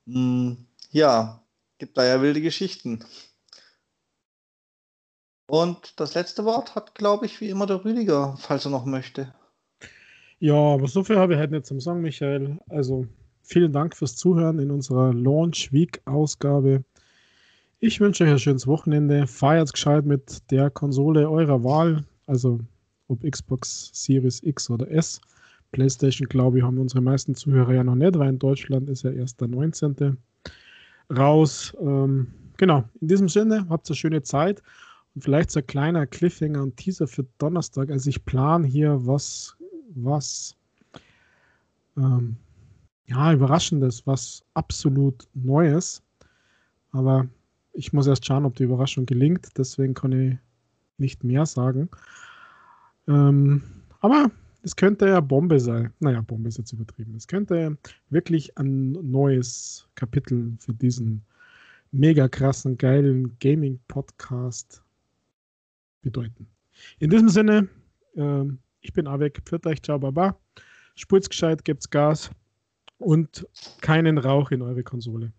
Hm, 0.06 0.66
ja, 0.92 1.44
gibt 1.78 1.98
da 1.98 2.04
ja 2.04 2.22
wilde 2.22 2.42
Geschichten. 2.42 3.06
Und 5.50 6.00
das 6.00 6.14
letzte 6.14 6.46
Wort 6.46 6.76
hat, 6.76 6.94
glaube 6.94 7.26
ich, 7.26 7.42
wie 7.42 7.50
immer 7.50 7.66
der 7.66 7.84
Rüdiger, 7.84 8.36
falls 8.38 8.66
er 8.66 8.72
noch 8.72 8.86
möchte. 8.86 9.34
Ja, 10.38 10.54
aber 10.54 10.88
so 10.88 11.04
viel 11.04 11.18
habe 11.18 11.34
ich 11.34 11.40
halt 11.40 11.50
nicht 11.50 11.66
zum 11.66 11.80
Sagen, 11.80 12.02
Michael. 12.02 12.60
Also 12.70 13.08
vielen 13.42 13.74
Dank 13.74 13.96
fürs 13.96 14.16
Zuhören 14.16 14.60
in 14.60 14.70
unserer 14.70 15.12
Launch 15.12 15.74
Week 15.74 16.02
Ausgabe. 16.06 16.84
Ich 17.80 18.00
wünsche 18.00 18.26
euch 18.26 18.30
ein 18.30 18.40
schönes 18.40 18.68
Wochenende. 18.68 19.26
Feiert 19.26 19.74
gescheit 19.74 20.06
mit 20.06 20.52
der 20.52 20.70
Konsole 20.70 21.28
eurer 21.28 21.64
Wahl, 21.64 22.06
also 22.28 22.60
ob 23.08 23.24
Xbox 23.24 23.90
Series 23.92 24.44
X 24.44 24.70
oder 24.70 24.90
S. 24.92 25.20
PlayStation, 25.72 26.28
glaube 26.30 26.60
ich, 26.60 26.64
haben 26.64 26.78
unsere 26.78 27.02
meisten 27.02 27.34
Zuhörer 27.34 27.74
ja 27.74 27.84
noch 27.84 27.96
nicht, 27.96 28.18
weil 28.20 28.30
in 28.30 28.40
Deutschland 28.40 28.88
ist 28.88 29.02
ja 29.04 29.10
erst 29.10 29.42
der 29.42 29.48
19. 29.48 30.16
raus. 31.18 31.76
Ähm, 31.82 32.28
genau, 32.58 32.84
in 33.02 33.08
diesem 33.08 33.30
Sinne, 33.30 33.66
habt 33.68 33.90
eine 33.90 33.96
schöne 33.96 34.22
Zeit 34.22 34.62
vielleicht 35.22 35.52
so 35.52 35.60
ein 35.60 35.68
kleiner 35.68 36.08
Cliffhanger 36.08 36.62
und 36.62 36.78
Teaser 36.78 37.08
für 37.08 37.26
Donnerstag. 37.38 37.90
Also 37.92 38.10
ich 38.10 38.24
plane 38.26 38.68
hier 38.68 39.06
was, 39.06 39.56
was, 39.96 40.56
ähm, 41.98 42.38
ja, 43.06 43.34
Überraschendes, 43.34 44.06
was 44.06 44.44
absolut 44.54 45.28
Neues. 45.34 46.04
Aber 46.92 47.28
ich 47.74 47.94
muss 47.94 48.08
erst 48.08 48.26
schauen, 48.26 48.46
ob 48.46 48.56
die 48.56 48.64
Überraschung 48.64 49.06
gelingt. 49.06 49.50
Deswegen 49.58 49.94
kann 49.94 50.12
ich 50.12 50.38
nicht 50.98 51.24
mehr 51.24 51.46
sagen. 51.46 51.90
Ähm, 53.08 53.64
aber 54.02 54.32
es 54.62 54.76
könnte 54.76 55.08
ja 55.08 55.20
Bombe 55.22 55.60
sein. 55.60 55.94
Naja, 56.00 56.22
Bombe 56.22 56.50
ist 56.50 56.58
jetzt 56.58 56.74
übertrieben. 56.74 57.16
Es 57.16 57.28
könnte 57.28 57.78
wirklich 58.10 58.58
ein 58.58 58.92
neues 58.92 59.88
Kapitel 59.96 60.56
für 60.60 60.74
diesen 60.74 61.24
mega 61.92 62.28
krassen, 62.28 62.78
geilen 62.78 63.38
Gaming-Podcast 63.40 64.84
bedeuten. 66.02 66.48
In 67.00 67.10
diesem 67.10 67.30
Sinne, 67.30 67.68
äh, 68.16 68.44
ich 68.82 68.94
bin 68.94 69.08
Avek, 69.08 69.42
pfiat 69.46 69.66
euch, 69.66 69.82
ciao, 69.82 70.00
baba. 70.00 70.40
Spurt's 70.96 71.30
gescheit, 71.30 71.64
gebt's 71.66 71.90
Gas 71.90 72.30
und 72.98 73.48
keinen 73.82 74.18
Rauch 74.18 74.52
in 74.52 74.62
eure 74.62 74.84
Konsole. 74.84 75.32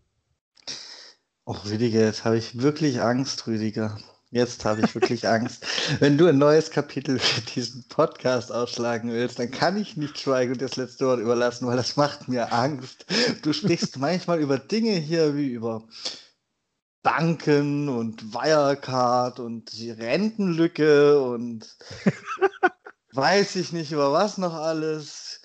Och, 1.47 1.65
Rüdiger, 1.67 2.01
jetzt 2.01 2.25
habe 2.25 2.39
ich 2.39 2.61
wirklich 2.61 3.01
Angst, 3.01 3.47
Rüdiger. 3.47 3.99
Jetzt 4.31 4.65
habe 4.65 4.83
ich 4.83 4.95
wirklich 4.95 5.27
Angst. 5.27 5.67
Wenn 5.99 6.17
du 6.17 6.29
ein 6.29 6.39
neues 6.39 6.71
Kapitel 6.71 7.19
für 7.19 7.41
diesen 7.41 7.85
Podcast 7.89 8.53
ausschlagen 8.53 9.11
willst, 9.11 9.41
dann 9.41 9.51
kann 9.51 9.77
ich 9.77 9.97
nicht 9.97 10.21
schweigen 10.21 10.53
und 10.53 10.63
das 10.63 10.77
letzte 10.77 11.07
Wort 11.07 11.19
überlassen, 11.19 11.67
weil 11.67 11.77
das 11.77 11.97
macht 11.97 12.29
mir 12.29 12.53
Angst. 12.53 13.07
Du 13.43 13.53
sprichst 13.53 13.97
manchmal 13.99 14.39
über 14.39 14.59
Dinge 14.59 14.93
hier 14.93 15.37
wie 15.37 15.49
über 15.49 15.83
Banken 17.03 17.89
und 17.89 18.35
Wirecard 18.35 19.41
und 19.41 19.73
die 19.73 19.91
Rentenlücke 19.91 21.21
und 21.23 21.77
weiß 23.13 23.57
ich 23.57 23.73
nicht 23.73 23.93
über 23.93 24.13
was 24.13 24.39
noch 24.39 24.55
alles. 24.55 25.41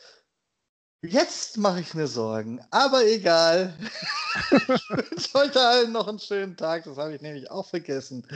Jetzt 1.02 1.58
mache 1.58 1.82
ich 1.82 1.94
mir 1.94 2.08
Sorgen, 2.08 2.60
aber 2.72 3.06
egal. 3.06 3.74
ich 4.52 4.90
wünsche 4.90 5.34
heute 5.34 5.62
allen 5.62 5.92
noch 5.92 6.08
einen 6.08 6.20
schönen 6.20 6.58
Tag, 6.58 6.84
das 6.86 6.98
habe 6.98 7.16
ich 7.16 7.22
nämlich 7.22 7.50
auch 7.52 7.68
vergessen. 7.70 8.28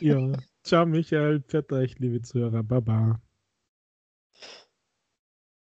ja, 0.00 0.32
ciao 0.62 0.86
Michael, 0.86 1.40
pfiat 1.40 1.72
euch, 1.72 1.98
liebe 1.98 2.20
Zuhörer, 2.22 2.62
baba. 2.62 3.20